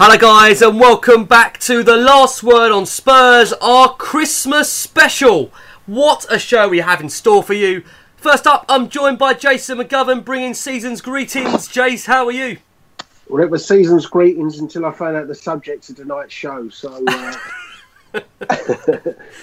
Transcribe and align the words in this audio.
Hello, 0.00 0.16
guys, 0.16 0.62
and 0.62 0.78
welcome 0.78 1.24
back 1.24 1.58
to 1.58 1.82
the 1.82 1.96
last 1.96 2.44
word 2.44 2.70
on 2.70 2.86
Spurs, 2.86 3.52
our 3.54 3.96
Christmas 3.96 4.72
special. 4.72 5.50
What 5.86 6.24
a 6.30 6.38
show 6.38 6.68
we 6.68 6.78
have 6.78 7.00
in 7.00 7.08
store 7.08 7.42
for 7.42 7.54
you. 7.54 7.82
First 8.16 8.46
up, 8.46 8.64
I'm 8.68 8.90
joined 8.90 9.18
by 9.18 9.34
Jason 9.34 9.78
McGovern 9.78 10.24
bringing 10.24 10.54
season's 10.54 11.00
greetings. 11.00 11.66
Jace, 11.66 12.06
how 12.06 12.26
are 12.26 12.30
you? 12.30 12.58
Well, 13.28 13.42
it 13.42 13.50
was 13.50 13.66
season's 13.66 14.06
greetings 14.06 14.60
until 14.60 14.86
I 14.86 14.92
found 14.92 15.16
out 15.16 15.26
the 15.26 15.34
subject 15.34 15.90
of 15.90 15.96
tonight's 15.96 16.32
show. 16.32 16.68
So, 16.68 17.04
uh, 17.08 17.34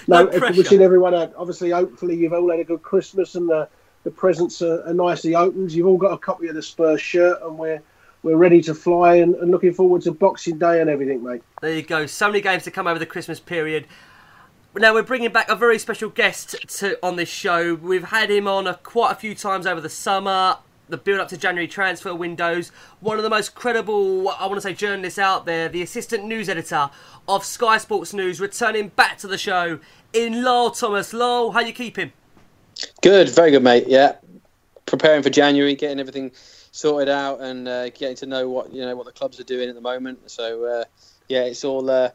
No 0.08 0.24
no, 0.24 0.40
wishing 0.56 0.80
everyone 0.80 1.16
a, 1.16 1.34
obviously, 1.36 1.72
hopefully, 1.72 2.16
you've 2.16 2.32
all 2.32 2.50
had 2.50 2.62
a 2.62 2.64
good 2.64 2.82
Christmas 2.82 3.36
and 3.36 3.50
the, 3.50 3.68
the 4.06 4.12
presents 4.12 4.62
are, 4.62 4.88
are 4.88 4.94
nicely 4.94 5.36
opened. 5.36 5.74
You've 5.74 5.88
all 5.88 5.98
got 5.98 6.14
a 6.14 6.18
copy 6.18 6.48
of 6.48 6.56
the 6.56 6.64
Spurs 6.64 7.02
shirt, 7.02 7.42
and 7.44 7.60
we're 7.60 7.82
we're 8.26 8.36
ready 8.36 8.60
to 8.60 8.74
fly 8.74 9.18
and, 9.18 9.36
and 9.36 9.52
looking 9.52 9.72
forward 9.72 10.02
to 10.02 10.12
Boxing 10.12 10.58
Day 10.58 10.82
and 10.82 10.90
everything, 10.90 11.24
mate. 11.24 11.44
There 11.62 11.76
you 11.76 11.84
go. 11.84 12.08
So 12.08 12.26
many 12.26 12.42
games 12.42 12.64
to 12.64 12.72
come 12.72 12.88
over 12.88 12.98
the 12.98 13.06
Christmas 13.06 13.40
period. 13.40 13.86
Now 14.76 14.96
we're 14.96 15.04
bringing 15.04 15.32
back 15.32 15.48
a 15.48 15.56
very 15.56 15.78
special 15.78 16.10
guest 16.10 16.56
to 16.80 16.98
on 17.06 17.18
this 17.18 17.30
show. 17.30 17.76
We've 17.76 18.06
had 18.06 18.32
him 18.32 18.48
on 18.48 18.66
a, 18.66 18.74
quite 18.74 19.12
a 19.12 19.16
few 19.16 19.36
times 19.36 19.68
over 19.68 19.80
the 19.80 19.90
summer. 19.90 20.58
The 20.90 20.98
build 20.98 21.20
up 21.20 21.28
to 21.30 21.38
January 21.38 21.68
transfer 21.68 22.16
windows. 22.16 22.70
One 23.00 23.18
of 23.18 23.24
the 23.24 23.30
most 23.30 23.54
credible, 23.54 24.30
I 24.30 24.48
want 24.48 24.56
to 24.56 24.62
say, 24.62 24.74
journalists 24.74 25.20
out 25.20 25.46
there. 25.46 25.70
The 25.70 25.84
assistant 25.84 26.26
news 26.26 26.50
editor 26.50 26.90
of 27.28 27.46
Sky 27.46 27.78
Sports 27.78 28.12
News, 28.12 28.42
returning 28.42 28.88
back 28.90 29.20
to 29.20 29.28
the 29.28 29.38
show 29.38 29.80
in 30.14 30.34
Lyall 30.34 30.78
Thomas. 30.78 31.14
Lyall, 31.14 31.54
how 31.54 31.60
you 31.60 31.74
keeping? 31.74 32.12
Good, 33.02 33.30
very 33.30 33.52
good, 33.52 33.64
mate. 33.64 33.86
Yeah, 33.88 34.16
preparing 34.88 35.22
for 35.22 35.30
January, 35.30 35.76
getting 35.76 36.00
everything 36.00 36.32
sorted 36.76 37.08
out, 37.08 37.42
and 37.42 37.68
uh, 37.68 37.90
getting 37.90 38.18
to 38.18 38.26
know 38.26 38.50
what 38.50 38.74
you 38.74 38.82
know 38.82 38.96
what 38.96 39.06
the 39.06 39.12
clubs 39.12 39.40
are 39.40 39.44
doing 39.44 39.70
at 39.70 39.76
the 39.76 39.82
moment. 39.82 40.30
So 40.30 40.66
uh, 40.66 40.84
yeah, 41.28 41.44
it's 41.44 41.64
all, 41.64 41.90
uh, 41.90 42.10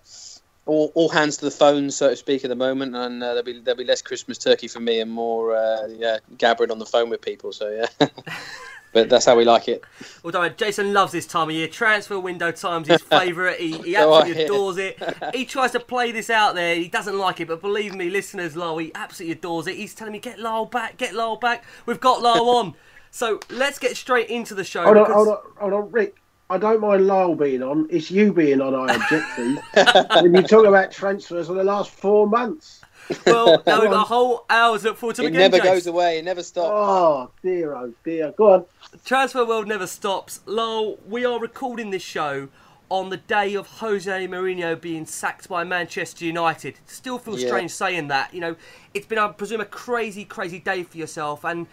all 0.67 0.93
all 0.95 1.09
hands 1.09 1.39
to 1.39 1.47
the 1.47 1.51
phone, 1.51 1.91
so 1.91 2.11
to 2.11 2.17
speak, 2.17 2.45
at 2.45 2.49
the 2.49 2.57
moment, 2.57 2.95
and 2.95 3.23
uh, 3.23 3.29
there'll 3.29 3.43
be 3.43 3.61
there'll 3.61 3.79
be 3.79 3.85
less 3.85 4.03
Christmas 4.03 4.39
turkey 4.39 4.69
for 4.69 4.81
me 4.81 5.01
and 5.01 5.11
more 5.11 5.57
uh, 5.57 5.87
yeah 5.89 6.19
gabbering 6.37 6.71
on 6.71 6.79
the 6.79 6.87
phone 6.87 7.09
with 7.11 7.23
people. 7.23 7.53
So 7.53 7.71
yeah, 7.71 8.09
but 8.93 9.09
that's 9.09 9.25
how 9.25 9.35
we 9.35 9.45
like 9.45 9.67
it. 9.67 9.83
Although 10.23 10.51
Jason 10.51 10.93
loves 10.93 11.13
this 11.13 11.27
time 11.27 11.49
of 11.49 11.55
year, 11.55 11.67
transfer 11.67 12.21
window 12.21 12.53
time's 12.53 12.89
his 12.89 13.01
favourite. 13.17 13.59
He, 13.59 13.79
he 13.79 13.97
absolutely 13.97 14.45
adores 14.45 14.77
it. 14.77 15.03
He 15.35 15.47
tries 15.47 15.73
to 15.73 15.81
play 15.81 16.13
this 16.13 16.29
out 16.29 16.55
there. 16.55 16.75
He 16.75 16.89
doesn't 16.89 17.19
like 17.19 17.41
it, 17.41 17.49
but 17.49 17.63
believe 17.63 17.95
me, 17.95 18.11
listeners, 18.11 18.55
Lyall, 18.55 18.83
he 18.83 18.93
absolutely 18.95 19.33
adores 19.33 19.67
it. 19.67 19.77
He's 19.77 19.95
telling 19.95 20.13
me, 20.13 20.19
get 20.19 20.39
Lyall 20.39 20.71
back, 20.71 20.99
get 20.99 21.15
Lyall 21.15 21.41
back. 21.41 21.65
We've 21.87 22.01
got 22.01 22.23
Lyall 22.23 22.47
on. 22.47 22.75
So 23.11 23.41
let's 23.51 23.79
get 23.79 23.97
straight 23.97 24.29
into 24.29 24.55
the 24.55 24.65
show. 24.65 24.83
Hold 24.85 24.97
on, 24.99 25.03
because- 25.05 25.15
hold 25.15 25.29
on, 25.29 25.43
hold 25.59 25.73
on, 25.73 25.91
Rick. 25.93 26.17
I 26.49 26.59
don't 26.59 26.81
mind 26.81 27.03
Lyall 27.03 27.39
being 27.39 27.63
on. 27.63 27.87
It's 27.91 28.11
you 28.11 28.33
being 28.33 28.61
on. 28.61 28.75
I 28.75 28.93
object 28.95 29.25
to 29.37 30.21
when 30.23 30.35
you 30.35 30.43
talk 30.43 30.67
about 30.67 30.91
transfers 30.91 31.47
for 31.47 31.53
the 31.55 31.63
last 31.63 31.91
four 31.91 32.27
months. 32.27 32.81
Well, 33.25 33.63
now 33.69 33.81
we've 33.83 33.91
got 33.91 34.03
a 34.03 34.09
whole 34.09 34.47
hours 34.51 34.83
to 34.83 34.89
look 34.89 34.97
forward 34.97 35.15
to 35.17 35.23
It 35.23 35.27
again. 35.29 35.39
never 35.53 35.59
Jace. 35.59 35.63
goes 35.65 35.87
away. 35.87 36.19
It 36.19 36.25
never 36.25 36.43
stops. 36.43 36.71
Oh 36.73 37.31
dear, 37.41 37.77
oh 37.77 37.93
dear. 38.05 38.33
Go 38.37 38.53
on. 38.53 38.65
Transfer 39.05 39.45
world 39.45 39.69
never 39.69 39.87
stops. 39.87 40.41
Lyall, 40.45 40.99
we 41.07 41.25
are 41.25 41.39
recording 41.39 41.91
this 41.91 42.03
show 42.03 42.49
on 42.89 43.11
the 43.11 43.17
day 43.17 43.55
of 43.55 43.69
Jose 43.69 44.27
Mourinho 44.27 44.81
being 44.81 45.07
sacked 45.07 45.49
by 45.49 45.63
Manchester 45.63 46.25
United. 46.25 46.79
Still 46.87 47.19
feels 47.21 47.43
Yeah. 47.43 47.49
strange 47.51 47.71
saying 47.71 48.09
that. 48.09 48.35
You 48.35 48.41
know, 48.41 48.57
it's 48.93 49.07
been, 49.07 49.19
I 49.19 49.29
presume, 49.29 49.61
a 49.61 49.65
crazy, 49.65 50.25
crazy 50.25 50.59
day 50.59 50.83
for 50.83 50.99
yourself. 50.99 51.45
And 51.45 51.69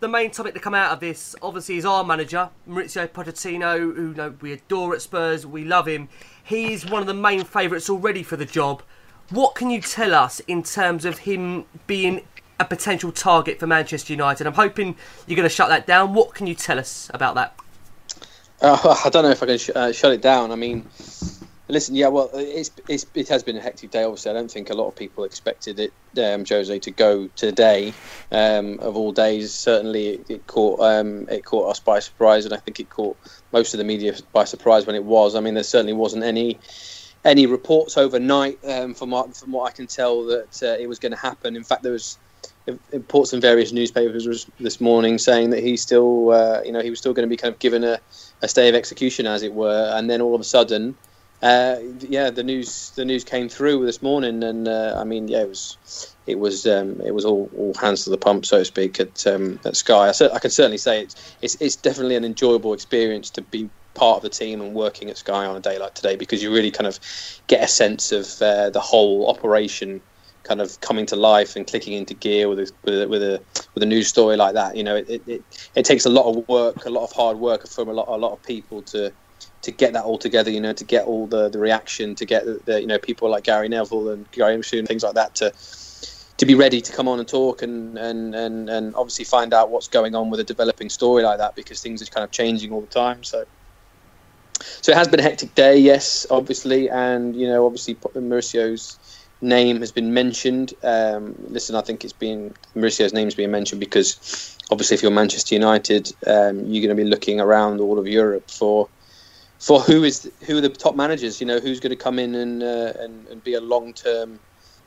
the 0.00 0.08
main 0.08 0.30
topic 0.30 0.54
to 0.54 0.60
come 0.60 0.74
out 0.74 0.92
of 0.92 1.00
this, 1.00 1.36
obviously, 1.42 1.76
is 1.76 1.84
our 1.84 2.02
manager, 2.02 2.48
Mauricio 2.68 3.06
Pochettino, 3.06 3.78
who 3.78 4.08
you 4.08 4.14
know, 4.14 4.34
we 4.40 4.52
adore 4.52 4.94
at 4.94 5.02
Spurs. 5.02 5.46
We 5.46 5.64
love 5.64 5.86
him. 5.86 6.08
He 6.42 6.72
is 6.72 6.86
one 6.86 7.02
of 7.02 7.06
the 7.06 7.14
main 7.14 7.44
favourites 7.44 7.90
already 7.90 8.22
for 8.22 8.36
the 8.36 8.46
job. 8.46 8.82
What 9.28 9.54
can 9.54 9.70
you 9.70 9.80
tell 9.80 10.14
us 10.14 10.40
in 10.40 10.62
terms 10.62 11.04
of 11.04 11.18
him 11.18 11.66
being 11.86 12.22
a 12.58 12.64
potential 12.64 13.12
target 13.12 13.60
for 13.60 13.66
Manchester 13.66 14.12
United? 14.14 14.46
I'm 14.46 14.54
hoping 14.54 14.96
you're 15.26 15.36
going 15.36 15.48
to 15.48 15.54
shut 15.54 15.68
that 15.68 15.86
down. 15.86 16.14
What 16.14 16.34
can 16.34 16.46
you 16.46 16.54
tell 16.54 16.78
us 16.78 17.10
about 17.12 17.34
that? 17.34 17.54
Uh, 18.62 18.96
I 19.04 19.10
don't 19.10 19.22
know 19.22 19.30
if 19.30 19.42
I 19.42 19.46
can 19.46 19.58
sh- 19.58 19.70
uh, 19.74 19.92
shut 19.92 20.12
it 20.12 20.22
down. 20.22 20.50
I 20.50 20.56
mean, 20.56 20.86
listen, 21.70 21.94
yeah, 21.94 22.08
well, 22.08 22.30
it's, 22.34 22.70
it's 22.88 23.06
it 23.14 23.28
has 23.28 23.42
been 23.42 23.56
a 23.56 23.60
hectic 23.60 23.90
day. 23.90 24.04
Obviously, 24.04 24.30
I 24.30 24.34
don't 24.34 24.50
think 24.50 24.70
a 24.70 24.74
lot 24.74 24.88
of 24.88 24.96
people 24.96 25.24
expected 25.24 25.80
it, 25.80 25.92
um, 26.18 26.44
Jose, 26.46 26.78
to 26.78 26.90
go 26.90 27.28
today. 27.36 27.92
Um, 28.30 28.78
of 28.80 28.96
all 28.96 29.12
days, 29.12 29.52
certainly 29.54 30.08
it, 30.08 30.30
it 30.30 30.46
caught 30.46 30.80
um, 30.80 31.28
it 31.28 31.44
caught 31.44 31.70
us 31.70 31.80
by 31.80 31.98
surprise, 32.00 32.44
and 32.44 32.54
I 32.54 32.58
think 32.58 32.80
it 32.80 32.90
caught 32.90 33.16
most 33.52 33.74
of 33.74 33.78
the 33.78 33.84
media 33.84 34.14
by 34.32 34.44
surprise 34.44 34.86
when 34.86 34.96
it 34.96 35.04
was. 35.04 35.34
I 35.34 35.40
mean, 35.40 35.54
there 35.54 35.62
certainly 35.62 35.94
wasn't 35.94 36.24
any 36.24 36.58
any 37.24 37.46
reports 37.46 37.98
overnight 37.98 38.58
um, 38.64 38.94
from 38.94 39.10
what, 39.10 39.36
from 39.36 39.52
what 39.52 39.70
I 39.70 39.72
can 39.72 39.86
tell 39.86 40.24
that 40.26 40.62
uh, 40.62 40.80
it 40.80 40.88
was 40.88 40.98
going 40.98 41.12
to 41.12 41.18
happen. 41.18 41.54
In 41.54 41.64
fact, 41.64 41.82
there 41.82 41.92
was 41.92 42.18
reports 42.92 43.32
in 43.32 43.40
various 43.40 43.72
newspapers 43.72 44.46
this 44.58 44.80
morning 44.80 45.18
saying 45.18 45.50
that 45.50 45.62
he's 45.62 45.82
still, 45.82 46.30
uh, 46.30 46.62
you 46.64 46.72
know, 46.72 46.80
he 46.80 46.90
was 46.90 46.98
still 46.98 47.12
going 47.12 47.26
to 47.26 47.30
be 47.30 47.36
kind 47.36 47.52
of 47.52 47.58
given 47.58 47.84
a, 47.84 47.98
a 48.42 48.48
stay 48.48 48.68
of 48.68 48.74
execution, 48.74 49.26
as 49.26 49.42
it 49.42 49.52
were, 49.52 49.92
and 49.94 50.08
then 50.08 50.20
all 50.20 50.34
of 50.34 50.40
a 50.40 50.44
sudden, 50.44 50.96
uh, 51.42 51.76
yeah, 52.00 52.30
the 52.30 52.42
news 52.42 52.92
the 52.96 53.04
news 53.04 53.24
came 53.24 53.48
through 53.48 53.86
this 53.86 54.02
morning, 54.02 54.42
and 54.44 54.68
uh, 54.68 54.96
I 54.98 55.04
mean, 55.04 55.28
yeah, 55.28 55.40
it 55.42 55.48
was 55.48 56.16
it 56.26 56.38
was 56.38 56.66
um, 56.66 57.00
it 57.00 57.14
was 57.14 57.24
all, 57.24 57.50
all 57.56 57.74
hands 57.74 58.04
to 58.04 58.10
the 58.10 58.18
pump, 58.18 58.44
so 58.44 58.58
to 58.58 58.64
speak, 58.64 59.00
at 59.00 59.26
um, 59.26 59.58
at 59.64 59.76
Sky. 59.76 60.08
I, 60.08 60.34
I 60.34 60.38
can 60.38 60.50
certainly 60.50 60.78
say 60.78 61.02
it's, 61.02 61.36
it's 61.40 61.54
it's 61.60 61.76
definitely 61.76 62.16
an 62.16 62.24
enjoyable 62.24 62.74
experience 62.74 63.30
to 63.30 63.42
be 63.42 63.70
part 63.94 64.18
of 64.18 64.22
the 64.22 64.28
team 64.28 64.60
and 64.60 64.74
working 64.74 65.08
at 65.08 65.16
Sky 65.16 65.46
on 65.46 65.56
a 65.56 65.60
day 65.60 65.78
like 65.78 65.94
today 65.94 66.14
because 66.14 66.42
you 66.42 66.52
really 66.52 66.70
kind 66.70 66.86
of 66.86 67.00
get 67.46 67.64
a 67.64 67.68
sense 67.68 68.12
of 68.12 68.26
uh, 68.42 68.70
the 68.70 68.80
whole 68.80 69.28
operation 69.28 70.00
kind 70.42 70.60
of 70.60 70.80
coming 70.80 71.06
to 71.06 71.16
life 71.16 71.56
and 71.56 71.66
clicking 71.66 71.94
into 71.94 72.14
gear 72.14 72.48
with 72.48 72.58
a 72.58 72.72
with 72.84 73.02
a 73.02 73.08
with 73.08 73.22
a, 73.22 73.42
with 73.74 73.82
a 73.82 73.86
news 73.86 74.08
story 74.08 74.36
like 74.36 74.54
that. 74.54 74.76
You 74.76 74.84
know, 74.84 74.96
it, 74.96 75.08
it, 75.08 75.22
it, 75.26 75.70
it 75.74 75.84
takes 75.86 76.04
a 76.04 76.10
lot 76.10 76.26
of 76.26 76.46
work, 76.48 76.84
a 76.84 76.90
lot 76.90 77.04
of 77.04 77.12
hard 77.12 77.38
work 77.38 77.66
from 77.66 77.88
a 77.88 77.92
lot 77.92 78.08
a 78.08 78.16
lot 78.18 78.32
of 78.32 78.42
people 78.42 78.82
to 78.82 79.12
to 79.62 79.70
get 79.70 79.92
that 79.92 80.04
all 80.04 80.18
together. 80.18 80.50
You 80.50 80.60
know, 80.60 80.72
to 80.72 80.84
get 80.84 81.06
all 81.06 81.26
the, 81.26 81.48
the 81.48 81.58
reaction, 81.58 82.14
to 82.16 82.24
get 82.24 82.44
the, 82.44 82.60
the 82.64 82.80
you 82.80 82.86
know 82.86 82.98
people 82.98 83.30
like 83.30 83.44
Gary 83.44 83.68
Neville 83.68 84.10
and 84.10 84.30
Gary 84.30 84.54
and 84.54 84.88
things 84.88 85.02
like 85.02 85.14
that 85.14 85.34
to 85.36 85.52
to 86.40 86.46
be 86.46 86.54
ready 86.54 86.80
to 86.80 86.90
come 86.92 87.06
on 87.06 87.18
and 87.18 87.28
talk 87.28 87.60
and, 87.60 87.98
and, 87.98 88.34
and, 88.34 88.70
and 88.70 88.94
obviously 88.94 89.26
find 89.26 89.52
out 89.52 89.68
what's 89.68 89.88
going 89.88 90.14
on 90.14 90.30
with 90.30 90.40
a 90.40 90.44
developing 90.44 90.88
story 90.88 91.22
like 91.22 91.36
that 91.36 91.54
because 91.54 91.82
things 91.82 92.00
are 92.00 92.06
kind 92.06 92.24
of 92.24 92.30
changing 92.30 92.72
all 92.72 92.80
the 92.80 92.86
time. 92.86 93.22
So 93.22 93.44
so 94.80 94.92
it 94.92 94.96
has 94.96 95.08
been 95.08 95.20
a 95.20 95.22
hectic 95.22 95.54
day, 95.54 95.78
yes, 95.78 96.26
obviously, 96.30 96.88
and 96.88 97.36
you 97.36 97.46
know, 97.46 97.66
obviously 97.66 97.96
Mauricio's 98.14 98.98
name 99.42 99.80
has 99.80 99.92
been 99.92 100.12
mentioned. 100.14 100.74
Um, 100.82 101.34
listen, 101.48 101.76
I 101.76 101.82
think 101.82 102.04
it's 102.04 102.12
been 102.12 102.54
Mauricio's 102.74 103.12
name's 103.12 103.34
being 103.34 103.50
mentioned 103.50 103.80
because 103.80 104.56
obviously, 104.70 104.94
if 104.94 105.02
you're 105.02 105.10
Manchester 105.10 105.54
United, 105.54 106.12
um, 106.26 106.64
you're 106.66 106.86
going 106.86 106.96
to 106.96 107.02
be 107.02 107.08
looking 107.08 107.40
around 107.40 107.80
all 107.80 107.98
of 107.98 108.06
Europe 108.06 108.50
for 108.50 108.88
for 109.60 109.80
who 109.80 110.02
is 110.02 110.28
who 110.46 110.58
are 110.58 110.60
the 110.60 110.70
top 110.70 110.96
managers. 110.96 111.40
You 111.40 111.46
know, 111.46 111.60
who's 111.60 111.78
going 111.78 111.90
to 111.90 111.96
come 111.96 112.18
in 112.18 112.34
and 112.34 112.62
uh, 112.62 112.94
and, 112.98 113.28
and 113.28 113.44
be 113.44 113.54
a 113.54 113.60
long 113.60 113.92
term 113.92 114.40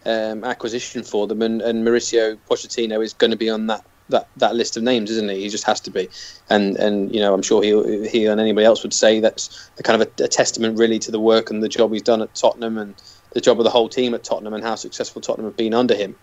um, 0.05 0.43
acquisition 0.43 1.03
for 1.03 1.27
them, 1.27 1.41
and, 1.41 1.61
and 1.61 1.87
Mauricio 1.87 2.37
Pochettino 2.49 3.01
is 3.01 3.13
going 3.13 3.31
to 3.31 3.37
be 3.37 3.49
on 3.49 3.67
that. 3.67 3.85
That, 4.09 4.27
that 4.35 4.53
list 4.53 4.75
of 4.75 4.83
names, 4.83 5.09
isn't 5.09 5.29
he? 5.29 5.43
He 5.43 5.49
just 5.49 5.63
has 5.63 5.79
to 5.79 5.89
be, 5.89 6.09
and 6.49 6.75
and 6.75 7.15
you 7.15 7.21
know 7.21 7.33
I'm 7.33 7.41
sure 7.41 7.63
he 7.63 8.09
he 8.09 8.25
and 8.25 8.39
anybody 8.39 8.65
else 8.65 8.83
would 8.83 8.93
say 8.93 9.21
that's 9.21 9.71
a 9.79 9.83
kind 9.83 9.99
of 9.99 10.07
a, 10.19 10.25
a 10.25 10.27
testament 10.27 10.77
really 10.77 10.99
to 10.99 11.09
the 11.09 11.21
work 11.21 11.49
and 11.49 11.63
the 11.63 11.69
job 11.69 11.93
he's 11.93 12.01
done 12.01 12.21
at 12.21 12.35
Tottenham 12.35 12.77
and 12.77 12.95
the 13.31 13.39
job 13.39 13.61
of 13.61 13.63
the 13.63 13.69
whole 13.69 13.87
team 13.87 14.13
at 14.13 14.25
Tottenham 14.25 14.53
and 14.53 14.61
how 14.61 14.75
successful 14.75 15.21
Tottenham 15.21 15.49
have 15.49 15.55
been 15.55 15.73
under 15.73 15.95
him. 15.95 16.17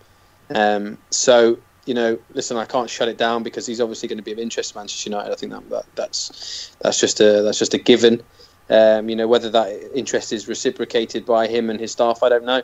Um, 0.53 0.99
so 1.09 1.57
you 1.85 1.95
know, 1.95 2.19
listen, 2.33 2.57
I 2.57 2.65
can't 2.65 2.89
shut 2.89 3.07
it 3.07 3.17
down 3.17 3.41
because 3.41 3.65
he's 3.65 3.81
obviously 3.81 4.07
going 4.07 4.19
to 4.19 4.23
be 4.23 4.31
of 4.31 4.39
interest 4.39 4.73
to 4.73 4.77
Manchester 4.77 5.09
United. 5.09 5.31
I 5.31 5.35
think 5.35 5.51
that, 5.51 5.69
that 5.69 5.85
that's 5.95 6.75
that's 6.81 6.99
just 6.99 7.19
a 7.19 7.41
that's 7.41 7.57
just 7.57 7.73
a 7.73 7.79
given. 7.79 8.21
Um, 8.71 9.09
you 9.09 9.15
know, 9.15 9.27
whether 9.27 9.49
that 9.49 9.91
interest 9.93 10.31
is 10.31 10.47
reciprocated 10.47 11.25
by 11.25 11.47
him 11.47 11.69
and 11.69 11.79
his 11.79 11.91
staff, 11.91 12.23
I 12.23 12.29
don't 12.29 12.45
know. 12.45 12.61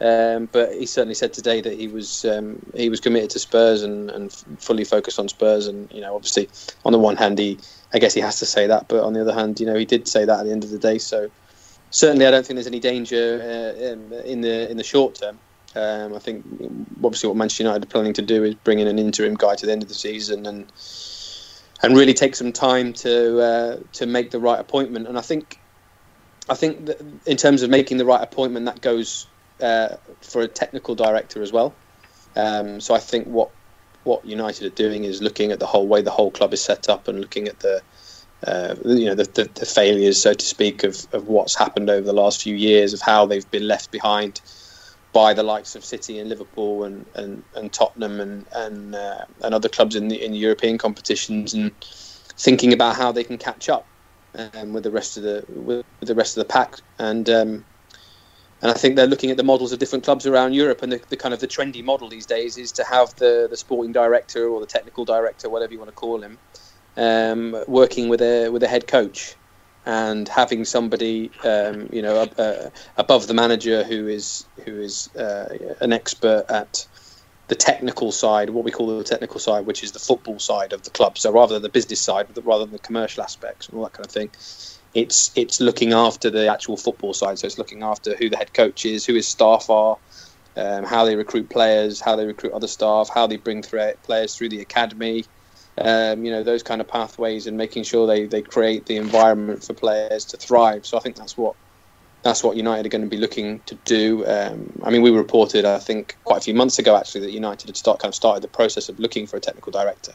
Um, 0.00 0.48
but 0.50 0.72
he 0.72 0.86
certainly 0.86 1.14
said 1.14 1.32
today 1.32 1.60
that 1.60 1.74
he 1.74 1.88
was 1.88 2.24
um, 2.24 2.58
he 2.74 2.88
was 2.88 3.00
committed 3.00 3.30
to 3.30 3.38
Spurs 3.38 3.82
and, 3.82 4.10
and 4.10 4.32
fully 4.58 4.84
focused 4.84 5.18
on 5.18 5.28
Spurs. 5.28 5.66
And 5.66 5.92
you 5.92 6.00
know, 6.00 6.14
obviously, 6.14 6.48
on 6.84 6.92
the 6.92 6.98
one 6.98 7.16
hand, 7.16 7.38
he 7.38 7.58
I 7.92 7.98
guess 7.98 8.14
he 8.14 8.20
has 8.20 8.38
to 8.38 8.46
say 8.46 8.66
that, 8.66 8.88
but 8.88 9.04
on 9.04 9.12
the 9.12 9.20
other 9.20 9.34
hand, 9.34 9.60
you 9.60 9.66
know, 9.66 9.74
he 9.74 9.84
did 9.84 10.08
say 10.08 10.24
that 10.24 10.40
at 10.40 10.44
the 10.44 10.52
end 10.52 10.64
of 10.64 10.70
the 10.70 10.78
day. 10.78 10.98
So 10.98 11.30
certainly, 11.90 12.26
I 12.26 12.30
don't 12.30 12.46
think 12.46 12.56
there's 12.56 12.66
any 12.66 12.80
danger 12.80 13.40
uh, 13.42 14.22
in 14.24 14.40
the 14.40 14.70
in 14.70 14.76
the 14.76 14.84
short 14.84 15.16
term. 15.16 15.38
Um, 15.74 16.14
I 16.14 16.18
think 16.18 16.44
obviously 17.02 17.28
what 17.28 17.36
Manchester 17.36 17.64
United 17.64 17.84
are 17.84 17.88
planning 17.88 18.12
to 18.14 18.22
do 18.22 18.44
is 18.44 18.54
bring 18.56 18.78
in 18.78 18.88
an 18.88 18.98
interim 18.98 19.34
guy 19.34 19.54
to 19.54 19.66
the 19.66 19.72
end 19.72 19.82
of 19.82 19.88
the 19.88 19.94
season 19.94 20.44
and 20.46 20.70
and 21.82 21.96
really 21.96 22.14
take 22.14 22.36
some 22.36 22.52
time 22.52 22.92
to 22.92 23.40
uh, 23.40 23.76
to 23.94 24.06
make 24.06 24.30
the 24.30 24.38
right 24.38 24.60
appointment. 24.60 25.08
And 25.08 25.18
I 25.18 25.20
think 25.20 25.58
I 26.48 26.54
think 26.54 26.90
in 27.26 27.36
terms 27.36 27.62
of 27.62 27.70
making 27.70 27.96
the 27.98 28.04
right 28.04 28.22
appointment, 28.22 28.66
that 28.66 28.80
goes 28.80 29.26
uh, 29.60 29.96
for 30.20 30.42
a 30.42 30.48
technical 30.48 30.94
director 30.94 31.42
as 31.42 31.52
well. 31.52 31.74
Um, 32.36 32.80
so 32.80 32.94
I 32.94 32.98
think 32.98 33.26
what 33.26 33.50
what 34.04 34.24
United 34.24 34.66
are 34.66 34.74
doing 34.74 35.04
is 35.04 35.22
looking 35.22 35.52
at 35.52 35.60
the 35.60 35.66
whole 35.66 35.86
way 35.86 36.02
the 36.02 36.10
whole 36.10 36.30
club 36.30 36.52
is 36.52 36.62
set 36.62 36.88
up 36.88 37.08
and 37.08 37.20
looking 37.20 37.46
at 37.46 37.60
the 37.60 37.82
uh, 38.46 38.74
you 38.84 39.06
know 39.06 39.14
the, 39.14 39.24
the, 39.24 39.44
the 39.54 39.66
failures, 39.66 40.20
so 40.20 40.34
to 40.34 40.44
speak, 40.44 40.82
of, 40.82 41.06
of 41.12 41.28
what's 41.28 41.56
happened 41.56 41.88
over 41.88 42.04
the 42.04 42.12
last 42.12 42.42
few 42.42 42.56
years, 42.56 42.92
of 42.92 43.00
how 43.00 43.24
they've 43.26 43.50
been 43.50 43.68
left 43.68 43.90
behind 43.92 44.40
by 45.12 45.34
the 45.34 45.42
likes 45.42 45.74
of 45.74 45.84
City 45.84 46.18
and 46.18 46.28
Liverpool 46.28 46.84
and, 46.84 47.06
and, 47.14 47.42
and 47.54 47.72
Tottenham 47.72 48.20
and 48.20 48.46
and, 48.54 48.94
uh, 48.94 49.24
and 49.42 49.54
other 49.54 49.68
clubs 49.68 49.94
in 49.96 50.08
the 50.08 50.22
in 50.22 50.34
European 50.34 50.78
competitions, 50.78 51.54
and 51.54 51.72
thinking 52.36 52.72
about 52.72 52.96
how 52.96 53.12
they 53.12 53.24
can 53.24 53.38
catch 53.38 53.68
up 53.68 53.86
um, 54.54 54.72
with 54.72 54.84
the 54.84 54.90
rest 54.90 55.16
of 55.16 55.22
the 55.22 55.44
with, 55.48 55.84
the 56.00 56.14
rest 56.14 56.36
of 56.36 56.42
the 56.42 56.52
pack. 56.52 56.76
And 56.98 57.28
um, 57.28 57.64
and 58.62 58.70
I 58.70 58.74
think 58.74 58.96
they're 58.96 59.06
looking 59.06 59.30
at 59.30 59.36
the 59.36 59.42
models 59.42 59.72
of 59.72 59.78
different 59.78 60.04
clubs 60.04 60.24
around 60.24 60.54
Europe, 60.54 60.82
and 60.82 60.92
the, 60.92 61.00
the 61.08 61.16
kind 61.16 61.34
of 61.34 61.40
the 61.40 61.48
trendy 61.48 61.84
model 61.84 62.08
these 62.08 62.26
days 62.26 62.56
is 62.56 62.72
to 62.72 62.84
have 62.84 63.14
the 63.16 63.48
the 63.50 63.56
sporting 63.56 63.92
director 63.92 64.48
or 64.48 64.60
the 64.60 64.66
technical 64.66 65.04
director, 65.04 65.50
whatever 65.50 65.72
you 65.72 65.78
want 65.78 65.88
to 65.88 65.94
call 65.94 66.22
him, 66.22 66.38
um, 66.96 67.62
working 67.68 68.08
with 68.08 68.22
a 68.22 68.48
with 68.48 68.62
a 68.62 68.68
head 68.68 68.86
coach 68.86 69.36
and 69.86 70.28
having 70.28 70.64
somebody 70.64 71.34
um, 71.44 71.88
you 71.92 72.02
know 72.02 72.18
uh, 72.38 72.70
above 72.96 73.26
the 73.26 73.34
manager 73.34 73.84
who 73.84 74.06
is 74.08 74.48
who 74.64 74.80
is 74.80 75.14
uh, 75.16 75.46
an 75.80 75.92
expert 75.92 76.44
at 76.48 76.86
the 77.48 77.56
technical 77.56 78.12
side, 78.12 78.50
what 78.50 78.64
we 78.64 78.70
call 78.70 78.96
the 78.96 79.04
technical 79.04 79.40
side, 79.40 79.66
which 79.66 79.82
is 79.82 79.92
the 79.92 79.98
football 79.98 80.38
side 80.38 80.72
of 80.72 80.82
the 80.84 80.90
club. 80.90 81.18
So 81.18 81.30
rather 81.32 81.54
than 81.54 81.62
the 81.62 81.68
business 81.68 82.00
side, 82.00 82.26
rather 82.44 82.64
than 82.64 82.72
the 82.72 82.78
commercial 82.78 83.22
aspects 83.22 83.68
and 83.68 83.76
all 83.76 83.84
that 83.84 83.92
kind 83.92 84.06
of 84.06 84.12
thing, 84.12 84.30
it's 84.94 85.30
it's 85.36 85.60
looking 85.60 85.92
after 85.92 86.30
the 86.30 86.48
actual 86.50 86.76
football 86.76 87.12
side. 87.14 87.38
So 87.38 87.46
it's 87.46 87.58
looking 87.58 87.82
after 87.82 88.16
who 88.16 88.30
the 88.30 88.38
head 88.38 88.54
coach 88.54 88.86
is, 88.86 89.04
who 89.04 89.14
his 89.14 89.28
staff 89.28 89.68
are, 89.68 89.98
um, 90.56 90.84
how 90.84 91.04
they 91.04 91.16
recruit 91.16 91.50
players, 91.50 92.00
how 92.00 92.16
they 92.16 92.26
recruit 92.26 92.52
other 92.52 92.68
staff, 92.68 93.10
how 93.12 93.26
they 93.26 93.36
bring 93.36 93.62
thre- 93.62 93.98
players 94.02 94.36
through 94.36 94.50
the 94.50 94.60
academy 94.60 95.26
um, 95.78 96.24
you 96.24 96.30
know 96.30 96.42
those 96.42 96.62
kind 96.62 96.80
of 96.80 96.88
pathways 96.88 97.46
and 97.46 97.56
making 97.56 97.84
sure 97.84 98.06
they, 98.06 98.26
they 98.26 98.42
create 98.42 98.86
the 98.86 98.96
environment 98.96 99.64
for 99.64 99.74
players 99.74 100.24
to 100.26 100.36
thrive. 100.36 100.86
So 100.86 100.96
I 100.96 101.00
think 101.00 101.16
that's 101.16 101.36
what 101.36 101.56
that's 102.22 102.44
what 102.44 102.56
United 102.56 102.86
are 102.86 102.88
going 102.88 103.02
to 103.02 103.08
be 103.08 103.16
looking 103.16 103.60
to 103.60 103.74
do. 103.84 104.24
Um, 104.26 104.70
I 104.84 104.90
mean, 104.90 105.02
we 105.02 105.10
reported 105.10 105.64
I 105.64 105.78
think 105.78 106.16
quite 106.24 106.38
a 106.38 106.40
few 106.40 106.54
months 106.54 106.78
ago 106.78 106.96
actually 106.96 107.22
that 107.22 107.32
United 107.32 107.68
had 107.68 107.76
start 107.76 108.00
kind 108.00 108.10
of 108.10 108.14
started 108.14 108.42
the 108.42 108.48
process 108.48 108.88
of 108.88 108.98
looking 108.98 109.26
for 109.26 109.36
a 109.36 109.40
technical 109.40 109.72
director, 109.72 110.12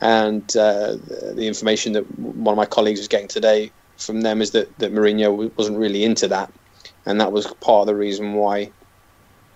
and 0.00 0.44
uh, 0.56 0.92
the, 0.92 1.32
the 1.36 1.46
information 1.46 1.92
that 1.92 2.18
one 2.18 2.52
of 2.52 2.56
my 2.56 2.66
colleagues 2.66 3.00
was 3.00 3.08
getting 3.08 3.28
today 3.28 3.70
from 3.98 4.22
them 4.22 4.40
is 4.40 4.52
that 4.52 4.76
that 4.78 4.92
Mourinho 4.92 5.54
wasn't 5.58 5.78
really 5.78 6.04
into 6.04 6.26
that, 6.28 6.50
and 7.04 7.20
that 7.20 7.32
was 7.32 7.46
part 7.60 7.82
of 7.82 7.86
the 7.86 7.94
reason 7.94 8.32
why 8.32 8.70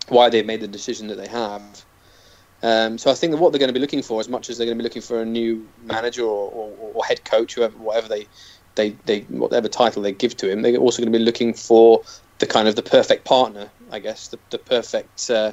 why 0.09 0.29
they 0.29 0.43
made 0.43 0.61
the 0.61 0.69
decision 0.69 1.07
that 1.09 1.17
they 1.17 1.29
have. 1.29 1.63
Um, 2.65 2.97
so 2.97 3.11
I 3.11 3.15
think 3.15 3.33
that 3.33 3.37
what 3.37 3.53
they're 3.53 3.59
going 3.59 3.69
to 3.69 3.75
be 3.75 3.81
looking 3.81 4.03
for, 4.03 4.21
as 4.21 4.29
much 4.31 4.49
as 4.49 4.57
they're 4.57 4.67
going 4.67 4.79
to 4.79 4.83
be 4.83 4.89
looking 4.89 5.03
for 5.03 5.21
a 5.21 5.25
new 5.27 5.69
manager 5.85 6.23
or, 6.23 6.51
or, 6.51 6.93
or 6.95 7.05
head 7.05 7.23
coach, 7.27 7.55
whoever, 7.55 7.77
whatever 7.77 8.09
they, 8.09 8.27
they, 8.75 8.97
they, 9.05 9.21
whatever 9.29 9.69
title 9.69 10.01
they 10.01 10.13
give 10.13 10.35
to 10.39 10.51
him, 10.51 10.63
they're 10.63 10.79
also 10.79 11.03
going 11.03 11.13
to 11.13 11.19
be 11.19 11.23
looking 11.23 11.53
for 11.53 12.03
the 12.39 12.47
kind 12.47 12.67
of 12.67 12.75
the 12.75 12.83
perfect 12.83 13.27
partner, 13.27 13.69
I 13.93 13.99
guess, 13.99 14.29
the, 14.29 14.39
the 14.49 14.57
perfect 14.57 15.29
uh, 15.29 15.53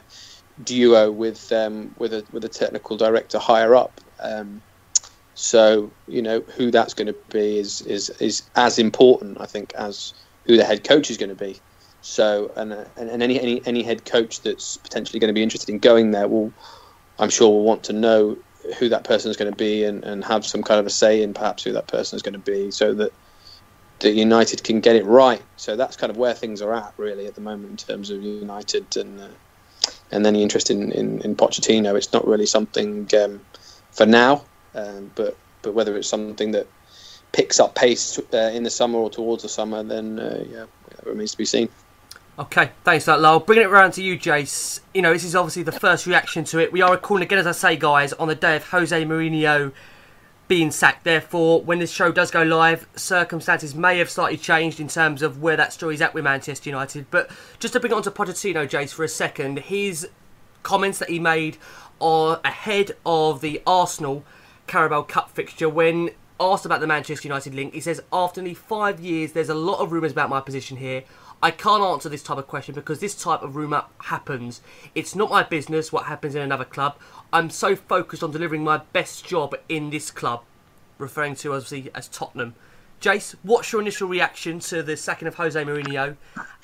duo 0.63 1.11
with 1.11 1.51
um, 1.51 1.93
with 1.97 2.13
a 2.13 2.23
with 2.31 2.45
a 2.45 2.49
technical 2.49 2.95
director 2.95 3.39
higher 3.39 3.75
up. 3.75 3.99
Um, 4.21 4.61
so 5.35 5.91
you 6.07 6.21
know 6.21 6.39
who 6.55 6.71
that's 6.71 6.93
going 6.93 7.07
to 7.07 7.15
be 7.29 7.59
is 7.59 7.81
is 7.81 8.09
is 8.21 8.43
as 8.55 8.79
important, 8.79 9.41
I 9.41 9.47
think, 9.47 9.73
as 9.73 10.13
who 10.45 10.55
the 10.55 10.63
head 10.63 10.85
coach 10.85 11.11
is 11.11 11.17
going 11.17 11.29
to 11.29 11.35
be. 11.35 11.59
So 12.01 12.51
and 12.55 12.71
uh, 12.71 12.85
and, 12.95 13.09
and 13.09 13.21
any, 13.21 13.39
any 13.39 13.61
any 13.65 13.83
head 13.83 14.05
coach 14.05 14.41
that's 14.41 14.77
potentially 14.77 15.19
going 15.19 15.29
to 15.29 15.33
be 15.33 15.43
interested 15.43 15.69
in 15.69 15.79
going 15.79 16.11
there 16.11 16.29
will 16.29 16.53
I'm 17.21 17.29
sure 17.29 17.49
will 17.49 17.63
want 17.63 17.83
to 17.85 17.93
know 17.93 18.37
who 18.79 18.89
that 18.89 19.03
person 19.03 19.31
is 19.31 19.37
going 19.37 19.51
to 19.51 19.57
be 19.57 19.83
and, 19.83 20.03
and 20.03 20.23
have 20.25 20.45
some 20.45 20.63
kind 20.63 20.79
of 20.79 20.85
a 20.85 20.89
say 20.89 21.21
in 21.21 21.33
perhaps 21.33 21.63
who 21.63 21.73
that 21.73 21.87
person 21.87 22.15
is 22.15 22.21
going 22.21 22.33
to 22.33 22.39
be 22.39 22.71
so 22.71 22.93
that 22.95 23.13
that 23.99 24.13
United 24.13 24.63
can 24.63 24.79
get 24.79 24.95
it 24.95 25.05
right. 25.05 25.41
So 25.57 25.75
that's 25.75 25.95
kind 25.95 26.09
of 26.09 26.17
where 26.17 26.33
things 26.33 26.61
are 26.61 26.73
at 26.73 26.93
really 26.97 27.27
at 27.27 27.35
the 27.35 27.41
moment 27.41 27.69
in 27.69 27.77
terms 27.77 28.09
of 28.09 28.21
United 28.23 28.97
and 28.97 29.19
uh, 29.19 29.27
and 30.11 30.25
any 30.25 30.43
interest 30.43 30.69
in, 30.69 30.91
in, 30.91 31.21
in 31.21 31.35
Pochettino. 31.35 31.95
It's 31.95 32.11
not 32.11 32.27
really 32.27 32.45
something 32.45 33.07
um, 33.23 33.41
for 33.91 34.05
now, 34.05 34.43
um, 34.75 35.11
but 35.15 35.37
but 35.61 35.73
whether 35.73 35.95
it's 35.95 36.09
something 36.09 36.51
that 36.51 36.67
picks 37.31 37.59
up 37.59 37.75
pace 37.75 38.19
uh, 38.33 38.51
in 38.53 38.63
the 38.63 38.69
summer 38.69 38.97
or 38.97 39.09
towards 39.09 39.43
the 39.43 39.49
summer, 39.49 39.83
then 39.83 40.19
uh, 40.19 40.43
yeah, 40.49 40.65
remains 41.05 41.31
to 41.31 41.37
be 41.37 41.45
seen. 41.45 41.69
Okay, 42.39 42.71
thanks 42.85 43.05
for 43.05 43.11
that, 43.11 43.19
Lyall. 43.19 43.45
Bringing 43.45 43.65
it 43.65 43.69
round 43.69 43.93
to 43.93 44.03
you, 44.03 44.17
Jace. 44.17 44.79
You 44.93 45.01
know, 45.01 45.11
this 45.11 45.25
is 45.25 45.35
obviously 45.35 45.63
the 45.63 45.73
first 45.73 46.07
reaction 46.07 46.45
to 46.45 46.59
it. 46.59 46.71
We 46.71 46.81
are 46.81 46.91
recording 46.91 47.25
again, 47.25 47.39
as 47.39 47.45
I 47.45 47.51
say, 47.51 47.75
guys, 47.75 48.13
on 48.13 48.29
the 48.29 48.35
day 48.35 48.55
of 48.55 48.69
Jose 48.69 49.03
Mourinho 49.03 49.73
being 50.47 50.71
sacked. 50.71 51.03
Therefore, 51.03 51.61
when 51.61 51.79
this 51.79 51.91
show 51.91 52.11
does 52.11 52.31
go 52.31 52.41
live, 52.41 52.87
circumstances 52.95 53.75
may 53.75 53.97
have 53.99 54.09
slightly 54.09 54.37
changed 54.37 54.79
in 54.79 54.87
terms 54.87 55.21
of 55.21 55.41
where 55.41 55.57
that 55.57 55.73
story's 55.73 56.01
at 56.01 56.13
with 56.13 56.23
Manchester 56.23 56.69
United. 56.69 57.05
But 57.11 57.29
just 57.59 57.73
to 57.73 57.81
bring 57.81 57.91
it 57.91 57.95
on 57.95 58.03
to 58.03 58.11
Pochettino, 58.11 58.67
Jace, 58.67 58.93
for 58.93 59.03
a 59.03 59.09
second, 59.09 59.59
his 59.59 60.07
comments 60.63 60.99
that 60.99 61.09
he 61.09 61.19
made 61.19 61.57
are 61.99 62.39
ahead 62.45 62.93
of 63.05 63.41
the 63.41 63.61
Arsenal 63.67 64.23
Carabao 64.67 65.03
Cup 65.03 65.31
fixture 65.31 65.67
when 65.67 66.11
asked 66.39 66.65
about 66.65 66.79
the 66.79 66.87
Manchester 66.87 67.27
United 67.27 67.53
link. 67.53 67.73
He 67.73 67.81
says, 67.81 68.01
after 68.11 68.41
nearly 68.41 68.55
five 68.55 69.01
years, 69.01 69.33
there's 69.33 69.49
a 69.49 69.53
lot 69.53 69.79
of 69.79 69.91
rumours 69.91 70.13
about 70.13 70.29
my 70.29 70.39
position 70.39 70.77
here. 70.77 71.03
I 71.43 71.49
can't 71.49 71.81
answer 71.81 72.07
this 72.07 72.21
type 72.21 72.37
of 72.37 72.47
question 72.47 72.75
because 72.75 72.99
this 72.99 73.15
type 73.15 73.41
of 73.41 73.55
rumour 73.55 73.85
happens. 74.03 74.61
It's 74.93 75.15
not 75.15 75.31
my 75.31 75.41
business 75.41 75.91
what 75.91 76.05
happens 76.05 76.35
in 76.35 76.41
another 76.41 76.65
club. 76.65 76.97
I'm 77.33 77.49
so 77.49 77.75
focused 77.75 78.21
on 78.21 78.31
delivering 78.31 78.63
my 78.63 78.77
best 78.93 79.25
job 79.25 79.55
in 79.67 79.89
this 79.89 80.11
club, 80.11 80.43
referring 80.99 81.35
to 81.37 81.53
obviously 81.53 81.89
as 81.95 82.07
Tottenham. 82.07 82.53
Jace, 83.01 83.35
what's 83.41 83.71
your 83.71 83.81
initial 83.81 84.07
reaction 84.07 84.59
to 84.59 84.83
the 84.83 84.95
sacking 84.95 85.27
of 85.27 85.35
Jose 85.35 85.59
Mourinho? 85.63 86.15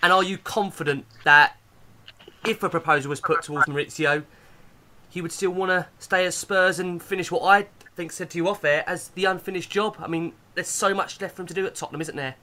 And 0.04 0.14
are 0.14 0.24
you 0.24 0.38
confident 0.38 1.06
that 1.24 1.58
if 2.46 2.62
a 2.62 2.70
proposal 2.70 3.10
was 3.10 3.20
put 3.20 3.42
towards 3.42 3.66
Mauricio, 3.66 4.24
he 5.10 5.22
would 5.22 5.32
still 5.32 5.50
want 5.50 5.72
to 5.72 5.88
stay 5.98 6.28
at 6.28 6.36
Spurs 6.36 6.78
and 6.78 7.02
finish 7.02 7.32
what 7.32 7.42
I 7.42 7.68
think 7.96 8.12
said 8.12 8.30
to 8.30 8.38
you 8.38 8.48
off 8.48 8.64
air 8.64 8.84
as 8.86 9.10
the 9.10 9.26
unfinished 9.26 9.72
job? 9.72 9.98
I 10.00 10.06
mean, 10.06 10.34
there's 10.54 10.68
so 10.68 10.94
much 10.94 11.20
left 11.20 11.36
for 11.36 11.42
him 11.42 11.48
to 11.48 11.54
do 11.56 11.66
at 11.66 11.74
Tottenham, 11.74 12.02
isn't 12.02 12.16
there? 12.16 12.36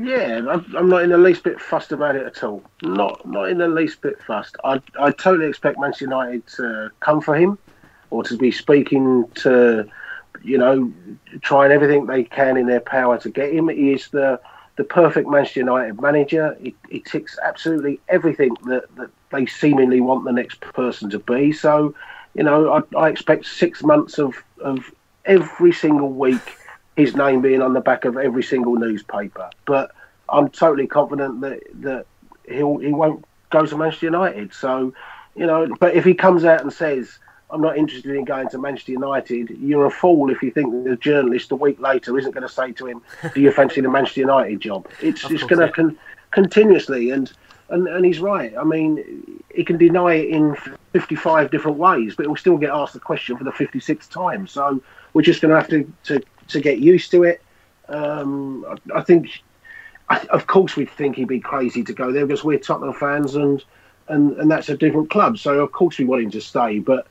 Yeah, 0.00 0.60
I'm, 0.76 0.88
not 0.88 1.02
in 1.02 1.10
the 1.10 1.18
least 1.18 1.42
bit 1.42 1.60
fussed 1.60 1.90
about 1.90 2.14
it 2.14 2.24
at 2.24 2.44
all. 2.44 2.62
Not 2.82 3.26
not 3.26 3.48
in 3.48 3.58
the 3.58 3.66
least 3.66 4.00
bit 4.00 4.22
fussed. 4.22 4.56
I 4.62 4.80
I 4.98 5.10
totally 5.10 5.48
expect 5.48 5.78
Manchester 5.78 6.04
United 6.04 6.46
to 6.58 6.90
come 7.00 7.20
for 7.20 7.34
him, 7.34 7.58
or 8.10 8.22
to 8.24 8.36
be 8.36 8.52
speaking 8.52 9.28
to, 9.36 9.88
you 10.42 10.58
know, 10.58 10.92
trying 11.40 11.72
everything 11.72 12.06
they 12.06 12.22
can 12.22 12.56
in 12.56 12.66
their 12.66 12.80
power 12.80 13.18
to 13.18 13.28
get 13.28 13.52
him. 13.52 13.68
He 13.68 13.92
is 13.92 14.08
the 14.08 14.40
the 14.76 14.84
perfect 14.84 15.28
Manchester 15.28 15.60
United 15.60 16.00
manager. 16.00 16.56
He, 16.60 16.76
he 16.88 17.00
ticks 17.00 17.36
absolutely 17.44 18.00
everything 18.08 18.54
that, 18.66 18.84
that 18.94 19.10
they 19.32 19.46
seemingly 19.46 20.00
want 20.00 20.24
the 20.24 20.32
next 20.32 20.60
person 20.60 21.10
to 21.10 21.18
be. 21.18 21.50
So, 21.50 21.96
you 22.34 22.44
know, 22.44 22.72
I, 22.72 22.96
I 22.96 23.08
expect 23.08 23.46
six 23.46 23.82
months 23.82 24.18
of, 24.18 24.36
of 24.60 24.78
every 25.24 25.72
single 25.72 26.10
week 26.10 26.57
his 26.98 27.14
name 27.14 27.40
being 27.40 27.62
on 27.62 27.72
the 27.74 27.80
back 27.80 28.04
of 28.04 28.18
every 28.18 28.42
single 28.42 28.74
newspaper. 28.74 29.48
But 29.66 29.92
I'm 30.28 30.48
totally 30.50 30.88
confident 30.88 31.40
that 31.42 31.60
that 31.82 32.06
he'll 32.48 32.78
he 32.78 32.92
won't 32.92 33.24
go 33.50 33.64
to 33.64 33.76
Manchester 33.76 34.06
United. 34.06 34.52
So, 34.52 34.92
you 35.36 35.46
know, 35.46 35.68
but 35.78 35.94
if 35.94 36.04
he 36.04 36.12
comes 36.12 36.44
out 36.44 36.60
and 36.60 36.72
says 36.72 37.20
I'm 37.50 37.60
not 37.60 37.78
interested 37.78 38.10
in 38.16 38.24
going 38.24 38.48
to 38.48 38.58
Manchester 38.58 38.92
United, 38.92 39.50
you're 39.60 39.86
a 39.86 39.92
fool 39.92 40.28
if 40.30 40.42
you 40.42 40.50
think 40.50 40.72
that 40.72 40.90
the 40.90 40.96
journalist 40.96 41.52
a 41.52 41.56
week 41.56 41.80
later 41.80 42.18
isn't 42.18 42.32
going 42.32 42.46
to 42.46 42.52
say 42.52 42.72
to 42.72 42.86
him, 42.88 43.00
"Do 43.32 43.40
you 43.40 43.52
fancy 43.52 43.80
the 43.80 43.88
Manchester 43.88 44.20
United 44.20 44.60
job?" 44.60 44.88
It's 45.00 45.22
Of 45.22 45.30
it's 45.30 45.44
going 45.44 45.66
to 45.66 45.72
con- 45.72 45.98
continuously 46.32 47.10
and. 47.10 47.32
And, 47.70 47.86
and 47.86 48.02
he's 48.02 48.18
right. 48.18 48.54
I 48.58 48.64
mean, 48.64 49.42
he 49.54 49.62
can 49.62 49.76
deny 49.76 50.14
it 50.14 50.30
in 50.30 50.56
55 50.94 51.50
different 51.50 51.76
ways, 51.76 52.14
but 52.16 52.24
he'll 52.24 52.34
still 52.34 52.56
get 52.56 52.70
asked 52.70 52.94
the 52.94 52.98
question 52.98 53.36
for 53.36 53.44
the 53.44 53.50
56th 53.50 54.08
time. 54.08 54.46
So 54.46 54.80
we're 55.12 55.20
just 55.20 55.42
going 55.42 55.50
to 55.50 55.60
have 55.60 55.68
to, 55.68 55.92
to, 56.04 56.22
to 56.48 56.60
get 56.60 56.78
used 56.78 57.10
to 57.12 57.24
it. 57.24 57.42
Um, 57.88 58.64
I, 58.68 58.98
I 58.98 59.02
think, 59.02 59.42
I, 60.08 60.20
of 60.30 60.46
course, 60.46 60.76
we'd 60.76 60.90
think 60.90 61.16
he'd 61.16 61.28
be 61.28 61.40
crazy 61.40 61.82
to 61.84 61.92
go 61.92 62.12
there 62.12 62.26
because 62.26 62.44
we're 62.44 62.58
Tottenham 62.58 62.94
fans 62.94 63.34
and, 63.34 63.64
and, 64.08 64.36
and 64.38 64.50
that's 64.50 64.68
a 64.68 64.76
different 64.76 65.10
club. 65.10 65.38
So, 65.38 65.60
of 65.60 65.72
course, 65.72 65.98
we 65.98 66.04
want 66.04 66.24
him 66.24 66.30
to 66.32 66.40
stay. 66.40 66.78
But 66.78 67.06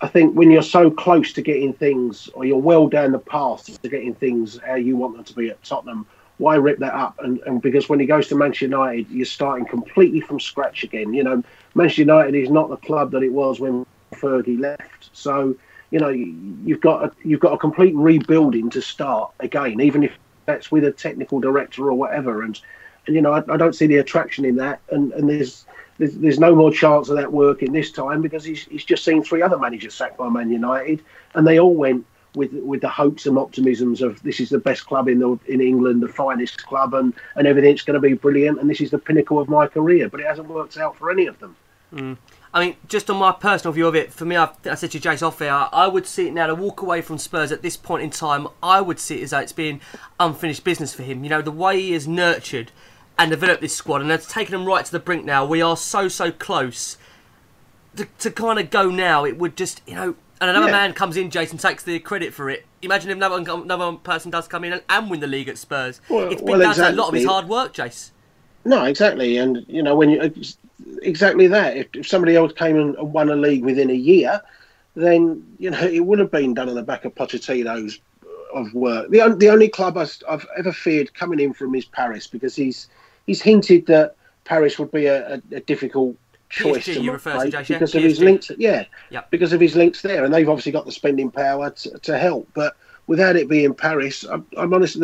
I 0.00 0.08
think 0.08 0.34
when 0.34 0.50
you're 0.50 0.62
so 0.62 0.90
close 0.90 1.32
to 1.34 1.42
getting 1.42 1.72
things, 1.72 2.28
or 2.34 2.44
you're 2.44 2.56
well 2.58 2.88
down 2.88 3.12
the 3.12 3.18
path 3.18 3.80
to 3.82 3.88
getting 3.88 4.14
things 4.14 4.58
how 4.66 4.74
you 4.74 4.96
want 4.96 5.16
them 5.16 5.24
to 5.24 5.34
be 5.34 5.48
at 5.48 5.62
Tottenham, 5.62 6.06
why 6.38 6.56
rip 6.56 6.78
that 6.80 6.94
up? 6.94 7.18
And, 7.20 7.40
and 7.46 7.62
because 7.62 7.88
when 7.88 8.00
he 8.00 8.06
goes 8.06 8.26
to 8.28 8.34
Manchester 8.34 8.64
United, 8.64 9.08
you're 9.10 9.26
starting 9.26 9.66
completely 9.66 10.20
from 10.20 10.40
scratch 10.40 10.82
again. 10.82 11.14
You 11.14 11.22
know, 11.22 11.42
Manchester 11.74 12.02
United 12.02 12.34
is 12.34 12.50
not 12.50 12.68
the 12.68 12.78
club 12.78 13.12
that 13.12 13.22
it 13.22 13.32
was 13.32 13.60
when 13.60 13.86
Fergie 14.14 14.58
left. 14.58 15.10
So, 15.12 15.54
you 15.92 16.00
know, 16.00 16.08
you- 16.08 16.34
you've 16.64 16.80
got 16.80 17.04
a, 17.04 17.12
you've 17.22 17.40
got 17.40 17.52
a 17.52 17.58
complete 17.58 17.94
rebuilding 17.94 18.70
to 18.70 18.80
start 18.82 19.30
again, 19.40 19.80
even 19.80 20.02
if 20.02 20.12
that's 20.46 20.72
with 20.72 20.84
a 20.84 20.90
technical 20.90 21.38
director 21.38 21.86
or 21.88 21.92
whatever. 21.94 22.42
And, 22.42 22.58
and 23.06 23.14
you 23.14 23.22
know, 23.22 23.32
I, 23.32 23.42
I 23.48 23.56
don't 23.56 23.74
see 23.74 23.86
the 23.86 23.98
attraction 23.98 24.44
in 24.44 24.56
that. 24.56 24.80
And, 24.90 25.12
and 25.12 25.28
there's, 25.28 25.66
there's 25.98 26.14
there's 26.16 26.38
no 26.40 26.54
more 26.54 26.72
chance 26.72 27.10
of 27.10 27.16
that 27.16 27.30
working 27.32 27.72
this 27.72 27.92
time 27.92 28.22
because 28.22 28.42
he's 28.42 28.64
he's 28.64 28.84
just 28.84 29.04
seen 29.04 29.22
three 29.22 29.42
other 29.42 29.58
managers 29.58 29.94
sacked 29.94 30.16
by 30.16 30.28
Man 30.28 30.50
United, 30.50 31.02
and 31.34 31.46
they 31.46 31.60
all 31.60 31.74
went 31.74 32.06
with 32.34 32.52
with 32.54 32.80
the 32.80 32.88
hopes 32.88 33.26
and 33.26 33.36
optimisms 33.36 34.00
of 34.00 34.22
this 34.22 34.40
is 34.40 34.48
the 34.48 34.58
best 34.58 34.86
club 34.86 35.06
in 35.06 35.18
the 35.18 35.38
in 35.46 35.60
England, 35.60 36.02
the 36.02 36.08
finest 36.08 36.64
club, 36.66 36.94
and 36.94 37.12
and 37.36 37.46
everything's 37.46 37.82
going 37.82 38.00
to 38.00 38.00
be 38.00 38.14
brilliant, 38.14 38.58
and 38.58 38.70
this 38.70 38.80
is 38.80 38.90
the 38.90 38.98
pinnacle 38.98 39.38
of 39.38 39.48
my 39.48 39.66
career. 39.66 40.08
But 40.08 40.20
it 40.20 40.26
hasn't 40.26 40.48
worked 40.48 40.78
out 40.78 40.96
for 40.96 41.10
any 41.10 41.26
of 41.26 41.38
them. 41.40 41.54
Mm. 41.94 42.16
I 42.54 42.64
mean, 42.64 42.76
just 42.86 43.08
on 43.08 43.16
my 43.16 43.32
personal 43.32 43.72
view 43.72 43.86
of 43.86 43.94
it, 43.94 44.12
for 44.12 44.26
me, 44.26 44.36
I, 44.36 44.50
I 44.66 44.74
said 44.74 44.90
to 44.90 45.00
Jace 45.00 45.26
off 45.26 45.40
air, 45.40 45.68
I 45.72 45.86
would 45.86 46.06
see 46.06 46.28
it 46.28 46.34
now 46.34 46.46
to 46.48 46.54
walk 46.54 46.82
away 46.82 47.00
from 47.00 47.16
Spurs 47.16 47.50
at 47.50 47.62
this 47.62 47.78
point 47.78 48.02
in 48.02 48.10
time. 48.10 48.46
I 48.62 48.80
would 48.82 48.98
see 48.98 49.20
it 49.20 49.24
as 49.24 49.30
though 49.30 49.38
it's 49.38 49.52
being 49.52 49.80
unfinished 50.20 50.62
business 50.62 50.92
for 50.92 51.02
him. 51.02 51.24
You 51.24 51.30
know, 51.30 51.40
the 51.40 51.50
way 51.50 51.80
he 51.80 51.92
has 51.92 52.06
nurtured 52.06 52.70
and 53.18 53.30
developed 53.30 53.62
this 53.62 53.74
squad 53.74 54.02
and 54.02 54.10
has 54.10 54.26
taken 54.26 54.52
them 54.52 54.66
right 54.66 54.84
to 54.84 54.92
the 54.92 54.98
brink 54.98 55.24
now. 55.24 55.46
We 55.46 55.62
are 55.62 55.76
so, 55.78 56.08
so 56.08 56.30
close 56.30 56.98
to, 57.96 58.06
to 58.18 58.30
kind 58.30 58.58
of 58.58 58.68
go 58.70 58.90
now. 58.90 59.24
It 59.24 59.38
would 59.38 59.56
just, 59.56 59.80
you 59.86 59.94
know, 59.94 60.14
and 60.40 60.50
another 60.50 60.66
Yeah. 60.66 60.72
man 60.72 60.92
comes 60.92 61.16
in, 61.16 61.30
Jason 61.30 61.56
takes 61.56 61.82
the 61.84 61.98
credit 62.00 62.34
for 62.34 62.50
it. 62.50 62.66
Imagine 62.82 63.10
if 63.10 63.16
another, 63.16 63.36
another 63.50 63.92
person 63.98 64.30
does 64.30 64.46
come 64.48 64.64
in 64.64 64.72
and, 64.74 64.82
and 64.90 65.08
win 65.08 65.20
the 65.20 65.26
league 65.26 65.48
at 65.48 65.56
Spurs. 65.56 66.00
Well- 66.10 66.30
it's 66.30 66.42
been 66.42 66.58
well, 66.58 66.60
down 66.60 66.74
to 66.74 66.90
a 66.90 66.92
lot 66.92 67.08
of 67.08 67.14
his 67.14 67.24
hard 67.24 67.48
work, 67.48 67.72
Jace. 67.72 68.10
No, 68.64 68.84
exactly, 68.84 69.36
and 69.38 69.64
you 69.68 69.82
know 69.82 69.96
when 69.96 70.10
you 70.10 70.20
uh, 70.20 70.28
exactly 71.02 71.46
that. 71.48 71.76
If, 71.76 71.88
if 71.94 72.06
somebody 72.08 72.36
else 72.36 72.52
came 72.52 72.76
and 72.76 72.96
won 73.12 73.28
a 73.28 73.36
league 73.36 73.64
within 73.64 73.90
a 73.90 73.94
year, 73.94 74.40
then 74.94 75.44
you 75.58 75.70
know 75.70 75.80
it 75.80 76.00
would 76.00 76.18
have 76.18 76.30
been 76.30 76.54
done 76.54 76.68
on 76.68 76.74
the 76.74 76.82
back 76.82 77.04
of 77.04 77.14
Pochettino's 77.14 77.98
uh, 78.24 78.60
of 78.60 78.72
work. 78.74 79.10
The 79.10 79.34
the 79.36 79.50
only 79.50 79.68
club 79.68 79.96
I, 79.96 80.06
have 80.28 80.46
ever 80.56 80.72
feared 80.72 81.14
coming 81.14 81.40
in 81.40 81.52
from 81.52 81.74
is 81.74 81.84
Paris 81.84 82.26
because 82.26 82.54
he's 82.54 82.88
he's 83.26 83.42
hinted 83.42 83.86
that 83.86 84.16
Paris 84.44 84.78
would 84.78 84.90
be 84.90 85.06
a, 85.06 85.34
a, 85.34 85.42
a 85.52 85.60
difficult 85.60 86.16
choice 86.52 86.86
PSG 86.86 86.94
to 86.94 87.00
to, 87.00 87.32
make 87.40 87.54
yeah? 87.58 87.74
because 87.78 87.94
of 87.94 88.02
his 88.02 88.20
links. 88.20 88.50
Yeah, 88.58 88.84
Yep. 89.10 89.30
because 89.30 89.52
of 89.52 89.60
his 89.60 89.74
links 89.74 90.02
there, 90.02 90.24
and 90.24 90.32
they've 90.32 90.48
obviously 90.48 90.72
got 90.72 90.84
the 90.84 90.92
spending 90.92 91.30
power 91.30 91.70
to, 91.70 91.98
to 91.98 92.18
help. 92.18 92.48
But 92.54 92.76
without 93.12 93.36
it 93.36 93.46
being 93.46 93.74
Paris, 93.74 94.24
I'm, 94.24 94.46
I'm 94.56 94.72
honest. 94.72 94.96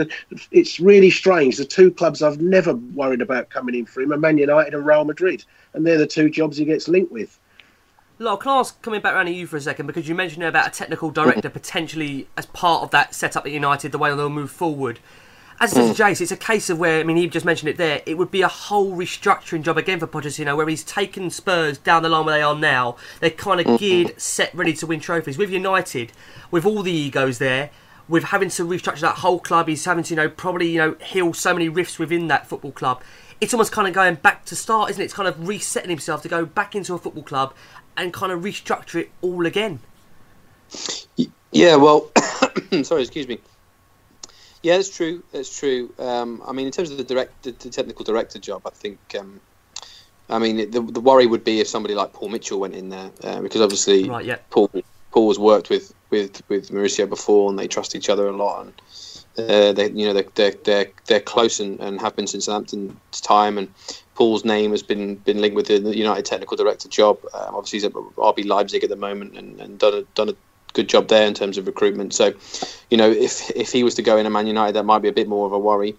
It's 0.51 0.81
really 0.81 1.11
strange. 1.11 1.59
The 1.59 1.67
two 1.67 1.91
clubs 1.91 2.23
I've 2.23 2.41
never 2.41 2.73
worried 2.75 3.21
about 3.21 3.51
coming 3.51 3.75
in 3.75 3.85
for 3.85 4.01
him 4.01 4.15
are 4.15 4.17
Man 4.17 4.39
United 4.39 4.73
and 4.73 4.87
Real 4.87 5.05
Madrid, 5.05 5.45
and 5.75 5.87
they're 5.87 5.99
the 5.99 6.07
two 6.07 6.31
jobs 6.31 6.57
he 6.57 6.65
gets 6.65 6.89
linked 6.89 7.13
with. 7.13 7.39
Lyall, 8.19 8.41
can 8.41 8.51
I 8.51 8.59
ask, 8.61 8.81
coming 8.81 9.03
back 9.03 9.13
around 9.13 9.27
to 9.27 9.33
you 9.33 9.47
for 9.47 9.59
a 9.59 9.61
second, 9.61 9.87
because 9.87 10.09
you 10.09 10.15
mentioned 10.15 10.43
about 10.43 10.69
a 10.69 10.71
technical 10.71 11.11
director 11.11 11.51
mm-hmm. 11.51 11.53
potentially 11.53 12.29
as 12.39 12.47
part 12.47 12.83
of 12.83 12.91
that 12.93 13.15
setup 13.15 13.45
at 13.45 13.53
United, 13.53 13.93
the 13.93 13.99
way 13.99 14.09
they'll 14.17 14.31
move 14.31 14.51
forward. 14.51 15.01
As 15.61 15.75
I 15.75 15.83
said 15.83 15.95
to 15.97 16.03
Jace, 16.03 16.21
it's 16.21 16.31
a 16.31 16.37
case 16.37 16.71
of 16.71 16.79
where, 16.79 17.01
I 17.01 17.03
mean, 17.03 17.17
he 17.17 17.27
just 17.27 17.45
mentioned 17.45 17.69
it 17.69 17.77
there, 17.77 18.01
it 18.07 18.17
would 18.17 18.31
be 18.31 18.43
a 18.43 18.49
whole 18.49 18.97
restructuring 18.97 19.63
job 19.63 19.77
again 19.77 19.99
for 19.99 20.07
Pochettino, 20.07 20.57
where 20.57 20.69
he's 20.69 20.85
taken 20.85 21.31
Spurs 21.31 21.77
down 21.79 22.03
the 22.05 22.09
line 22.09 22.25
where 22.25 22.39
they 22.39 22.43
are 22.43 22.55
now. 22.55 22.97
They're 23.21 23.31
kind 23.31 23.61
of 23.61 23.67
mm-hmm. 23.67 23.77
geared, 23.77 24.21
set, 24.21 24.55
ready 24.55 24.73
to 24.75 24.87
win 24.87 25.01
trophies. 25.01 25.37
With 25.37 25.51
United, 25.51 26.13
with 26.51 26.65
all 26.65 26.83
the 26.83 26.93
egos 26.93 27.39
there, 27.39 27.71
with 28.09 28.25
having 28.25 28.49
to 28.51 28.67
restructure 28.67 29.01
that 29.01 29.17
whole 29.17 29.39
club, 29.39 29.69
he's 29.69 29.85
having 29.85 30.05
to, 30.05 30.11
you 30.11 30.17
know, 30.17 30.29
probably, 30.29 30.71
you 30.71 30.79
know, 30.79 30.97
heal 31.03 31.35
so 31.35 31.53
many 31.53 31.69
rifts 31.69 31.99
within 31.99 32.29
that 32.29 32.47
football 32.47 32.73
club. 32.73 33.03
It's 33.41 33.53
almost 33.55 33.71
kind 33.71 33.87
of 33.87 33.95
going 33.95 34.17
back 34.17 34.45
to 34.47 34.57
start, 34.57 34.91
isn't 34.91 35.01
it? 35.01 35.07
It's 35.07 35.15
kind 35.15 35.29
of 35.29 35.47
resetting 35.47 35.91
himself 35.91 36.23
to 36.23 36.29
go 36.29 36.45
back 36.45 36.75
into 36.75 36.95
a 36.95 36.99
football 36.99 37.23
club 37.23 37.55
and 37.97 38.13
kind 38.13 38.33
of 38.33 38.41
restructure 38.43 39.03
it 39.03 39.11
all 39.21 39.47
again. 39.47 39.81
Yeah, 41.53 41.77
well, 41.77 42.11
sorry, 42.83 43.03
excuse 43.03 43.29
me. 43.29 43.39
Yeah, 44.63 44.77
that's 44.77 44.95
true. 44.95 45.23
That's 45.33 45.57
true. 45.57 45.93
Um, 45.99 46.43
I 46.47 46.53
mean, 46.53 46.67
in 46.67 46.73
terms 46.73 46.91
of 46.91 46.99
the 46.99 47.05
direct, 47.05 47.43
the, 47.43 47.53
technical 47.53 48.05
director 48.05 48.39
job, 48.39 48.63
I 48.67 48.71
think. 48.71 48.99
Um, 49.19 49.41
I 50.31 50.39
mean, 50.39 50.71
the, 50.71 50.81
the 50.81 51.01
worry 51.01 51.27
would 51.27 51.45
be 51.45 51.61
if 51.61 51.69
somebody 51.69 51.95
like 51.95 52.13
Paul 52.13 52.29
Mitchell 52.29 52.61
went 52.61 52.75
in 52.75 52.91
there, 52.91 53.11
uh, 53.23 53.41
because 53.41 53.61
obviously 53.61 54.09
Right, 54.09 54.27
yeah. 54.27 54.37
Paul 54.51 54.71
Paul 55.11 55.29
has 55.31 55.39
worked 55.39 55.71
with, 55.71 55.95
with, 56.11 56.43
with 56.49 56.71
Mauricio 56.71 57.09
before, 57.09 57.51
and 57.51 57.59
they 57.59 57.69
trust 57.69 57.95
each 57.95 58.09
other 58.09 58.29
a 58.29 58.37
lot, 58.37 58.67
and 58.67 58.73
uh, 59.39 59.73
they 59.73 59.91
you 59.91 60.07
know 60.07 60.13
they're 60.13 60.27
they're 60.35 60.55
they're, 60.65 60.87
they're 61.07 61.21
close 61.21 61.61
and, 61.61 61.79
and 61.81 62.01
have 62.01 62.17
been 62.17 62.27
since 62.27 62.47
Southampton's 62.47 63.21
time, 63.21 63.57
and 63.57 63.73
Paul's 64.15 64.45
name 64.45 64.73
has 64.73 64.83
been 64.83 65.17
been 65.17 65.41
linked 65.41 65.55
with 65.55 65.67
the 65.67 65.97
United 65.97 66.25
technical 66.25 66.57
director 66.57 66.89
job. 66.89 67.19
Um, 67.33 67.55
obviously, 67.55 67.77
he's 67.79 67.85
at 67.85 67.93
RB 67.93 68.45
Leipzig 68.45 68.83
at 68.83 68.91
the 68.91 68.97
moment, 68.97 69.37
and, 69.37 69.61
and 69.61 69.79
done 69.79 69.95
a 69.95 70.03
done 70.15 70.29
a 70.29 70.35
good 70.73 70.89
job 70.89 71.09
there 71.09 71.27
in 71.27 71.35
terms 71.35 71.57
of 71.57 71.67
recruitment. 71.67 72.15
So, 72.15 72.35
you 72.91 72.97
know, 72.97 73.11
if 73.11 73.51
if 73.51 73.73
he 73.73 73.85
was 73.85 73.95
to 73.95 74.03
go 74.03 74.17
in 74.17 74.27
at 74.27 74.33
Man 74.33 74.47
United, 74.47 74.75
that 74.75 74.85
might 74.85 75.01
be 75.01 75.09
a 75.09 75.13
bit 75.13 75.29
more 75.29 75.47
of 75.47 75.53
a 75.53 75.59
worry. 75.59 75.97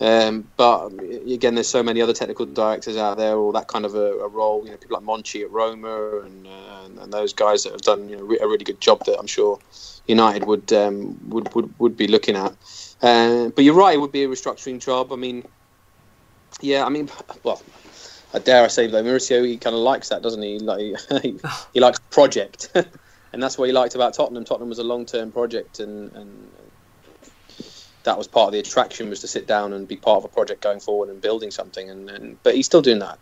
Um, 0.00 0.48
but 0.56 0.92
again, 1.28 1.54
there's 1.54 1.68
so 1.68 1.82
many 1.82 2.00
other 2.00 2.12
technical 2.12 2.46
directors 2.46 2.96
out 2.96 3.16
there, 3.16 3.36
or 3.36 3.52
that 3.52 3.66
kind 3.66 3.84
of 3.84 3.94
a, 3.94 4.12
a 4.18 4.28
role. 4.28 4.64
You 4.64 4.70
know, 4.70 4.76
people 4.76 4.96
like 4.96 5.04
Monchi 5.04 5.42
at 5.42 5.50
Roma, 5.50 6.20
and, 6.20 6.46
uh, 6.46 7.02
and 7.02 7.12
those 7.12 7.32
guys 7.32 7.64
that 7.64 7.72
have 7.72 7.82
done 7.82 8.08
you 8.08 8.16
know 8.16 8.22
re- 8.22 8.38
a 8.40 8.46
really 8.46 8.64
good 8.64 8.80
job 8.80 9.04
that 9.06 9.18
I'm 9.18 9.26
sure 9.26 9.58
United 10.06 10.44
would 10.44 10.72
um, 10.72 11.18
would, 11.28 11.52
would 11.54 11.74
would 11.78 11.96
be 11.96 12.06
looking 12.06 12.36
at. 12.36 12.54
Uh, 13.02 13.48
but 13.48 13.64
you're 13.64 13.74
right, 13.74 13.94
it 13.94 14.00
would 14.00 14.12
be 14.12 14.24
a 14.24 14.28
restructuring 14.28 14.80
job. 14.80 15.12
I 15.12 15.16
mean, 15.16 15.44
yeah, 16.60 16.84
I 16.84 16.88
mean, 16.88 17.08
well, 17.42 17.62
I 18.34 18.38
dare 18.38 18.64
I 18.64 18.68
say, 18.68 18.86
though, 18.86 19.02
Mauricio 19.02 19.44
he 19.44 19.56
kind 19.56 19.74
of 19.74 19.82
likes 19.82 20.08
that, 20.10 20.22
doesn't 20.22 20.42
he? 20.42 20.58
Like 20.58 20.94
he, 21.22 21.38
he 21.74 21.80
likes 21.80 21.98
project. 22.10 22.70
and 23.32 23.42
that's 23.42 23.58
what 23.58 23.66
he 23.66 23.72
liked 23.72 23.94
about 23.94 24.14
Tottenham. 24.14 24.44
Tottenham 24.44 24.68
was 24.68 24.78
a 24.78 24.84
long 24.84 25.06
term 25.06 25.32
project, 25.32 25.80
and, 25.80 26.12
and 26.12 26.50
that 28.04 28.16
was 28.16 28.28
part 28.28 28.46
of 28.48 28.52
the 28.52 28.58
attraction 28.58 29.08
was 29.10 29.20
to 29.20 29.28
sit 29.28 29.46
down 29.46 29.72
and 29.72 29.86
be 29.88 29.96
part 29.96 30.18
of 30.18 30.24
a 30.24 30.28
project 30.28 30.62
going 30.62 30.80
forward 30.80 31.08
and 31.08 31.20
building 31.20 31.50
something. 31.50 31.90
And, 31.90 32.08
and 32.10 32.42
but 32.42 32.54
he's 32.54 32.66
still 32.66 32.82
doing 32.82 33.00
that 33.00 33.18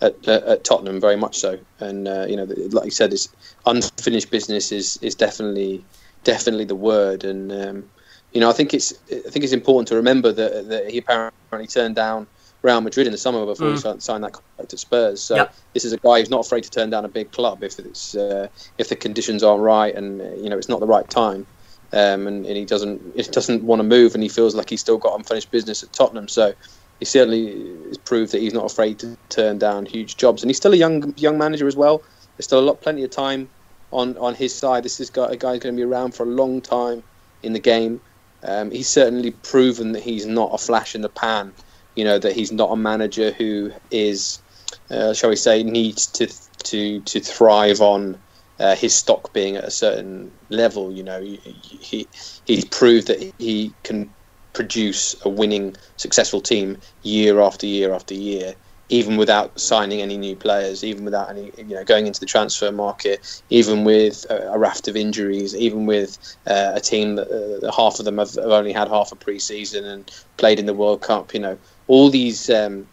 at, 0.00 0.26
at, 0.28 0.42
at 0.44 0.64
Tottenham 0.64 1.00
very 1.00 1.16
much 1.16 1.38
so. 1.38 1.58
And 1.78 2.08
uh, 2.08 2.26
you 2.28 2.36
know, 2.36 2.44
like 2.70 2.84
you 2.84 2.90
said, 2.90 3.12
it's 3.12 3.28
unfinished 3.66 4.30
business 4.30 4.72
is 4.72 4.96
is 4.98 5.14
definitely 5.14 5.84
definitely 6.24 6.64
the 6.64 6.74
word. 6.74 7.24
And 7.24 7.52
um, 7.52 7.84
you 8.32 8.40
know, 8.40 8.48
I 8.48 8.52
think 8.52 8.72
it's 8.74 8.92
I 9.12 9.30
think 9.30 9.44
it's 9.44 9.52
important 9.52 9.88
to 9.88 9.96
remember 9.96 10.32
that 10.32 10.68
that 10.68 10.90
he 10.90 10.98
apparently 10.98 11.66
turned 11.66 11.96
down 11.96 12.26
Real 12.62 12.80
Madrid 12.80 13.06
in 13.06 13.12
the 13.12 13.18
summer 13.18 13.44
before 13.46 13.70
he 13.70 13.76
signed 13.76 14.00
that 14.24 14.32
contract 14.32 14.72
at 14.72 14.78
Spurs. 14.78 15.22
So 15.22 15.36
Yep. 15.36 15.54
this 15.74 15.84
is 15.84 15.92
a 15.92 15.98
guy 15.98 16.20
who's 16.20 16.30
not 16.30 16.44
afraid 16.46 16.62
to 16.64 16.70
turn 16.70 16.90
down 16.90 17.04
a 17.04 17.08
big 17.08 17.32
club 17.32 17.62
if 17.64 17.78
it's 17.78 18.14
uh, 18.14 18.48
if 18.78 18.88
the 18.88 18.96
conditions 18.96 19.42
aren't 19.42 19.62
right 19.62 19.94
and 19.94 20.20
you 20.42 20.50
know 20.50 20.58
it's 20.58 20.68
not 20.68 20.80
the 20.80 20.86
right 20.86 21.08
time. 21.10 21.46
Um, 21.92 22.28
and, 22.28 22.46
and 22.46 22.56
he 22.56 22.64
doesn't 22.64 23.00
he 23.16 23.22
doesn't 23.22 23.64
want 23.64 23.80
to 23.80 23.84
move, 23.84 24.14
and 24.14 24.22
he 24.22 24.28
feels 24.28 24.54
like 24.54 24.70
he's 24.70 24.80
still 24.80 24.98
got 24.98 25.18
unfinished 25.18 25.50
business 25.50 25.82
at 25.82 25.92
Tottenham. 25.92 26.28
So 26.28 26.54
he 27.00 27.04
certainly 27.04 27.66
has 27.88 27.98
proved 27.98 28.32
that 28.32 28.40
he's 28.40 28.54
not 28.54 28.64
afraid 28.64 28.98
to 29.00 29.16
turn 29.28 29.58
down 29.58 29.86
huge 29.86 30.16
jobs, 30.16 30.42
and 30.42 30.50
he's 30.50 30.56
still 30.56 30.72
a 30.72 30.76
young 30.76 31.14
young 31.16 31.36
manager 31.36 31.66
as 31.66 31.76
well. 31.76 32.02
There's 32.36 32.44
still 32.44 32.60
a 32.60 32.62
lot, 32.62 32.80
plenty 32.80 33.02
of 33.02 33.10
time 33.10 33.48
on 33.90 34.16
on 34.18 34.34
his 34.34 34.54
side. 34.54 34.84
This 34.84 35.00
is 35.00 35.10
a 35.10 35.12
guy 35.12 35.28
who's 35.28 35.38
going 35.38 35.60
to 35.60 35.72
be 35.72 35.82
around 35.82 36.14
for 36.14 36.22
a 36.22 36.26
long 36.26 36.60
time 36.60 37.02
in 37.42 37.52
the 37.52 37.58
game. 37.58 38.00
Um, 38.42 38.70
he's 38.70 38.88
certainly 38.88 39.32
proven 39.32 39.92
that 39.92 40.02
he's 40.02 40.26
not 40.26 40.50
a 40.54 40.58
flash 40.58 40.94
in 40.94 41.02
the 41.02 41.08
pan. 41.08 41.52
You 41.96 42.04
know 42.04 42.18
that 42.18 42.34
he's 42.34 42.52
not 42.52 42.70
a 42.70 42.76
manager 42.76 43.32
who 43.32 43.72
is, 43.90 44.40
uh, 44.90 45.12
shall 45.12 45.30
we 45.30 45.36
say, 45.36 45.62
needs 45.62 46.06
to 46.06 46.28
to 46.64 47.00
to 47.00 47.20
thrive 47.20 47.80
on 47.80 48.18
uh, 48.60 48.76
his 48.76 48.94
stock 48.94 49.32
being 49.32 49.56
at 49.56 49.64
a 49.64 49.70
certain 49.70 50.30
level. 50.50 50.92
You 50.92 51.02
know, 51.02 51.20
he, 51.20 51.36
he 51.36 52.06
he's 52.44 52.64
proved 52.66 53.08
that 53.08 53.32
he 53.38 53.72
can 53.82 54.10
produce 54.52 55.16
a 55.24 55.28
winning, 55.28 55.76
successful 55.96 56.40
team 56.40 56.78
year 57.02 57.40
after 57.40 57.66
year 57.66 57.94
after 57.94 58.14
year, 58.14 58.54
even 58.88 59.16
without 59.16 59.58
signing 59.58 60.02
any 60.02 60.16
new 60.16 60.36
players, 60.36 60.82
even 60.84 61.04
without 61.04 61.30
any, 61.30 61.52
you 61.56 61.74
know, 61.74 61.84
going 61.84 62.06
into 62.06 62.20
the 62.20 62.26
transfer 62.26 62.72
market, 62.72 63.42
even 63.48 63.84
with 63.84 64.26
a, 64.28 64.52
a 64.52 64.58
raft 64.58 64.88
of 64.88 64.96
injuries, 64.96 65.54
even 65.54 65.86
with 65.86 66.18
uh, 66.46 66.72
a 66.74 66.80
team 66.80 67.14
that 67.14 67.28
uh, 67.30 67.72
half 67.72 67.98
of 67.98 68.04
them 68.04 68.18
have, 68.18 68.34
have 68.34 68.46
only 68.46 68.72
had 68.72 68.88
half 68.88 69.12
a 69.12 69.16
pre-season 69.16 69.84
and 69.84 70.10
played 70.36 70.58
in 70.58 70.66
the 70.66 70.74
World 70.74 71.00
Cup. 71.00 71.32
You 71.32 71.40
know, 71.40 71.58
all 71.86 72.10
these. 72.10 72.50
Um, 72.50 72.86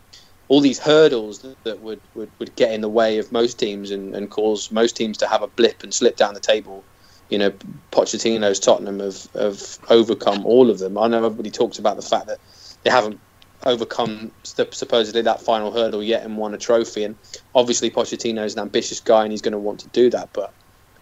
all 0.49 0.61
these 0.61 0.79
hurdles 0.79 1.39
that, 1.63 1.79
would, 1.79 1.99
would, 2.15 2.31
would 2.39 2.55
get 2.55 2.71
in 2.71 2.81
the 2.81 2.89
way 2.89 3.17
of 3.17 3.31
most 3.31 3.59
teams 3.59 3.91
and, 3.91 4.15
and 4.15 4.29
cause 4.29 4.71
most 4.71 4.95
teams 4.95 5.17
to 5.17 5.27
have 5.27 5.41
a 5.41 5.47
blip 5.47 5.83
and 5.83 5.93
slip 5.93 6.15
down 6.15 6.33
the 6.33 6.39
table. 6.39 6.83
You 7.29 7.37
know, 7.37 7.51
Pochettino's 7.91 8.59
Tottenham 8.59 8.99
have, 8.99 9.27
have 9.33 9.79
overcome 9.89 10.45
all 10.45 10.69
of 10.69 10.79
them. 10.79 10.97
I 10.97 11.07
know 11.07 11.17
everybody 11.25 11.51
talks 11.51 11.77
about 11.77 11.97
the 11.97 12.01
fact 12.01 12.27
that 12.27 12.39
they 12.83 12.89
haven't 12.89 13.19
overcome 13.65 14.31
supposedly 14.43 15.21
that 15.23 15.41
final 15.41 15.71
hurdle 15.71 16.03
yet 16.03 16.23
and 16.23 16.37
won 16.37 16.53
a 16.53 16.57
trophy. 16.57 17.03
And 17.03 17.17
obviously, 17.53 17.89
Pochettino 17.89 18.45
is 18.45 18.53
an 18.53 18.61
ambitious 18.61 19.01
guy 19.01 19.23
and 19.23 19.31
he's 19.31 19.41
going 19.41 19.53
to 19.53 19.59
want 19.59 19.81
to 19.81 19.87
do 19.89 20.09
that. 20.11 20.29
But 20.31 20.53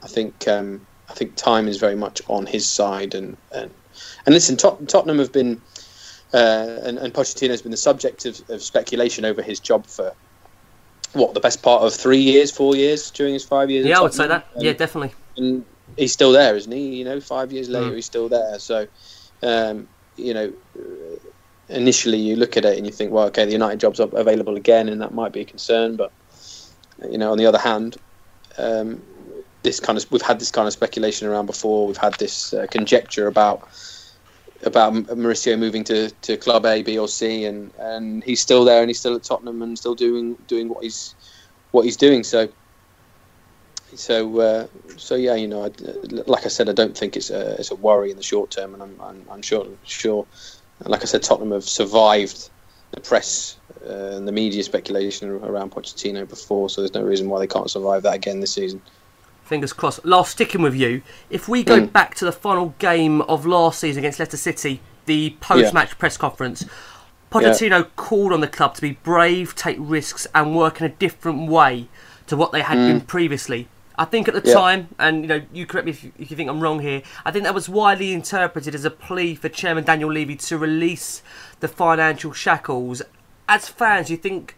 I 0.02 0.08
think 0.08 0.48
um, 0.48 0.86
I 1.10 1.14
think 1.14 1.36
time 1.36 1.68
is 1.68 1.78
very 1.78 1.96
much 1.96 2.22
on 2.28 2.48
his 2.48 2.68
side. 2.68 3.14
And 3.14 3.38
and, 3.54 3.72
and 4.26 4.34
listen, 4.34 4.58
Tot- 4.58 4.88
Tottenham 4.88 5.20
have 5.20 5.32
been 5.32 5.62
uh, 6.36 6.80
and, 6.88 6.98
and 6.98 7.14
Pochettino 7.14 7.50
has 7.56 7.62
been 7.62 7.72
the 7.72 7.78
subject 7.90 8.26
of, 8.26 8.34
of 8.50 8.62
speculation 8.62 9.24
over 9.26 9.42
his 9.42 9.60
job 9.60 9.86
for 9.88 10.14
what 11.14 11.34
the 11.34 11.40
best 11.40 11.64
part 11.64 11.82
of 11.84 11.94
three 11.94 12.20
years, 12.32 12.52
four 12.52 12.76
years 12.76 13.10
during 13.12 13.34
his 13.34 13.46
five 13.46 13.70
years. 13.72 13.86
Yeah, 13.86 14.00
I 14.00 14.02
would 14.02 14.14
say 14.14 14.28
that. 14.28 14.46
Yeah, 14.58 14.74
definitely. 14.74 15.14
and 15.38 15.64
he's 15.98 16.12
still 16.12 16.32
there, 16.34 16.56
isn't 16.56 16.72
he? 16.72 16.96
You 16.98 17.06
know, 17.06 17.20
five 17.22 17.52
years 17.54 17.70
later, 17.70 17.92
Mm. 17.92 17.96
he's 17.96 18.06
still 18.06 18.28
there. 18.28 18.60
So, 18.60 18.88
um, 19.44 19.88
you 20.18 20.34
know, 20.34 20.52
initially 21.70 22.18
you 22.18 22.36
look 22.36 22.58
at 22.58 22.66
it 22.66 22.78
and 22.78 22.86
you 22.86 22.92
think, 22.92 23.12
well, 23.12 23.26
okay, 23.28 23.46
the 23.46 23.52
United 23.52 23.80
job's 23.80 24.00
available 24.00 24.56
again, 24.58 24.90
and 24.90 25.02
that 25.02 25.14
might 25.14 25.32
be 25.32 25.42
a 25.42 25.46
concern. 25.46 25.96
But 25.96 26.12
you 27.10 27.18
know, 27.18 27.32
on 27.32 27.38
the 27.38 27.46
other 27.46 27.58
hand, 27.60 27.98
um, 28.58 29.02
this 29.64 29.80
kind 29.80 29.98
of 29.98 30.10
we've 30.12 30.22
had 30.22 30.40
this 30.40 30.52
kind 30.52 30.68
of 30.68 30.74
speculation 30.74 31.28
around 31.28 31.46
before. 31.46 31.88
We've 31.88 31.98
had 32.08 32.14
this 32.16 32.54
uh, 32.54 32.68
conjecture 32.70 33.28
about 33.28 33.68
about 34.66 34.94
Mauricio 34.94 35.58
moving 35.58 35.84
to, 35.86 36.10
to 36.10 36.38
club 36.38 36.66
A, 36.66 36.82
B, 36.82 36.98
or 36.98 37.08
C, 37.08 37.46
and, 37.46 37.72
and 37.80 38.24
he's 38.24 38.42
still 38.42 38.66
there, 38.66 38.82
and 38.82 38.90
he's 38.90 39.00
still 39.00 39.16
at 39.16 39.24
Tottenham, 39.24 39.62
and 39.62 39.78
still 39.78 39.96
doing 39.96 40.36
doing 40.48 40.70
what 40.70 40.84
he's 40.84 41.16
what 41.72 41.86
he's 41.86 41.98
doing. 41.98 42.24
So 42.24 42.50
so 43.96 44.40
uh, 44.40 44.68
so 44.98 45.16
yeah, 45.16 45.36
you 45.36 45.48
know, 45.48 45.66
I, 45.66 45.72
like 46.28 46.46
I 46.46 46.50
said, 46.50 46.70
I 46.70 46.74
don't 46.74 46.98
think 46.98 47.16
it's 47.16 47.30
a 47.30 47.56
it's 47.60 47.72
a 47.72 47.76
worry 47.76 48.12
in 48.12 48.18
the 48.18 48.24
short 48.24 48.52
term, 48.52 48.74
and 48.74 48.84
I'm 48.84 49.00
I'm, 49.02 49.26
I'm 49.30 49.42
sure 49.42 49.68
sure. 49.84 50.28
Like 50.80 51.04
I 51.04 51.06
said, 51.06 51.24
Tottenham 51.24 51.54
have 51.54 51.64
survived 51.64 52.50
the 52.92 53.00
press 53.00 53.58
uh, 53.88 54.18
and 54.18 54.28
the 54.28 54.32
media 54.32 54.62
speculation 54.64 55.30
around 55.30 55.72
Pochettino 55.72 56.28
before, 56.28 56.70
so 56.70 56.82
there's 56.82 56.94
no 56.94 57.04
reason 57.04 57.30
why 57.30 57.40
they 57.40 57.48
can't 57.48 57.70
survive 57.70 58.04
that 58.04 58.16
again 58.16 58.42
this 58.42 58.54
season. 58.54 58.82
Fingers 59.46 59.74
crossed. 59.74 60.04
Last, 60.04 60.32
sticking 60.32 60.62
with 60.64 60.76
you, 60.76 61.04
if 61.30 61.48
we 61.48 61.64
go 61.64 61.82
Mm. 61.82 61.94
back 61.94 62.16
to 62.16 62.26
the 62.26 62.32
final 62.32 62.74
game 62.80 63.22
of 63.22 63.46
last 63.46 63.80
season 63.80 64.00
against 64.00 64.20
Leicester 64.20 64.38
City, 64.38 64.82
the 65.06 65.36
post-match 65.40 65.98
press 66.00 66.18
conference, 66.18 66.66
Pochettino 67.32 67.88
called 67.96 68.34
on 68.34 68.42
the 68.42 68.48
club 68.48 68.74
to 68.76 68.82
be 68.82 68.94
brave, 69.04 69.56
take 69.56 69.78
risks, 69.80 70.26
and 70.34 70.56
work 70.56 70.80
in 70.80 70.86
a 70.86 70.90
different 70.90 71.48
way 71.50 71.88
to 72.28 72.36
what 72.36 72.52
they 72.52 72.62
had 72.62 72.78
been 72.78 73.02
previously. 73.02 73.68
I 73.98 74.06
think 74.06 74.28
at 74.28 74.34
the 74.34 74.42
Mm. 74.42 74.48
Yeah. 74.48 74.54
time, 74.54 74.88
and 74.98 75.22
you 75.22 75.28
know, 75.28 75.42
you 75.54 75.66
correct 75.66 75.86
me 75.86 75.92
if 75.92 76.04
you, 76.04 76.12
if 76.18 76.32
you 76.32 76.36
think 76.38 76.50
I'm 76.50 76.60
wrong 76.60 76.80
here. 76.80 77.02
I 77.24 77.32
think 77.32 77.44
that 77.46 77.54
was 77.54 77.70
widely 77.70 78.14
interpreted 78.14 78.74
as 78.74 78.84
a 78.84 78.90
plea 78.90 79.36
for 79.36 79.48
Chairman 79.48 79.84
Daniel 79.84 80.12
Levy 80.12 80.36
to 80.38 80.58
release 80.58 81.22
the 81.60 81.68
financial 81.68 82.34
shackles. 82.34 83.02
As 83.48 83.70
fans, 83.70 84.10
you 84.10 84.18
think 84.18 84.56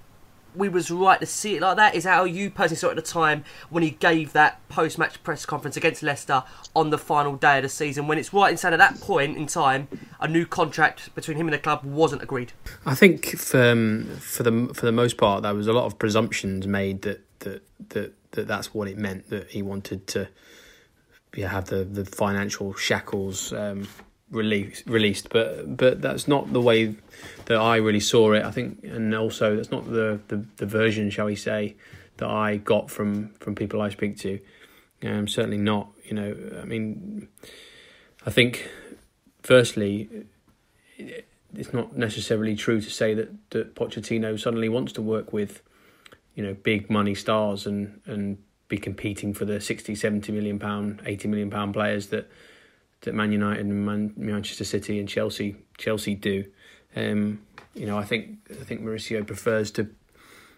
we 0.58 0.70
was 0.70 0.92
right 0.92 1.20
to 1.20 1.26
see 1.26 1.56
it 1.56 1.62
like 1.62 1.78
that? 1.78 1.96
Is 1.96 2.04
that 2.04 2.16
how 2.16 2.24
you 2.24 2.50
personally 2.50 2.78
saw 2.78 2.88
it 2.88 2.92
at 2.92 2.96
the 2.98 3.02
time 3.02 3.44
when 3.70 3.84
he 3.84 3.92
gave 3.92 4.34
that 4.34 4.68
post-match 4.70 5.24
press 5.24 5.46
conference 5.46 5.78
against 5.78 6.04
Leicester 6.04 6.44
on 6.76 6.90
the 6.90 6.98
final 6.98 7.36
day 7.36 7.58
of 7.58 7.64
the 7.64 7.70
season? 7.70 8.08
When 8.08 8.18
it's 8.18 8.34
right 8.34 8.52
in 8.52 8.58
saying 8.58 8.74
at 8.74 8.78
that 8.78 9.00
point 9.00 9.38
in 9.38 9.48
time, 9.48 9.88
a 10.20 10.28
new 10.28 10.46
contract 10.46 11.14
between 11.16 11.38
him 11.38 11.48
and 11.48 11.54
the 11.54 11.60
club 11.60 11.84
wasn't 11.84 12.24
agreed. 12.24 12.54
I 12.86 12.96
think 12.96 13.38
for 13.38 13.72
um, 13.72 14.18
for 14.20 14.44
the 14.44 14.72
for 14.74 14.86
the 14.86 14.92
most 14.92 15.18
part, 15.18 15.44
there 15.44 15.54
was 15.54 15.68
a 15.68 15.74
lot 15.74 15.86
of 15.86 16.00
presumptions 16.00 16.68
made 16.68 17.04
that 17.04 17.22
that 17.40 17.64
that, 17.90 18.14
that 18.32 18.48
that's 18.48 18.74
what 18.74 18.88
it 18.88 18.98
meant 18.98 19.30
that 19.30 19.52
he 19.52 19.62
wanted 19.62 20.08
to 20.08 20.28
yeah, 21.36 21.50
have 21.50 21.66
the, 21.66 21.84
the 21.84 22.04
financial 22.04 22.74
shackles 22.74 23.54
um, 23.54 23.88
released 24.32 24.86
released, 24.86 25.30
but 25.30 25.78
but 25.78 26.02
that's 26.02 26.28
not 26.28 26.52
the 26.54 26.62
way 26.62 26.96
that 27.46 27.58
I 27.58 27.78
really 27.78 28.00
saw 28.00 28.34
it. 28.34 28.44
I 28.44 28.52
think, 28.52 28.84
and 28.84 29.14
also 29.16 29.56
that's 29.56 29.72
not 29.72 29.86
the, 29.86 30.20
the, 30.28 30.46
the 30.58 30.66
version, 30.66 31.10
shall 31.10 31.28
we 31.28 31.36
say, 31.36 31.76
that 32.18 32.30
I 32.30 32.58
got 32.58 32.90
from 32.90 33.30
from 33.40 33.56
people 33.56 33.82
I 33.82 33.90
speak 33.90 34.18
to. 34.20 34.40
Um, 35.04 35.28
certainly 35.28 35.58
not. 35.58 35.90
You 36.06 36.16
know, 36.16 36.60
I 36.62 36.66
mean, 36.66 37.28
I 38.26 38.32
think 38.32 38.70
firstly 39.44 40.26
it's 41.56 41.74
not 41.74 41.98
necessarily 41.98 42.56
true 42.56 42.82
to 42.82 42.90
say 42.90 43.14
that, 43.14 43.30
that 43.52 43.76
Pochettino 43.76 44.40
suddenly 44.40 44.70
wants 44.70 44.94
to 44.94 45.02
work 45.02 45.32
with, 45.32 45.62
you 46.36 46.44
know, 46.44 46.54
big 46.54 46.90
money 46.90 47.16
stars 47.16 47.66
and, 47.66 48.02
and 48.06 48.38
be 48.68 48.78
competing 48.78 49.34
for 49.34 49.46
the 49.46 49.62
60, 49.62 49.96
70 49.96 50.32
million 50.32 50.60
pound, 50.60 51.02
80 51.06 51.28
million 51.30 51.50
pound 51.50 51.74
players 51.74 52.08
that 52.08 52.30
that 53.02 53.14
Man 53.14 53.32
United 53.32 53.66
and 53.66 53.86
Man, 53.86 54.14
Manchester 54.18 54.64
City 54.64 55.00
and 55.00 55.08
Chelsea 55.08 55.56
Chelsea 55.78 56.16
do. 56.16 56.46
Um, 56.96 57.42
you 57.74 57.86
know, 57.86 57.98
I 57.98 58.04
think 58.04 58.38
I 58.50 58.64
think 58.64 58.82
Mauricio 58.82 59.26
prefers 59.26 59.72
to 59.72 59.90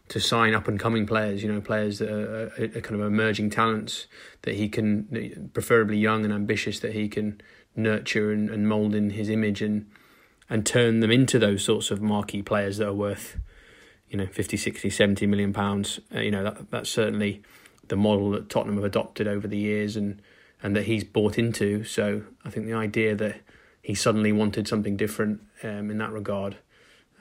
to 0.09 0.19
sign 0.19 0.53
up 0.53 0.67
and 0.67 0.79
coming 0.79 1.05
players. 1.05 1.43
You 1.43 1.51
know, 1.51 1.61
players 1.61 1.99
that 1.99 2.09
are, 2.09 2.47
are, 2.57 2.63
are 2.63 2.81
kind 2.81 2.99
of 2.99 3.01
emerging 3.01 3.51
talents 3.51 4.07
that 4.41 4.55
he 4.55 4.69
can, 4.69 5.49
preferably 5.53 5.97
young 5.97 6.23
and 6.25 6.33
ambitious, 6.33 6.79
that 6.79 6.93
he 6.93 7.07
can 7.07 7.41
nurture 7.75 8.31
and, 8.31 8.49
and 8.49 8.67
mould 8.67 8.95
in 8.95 9.11
his 9.11 9.29
image 9.29 9.61
and 9.61 9.89
and 10.49 10.65
turn 10.65 10.99
them 10.99 11.11
into 11.11 11.37
those 11.37 11.63
sorts 11.63 11.91
of 11.91 12.01
marquee 12.01 12.41
players 12.41 12.77
that 12.77 12.87
are 12.87 12.93
worth, 12.93 13.37
you 14.09 14.17
know, 14.17 14.25
50, 14.25 14.57
60, 14.57 14.89
70 14.89 15.27
million 15.27 15.53
pounds. 15.53 15.99
Uh, 16.13 16.19
you 16.19 16.31
know, 16.31 16.43
that 16.43 16.71
that's 16.71 16.89
certainly 16.89 17.43
the 17.87 17.95
model 17.95 18.31
that 18.31 18.49
Tottenham 18.49 18.75
have 18.75 18.83
adopted 18.83 19.27
over 19.27 19.47
the 19.47 19.57
years 19.57 19.95
and 19.95 20.21
and 20.61 20.75
that 20.75 20.83
he's 20.83 21.03
bought 21.03 21.37
into. 21.37 21.83
So 21.83 22.23
I 22.45 22.49
think 22.49 22.65
the 22.65 22.73
idea 22.73 23.15
that 23.15 23.41
he 23.81 23.95
suddenly 23.95 24.31
wanted 24.31 24.67
something 24.67 24.97
different 24.97 25.41
um, 25.63 25.89
in 25.89 25.97
that 25.99 26.11
regard, 26.11 26.57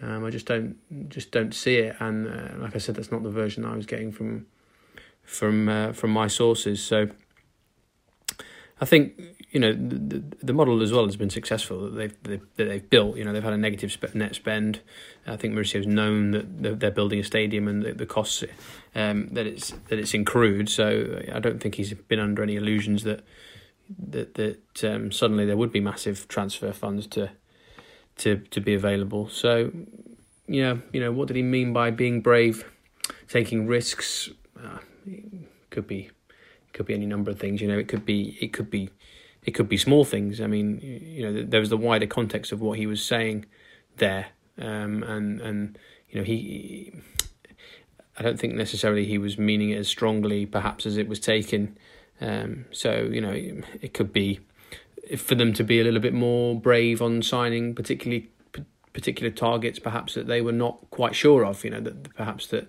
um, 0.03 0.25
I 0.25 0.31
just 0.31 0.47
don't 0.47 0.77
just 1.09 1.31
don't 1.31 1.55
see 1.55 1.77
it. 1.77 1.97
And 2.01 2.29
uh, 2.29 2.59
like 2.59 2.75
I 2.75 2.79
said, 2.79 2.97
that's 2.97 3.11
not 3.11 3.23
the 3.23 3.31
version 3.31 3.65
I 3.65 3.77
was 3.77 3.87
getting 3.87 4.13
from 4.13 4.47
from 5.23 5.69
uh, 5.69 5.93
from 5.93 6.11
my 6.11 6.27
sources. 6.27 6.83
So 6.83 7.09
I 8.81 8.85
think 8.85 9.21
you 9.51 9.61
know 9.61 9.73
the, 9.73 10.23
the, 10.43 10.53
model 10.53 10.83
as 10.83 10.93
well 10.93 11.07
has 11.07 11.17
been 11.17 11.31
successful 11.31 11.85
that 11.85 11.97
they've, 11.97 12.23
they've 12.23 12.47
that 12.57 12.65
they've 12.65 12.91
built. 12.91 13.17
You 13.17 13.25
know 13.25 13.33
they've 13.33 13.43
had 13.43 13.55
a 13.55 13.59
negative 13.59 13.91
sp- 13.93 14.15
net 14.15 14.35
spend. 14.35 14.81
I 15.27 15.37
think 15.37 15.55
Mauricio's 15.55 15.87
known 15.87 16.33
that 16.33 16.63
they're, 16.63 16.75
they're 16.75 16.91
building 16.91 17.21
a 17.21 17.25
stadium 17.25 17.67
and 17.67 17.83
the, 17.83 17.95
the 17.95 18.07
costs 18.07 18.45
um, 18.95 19.29
that 19.29 19.47
it's 19.47 19.71
that 19.89 19.99
it's 19.99 20.13
incurred. 20.13 20.69
So 20.69 21.23
I 21.33 21.39
don't 21.39 21.61
think 21.61 21.77
he's 21.77 21.95
been 21.95 22.19
under 22.19 22.43
any 22.43 22.57
illusions 22.57 23.05
that 23.05 23.25
that 24.11 24.35
that 24.35 24.85
um, 24.85 25.11
suddenly 25.11 25.47
there 25.47 25.57
would 25.57 25.73
be 25.73 25.81
massive 25.81 26.29
transfer 26.29 26.73
funds 26.73 27.07
to 27.09 27.31
to 28.19 28.37
to 28.51 28.61
be 28.61 28.75
available. 28.75 29.29
So 29.29 29.73
yeah, 30.47 30.77
you 30.93 31.01
know 31.01 31.11
what 31.11 31.29
did 31.29 31.37
he 31.37 31.43
mean 31.43 31.73
by 31.73 31.91
being 31.91 32.21
brave, 32.21 32.71
taking 33.29 33.67
risks? 33.67 34.29
Uh, 34.59 34.79
could 35.71 35.87
be 35.87 36.11
could 36.75 36.87
be 36.87 36.95
any 36.95 37.07
number 37.07 37.31
of 37.31 37.39
things. 37.39 37.63
You 37.63 37.69
know, 37.69 37.79
it 37.79 37.89
could 37.89 38.05
be 38.05 38.37
it 38.41 38.53
could 38.53 38.71
be 38.71 38.91
it 39.49 39.55
could 39.55 39.69
be 39.69 39.79
small 39.79 40.05
things. 40.05 40.43
I 40.43 40.47
mean, 40.47 40.79
you 40.83 41.23
know, 41.23 41.43
there 41.43 41.61
was 41.61 41.71
the 41.71 41.79
wider 41.79 42.07
context 42.07 42.53
of 42.53 42.61
what 42.61 42.77
he 42.77 42.87
was 42.87 43.03
saying 43.03 43.47
there, 43.97 44.27
um, 44.59 45.03
and 45.03 45.41
and 45.41 45.79
you 46.11 46.21
know 46.21 46.25
he. 46.25 46.93
I 48.19 48.23
don't 48.23 48.39
think 48.39 48.55
necessarily 48.55 49.07
he 49.07 49.17
was 49.17 49.39
meaning 49.39 49.71
it 49.71 49.79
as 49.79 49.89
strongly, 49.89 50.45
perhaps 50.45 50.85
as 50.85 50.99
it 50.99 51.09
was 51.09 51.19
taken. 51.19 51.79
Um, 52.21 52.67
so 52.73 53.09
you 53.11 53.23
know, 53.23 53.31
it, 53.31 53.65
it 53.81 53.95
could 53.95 54.13
be 54.13 54.41
for 55.17 55.35
them 55.35 55.55
to 55.55 55.65
be 55.65 55.81
a 55.81 55.85
little 55.85 56.01
bit 56.01 56.13
more 56.13 56.61
brave 56.61 57.01
on 57.01 57.23
signing, 57.23 57.75
particularly 57.75 58.29
particular 58.93 59.31
targets, 59.31 59.79
perhaps 59.79 60.13
that 60.13 60.27
they 60.27 60.43
were 60.43 60.53
not 60.53 60.91
quite 60.91 61.15
sure 61.15 61.47
of. 61.47 61.65
You 61.65 61.71
know, 61.71 61.81
that 61.81 62.15
perhaps 62.15 62.49
that 62.49 62.69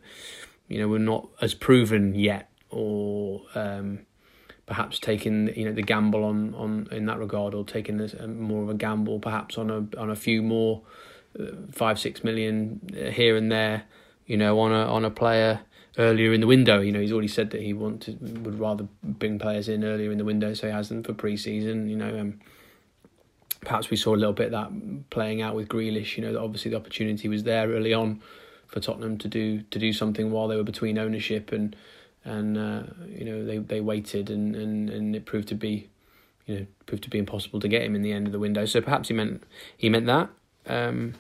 you 0.69 0.79
know 0.79 0.87
were 0.87 0.97
not 0.97 1.27
as 1.41 1.53
proven 1.53 2.15
yet, 2.15 2.49
or 2.69 3.41
um, 3.53 4.05
perhaps 4.69 4.99
taking 4.99 5.53
you 5.55 5.65
know 5.65 5.73
the 5.73 5.81
gamble 5.81 6.23
on 6.23 6.53
on 6.53 6.87
in 6.91 7.07
that 7.07 7.17
regard, 7.17 7.53
or 7.53 7.65
taking 7.65 7.97
this, 7.97 8.13
uh, 8.13 8.27
more 8.27 8.63
of 8.63 8.69
a 8.69 8.75
gamble, 8.75 9.19
perhaps 9.19 9.57
on 9.57 9.69
a 9.69 9.99
on 9.99 10.09
a 10.09 10.15
few 10.15 10.41
more 10.41 10.83
uh, 11.37 11.47
five 11.71 11.99
six 11.99 12.23
million 12.23 12.79
uh, 12.93 13.09
here 13.09 13.35
and 13.35 13.51
there. 13.51 13.83
You 14.27 14.37
know, 14.37 14.59
on 14.59 14.71
a 14.71 14.85
on 14.85 15.03
a 15.03 15.09
player 15.09 15.61
earlier 15.97 16.31
in 16.33 16.39
the 16.39 16.47
window. 16.47 16.79
You 16.79 16.91
know, 16.91 17.01
he's 17.01 17.11
already 17.11 17.27
said 17.27 17.49
that 17.49 17.61
he 17.61 17.73
wanted 17.73 18.45
would 18.45 18.59
rather 18.59 18.87
bring 19.03 19.39
players 19.39 19.67
in 19.67 19.83
earlier 19.83 20.11
in 20.11 20.19
the 20.19 20.25
window, 20.25 20.53
so 20.53 20.67
he 20.67 20.73
has 20.73 20.87
them 20.87 21.03
for 21.03 21.13
pre-season. 21.13 21.89
You 21.89 21.97
know, 21.97 22.19
um, 22.19 22.39
perhaps 23.61 23.89
we 23.89 23.97
saw 23.97 24.13
a 24.13 24.17
little 24.17 24.33
bit 24.33 24.53
of 24.53 24.71
that 24.71 25.09
playing 25.09 25.41
out 25.41 25.55
with 25.55 25.67
Grealish. 25.67 26.15
You 26.15 26.23
know, 26.23 26.43
obviously 26.43 26.71
the 26.71 26.77
opportunity 26.77 27.27
was 27.27 27.43
there 27.43 27.67
early 27.69 27.93
on 27.93 28.21
for 28.67 28.79
Tottenham 28.79 29.17
to 29.17 29.27
do 29.27 29.63
to 29.63 29.79
do 29.79 29.91
something 29.91 30.29
while 30.29 30.47
they 30.47 30.55
were 30.55 30.63
between 30.63 30.99
ownership 30.99 31.51
and 31.51 31.75
and 32.25 32.57
uh, 32.57 32.83
you 33.07 33.25
know 33.25 33.45
they 33.45 33.57
they 33.57 33.81
waited 33.81 34.29
and, 34.29 34.55
and 34.55 34.89
and 34.89 35.15
it 35.15 35.25
proved 35.25 35.47
to 35.49 35.55
be 35.55 35.89
you 36.45 36.59
know 36.59 36.65
proved 36.85 37.03
to 37.03 37.09
be 37.09 37.17
impossible 37.17 37.59
to 37.59 37.67
get 37.67 37.83
him 37.83 37.95
in 37.95 38.01
the 38.01 38.11
end 38.11 38.27
of 38.27 38.33
the 38.33 38.39
window. 38.39 38.65
So 38.65 38.81
perhaps 38.81 39.07
he 39.07 39.13
meant 39.13 39.43
he 39.77 39.89
meant 39.89 40.05
that. 40.07 40.29
Um, 40.65 41.15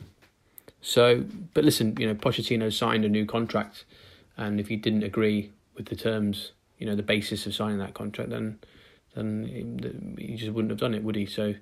so, 0.81 1.25
but 1.53 1.65
listen, 1.65 1.95
you 1.99 2.07
know, 2.07 2.15
Pochettino 2.15 2.71
signed 2.71 3.03
a 3.03 3.09
new 3.09 3.25
contract, 3.25 3.85
and 4.37 4.59
if 4.59 4.69
he 4.69 4.75
didn't 4.75 5.03
agree 5.03 5.51
with 5.75 5.87
the 5.87 5.95
terms, 5.95 6.53
you 6.77 6.85
know, 6.85 6.95
the 6.95 7.03
basis 7.03 7.45
of 7.45 7.53
signing 7.53 7.79
that 7.79 7.93
contract, 7.93 8.29
then 8.29 8.59
then 9.15 10.15
he, 10.17 10.35
just 10.35 10.51
wouldn't 10.51 10.69
have 10.69 10.79
done 10.79 10.93
it, 10.93 11.03
would 11.03 11.15
he? 11.15 11.25
So, 11.25 11.55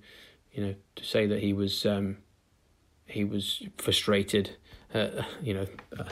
you 0.52 0.64
know, 0.64 0.76
to 0.96 1.04
say 1.04 1.26
that 1.26 1.42
he 1.42 1.54
was 1.54 1.86
um, 1.86 2.18
he 3.06 3.24
was 3.24 3.64
frustrated, 3.78 4.52
uh, 4.94 5.24
you 5.42 5.54
know, 5.56 5.68
uh, 5.98 6.04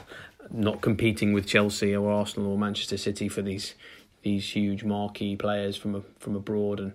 not 0.52 0.82
competing 0.82 1.34
with 1.34 1.48
Chelsea 1.48 1.96
or 1.96 2.12
Arsenal 2.12 2.52
or 2.52 2.58
Manchester 2.58 2.98
City 2.98 3.28
for 3.28 3.42
these 3.42 3.76
these 4.22 4.56
huge 4.56 4.84
marquee 4.84 5.36
players 5.36 5.78
from 5.78 5.96
a, 5.96 6.02
from 6.20 6.36
abroad 6.36 6.80
and 6.80 6.94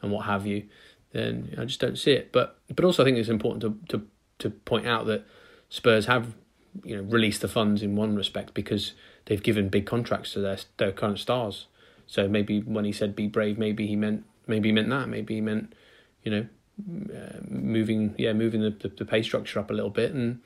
and 0.00 0.12
what 0.12 0.26
have 0.26 0.46
you, 0.46 0.64
then 1.12 1.54
I 1.58 1.64
just 1.64 1.80
don't 1.80 1.98
see 1.98 2.12
it. 2.12 2.32
But 2.32 2.58
but 2.74 2.84
also 2.84 3.02
I 3.02 3.04
think 3.04 3.18
it's 3.18 3.28
important 3.28 3.62
to 3.62 3.98
to 3.98 4.06
to 4.38 4.50
point 4.50 4.86
out 4.86 5.06
that 5.06 5.26
Spurs 5.68 6.06
have 6.06 6.34
you 6.84 6.96
know 6.96 7.02
released 7.02 7.40
the 7.40 7.48
funds 7.48 7.82
in 7.82 7.96
one 7.96 8.14
respect 8.14 8.54
because 8.54 8.92
they've 9.26 9.42
given 9.42 9.68
big 9.68 9.86
contracts 9.86 10.32
to 10.34 10.40
their 10.40 10.58
their 10.76 10.92
current 10.92 11.18
stars. 11.18 11.66
So 12.06 12.28
maybe 12.28 12.60
when 12.60 12.84
he 12.84 12.92
said 12.92 13.16
"be 13.16 13.26
brave," 13.26 13.58
maybe 13.58 13.86
he 13.86 13.96
meant 13.96 14.24
maybe 14.46 14.68
he 14.68 14.72
meant 14.72 14.88
that. 14.90 15.08
Maybe 15.08 15.34
he 15.34 15.40
meant 15.40 15.74
you 16.22 16.30
know 16.30 16.46
uh, 17.12 17.40
moving 17.48 18.14
yeah 18.18 18.32
moving 18.32 18.60
the, 18.60 18.70
the, 18.70 18.88
the 18.88 19.04
pay 19.04 19.22
structure 19.22 19.58
up 19.58 19.70
a 19.70 19.74
little 19.74 19.90
bit 19.90 20.12
and 20.14 20.40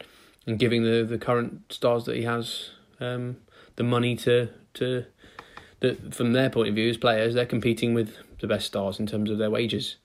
and 0.46 0.58
giving 0.58 0.82
the, 0.82 1.04
the 1.04 1.18
current 1.18 1.72
stars 1.72 2.04
that 2.04 2.16
he 2.16 2.22
has 2.22 2.70
um, 3.00 3.36
the 3.76 3.82
money 3.82 4.16
to 4.16 4.48
to 4.74 5.04
that 5.80 6.14
from 6.14 6.32
their 6.32 6.50
point 6.50 6.68
of 6.68 6.74
view 6.74 6.88
as 6.88 6.96
players 6.96 7.34
they're 7.34 7.46
competing 7.46 7.94
with 7.94 8.16
the 8.40 8.46
best 8.46 8.66
stars 8.66 8.98
in 8.98 9.06
terms 9.06 9.30
of 9.30 9.38
their 9.38 9.50
wages. 9.50 9.96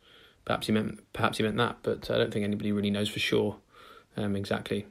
Perhaps 0.45 0.67
he 0.67 0.73
meant 0.73 1.00
perhaps 1.13 1.38
he 1.38 1.43
meant 1.43 1.58
that, 1.58 1.78
but 1.84 2.10
I 2.10 2.17
don't 2.17 2.32
think 2.32 2.43
anybody 2.43 2.71
really 2.71 2.91
knows 2.91 3.10
for 3.10 3.19
sure 3.19 3.58
um, 4.15 4.36
exactly 4.36 4.86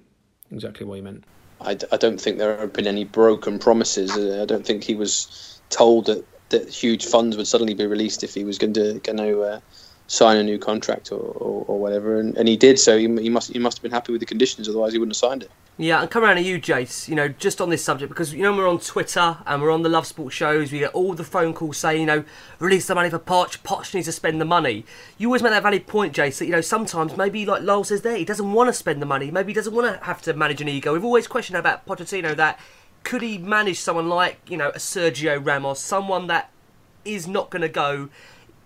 exactly 0.51 0.87
what 0.87 0.97
he 0.97 1.01
meant. 1.03 1.25
I, 1.61 1.75
d- 1.75 1.87
I 1.91 1.97
don't 1.97 2.21
think 2.21 2.39
there 2.39 2.59
have 2.59 2.73
been 2.73 2.87
any 2.87 3.05
broken 3.05 3.59
promises. 3.59 4.17
Uh, 4.17 4.41
I 4.43 4.45
don't 4.45 4.67
think 4.67 4.85
he 4.85 4.95
was 4.95 5.61
told 5.71 6.07
that, 6.07 6.25
that 6.51 6.69
huge 6.69 7.07
funds 7.07 7.37
would 7.37 7.47
suddenly 7.47 7.75
be 7.75 7.87
released 7.87 8.23
if 8.23 8.35
he 8.35 8.45
was 8.45 8.59
going 8.59 8.75
to 8.75 9.01
going 9.01 9.17
to 9.19 9.43
uh, 9.43 9.61
sign 10.09 10.37
a 10.37 10.43
new 10.43 10.59
contract 10.59 11.11
or, 11.11 11.19
or, 11.19 11.65
or 11.67 11.79
whatever, 11.79 12.21
and, 12.21 12.37
and 12.37 12.49
he 12.49 12.57
did. 12.57 12.79
So 12.79 12.97
he, 12.97 13.05
he 13.21 13.29
must 13.29 13.53
he 13.53 13.59
must 13.59 13.79
have 13.79 13.83
been 13.83 13.93
happy 13.93 14.13
with 14.13 14.21
the 14.21 14.27
conditions. 14.27 14.69
Otherwise, 14.69 14.93
he 14.93 14.99
wouldn't 14.99 15.17
have 15.17 15.31
signed 15.31 15.43
it. 15.43 15.51
Yeah, 15.79 16.01
and 16.01 16.11
come 16.11 16.25
around 16.25 16.37
to 16.37 16.43
you, 16.43 16.59
Jace. 16.59 17.07
You 17.07 17.15
know, 17.15 17.29
just 17.29 17.61
on 17.61 17.69
this 17.69 17.85
subject 17.85 18.09
because 18.09 18.33
you 18.33 18.43
know 18.43 18.57
we're 18.57 18.69
on 18.69 18.79
Twitter 18.79 19.39
and 19.45 19.61
we're 19.61 19.71
on 19.71 19.83
the 19.83 19.89
Love 19.89 20.07
Sport 20.07 20.33
shows. 20.33 20.73
We 20.73 20.79
get 20.79 20.93
all 20.93 21.13
the 21.15 21.25
phone 21.25 21.53
calls 21.53 21.77
saying, 21.77 22.01
you 22.01 22.07
know, 22.07 22.25
release 22.59 22.87
the 22.87 22.95
money 22.95 23.11
for 23.11 23.19
Poch. 23.19 23.59
Poch 23.63 23.93
needs 23.95 24.07
to 24.07 24.13
spend 24.13 24.41
the 24.41 24.47
money. 24.47 24.87
You 25.19 25.29
always 25.29 25.43
make 25.43 25.53
that 25.53 25.63
valid 25.63 25.87
point, 25.87 26.15
Jace. 26.15 26.39
That 26.39 26.47
you 26.47 26.53
know 26.53 26.61
sometimes 26.61 27.17
maybe 27.17 27.45
like 27.45 27.63
Lyall 27.63 27.85
says 27.85 28.03
there, 28.03 28.17
he 28.17 28.25
doesn't 28.25 28.53
want 28.53 28.69
to 28.69 28.73
spend 28.73 29.03
the 29.03 29.07
money. 29.07 29.31
Maybe 29.31 29.53
he 29.53 29.55
doesn't 29.55 29.75
want 29.75 29.93
to 29.93 30.05
have 30.05 30.23
to 30.23 30.33
manage 30.33 30.61
an 30.61 30.69
ego. 30.69 30.93
We've 30.93 31.05
always 31.05 31.27
questioned 31.27 31.59
about 31.59 31.85
Pochettino 31.87 32.35
that 32.37 32.59
could 33.03 33.23
he 33.23 33.39
manage 33.39 33.79
someone 33.79 34.09
like 34.09 34.39
you 34.49 34.57
know 34.57 34.71
a 34.71 34.79
Sergio 34.79 35.45
Ramos, 35.45 35.79
someone 35.79 36.27
that 36.29 36.51
is 37.05 37.29
not 37.29 37.51
going 37.51 37.63
to 37.63 37.69
go 37.69 38.09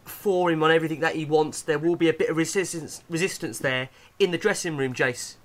for 0.05 0.51
him 0.51 0.63
on 0.63 0.71
everything 0.71 1.01
that 1.01 1.15
he 1.15 1.25
wants. 1.25 1.63
There 1.63 1.79
will 1.79 1.97
be 1.97 2.09
a 2.09 2.13
bit 2.13 2.31
of 2.31 2.37
resistance 2.37 3.03
resistance 3.09 3.59
there 3.59 3.89
in 4.19 4.31
the 4.31 4.39
dressing 4.39 4.77
room, 4.77 4.95
Jace. 4.95 5.37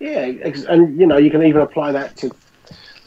Yeah, 0.00 0.24
and 0.68 0.98
you 0.98 1.06
know 1.06 1.16
you 1.16 1.30
can 1.30 1.42
even 1.42 1.62
apply 1.62 1.92
that 1.92 2.16
to 2.18 2.30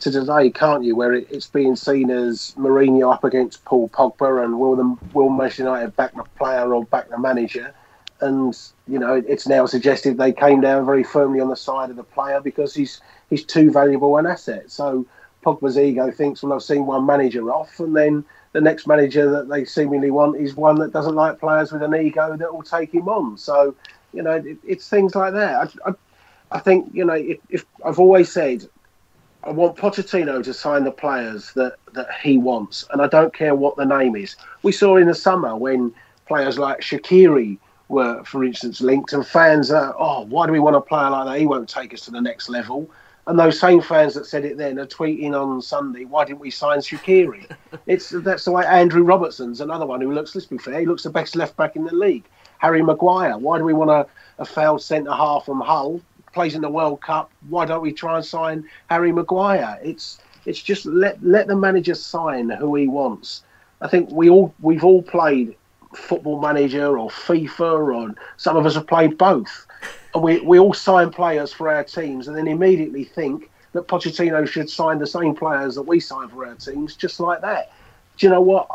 to 0.02 0.12
today, 0.12 0.50
can't 0.50 0.84
you? 0.84 0.96
Where 0.96 1.14
it, 1.14 1.28
it's 1.30 1.48
being 1.48 1.76
seen 1.76 2.10
as 2.10 2.54
Mourinho 2.58 3.14
up 3.14 3.24
against 3.24 3.66
Paul 3.66 3.90
Pogba, 3.90 4.44
and 4.44 4.60
will 4.60 4.76
them 4.76 5.00
will 5.14 5.30
Manchester 5.30 5.64
United 5.64 5.96
back 5.96 6.16
the 6.16 6.24
player 6.38 6.74
or 6.74 6.86
back 6.86 7.10
the 7.10 7.20
manager? 7.20 7.74
And 8.20 8.58
you 8.88 8.98
know 8.98 9.22
it's 9.28 9.48
now 9.48 9.66
suggested 9.66 10.18
they 10.18 10.34
came 10.34 10.62
down 10.62 10.86
very 10.86 11.04
firmly 11.04 11.40
on 11.40 11.50
the 11.50 11.56
side 11.56 11.90
of 11.90 11.96
the 11.96 12.04
player 12.04 12.42
because 12.42 12.74
he's 12.74 13.02
he's 13.30 13.44
too 13.44 13.72
valuable 13.72 14.18
an 14.18 14.26
asset. 14.26 14.72
So 14.72 15.06
Pogba's 15.46 15.78
ego 15.78 16.12
thinks, 16.12 16.44
well, 16.44 16.54
I've 16.54 16.64
seen 16.64 16.86
one 16.86 17.06
manager 17.06 17.52
off, 17.52 17.80
and 17.80 17.96
then 17.96 18.26
the 18.58 18.62
next 18.62 18.88
manager 18.88 19.30
that 19.30 19.48
they 19.48 19.64
seemingly 19.66 20.10
want 20.10 20.36
is 20.36 20.56
one 20.56 20.80
that 20.80 20.92
doesn't 20.92 21.14
like 21.14 21.40
players 21.40 21.72
with 21.72 21.84
an 21.84 21.94
ego 21.96 22.36
that 22.36 22.52
will 22.52 22.64
take 22.64 22.92
him 22.92 23.08
on. 23.08 23.38
So 23.38 23.76
you 24.14 24.24
know 24.24 24.32
it, 24.32 24.58
it's 24.66 24.90
things 24.90 25.14
like 25.14 25.34
that. 25.34 25.54
I, 25.86 25.90
I, 25.90 25.94
I 26.54 26.60
think 26.60 26.90
you 26.92 27.06
know 27.06 27.14
if, 27.14 27.38
if 27.52 27.66
I've 27.86 28.00
always 28.00 28.32
said 28.32 28.68
I 29.44 29.52
want 29.52 29.78
Pochettino 29.78 30.44
to 30.44 30.54
sign 30.56 30.86
the 30.86 30.92
players 30.92 31.54
that, 31.54 31.76
that 31.94 32.08
he 32.24 32.40
wants, 32.40 32.84
and 32.92 33.00
I 33.00 33.08
don't 33.08 33.32
care 33.32 33.54
what 33.54 33.76
the 33.76 33.86
name 33.86 34.16
is. 34.16 34.36
We 34.64 34.72
saw 34.72 34.98
in 34.98 35.08
the 35.08 35.14
summer 35.14 35.56
when 35.56 35.94
players 36.26 36.58
like 36.58 36.82
Shaqiri 36.82 37.60
were, 37.90 38.24
for 38.24 38.44
instance, 38.44 38.82
linked, 38.82 39.14
and 39.14 39.26
fans 39.26 39.70
are, 39.70 39.96
oh, 40.00 40.26
why 40.26 40.48
do 40.48 40.52
we 40.52 40.60
want 40.60 40.76
a 40.76 40.82
player 40.82 41.12
like 41.12 41.28
that? 41.28 41.40
He 41.40 41.46
won't 41.46 41.70
take 41.70 41.94
us 41.94 42.02
to 42.06 42.12
the 42.12 42.20
next 42.20 42.50
level. 42.50 42.90
And 43.28 43.38
those 43.38 43.60
same 43.60 43.82
fans 43.82 44.14
that 44.14 44.26
said 44.26 44.46
it 44.46 44.58
then 44.58 44.80
are 44.80 44.86
tweeting 44.86 45.34
on 45.34 45.62
Sunday, 45.62 46.06
why 46.06 46.26
didn't 46.26 46.40
we 46.40 46.50
sign 46.50 46.80
Shaqiri? 46.80 47.50
it's 47.86 48.10
that's 48.10 48.46
the 48.46 48.52
way 48.52 48.66
Andrew 48.66 49.04
Robertson's 49.04 49.62
another 49.62 49.86
one 49.86 50.02
who 50.02 50.14
looks, 50.14 50.34
let's 50.34 50.48
be 50.48 50.58
fair, 50.58 50.80
he 50.80 50.86
looks 50.86 51.04
the 51.04 51.10
best 51.10 51.36
left 51.36 51.56
back 51.58 51.76
in 51.76 51.84
the 51.84 51.94
league. 51.94 52.24
Harry 52.60 52.82
Maguire, 52.82 53.38
why 53.38 53.58
do 53.58 53.64
we 53.64 53.74
want 53.74 53.92
a, 53.92 54.08
a 54.40 54.46
failed 54.46 54.82
centre 54.82 55.12
half 55.12 55.46
from 55.46 55.62
Hull? 55.62 56.02
plays 56.34 56.56
in 56.56 56.62
the 56.62 56.70
World 56.70 57.02
Cup. 57.02 57.32
Why 57.50 57.66
don't 57.66 57.82
we 57.82 57.92
try 57.92 58.18
and 58.18 58.26
sign 58.26 58.64
Harry 58.90 59.12
Maguire? 59.12 59.80
It's 59.84 60.20
it's 60.46 60.62
just 60.62 60.86
let 60.86 61.22
let 61.24 61.48
the 61.48 61.56
manager 61.56 61.96
sign 61.96 62.50
who 62.50 62.76
he 62.76 62.88
wants. 62.88 63.44
I 63.82 63.88
think 63.88 64.12
we 64.12 64.30
all 64.30 64.54
we've 64.62 64.84
all 64.84 65.02
played 65.02 65.56
Football 65.96 66.42
Manager 66.42 66.98
or 67.00 67.10
FIFA, 67.10 67.96
or 67.96 68.16
some 68.38 68.56
of 68.58 68.66
us 68.66 68.76
have 68.76 68.88
played 68.88 69.18
both, 69.18 69.67
and 70.14 70.24
we 70.24 70.40
we 70.42 70.60
all 70.60 70.74
sign 70.74 71.12
players 71.12 71.54
for 71.54 71.70
our 71.70 71.84
teams, 71.84 72.28
and 72.28 72.36
then 72.36 72.48
immediately 72.48 73.04
think 73.04 73.50
that 73.74 73.88
Pochettino 73.88 74.48
should 74.48 74.70
sign 74.70 74.98
the 75.00 75.08
same 75.08 75.36
players 75.36 75.76
that 75.76 75.84
we 75.84 76.00
sign 76.00 76.30
for 76.30 76.46
our 76.48 76.56
teams, 76.56 76.96
just 76.96 77.20
like 77.20 77.42
that. 77.42 77.72
Do 78.18 78.26
you 78.26 78.32
know 78.32 78.42
what? 78.42 78.68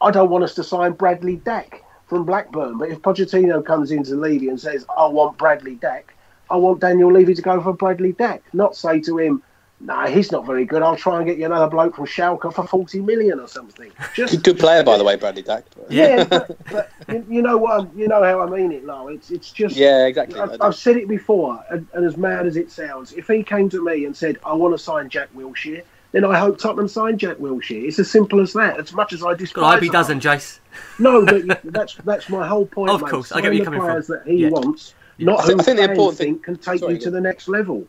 I 0.00 0.10
don't 0.10 0.30
want 0.30 0.44
us 0.44 0.54
to 0.54 0.64
sign 0.64 0.92
Bradley 0.92 1.36
Dack 1.36 1.82
from 2.06 2.24
Blackburn, 2.24 2.78
but 2.78 2.90
if 2.90 3.00
Pochettino 3.00 3.64
comes 3.64 3.90
into 3.90 4.14
Levy 4.14 4.48
and 4.48 4.60
says, 4.60 4.86
"I 4.96 5.06
want 5.06 5.36
Bradley 5.38 5.74
Dack," 5.74 6.14
I 6.50 6.56
want 6.56 6.80
Daniel 6.80 7.12
Levy 7.12 7.34
to 7.34 7.42
go 7.42 7.60
for 7.60 7.72
Bradley 7.72 8.12
Dack, 8.12 8.42
not 8.52 8.76
say 8.76 9.00
to 9.00 9.18
him, 9.18 9.42
nah, 9.80 10.06
he's 10.06 10.32
not 10.32 10.46
very 10.46 10.64
good. 10.64 10.82
I'll 10.82 10.96
try 10.96 11.18
and 11.18 11.26
get 11.26 11.36
you 11.38 11.46
another 11.46 11.68
bloke 11.68 11.96
from 11.96 12.06
Schalke 12.06 12.52
for 12.52 12.66
40 12.66 13.00
million 13.00 13.38
or 13.40 13.48
something. 13.48 13.90
Just 14.14 14.32
Good, 14.34 14.44
good 14.44 14.58
player, 14.58 14.82
by 14.82 14.96
the 14.98 15.04
way, 15.04 15.16
Bradley 15.16 15.42
Dack. 15.42 15.64
yeah, 15.88 16.24
but, 16.24 16.56
but 16.70 16.90
you, 17.08 17.26
you 17.28 17.42
know 17.42 17.56
what? 17.56 17.72
I'm- 17.80 17.90
You 17.96 18.08
know 18.08 18.22
how 18.22 18.40
I 18.40 18.46
mean 18.46 18.72
it, 18.72 18.84
Lo. 18.84 19.08
It's 19.08 19.30
it's 19.30 19.50
just 19.52 19.76
Yeah, 19.76 20.06
exactly. 20.06 20.40
I've, 20.40 20.60
I've 20.60 20.74
said 20.76 20.96
it 20.96 21.08
before, 21.08 21.62
and, 21.70 21.86
and 21.94 22.04
as 22.06 22.16
mad 22.16 22.46
as 22.46 22.56
it 22.56 22.70
sounds, 22.70 23.12
if 23.12 23.26
he 23.28 23.42
came 23.42 23.68
to 23.70 23.84
me 23.84 24.04
and 24.04 24.16
said, 24.16 24.38
"I 24.44 24.52
want 24.54 24.74
to 24.74 24.78
sign 24.78 25.08
Jack 25.08 25.28
Wilshere," 25.34 25.82
then 26.12 26.24
I 26.24 26.38
hope 26.38 26.58
Tottenham 26.58 26.88
sign 26.88 27.18
Jack 27.18 27.36
Wilshere. 27.36 27.84
It's 27.86 27.98
as 27.98 28.10
simple 28.10 28.40
as 28.40 28.52
that. 28.54 28.78
As 28.80 28.92
much 28.92 29.12
as 29.12 29.22
I 29.22 29.34
despise, 29.34 29.60
God, 29.62 29.68
I 29.68 29.72
hope 29.74 29.80
he 29.82 29.86
him. 29.88 29.92
doesn't, 29.92 30.22
Jace. 30.22 30.58
No, 30.98 31.24
but 31.24 31.44
you- 31.44 31.56
that's 31.64 31.94
that's 32.04 32.28
my 32.28 32.46
whole 32.46 32.66
point. 32.66 32.90
Of 32.90 33.02
mate. 33.02 33.10
course, 33.10 33.32
I 33.32 33.36
get 33.40 33.44
where 33.44 33.52
you're 33.52 33.60
the 33.64 33.70
coming 33.70 33.80
players 33.80 34.06
from. 34.06 34.16
that 34.16 34.26
he 34.26 34.36
Yeah. 34.38 34.48
wants, 34.50 34.94
not 35.18 35.40
I 35.40 35.46
think- 35.46 35.52
who 35.56 35.60
I 35.60 35.64
think 35.64 35.76
the 35.78 35.90
important 35.90 36.18
thing- 36.18 36.38
can 36.38 36.56
take 36.56 36.80
Sorry, 36.80 36.94
you 36.94 36.98
to 37.00 37.04
go. 37.06 37.10
the 37.10 37.20
next 37.20 37.48
level. 37.48 37.86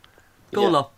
Go 0.54 0.62
Yeah. 0.62 0.67
on, 0.67 0.73
Lo. 0.73 0.89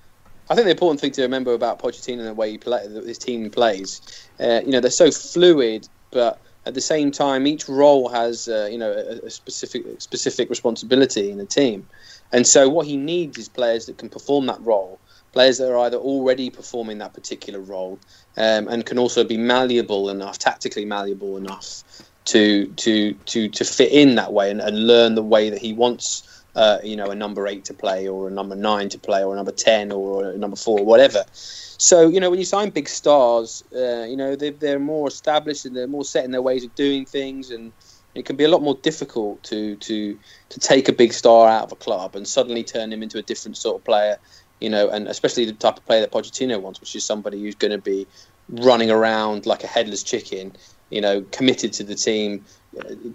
I 0.50 0.56
think 0.56 0.66
the 0.66 0.72
important 0.72 1.00
thing 1.00 1.12
to 1.12 1.22
remember 1.22 1.54
about 1.54 1.80
Pochettino 1.80 2.20
and 2.20 2.28
the 2.28 2.34
way 2.34 2.52
he 2.52 2.58
play, 2.58 2.88
his 2.88 3.20
team 3.20 3.50
plays, 3.52 4.02
uh, 4.40 4.62
you 4.66 4.72
know, 4.72 4.80
they're 4.80 4.90
so 4.90 5.12
fluid, 5.12 5.88
but 6.12 6.42
at 6.66 6.74
the 6.74 6.82
same 6.82 7.12
time, 7.12 7.46
each 7.46 7.70
role 7.70 8.10
has, 8.10 8.48
uh, 8.48 8.68
you 8.72 8.78
know, 8.78 8.92
a, 8.92 9.28
a 9.28 9.30
specific 9.30 10.02
specific 10.02 10.50
responsibility 10.50 11.30
in 11.30 11.38
the 11.38 11.46
team, 11.46 11.88
and 12.32 12.48
so 12.48 12.68
what 12.68 12.88
he 12.88 12.98
needs 12.98 13.38
is 13.38 13.48
players 13.48 13.86
that 13.86 13.98
can 14.00 14.10
perform 14.10 14.48
that 14.48 14.60
role, 14.62 15.00
players 15.34 15.60
that 15.60 15.72
are 15.72 15.78
either 15.80 15.98
already 15.98 16.50
performing 16.50 16.98
that 16.98 17.14
particular 17.14 17.60
role, 17.60 18.00
um, 18.38 18.68
and 18.68 18.86
can 18.88 18.98
also 18.98 19.24
be 19.24 19.38
malleable 19.38 20.10
enough, 20.10 20.40
tactically 20.40 20.86
malleable 20.86 21.38
enough 21.38 21.84
to 22.26 22.68
to 22.76 23.14
to 23.26 23.50
to 23.50 23.64
fit 23.64 23.92
in 23.92 24.16
that 24.16 24.34
way 24.34 24.52
and, 24.52 24.62
and 24.62 24.88
learn 24.88 25.16
the 25.16 25.24
way 25.24 25.50
that 25.50 25.60
he 25.60 25.74
wants 25.74 26.39
uh, 26.56 26.80
you 26.84 26.96
know, 26.96 27.12
a 27.12 27.16
number 27.16 27.48
eight 27.48 27.66
to 27.66 27.74
play, 27.74 28.08
or 28.08 28.28
a 28.28 28.32
number 28.32 28.56
nine 28.56 28.90
to 28.90 29.00
play, 29.00 29.24
or 29.24 29.34
a 29.34 29.36
number 29.36 29.52
ten, 29.52 29.92
or 29.92 30.32
a 30.32 30.38
number 30.38 30.58
four, 30.58 30.84
whatever. 30.84 31.24
So 31.32 32.10
you 32.10 32.20
know, 32.20 32.30
when 32.30 32.40
you 32.40 32.46
sign 32.46 32.72
big 32.72 32.90
stars, 32.90 33.64
uh, 33.76 34.04
you 34.04 34.18
know 34.18 34.36
they, 34.36 34.50
they're 34.50 34.80
more 34.80 35.08
established 35.08 35.66
and 35.66 35.76
they're 35.76 35.88
more 35.88 36.04
set 36.04 36.26
in 36.26 36.32
their 36.32 36.42
ways 36.42 36.64
of 36.64 36.74
doing 36.76 37.06
things, 37.06 37.52
and 37.52 37.72
it 38.16 38.26
can 38.26 38.36
be 38.36 38.44
a 38.44 38.50
lot 38.50 38.62
more 38.62 38.76
difficult 38.76 39.42
to 39.44 39.76
to 39.78 40.18
to 40.50 40.60
take 40.60 40.90
a 40.90 40.94
big 40.94 41.14
star 41.14 41.48
out 41.48 41.64
of 41.64 41.72
a 41.72 41.76
club 41.76 42.16
and 42.16 42.28
suddenly 42.28 42.64
turn 42.64 42.92
him 42.92 43.04
into 43.04 43.18
a 43.18 43.22
different 43.22 43.58
sort 43.58 43.78
of 43.78 43.86
player. 43.86 44.18
You 44.60 44.70
know, 44.70 44.90
and 44.90 45.08
especially 45.08 45.46
the 45.46 45.54
type 45.54 45.78
of 45.78 45.86
player 45.86 46.02
that 46.02 46.12
Pochettino 46.12 46.60
wants, 46.62 46.82
which 46.82 46.94
is 46.96 47.06
somebody 47.06 47.42
who's 47.42 47.56
going 47.56 47.72
to 47.72 47.78
be 47.78 48.06
running 48.50 48.92
around 48.92 49.46
like 49.46 49.64
a 49.64 49.68
headless 49.68 50.04
chicken. 50.04 50.52
You 50.90 51.02
know, 51.02 51.22
committed 51.32 51.72
to 51.74 51.84
the 51.84 51.94
team, 51.94 52.44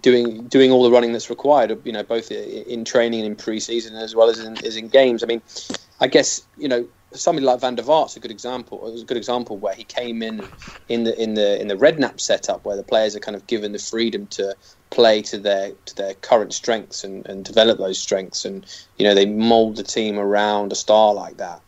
doing 0.01 0.47
doing 0.47 0.71
all 0.71 0.83
the 0.83 0.91
running 0.91 1.13
that's 1.13 1.29
required. 1.29 1.79
You 1.85 1.91
know, 1.93 2.03
both 2.03 2.31
in 2.31 2.85
training 2.85 3.21
and 3.21 3.27
in 3.31 3.35
pre-season 3.35 3.95
as 3.95 4.15
well 4.15 4.29
as 4.29 4.39
in, 4.39 4.53
as 4.65 4.75
in 4.77 4.89
games. 4.89 5.23
I 5.23 5.27
mean, 5.27 5.41
I 5.99 6.07
guess 6.07 6.47
you 6.57 6.67
know 6.67 6.87
somebody 7.13 7.45
like 7.45 7.61
Van 7.61 7.75
der 7.75 7.83
Vaart's 7.83 8.17
a 8.17 8.19
good 8.19 8.31
example. 8.31 8.87
It 8.87 8.91
was 8.91 9.01
a 9.03 9.05
good 9.05 9.17
example 9.17 9.57
where 9.57 9.73
he 9.73 9.83
came 9.83 10.21
in 10.21 10.47
in 10.87 11.03
the 11.03 11.21
in 11.21 11.33
the 11.35 11.59
in 11.59 11.67
the 11.67 11.75
Redknapp 11.75 12.19
setup 12.19 12.65
where 12.65 12.75
the 12.75 12.83
players 12.83 13.15
are 13.15 13.19
kind 13.21 13.35
of 13.35 13.47
given 13.47 13.71
the 13.71 13.79
freedom 13.79 14.27
to 14.27 14.55
play 14.91 15.21
to 15.23 15.37
their 15.37 15.71
to 15.85 15.95
their 15.95 16.13
current 16.15 16.53
strengths 16.53 17.03
and, 17.03 17.25
and 17.27 17.45
develop 17.45 17.77
those 17.77 17.99
strengths, 17.99 18.45
and 18.45 18.65
you 18.97 19.05
know 19.05 19.15
they 19.15 19.25
mould 19.25 19.77
the 19.77 19.83
team 19.83 20.19
around 20.19 20.71
a 20.71 20.75
star 20.75 21.13
like 21.13 21.37
that. 21.37 21.61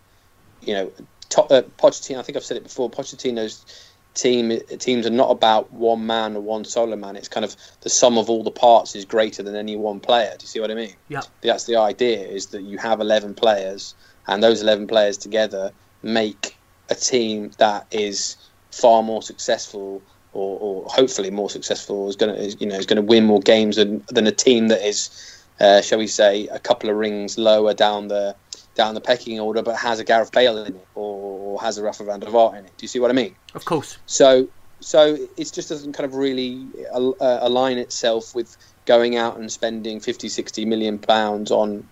You 0.61 0.73
know, 0.73 0.91
uh, 1.37 1.61
Pochettino. 1.77 2.19
I 2.19 2.23
think 2.23 2.35
I've 2.35 2.43
said 2.43 2.57
it 2.57 2.63
before. 2.63 2.89
Pochettino's 2.91 3.86
team 4.17 4.59
teams 4.79 5.05
are 5.05 5.11
not 5.11 5.29
about 5.31 5.71
one 5.71 6.05
man 6.05 6.35
or 6.35 6.41
one 6.41 6.65
solo 6.65 6.95
man. 6.95 7.15
It's 7.15 7.29
kind 7.29 7.45
of 7.45 7.55
the 7.81 7.89
sum 7.89 8.17
of 8.17 8.29
all 8.29 8.43
the 8.43 8.51
parts 8.51 8.95
is 8.95 9.05
greater 9.05 9.43
than 9.43 9.55
any 9.55 9.75
one 9.75 9.99
player. 9.99 10.35
Do 10.37 10.43
you 10.43 10.47
see 10.47 10.59
what 10.59 10.71
I 10.71 10.75
mean? 10.75 10.95
Yeah. 11.07 11.21
That's 11.41 11.65
the 11.65 11.77
idea 11.77 12.19
is 12.19 12.47
that 12.47 12.63
you 12.63 12.77
have 12.79 12.99
eleven 12.99 13.33
players, 13.33 13.95
and 14.25 14.43
those 14.43 14.61
eleven 14.61 14.87
players 14.87 15.17
together 15.17 15.71
make 16.01 16.57
a 16.89 16.95
team 16.95 17.51
that 17.57 17.85
is 17.91 18.35
far 18.71 19.03
more 19.03 19.21
successful. 19.21 20.01
Or, 20.33 20.59
or 20.59 20.85
hopefully 20.87 21.31
more 21.31 21.49
successful 21.49 22.09
is 22.09 22.15
going 22.15 22.35
to 22.35 22.57
you 22.59 22.67
know 22.67 22.75
is 22.75 22.85
going 22.85 23.01
to 23.01 23.07
win 23.13 23.25
more 23.25 23.39
games 23.39 23.77
than 23.77 24.03
than 24.09 24.27
a 24.27 24.31
team 24.31 24.67
that 24.67 24.85
is, 24.85 25.09
uh, 25.59 25.81
shall 25.81 25.97
we 25.97 26.05
say, 26.05 26.47
a 26.49 26.59
couple 26.59 26.91
of 26.91 26.95
rings 26.95 27.39
lower 27.39 27.73
down 27.73 28.09
the 28.09 28.35
down 28.77 28.93
the 28.93 29.01
pecking 29.01 29.39
order, 29.39 29.61
but 29.61 29.75
has 29.75 29.99
a 29.99 30.03
Gareth 30.05 30.31
Bale 30.31 30.57
in 30.59 30.75
it 30.75 30.87
or, 30.95 31.59
has 31.61 31.77
a 31.79 31.83
Rafa 31.83 32.03
van 32.03 32.19
der 32.19 32.27
Vaart 32.27 32.59
in 32.59 32.65
it. 32.65 32.77
Do 32.77 32.83
you 32.83 32.87
see 32.87 32.99
what 32.99 33.09
I 33.09 33.13
mean? 33.13 33.35
Of 33.55 33.65
course. 33.65 33.97
So, 34.05 34.47
so 34.79 35.17
it 35.35 35.51
just 35.51 35.69
doesn't 35.69 35.93
kind 35.93 36.05
of 36.05 36.13
really 36.13 36.67
uh, 36.93 37.39
align 37.41 37.79
itself 37.79 38.35
with 38.35 38.55
going 38.85 39.15
out 39.15 39.37
and 39.37 39.51
spending 39.51 39.99
50, 39.99 40.29
60 40.29 40.65
million 40.65 40.99
pounds 40.99 41.51
on 41.51 41.87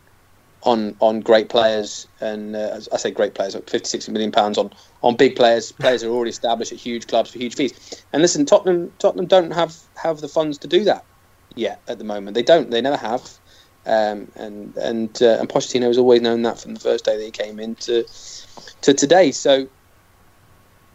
on 0.62 0.95
on 1.00 1.19
great 1.19 1.48
players 1.48 2.08
and 2.21 2.56
uh, 2.56 2.80
I 2.91 2.98
say 2.98 3.12
great 3.12 3.36
players, 3.36 3.54
like 3.54 3.69
50, 3.69 3.88
60 3.88 4.12
million 4.12 4.32
pounds 4.32 4.58
on 4.58 4.71
on 5.02 5.15
big 5.15 5.36
players, 5.36 5.71
players 5.84 6.02
who 6.02 6.12
are 6.12 6.15
already 6.15 6.32
established 6.32 6.71
at 6.71 6.78
huge 6.78 7.08
clubs 7.08 7.32
for 7.32 7.39
huge 7.39 7.56
fees. 7.56 8.04
And 8.13 8.21
listen, 8.21 8.45
Tottenham 8.45 8.91
Tottenham 9.00 9.26
don't 9.26 9.52
have 9.52 9.76
have 9.95 10.21
the 10.21 10.28
funds 10.28 10.60
to 10.60 10.67
do 10.67 10.84
that 10.84 11.04
yet 11.56 11.82
at 11.88 11.98
the 11.98 12.04
moment. 12.04 12.36
They 12.36 12.43
don't. 12.43 12.69
They 12.69 12.82
never 12.82 12.98
have. 12.98 13.30
Um, 13.86 14.32
and 14.36 14.76
and 14.78 15.21
uh, 15.21 15.38
and 15.39 15.48
Pochettino 15.50 15.88
has 15.88 15.98
always 15.98 16.21
known 16.21 16.41
that 16.41 16.60
from 16.60 16.74
the 16.74 16.80
first 16.80 17.06
day 17.06 17.17
that 17.17 17.24
he 17.24 17.32
came 17.32 17.60
into 17.60 18.04
to 18.04 18.06
to 18.82 18.93
today. 18.93 19.32
So 19.32 19.67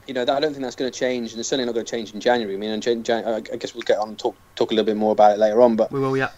you 0.06 0.14
know, 0.14 0.24
that, 0.24 0.36
I 0.36 0.40
don't 0.40 0.52
think 0.52 0.64
that's 0.64 0.76
going 0.76 0.90
to 0.90 0.98
change, 0.98 1.30
and 1.30 1.38
it's 1.38 1.48
certainly 1.48 1.66
not 1.66 1.74
going 1.74 1.86
to 1.86 1.90
change 1.90 2.12
in 2.12 2.20
January. 2.20 2.54
I 2.54 2.58
mean, 2.58 2.70
in 2.70 2.80
Jan- 2.80 3.24
I 3.24 3.40
guess 3.40 3.74
we'll 3.74 3.82
get 3.82 3.98
on 3.98 4.08
and 4.08 4.18
talk 4.18 4.36
talk 4.56 4.72
a 4.72 4.74
little 4.74 4.86
bit 4.86 4.96
more 4.96 5.12
about 5.12 5.32
it 5.32 5.38
later 5.38 5.62
on. 5.62 5.76
But 5.76 5.92
We 5.92 6.00
will, 6.00 6.16
yeah. 6.16 6.30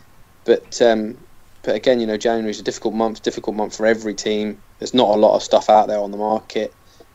but 0.45 0.83
um, 0.83 1.17
but 1.63 1.75
again, 1.75 2.01
you 2.01 2.07
know, 2.07 2.19
January 2.19 2.51
is 2.51 2.61
a 2.61 2.65
difficult 2.65 2.95
month, 2.95 3.23
difficult 3.23 3.57
month 3.57 3.77
for 3.77 3.87
every 3.87 4.15
team. 4.15 4.61
There's 4.79 4.95
not 4.95 5.09
a 5.09 5.19
lot 5.19 5.35
of 5.37 5.43
stuff 5.43 5.71
out 5.71 5.89
there 5.89 6.01
on 6.01 6.11
the 6.11 6.19
market, 6.19 6.75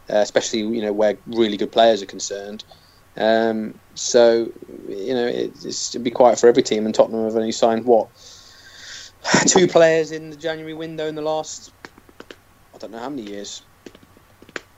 uh, 0.09 0.17
especially 0.17 0.61
you 0.61 0.81
know 0.81 0.93
where 0.93 1.17
really 1.27 1.57
good 1.57 1.71
players 1.71 2.01
are 2.01 2.07
concerned. 2.07 2.63
Um, 3.17 3.75
so 3.93 4.51
you 4.87 5.13
know, 5.13 5.27
it, 5.27 5.51
it's 5.63 5.91
to 5.91 5.99
be 5.99 6.11
quiet 6.11 6.39
for 6.39 6.47
every 6.47 6.63
team, 6.63 6.85
and 6.85 6.95
Tottenham 6.95 7.25
have 7.25 7.35
only 7.35 7.51
signed 7.51 7.85
what 7.85 8.07
two 9.47 9.67
players 9.67 10.11
in 10.11 10.29
the 10.29 10.35
January 10.35 10.73
window 10.73 11.07
in 11.07 11.15
the 11.15 11.21
last 11.21 11.71
I 12.73 12.77
don't 12.77 12.91
know 12.91 12.99
how 12.99 13.09
many 13.09 13.23
years 13.23 13.63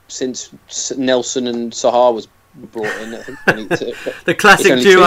since 0.08 0.50
Nelsen 0.96 1.46
and 1.46 1.72
Saha 1.72 2.12
was 2.14 2.26
brought 2.54 2.86
in. 3.00 3.14
I 3.14 3.22
think 3.22 3.38
only 3.46 3.68
two- 3.76 3.92
The 4.24 4.34
classic 4.34 4.80
duo, 4.80 5.02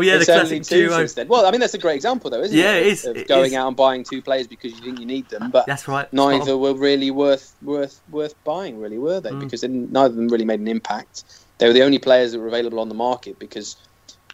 yeah, 0.00 0.16
the 0.16 0.20
It's 0.20 0.28
only 0.30 0.60
classic 0.60 1.16
duo. 1.16 1.26
Well, 1.28 1.46
I 1.46 1.50
mean 1.50 1.60
that's 1.60 1.74
a 1.74 1.78
great 1.78 1.96
example, 1.96 2.30
though, 2.30 2.40
isn't 2.42 2.56
Yeah, 2.56 2.72
it? 2.74 2.74
Yeah, 2.74 2.80
it 2.80 2.86
is, 2.86 3.04
it 3.04 3.28
going 3.28 3.52
is. 3.52 3.54
out 3.54 3.68
and 3.68 3.76
buying 3.76 4.04
two 4.04 4.22
players 4.22 4.46
because 4.46 4.72
you 4.72 4.80
think 4.80 4.98
you 5.00 5.06
need 5.06 5.28
them, 5.28 5.50
but 5.50 5.66
That's 5.66 5.86
right. 5.86 6.10
neither 6.12 6.56
were 6.56 6.74
really 6.74 7.10
worth 7.10 7.54
worth 7.62 8.00
worth 8.10 8.34
buying, 8.44 8.78
really, 8.78 8.98
were 8.98 9.20
they? 9.20 9.30
Mm. 9.30 9.40
Because 9.40 9.60
they, 9.60 9.68
neither 9.68 10.06
of 10.10 10.16
them 10.16 10.28
really 10.28 10.44
made 10.46 10.60
an 10.60 10.68
impact. 10.68 11.24
They 11.58 11.66
were 11.66 11.72
the 11.74 11.82
only 11.82 11.98
players 11.98 12.32
that 12.32 12.38
were 12.38 12.48
available 12.48 12.78
on 12.78 12.88
the 12.88 12.94
market 12.94 13.38
because, 13.38 13.76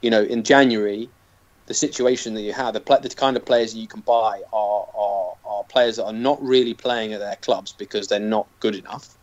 you 0.03 0.11
know, 0.11 0.23
in 0.23 0.45
January, 0.45 1.09
the 1.67 1.75
situation 1.75 2.35
that 2.35 2.43
you 2.43 2.53
have, 2.53 2.75
the, 2.75 2.81
the 3.03 3.09
kind 3.09 3.37
of 3.37 3.45
players 3.45 3.75
you 3.75 3.87
can 3.89 4.01
buy 4.01 4.43
are, 4.53 4.87
are 4.95 5.35
are 5.47 5.65
players 5.65 5.97
that 5.97 6.05
are 6.05 6.13
not 6.13 6.43
really 6.43 6.75
playing 6.75 7.13
at 7.13 7.21
their 7.21 7.37
clubs 7.37 7.73
because 7.73 8.09
they're 8.09 8.21
not 8.21 8.47
good 8.61 8.75
enough, 8.75 9.17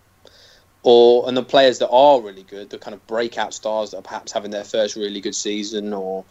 or 0.83 1.27
and 1.27 1.37
the 1.37 1.43
players 1.43 1.79
that 1.79 1.89
are 1.89 2.21
really 2.21 2.43
good, 2.43 2.69
the 2.69 2.79
kind 2.79 2.93
of 2.93 3.05
breakout 3.07 3.53
stars 3.53 3.91
that 3.91 3.97
are 3.97 4.01
perhaps 4.01 4.31
having 4.31 4.51
their 4.51 4.63
first 4.63 4.95
really 4.95 5.21
good 5.21 5.35
season, 5.35 5.93
or 5.93 6.25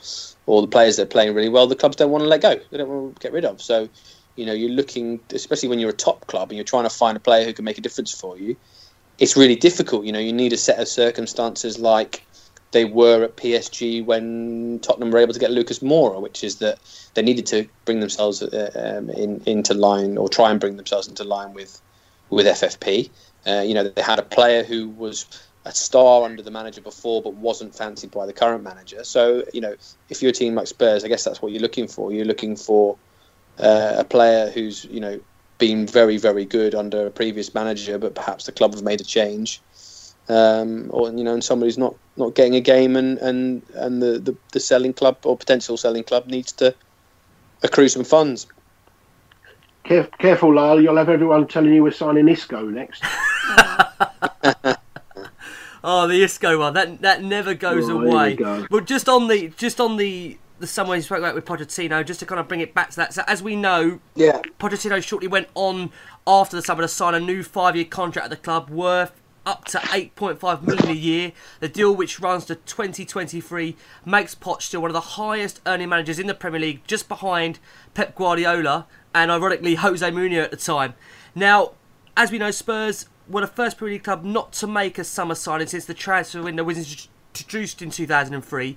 or 0.46 0.62
the 0.62 0.68
players 0.68 0.96
that 0.96 1.02
are 1.04 1.06
playing 1.06 1.34
really 1.34 1.48
well, 1.48 1.66
the 1.66 1.76
clubs 1.76 1.96
don't 1.96 2.10
want 2.10 2.22
to 2.22 2.28
let 2.28 2.42
go, 2.42 2.56
they 2.70 2.78
don't 2.78 2.88
want 2.88 3.16
to 3.16 3.20
get 3.20 3.32
rid 3.32 3.44
of. 3.44 3.62
So, 3.62 3.88
you 4.36 4.46
know, 4.46 4.52
you're 4.52 4.70
looking, 4.70 5.20
especially 5.32 5.68
when 5.68 5.78
you're 5.78 5.90
a 5.90 5.94
top 6.08 6.26
club 6.26 6.50
and 6.50 6.56
you're 6.56 6.64
trying 6.64 6.84
to 6.84 6.90
find 6.90 7.16
a 7.16 7.20
player 7.20 7.44
who 7.44 7.52
can 7.52 7.64
make 7.64 7.78
a 7.78 7.82
difference 7.82 8.12
for 8.12 8.36
you. 8.36 8.56
It's 9.18 9.36
really 9.36 9.56
difficult. 9.56 10.06
You 10.06 10.12
know, 10.12 10.18
you 10.18 10.32
need 10.32 10.52
a 10.52 10.56
set 10.56 10.78
of 10.78 10.88
circumstances 10.88 11.78
like 11.78 12.24
they 12.72 12.84
were 12.84 13.24
at 13.24 13.36
PSG 13.36 14.04
when 14.04 14.78
Tottenham 14.80 15.10
were 15.10 15.18
able 15.18 15.34
to 15.34 15.40
get 15.40 15.50
Lucas 15.50 15.80
Moura, 15.80 16.20
which 16.20 16.44
is 16.44 16.56
that 16.56 16.78
they 17.14 17.22
needed 17.22 17.46
to 17.46 17.68
bring 17.84 18.00
themselves 18.00 18.42
uh, 18.42 18.96
um, 18.98 19.10
in, 19.10 19.42
into 19.46 19.74
line 19.74 20.16
or 20.16 20.28
try 20.28 20.50
and 20.50 20.60
bring 20.60 20.76
themselves 20.76 21.08
into 21.08 21.24
line 21.24 21.52
with 21.52 21.80
with 22.28 22.46
FFP. 22.46 23.10
Uh, 23.46 23.62
you 23.66 23.74
know, 23.74 23.88
they 23.88 24.02
had 24.02 24.18
a 24.18 24.22
player 24.22 24.62
who 24.62 24.88
was 24.88 25.26
a 25.64 25.72
star 25.72 26.22
under 26.24 26.42
the 26.42 26.50
manager 26.50 26.80
before, 26.80 27.20
but 27.22 27.34
wasn't 27.34 27.74
fancied 27.74 28.10
by 28.10 28.24
the 28.24 28.32
current 28.32 28.62
manager. 28.62 29.02
So, 29.02 29.44
you 29.52 29.60
know, 29.60 29.74
if 30.08 30.22
you're 30.22 30.30
a 30.30 30.34
team 30.34 30.54
like 30.54 30.68
Spurs, 30.68 31.04
I 31.04 31.08
guess 31.08 31.24
that's 31.24 31.42
what 31.42 31.50
you're 31.50 31.60
looking 31.60 31.88
for. 31.88 32.12
You're 32.12 32.24
looking 32.24 32.54
for 32.54 32.96
uh, 33.58 33.94
a 33.98 34.04
player 34.04 34.50
who's, 34.50 34.84
you 34.84 35.00
know, 35.00 35.20
been 35.58 35.86
very, 35.86 36.16
very 36.16 36.44
good 36.44 36.74
under 36.74 37.06
a 37.06 37.10
previous 37.10 37.52
manager, 37.52 37.98
but 37.98 38.14
perhaps 38.14 38.44
the 38.44 38.52
club 38.52 38.74
have 38.74 38.82
made 38.82 39.00
a 39.00 39.04
change 39.04 39.60
um, 40.30 40.86
or 40.90 41.10
you 41.10 41.24
know, 41.24 41.34
and 41.34 41.42
somebody's 41.42 41.76
not, 41.78 41.94
not 42.16 42.34
getting 42.34 42.54
a 42.54 42.60
game, 42.60 42.96
and 42.96 43.18
and 43.18 43.62
and 43.74 44.00
the, 44.02 44.18
the, 44.18 44.36
the 44.52 44.60
selling 44.60 44.92
club 44.92 45.16
or 45.24 45.36
potential 45.36 45.76
selling 45.76 46.04
club 46.04 46.26
needs 46.26 46.52
to 46.52 46.74
accrue 47.62 47.88
some 47.88 48.04
funds. 48.04 48.46
Careful, 49.84 50.50
Lyall. 50.52 50.82
You'll 50.82 50.96
have 50.96 51.08
everyone 51.08 51.48
telling 51.48 51.72
you 51.74 51.82
we're 51.82 51.90
signing 51.90 52.28
Isco 52.28 52.62
next. 52.64 53.02
Oh, 55.82 56.06
the 56.06 56.22
Isco 56.22 56.58
one 56.58 56.74
that 56.74 57.00
that 57.00 57.22
never 57.22 57.54
goes 57.54 57.88
Oh, 57.88 58.02
away. 58.02 58.34
go. 58.36 58.66
But 58.70 58.84
just 58.84 59.08
on 59.08 59.28
the 59.28 59.48
just 59.56 59.80
on 59.80 59.96
the 59.96 60.36
the 60.58 60.66
someone 60.66 60.98
you 60.98 61.02
spoke 61.02 61.20
about 61.20 61.34
with 61.34 61.46
Pochettino, 61.46 62.04
just 62.04 62.20
to 62.20 62.26
kind 62.26 62.38
of 62.38 62.48
bring 62.48 62.60
it 62.60 62.74
back 62.74 62.90
to 62.90 62.96
that. 62.96 63.14
So 63.14 63.22
as 63.26 63.42
we 63.42 63.56
know, 63.56 63.98
Yeah, 64.14 64.42
Pochettino 64.58 65.02
shortly 65.02 65.26
went 65.26 65.48
on 65.54 65.90
after 66.26 66.54
the 66.54 66.62
summer 66.62 66.82
to 66.82 66.88
sign 66.88 67.14
a 67.14 67.20
new 67.20 67.42
five-year 67.42 67.86
contract 67.86 68.26
at 68.26 68.30
the 68.30 68.36
club 68.36 68.68
worth 68.68 69.22
up 69.50 69.64
to 69.64 69.78
8.5 69.78 70.62
million 70.62 70.88
a 70.88 70.92
year. 70.92 71.32
The 71.58 71.68
deal, 71.68 71.92
which 71.92 72.20
runs 72.20 72.44
to 72.44 72.54
2023, 72.54 73.76
makes 74.06 74.36
Poch 74.36 74.62
still 74.62 74.80
one 74.80 74.90
of 74.90 74.94
the 74.94 75.00
highest 75.00 75.60
earning 75.66 75.88
managers 75.88 76.20
in 76.20 76.28
the 76.28 76.34
Premier 76.34 76.60
League, 76.60 76.86
just 76.86 77.08
behind 77.08 77.58
Pep 77.92 78.14
Guardiola 78.14 78.86
and, 79.12 79.28
ironically, 79.28 79.74
Jose 79.74 80.08
Mourinho 80.08 80.44
at 80.44 80.52
the 80.52 80.56
time. 80.56 80.94
Now, 81.34 81.72
as 82.16 82.30
we 82.30 82.38
know, 82.38 82.52
Spurs 82.52 83.06
were 83.28 83.40
the 83.40 83.48
first 83.48 83.76
Premier 83.76 83.94
League 83.94 84.04
club 84.04 84.24
not 84.24 84.52
to 84.52 84.68
make 84.68 84.98
a 84.98 85.04
summer 85.04 85.34
signing 85.34 85.66
since 85.66 85.84
the 85.84 85.94
transfer 85.94 86.40
window 86.40 86.62
was 86.62 87.08
introduced 87.34 87.82
in 87.82 87.90
2003. 87.90 88.76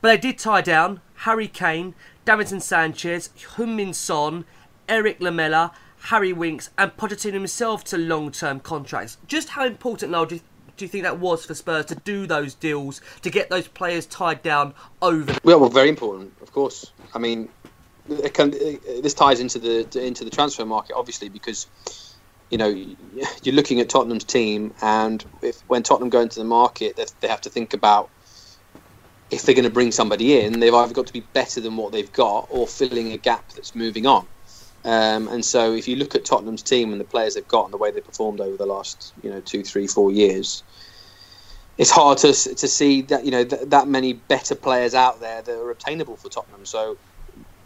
But 0.00 0.08
they 0.08 0.18
did 0.18 0.38
tie 0.38 0.60
down 0.60 1.00
Harry 1.16 1.48
Kane, 1.48 1.96
Davinson 2.24 2.62
Sanchez, 2.62 3.30
Heung-Min 3.56 3.92
Son, 3.92 4.44
Eric 4.88 5.20
Lamela, 5.20 5.72
Harry 6.04 6.32
Winks, 6.32 6.70
and 6.76 6.96
Pochettino 6.96 7.34
himself 7.34 7.84
to 7.84 7.96
long-term 7.96 8.60
contracts. 8.60 9.18
Just 9.28 9.50
how 9.50 9.64
important, 9.64 10.10
Noel, 10.10 10.26
do 10.26 10.34
you, 10.36 10.40
do 10.76 10.84
you 10.84 10.88
think 10.88 11.04
that 11.04 11.20
was 11.20 11.46
for 11.46 11.54
Spurs 11.54 11.86
to 11.86 11.94
do 11.94 12.26
those 12.26 12.54
deals 12.54 13.00
to 13.22 13.30
get 13.30 13.50
those 13.50 13.68
players 13.68 14.04
tied 14.06 14.42
down 14.42 14.74
over? 15.00 15.36
Well, 15.44 15.60
well, 15.60 15.70
very 15.70 15.88
important, 15.88 16.32
of 16.42 16.52
course. 16.52 16.90
I 17.14 17.18
mean, 17.18 17.48
can, 18.32 18.50
this 18.50 19.14
ties 19.14 19.38
into 19.38 19.60
the 19.60 20.04
into 20.04 20.24
the 20.24 20.30
transfer 20.30 20.64
market, 20.64 20.96
obviously, 20.96 21.28
because 21.28 21.68
you 22.50 22.58
know 22.58 22.68
you're 23.42 23.54
looking 23.54 23.78
at 23.80 23.88
Tottenham's 23.88 24.24
team, 24.24 24.74
and 24.82 25.24
if 25.40 25.60
when 25.68 25.84
Tottenham 25.84 26.10
go 26.10 26.20
into 26.20 26.40
the 26.40 26.44
market, 26.44 26.96
they, 26.96 27.06
they 27.20 27.28
have 27.28 27.42
to 27.42 27.50
think 27.50 27.74
about 27.74 28.10
if 29.30 29.42
they're 29.42 29.54
going 29.54 29.64
to 29.64 29.70
bring 29.70 29.92
somebody 29.92 30.40
in, 30.40 30.58
they've 30.58 30.74
either 30.74 30.92
got 30.92 31.06
to 31.06 31.12
be 31.12 31.20
better 31.32 31.60
than 31.60 31.76
what 31.76 31.92
they've 31.92 32.12
got 32.12 32.48
or 32.50 32.66
filling 32.66 33.12
a 33.12 33.16
gap 33.16 33.48
that's 33.52 33.74
moving 33.74 34.04
on. 34.04 34.26
Um, 34.84 35.28
and 35.28 35.44
so, 35.44 35.74
if 35.74 35.86
you 35.86 35.96
look 35.96 36.14
at 36.14 36.24
Tottenham's 36.24 36.62
team 36.62 36.92
and 36.92 37.00
the 37.00 37.04
players 37.04 37.34
they've 37.34 37.46
got 37.46 37.64
and 37.66 37.72
the 37.74 37.78
way 37.78 37.90
they 37.92 38.00
performed 38.00 38.40
over 38.40 38.56
the 38.56 38.66
last, 38.66 39.12
you 39.22 39.30
know, 39.30 39.40
two, 39.40 39.62
three, 39.62 39.86
four 39.86 40.10
years, 40.10 40.64
it's 41.76 41.90
hard 41.90 42.18
to 42.18 42.32
to 42.32 42.68
see 42.68 43.02
that 43.02 43.24
you 43.24 43.30
know 43.30 43.44
th- 43.44 43.62
that 43.68 43.88
many 43.88 44.12
better 44.12 44.54
players 44.56 44.94
out 44.94 45.20
there 45.20 45.42
that 45.42 45.52
are 45.56 45.70
obtainable 45.70 46.16
for 46.16 46.28
Tottenham. 46.30 46.66
So, 46.66 46.96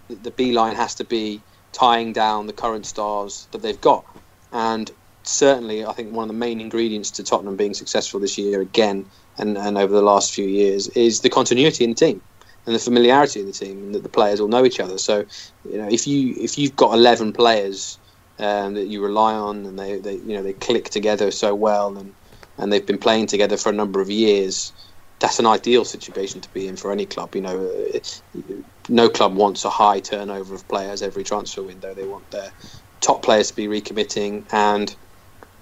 the, 0.08 0.16
the 0.16 0.30
B 0.30 0.52
line 0.52 0.76
has 0.76 0.94
to 0.96 1.04
be 1.04 1.46
tying 1.72 2.12
down 2.12 2.46
the 2.46 2.52
current 2.52 2.86
stars 2.86 3.48
that 3.52 3.62
they've 3.62 3.80
got, 3.80 4.04
and 4.52 4.90
certainly, 5.24 5.84
I 5.84 5.92
think 5.92 6.12
one 6.14 6.24
of 6.24 6.28
the 6.28 6.34
main 6.34 6.60
ingredients 6.60 7.10
to 7.12 7.24
Tottenham 7.24 7.56
being 7.56 7.74
successful 7.74 8.20
this 8.20 8.38
year 8.38 8.60
again 8.60 9.10
and, 9.38 9.58
and 9.58 9.78
over 9.78 9.92
the 9.92 10.02
last 10.02 10.32
few 10.34 10.46
years 10.46 10.88
is 10.90 11.20
the 11.20 11.30
continuity 11.30 11.84
in 11.84 11.90
the 11.90 11.96
team 11.96 12.22
and 12.66 12.74
the 12.74 12.80
familiarity 12.80 13.40
of 13.40 13.46
the 13.46 13.52
team, 13.52 13.82
and 13.84 13.94
that 13.94 14.02
the 14.02 14.08
players 14.08 14.40
all 14.40 14.48
know 14.48 14.64
each 14.64 14.80
other. 14.80 14.98
So, 14.98 15.24
you 15.64 15.78
know, 15.78 15.88
if 15.88 16.06
you 16.06 16.34
if 16.36 16.58
you've 16.58 16.76
got 16.76 16.94
eleven 16.94 17.32
players 17.32 17.98
um, 18.38 18.74
that 18.74 18.86
you 18.86 19.02
rely 19.02 19.34
on, 19.34 19.64
and 19.66 19.78
they, 19.78 20.00
they 20.00 20.16
you 20.16 20.36
know 20.36 20.42
they 20.42 20.52
click 20.52 20.90
together 20.90 21.30
so 21.30 21.54
well, 21.54 21.96
and 21.96 22.14
and 22.58 22.72
they've 22.72 22.86
been 22.86 22.98
playing 22.98 23.26
together 23.26 23.56
for 23.56 23.68
a 23.68 23.74
number 23.74 24.00
of 24.00 24.10
years, 24.10 24.72
that's 25.20 25.38
an 25.38 25.46
ideal 25.46 25.84
situation 25.84 26.40
to 26.40 26.50
be 26.50 26.66
in 26.66 26.76
for 26.76 26.92
any 26.92 27.06
club. 27.06 27.34
You 27.34 27.42
know, 27.42 27.72
no 28.88 29.08
club 29.08 29.36
wants 29.36 29.64
a 29.64 29.70
high 29.70 30.00
turnover 30.00 30.54
of 30.54 30.68
players 30.68 31.02
every 31.02 31.24
transfer 31.24 31.62
window. 31.62 31.94
They 31.94 32.06
want 32.06 32.30
their 32.30 32.52
top 33.00 33.22
players 33.22 33.48
to 33.48 33.56
be 33.56 33.66
recommitting 33.68 34.46
and 34.52 34.96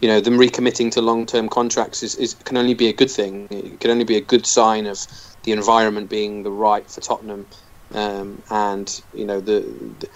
you 0.00 0.08
know 0.08 0.20
them 0.20 0.38
recommitting 0.38 0.90
to 0.92 1.02
long-term 1.02 1.48
contracts 1.48 2.02
is, 2.02 2.14
is 2.16 2.34
can 2.34 2.56
only 2.56 2.74
be 2.74 2.88
a 2.88 2.92
good 2.92 3.10
thing. 3.10 3.48
It 3.50 3.80
can 3.80 3.90
only 3.90 4.04
be 4.04 4.16
a 4.16 4.20
good 4.20 4.46
sign 4.46 4.86
of 4.86 4.98
the 5.44 5.52
environment 5.52 6.10
being 6.10 6.42
the 6.42 6.50
right 6.50 6.88
for 6.90 7.00
Tottenham, 7.00 7.46
um, 7.92 8.42
and 8.50 9.02
you 9.14 9.24
know 9.24 9.40
the, 9.40 9.60
the 10.00 10.08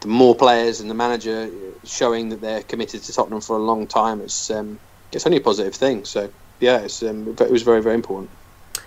the 0.00 0.08
more 0.08 0.34
players 0.34 0.80
and 0.80 0.90
the 0.90 0.94
manager 0.94 1.50
showing 1.84 2.28
that 2.28 2.40
they're 2.40 2.62
committed 2.62 3.02
to 3.02 3.12
Tottenham 3.12 3.40
for 3.40 3.56
a 3.56 3.60
long 3.60 3.86
time. 3.86 4.20
It's 4.20 4.50
um, 4.50 4.78
it's 5.12 5.26
only 5.26 5.38
a 5.38 5.42
positive 5.42 5.74
thing. 5.74 6.04
So 6.04 6.30
yeah, 6.60 6.80
it's, 6.80 7.02
um, 7.02 7.28
it 7.28 7.50
was 7.50 7.62
very 7.62 7.82
very 7.82 7.94
important. 7.94 8.30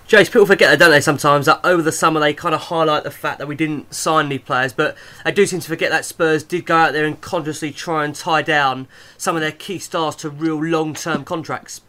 Jace, 0.07 0.31
people 0.31 0.45
forget 0.45 0.69
that, 0.69 0.79
don't 0.79 0.91
they, 0.91 1.01
sometimes, 1.01 1.47
that 1.47 1.59
over 1.65 1.81
the 1.81 1.91
summer 1.91 2.21
they 2.21 2.33
kind 2.33 2.55
of 2.55 2.61
highlight 2.61 3.03
the 3.03 3.11
fact 3.11 3.39
that 3.39 3.47
we 3.47 3.55
didn't 3.55 3.93
sign 3.93 4.27
any 4.27 4.39
players, 4.39 4.71
but 4.71 4.95
they 5.25 5.33
do 5.33 5.45
seem 5.45 5.59
to 5.59 5.67
forget 5.67 5.89
that 5.91 6.05
Spurs 6.05 6.43
did 6.43 6.65
go 6.65 6.77
out 6.77 6.93
there 6.93 7.03
and 7.03 7.19
consciously 7.19 7.73
try 7.73 8.05
and 8.05 8.15
tie 8.15 8.41
down 8.41 8.87
some 9.17 9.35
of 9.35 9.41
their 9.41 9.51
key 9.51 9.79
stars 9.79 10.15
to 10.17 10.29
real 10.29 10.63
long 10.63 10.93
term 10.93 11.25
contracts. 11.25 11.81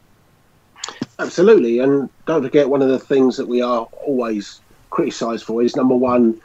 Absolutely, 1.18 1.81
and 1.81 2.09
don't 2.27 2.42
forget 2.42 2.68
one 2.68 2.83
of 2.83 2.88
the 2.88 2.98
things 2.98 3.37
that 3.37 3.48
we 3.48 3.61
are 3.61 3.88
always 4.07 4.61
criticised 4.90 5.44
for 5.44 5.62
is 5.62 5.77
number 5.77 5.94
one, 5.94 6.40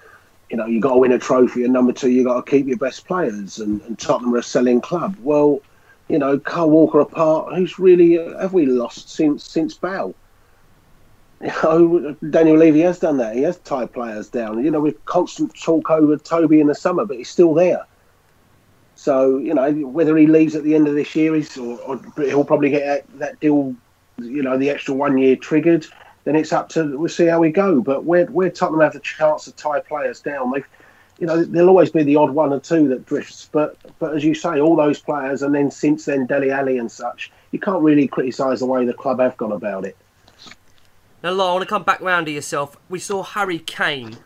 you 0.49 0.57
know, 0.57 0.65
you 0.65 0.79
got 0.79 0.93
to 0.93 0.99
win 0.99 1.11
a 1.11 1.19
trophy, 1.19 1.63
and 1.63 1.73
number 1.73 1.93
two, 1.93 2.09
you 2.09 2.23
got 2.23 2.45
to 2.45 2.51
keep 2.51 2.67
your 2.67 2.77
best 2.77 3.05
players. 3.07 3.59
And, 3.59 3.81
and 3.81 3.97
Tottenham 3.97 4.33
are 4.33 4.39
a 4.39 4.43
selling 4.43 4.81
club. 4.81 5.15
Well, 5.21 5.61
you 6.09 6.17
know, 6.19 6.39
Kyle 6.39 6.69
Walker 6.69 6.99
apart, 6.99 7.55
who's 7.55 7.79
really 7.79 8.15
have 8.39 8.53
we 8.53 8.65
lost 8.65 9.09
since 9.09 9.45
since 9.45 9.75
Bell? 9.75 10.13
You 11.43 11.51
know, 11.61 12.15
Daniel 12.29 12.55
Levy 12.55 12.79
has 12.81 12.99
done 12.99 13.17
that. 13.17 13.35
He 13.35 13.41
has 13.41 13.57
tied 13.59 13.91
players 13.91 14.29
down. 14.29 14.63
You 14.63 14.71
know, 14.71 14.79
with 14.79 15.03
constant 15.03 15.53
talk 15.59 15.91
over 15.91 16.15
Toby 16.15 16.61
in 16.61 16.67
the 16.67 16.75
summer, 16.75 17.03
but 17.05 17.17
he's 17.17 17.29
still 17.29 17.53
there. 17.53 17.85
So 18.95 19.39
you 19.39 19.53
know, 19.53 19.69
whether 19.87 20.15
he 20.15 20.25
leaves 20.25 20.55
at 20.55 20.63
the 20.63 20.73
end 20.73 20.87
of 20.87 20.95
this 20.95 21.13
year, 21.15 21.35
is 21.35 21.57
or, 21.57 21.77
or 21.79 21.99
he'll 22.15 22.45
probably 22.45 22.69
get 22.69 22.85
that, 22.85 23.19
that 23.19 23.39
deal 23.41 23.75
you 24.17 24.43
know 24.43 24.57
the 24.57 24.69
extra 24.69 24.93
one 24.93 25.17
year 25.17 25.35
triggered, 25.35 25.85
then 26.23 26.35
it's 26.35 26.53
up 26.53 26.69
to 26.69 26.97
we'll 26.97 27.09
see 27.09 27.25
how 27.25 27.39
we 27.39 27.51
go. 27.51 27.81
But 27.81 28.05
where 28.05 28.49
Tottenham 28.49 28.81
have 28.81 28.93
the 28.93 28.99
chance 28.99 29.45
to 29.45 29.51
tie 29.51 29.79
players 29.79 30.21
down, 30.21 30.51
they 30.51 30.63
you 31.19 31.27
know 31.27 31.43
there'll 31.43 31.69
always 31.69 31.91
be 31.91 32.03
the 32.03 32.15
odd 32.15 32.31
one 32.31 32.53
or 32.53 32.59
two 32.59 32.87
that 32.89 33.05
drifts. 33.05 33.49
But 33.51 33.77
but 33.99 34.15
as 34.15 34.23
you 34.23 34.33
say, 34.33 34.59
all 34.59 34.75
those 34.75 34.99
players, 34.99 35.41
and 35.41 35.53
then 35.53 35.71
since 35.71 36.05
then 36.05 36.25
Dele 36.25 36.51
Alli 36.51 36.77
and 36.77 36.91
such, 36.91 37.31
you 37.51 37.59
can't 37.59 37.81
really 37.81 38.07
criticise 38.07 38.59
the 38.59 38.65
way 38.65 38.85
the 38.85 38.93
club 38.93 39.19
have 39.19 39.37
gone 39.37 39.51
about 39.51 39.85
it. 39.85 39.97
Now, 41.23 41.31
Lyall, 41.31 41.49
I 41.49 41.53
want 41.53 41.61
to 41.63 41.69
come 41.69 41.83
back 41.83 42.01
round 42.01 42.25
to 42.25 42.33
yourself. 42.33 42.75
We 42.89 42.99
saw 42.99 43.23
Harry 43.23 43.59
Kane 43.59 44.17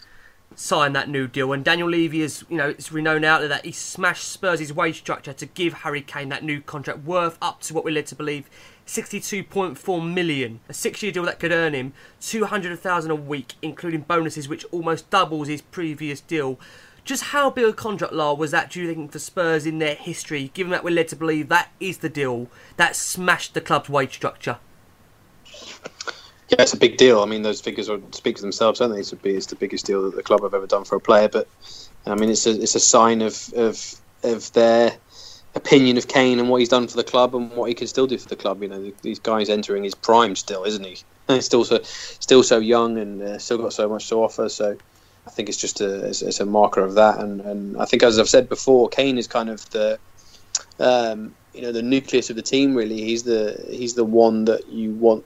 sign 0.56 0.94
that 0.94 1.08
new 1.08 1.28
deal, 1.28 1.54
and 1.54 1.64
Daniel 1.64 1.88
Levy 1.88 2.22
is, 2.22 2.44
you 2.50 2.58
know, 2.58 2.70
it's 2.70 2.92
renowned 2.92 3.24
out 3.24 3.42
there 3.42 3.50
that 3.50 3.66
he 3.66 3.72
smashed 3.72 4.28
Spurs' 4.28 4.74
wage 4.74 4.98
structure 4.98 5.34
to 5.34 5.46
give 5.46 5.74
Harry 5.74 6.02
Kane 6.02 6.30
that 6.30 6.44
new 6.44 6.60
contract 6.60 7.04
worth 7.04 7.38
up 7.40 7.62
to 7.62 7.76
what 7.76 7.86
we're 7.86 7.94
led 7.94 8.08
to 8.08 8.16
believe 8.16 8.50
62.4 8.88 10.14
million. 10.14 10.60
A 10.70 10.74
six-year 10.74 11.12
deal 11.12 11.24
that 11.24 11.40
could 11.40 11.52
earn 11.52 11.74
him 11.74 11.94
200,000 12.22 13.12
a 13.12 13.16
week, 13.16 13.54
including 13.62 14.02
bonuses, 14.02 14.50
which 14.50 14.66
almost 14.72 15.10
doubles 15.10 15.48
his 15.48 15.62
previous 15.62 16.22
deal. 16.22 16.60
Just 17.04 17.26
how 17.26 17.50
big 17.50 17.66
a 17.66 17.74
contract, 17.74 18.14
Lyall, 18.14 18.38
was 18.38 18.52
that, 18.52 18.72
do 18.72 18.82
you 18.82 18.94
think, 18.94 19.12
for 19.12 19.20
Spurs 19.20 19.66
in 19.66 19.80
their 19.80 19.96
history, 19.96 20.52
given 20.54 20.72
that 20.72 20.84
we're 20.84 20.94
led 20.94 21.08
to 21.10 21.16
believe 21.16 21.50
that 21.50 21.72
is 21.80 22.00
the 22.00 22.10
deal 22.10 22.48
that 22.78 22.96
smashed 22.96 23.54
the 23.54 23.62
club's 23.62 23.90
wage 23.90 24.14
structure? 24.14 24.58
Yeah, 26.50 26.62
it's 26.62 26.74
a 26.74 26.78
big 26.78 26.98
deal. 26.98 27.22
I 27.22 27.26
mean, 27.26 27.42
those 27.42 27.60
figures 27.60 27.90
are, 27.90 28.00
speak 28.12 28.38
for 28.38 28.42
themselves, 28.42 28.80
don't 28.80 28.92
they? 28.92 29.00
It's, 29.00 29.12
a, 29.12 29.18
it's 29.24 29.48
the 29.48 29.56
biggest 29.56 29.86
deal 29.86 30.04
that 30.04 30.16
the 30.16 30.24
club 30.24 30.44
have 30.44 30.54
ever 30.54 30.68
done 30.68 30.86
for 30.86 30.96
a 30.96 31.00
player. 31.00 31.28
But 31.28 31.48
I 32.06 32.16
mean, 32.16 32.30
it's 32.30 32.48
a 32.48 32.52
it's 32.52 32.76
a 32.76 32.80
sign 32.80 33.22
of 33.22 33.54
of 33.54 33.96
of 34.24 34.52
their 34.54 34.98
opinion 35.58 35.98
of 35.98 36.08
Kane 36.08 36.40
and 36.40 36.50
what 36.50 36.60
he's 36.60 36.70
done 36.70 36.88
for 36.88 36.96
the 36.96 37.04
club 37.04 37.36
and 37.36 37.52
what 37.52 37.68
he 37.68 37.76
can 37.76 37.88
still 37.88 38.08
do 38.08 38.18
for 38.18 38.30
the 38.30 38.36
club. 38.36 38.62
You 38.62 38.70
know, 38.70 38.92
these 39.02 39.20
guys 39.20 39.50
entering 39.50 39.84
his 39.84 39.96
prime 39.96 40.36
still, 40.36 40.64
isn't 40.64 40.86
he? 40.86 40.98
He's 41.28 41.46
still 41.46 41.66
so 41.66 41.82
still 41.84 42.42
so 42.42 42.60
young 42.60 42.98
and 42.98 43.22
uh, 43.22 43.38
still 43.38 43.58
got 43.58 43.74
so 43.74 43.90
much 43.90 44.08
to 44.08 44.16
offer. 44.16 44.48
So 44.48 44.78
I 45.26 45.30
think 45.30 45.50
it's 45.50 45.58
just 45.58 45.82
a 45.82 46.06
it's, 46.06 46.22
it's 46.22 46.40
a 46.40 46.46
marker 46.46 46.80
of 46.80 46.94
that. 46.96 47.20
And 47.20 47.42
and 47.42 47.78
I 47.78 47.86
think 47.86 48.02
as 48.04 48.18
I've 48.18 48.30
said 48.30 48.48
before, 48.48 48.88
Kane 48.88 49.18
is 49.18 49.28
kind 49.28 49.50
of 49.50 49.70
the 49.72 50.00
um, 50.80 51.36
you 51.54 51.62
know 51.62 51.74
the 51.74 51.82
nucleus 51.82 52.30
of 52.30 52.38
the 52.38 52.42
team. 52.42 52.76
Really, 52.76 53.02
he's 53.02 53.24
the 53.24 53.62
he's 53.70 53.96
the 53.96 54.06
one 54.06 54.46
that 54.46 54.70
you 54.70 54.92
want. 54.92 55.26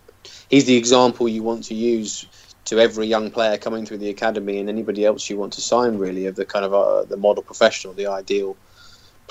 He's 0.49 0.65
the 0.65 0.75
example 0.75 1.29
you 1.29 1.43
want 1.43 1.65
to 1.65 1.75
use 1.75 2.25
to 2.65 2.79
every 2.79 3.05
young 3.05 3.29
player 3.29 3.57
coming 3.57 3.85
through 3.85 3.97
the 3.97 4.09
academy 4.09 4.59
and 4.59 4.69
anybody 4.69 5.05
else 5.05 5.29
you 5.29 5.37
want 5.37 5.53
to 5.53 5.61
sign. 5.61 5.99
Really, 5.99 6.25
of 6.25 6.35
the 6.35 6.45
kind 6.45 6.65
of 6.65 6.73
uh, 6.73 7.03
the 7.03 7.17
model 7.17 7.43
professional, 7.43 7.93
the 7.93 8.07
ideal 8.07 8.57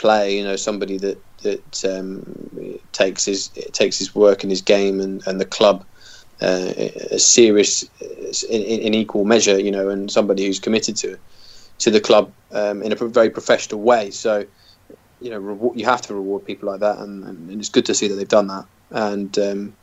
player. 0.00 0.30
You 0.30 0.44
know, 0.44 0.56
somebody 0.56 0.98
that 0.98 1.18
that 1.42 1.84
um, 1.84 2.80
takes 2.92 3.24
his 3.24 3.48
takes 3.72 3.98
his 3.98 4.14
work 4.14 4.42
and 4.42 4.50
his 4.50 4.62
game 4.62 5.00
and, 5.00 5.26
and 5.26 5.40
the 5.40 5.44
club 5.44 5.84
uh, 6.40 6.72
serious 7.18 7.84
in, 8.48 8.62
in 8.62 8.94
equal 8.94 9.24
measure. 9.24 9.58
You 9.58 9.70
know, 9.70 9.88
and 9.88 10.10
somebody 10.10 10.46
who's 10.46 10.58
committed 10.58 10.96
to 10.96 11.18
to 11.78 11.90
the 11.90 12.00
club 12.00 12.32
um, 12.52 12.82
in 12.82 12.92
a 12.92 12.96
very 12.96 13.30
professional 13.30 13.80
way. 13.80 14.10
So 14.10 14.46
you 15.20 15.30
know, 15.30 15.72
you 15.74 15.84
have 15.84 16.02
to 16.02 16.14
reward 16.14 16.46
people 16.46 16.68
like 16.70 16.80
that, 16.80 16.98
and, 16.98 17.24
and, 17.24 17.50
it's 17.60 17.68
good 17.68 17.84
to 17.86 17.94
see 17.94 18.08
that 18.08 18.14
they've 18.14 18.26
done 18.26 18.46
that. 18.46 18.64
And 18.90 19.38
um, 19.38 19.74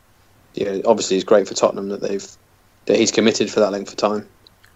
you 0.55 0.65
know, 0.65 0.81
obviously, 0.85 1.15
it's 1.17 1.23
great 1.23 1.47
for 1.47 1.53
Tottenham 1.53 1.89
that 1.89 2.01
they've 2.01 2.27
that 2.85 2.97
he's 2.97 3.11
committed 3.11 3.51
for 3.51 3.59
that 3.59 3.71
length 3.71 3.91
of 3.91 3.97
time. 3.97 4.27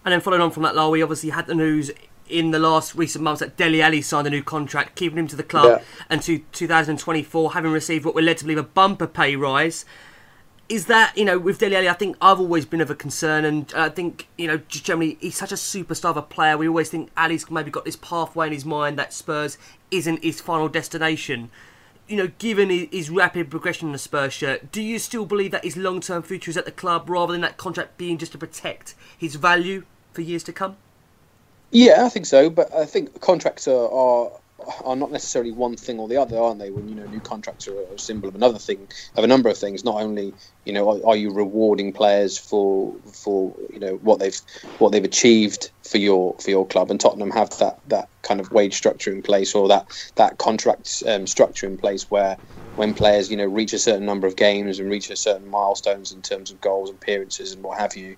And 0.06 0.14
then 0.14 0.22
following 0.22 0.42
on 0.42 0.52
from 0.52 0.64
that, 0.64 0.76
we 0.90 1.02
obviously 1.02 1.30
had 1.30 1.48
the 1.48 1.56
news 1.56 1.92
in 2.32 2.52
the 2.52 2.60
last 2.60 2.96
recent 2.96 3.24
months 3.24 3.40
that 3.42 3.58
Dele 3.58 3.82
Alli 3.82 4.02
signed 4.02 4.28
a 4.28 4.30
new 4.30 4.44
contract, 4.44 4.96
keeping 4.96 5.18
him 5.18 5.28
to 5.28 5.36
the 5.36 5.44
club 5.44 5.82
Yeah. 6.10 6.18
to 6.18 6.40
2024, 6.52 7.54
having 7.54 7.72
received 7.72 8.06
what 8.06 8.16
we're 8.16 8.22
led 8.22 8.38
to 8.40 8.46
believe 8.46 8.58
a 8.58 8.64
bumper 8.64 9.08
pay 9.08 9.36
rise. 9.36 9.86
Is 10.70 10.86
that, 10.86 11.18
you 11.18 11.26
know, 11.26 11.38
with 11.38 11.60
Dele 11.60 11.76
Alli, 11.76 11.90
I 11.90 11.94
think 11.94 12.16
I've 12.22 12.40
always 12.40 12.66
been 12.66 12.80
of 12.80 12.90
a 12.90 12.96
concern, 12.96 13.44
and 13.44 13.74
I 13.76 13.90
think, 13.90 14.30
you 14.38 14.48
know, 14.48 14.62
just 14.70 14.86
generally, 14.86 15.18
he's 15.20 15.36
such 15.36 15.52
a 15.52 15.56
superstar 15.56 16.12
of 16.12 16.18
a 16.18 16.22
player. 16.22 16.58
We 16.58 16.68
always 16.70 16.90
think 16.90 17.12
Alli's 17.18 17.52
maybe 17.52 17.70
got 17.72 17.84
this 17.84 17.98
pathway 17.98 18.48
in 18.48 18.54
his 18.54 18.64
mind 18.64 18.98
that 18.98 19.12
Spurs 19.14 19.58
isn't 19.92 20.24
his 20.24 20.40
final 20.40 20.70
destination. 20.70 21.50
you 22.08 22.18
know, 22.18 22.28
given 22.40 22.70
his, 22.70 23.10
rapid 23.10 23.50
progression 23.50 23.88
in 23.88 23.94
the 23.94 23.98
Spurs 23.98 24.34
shirt, 24.34 24.70
do 24.74 24.82
you 24.82 25.00
still 25.00 25.26
believe 25.26 25.52
that 25.52 25.64
his 25.64 25.78
long-term 25.78 26.22
future 26.24 26.52
is 26.52 26.58
at 26.58 26.66
the 26.66 26.72
club 26.72 27.10
rather 27.10 27.32
than 27.32 27.40
that 27.40 27.56
contract 27.56 27.98
being 27.98 28.18
just 28.18 28.34
to 28.34 28.38
protect 28.38 28.96
his 29.18 29.36
value 29.36 29.86
for 30.12 30.20
years 30.22 30.44
to 30.44 30.52
come? 30.52 30.76
Yeah, 31.72 32.06
I 32.06 32.10
think 32.10 32.28
so. 32.28 32.50
But 32.52 32.74
I 32.76 32.88
think 32.88 33.22
contracts 33.22 33.70
are, 33.70 33.92
are 33.94 34.32
are 34.86 34.98
not 34.98 35.14
necessarily 35.14 35.54
one 35.54 35.78
thing 35.78 36.02
or 36.02 36.10
the 36.10 36.18
other, 36.18 36.38
aren't 36.38 36.60
they? 36.60 36.72
When 36.72 36.90
you 36.90 36.96
know 36.98 37.08
new 37.08 37.22
contracts 37.22 37.70
are 37.70 37.80
a 37.96 38.00
symbol 38.00 38.30
of 38.30 38.36
another 38.36 38.60
thing, 38.60 38.90
of 39.16 39.24
a 39.24 39.28
number 39.28 39.50
of 39.50 39.58
things. 39.60 39.86
Not 39.86 40.02
only 40.04 40.36
you 40.66 40.74
know 40.74 40.90
are, 40.92 41.12
are 41.12 41.18
you 41.18 41.32
rewarding 41.34 41.94
players 41.94 42.40
for 42.40 42.96
for 43.14 43.56
you 43.72 43.80
know 43.80 43.96
what 43.98 44.20
they've 44.20 44.40
what 44.80 44.94
they've 44.94 45.06
achieved 45.06 45.72
for 45.90 46.00
your 46.00 46.38
for 46.44 46.52
your 46.52 46.68
club, 46.68 46.92
and 46.92 47.00
Tottenham 47.02 47.32
have 47.32 47.52
that 47.60 47.82
that 47.88 48.10
kind 48.24 48.42
of 48.42 48.52
wage 48.52 48.76
structure 48.76 49.14
in 49.14 49.24
place 49.24 49.56
or 49.56 49.70
that 49.70 49.88
that 50.18 50.40
contract 50.40 51.04
um, 51.08 51.28
structure 51.28 51.68
in 51.68 51.78
place 51.78 52.08
where 52.12 52.40
when 52.76 52.96
players 52.96 53.32
you 53.32 53.38
know 53.38 53.46
reach 53.48 53.74
a 53.74 53.80
certain 53.80 54.08
number 54.08 54.28
of 54.28 54.38
games 54.38 54.80
and 54.80 54.90
reach 54.92 55.12
a 55.12 55.18
certain 55.18 55.48
milestones 55.48 56.12
in 56.14 56.24
terms 56.24 56.52
of 56.52 56.62
goals, 56.62 56.90
appearances, 56.92 57.54
and 57.54 57.64
what 57.64 57.80
have 57.80 57.96
you, 57.96 58.18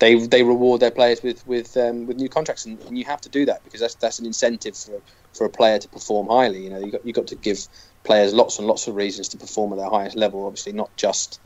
they 0.00 0.14
they 0.14 0.42
reward 0.42 0.80
their 0.80 0.90
players 0.90 1.22
with 1.22 1.46
with 1.46 1.76
um, 1.76 2.06
with 2.06 2.16
new 2.16 2.28
contracts, 2.28 2.66
and, 2.66 2.80
and, 2.88 2.98
you 2.98 3.04
have 3.04 3.20
to 3.20 3.28
do 3.28 3.44
that 3.46 3.62
because 3.62 3.80
that's 3.80 3.94
that's 3.96 4.18
an 4.18 4.26
incentive 4.26 4.76
for 4.76 5.00
for 5.34 5.44
a 5.44 5.50
player 5.50 5.78
to 5.78 5.88
perform 5.88 6.26
highly. 6.28 6.64
You 6.64 6.70
know, 6.70 6.80
you 6.80 6.90
got 6.90 7.06
you 7.06 7.12
got 7.12 7.26
to 7.28 7.36
give 7.36 7.58
players 8.02 8.32
lots 8.32 8.58
and 8.58 8.66
lots 8.66 8.88
of 8.88 8.94
reasons 8.96 9.28
to 9.28 9.36
perform 9.36 9.72
at 9.72 9.76
their 9.76 9.90
highest 9.90 10.16
level. 10.16 10.46
Obviously, 10.46 10.72
not 10.72 10.94
just 10.96 11.38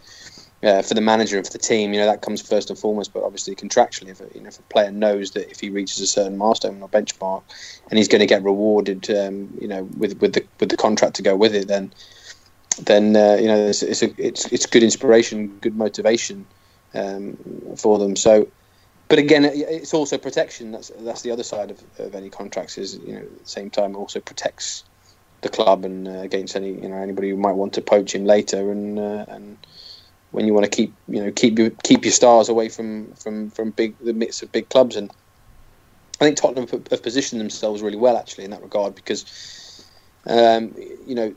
uh, 0.63 0.83
for 0.83 0.95
the 0.95 1.01
manager 1.01 1.43
for 1.43 1.53
the 1.53 1.59
team. 1.59 1.93
You 1.93 2.01
know, 2.01 2.07
that 2.07 2.23
comes 2.23 2.41
first 2.41 2.71
and 2.71 2.79
foremost, 2.79 3.13
but 3.13 3.25
obviously 3.25 3.57
contractually, 3.57 4.11
if 4.11 4.21
a, 4.21 4.29
you 4.35 4.41
know, 4.41 4.49
if 4.49 4.59
a 4.59 4.63
player 4.63 4.93
knows 4.93 5.33
that 5.33 5.51
if 5.51 5.59
he 5.59 5.69
reaches 5.69 6.01
a 6.01 6.07
certain 6.07 6.39
milestone 6.39 6.81
or 6.81 6.89
benchmark, 6.89 7.43
and 7.91 7.99
he's 7.99 8.09
going 8.09 8.21
to 8.21 8.27
get 8.27 8.45
rewarded, 8.45 9.11
um, 9.11 9.53
you 9.61 9.67
know, 9.67 9.83
with 9.99 10.21
with 10.21 10.33
the 10.33 10.47
with 10.61 10.69
the 10.69 10.77
contract 10.77 11.17
to 11.17 11.23
go 11.23 11.35
with 11.35 11.57
it, 11.57 11.67
then 11.67 11.93
then 12.81 13.17
uh, 13.17 13.35
you 13.35 13.49
know 13.49 13.67
it's 13.67 13.83
it's, 13.83 14.03
a, 14.03 14.15
it's 14.17 14.47
it's 14.53 14.67
good 14.67 14.85
inspiration, 14.85 15.59
good 15.61 15.77
motivation 15.77 16.47
um, 16.95 17.37
for 17.77 17.99
them. 17.99 18.17
So, 18.17 18.49
but 19.09 19.19
again, 19.19 19.45
it's 19.45 19.95
also 19.95 20.19
protection. 20.19 20.73
That's 20.73 20.91
that's 21.01 21.23
the 21.23 21.31
other 21.31 21.43
side 21.43 21.71
of, 21.71 21.83
of 21.99 22.15
any 22.15 22.31
contracts. 22.31 22.79
Is 22.79 22.99
you 22.99 23.15
know 23.15 23.21
at 23.21 23.39
the 23.41 23.49
same 23.49 23.71
time 23.71 23.97
also 23.97 24.21
protects 24.21 24.85
the 25.43 25.49
club 25.49 25.85
and 25.85 26.09
uh, 26.09 26.21
against 26.21 26.57
any 26.57 26.73
you 26.73 26.89
know 26.89 26.97
anybody 26.97 27.31
who 27.31 27.37
might 27.37 27.53
want 27.53 27.75
to 27.75 27.83
poach 27.83 28.15
him 28.15 28.25
later 28.25 28.73
and 28.73 28.99
uh, 28.99 29.25
and 29.29 29.59
when 30.31 30.47
you 30.47 30.55
want 30.55 30.65
to 30.65 30.71
keep 30.71 30.97
you 31.07 31.23
know 31.23 31.31
keep 31.31 31.59
your 31.59 31.71
keep 31.85 32.05
your 32.05 32.13
stars 32.13 32.49
away 32.49 32.69
from 32.69 33.13
from 33.15 33.51
from 33.51 33.71
big 33.71 33.97
the 33.99 34.13
mix 34.13 34.43
of 34.43 34.51
big 34.51 34.69
clubs 34.71 34.97
and 34.97 35.11
I 36.21 36.25
think 36.25 36.37
Tottenham 36.37 36.67
have 36.91 37.03
positioned 37.03 37.41
themselves 37.41 37.83
really 37.83 37.97
well 37.97 38.17
actually 38.17 38.45
in 38.45 38.51
that 38.51 38.63
regard 38.63 38.95
because 38.95 39.25
um, 40.27 40.75
you 41.07 41.15
know 41.15 41.35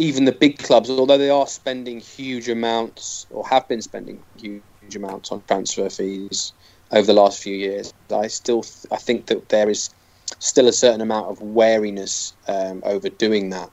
even 0.00 0.24
the 0.24 0.32
big 0.32 0.58
clubs, 0.58 0.88
although 0.88 1.18
they 1.18 1.28
are 1.28 1.46
spending 1.46 2.00
huge 2.00 2.48
amounts 2.48 3.26
or 3.30 3.46
have 3.46 3.68
been 3.68 3.82
spending 3.82 4.24
huge 4.34 4.96
amounts 4.96 5.30
on 5.30 5.44
transfer 5.46 5.90
fees 5.90 6.54
over 6.90 7.06
the 7.06 7.12
last 7.12 7.42
few 7.42 7.54
years, 7.54 7.92
I 8.10 8.28
still 8.28 8.62
th- 8.62 8.86
I 8.90 8.96
think 8.96 9.26
that 9.26 9.50
there 9.50 9.68
is 9.68 9.90
still 10.38 10.68
a 10.68 10.72
certain 10.72 11.02
amount 11.02 11.26
of 11.26 11.42
wariness 11.42 12.34
um, 12.48 12.80
over 12.84 13.10
doing 13.10 13.50
that. 13.50 13.70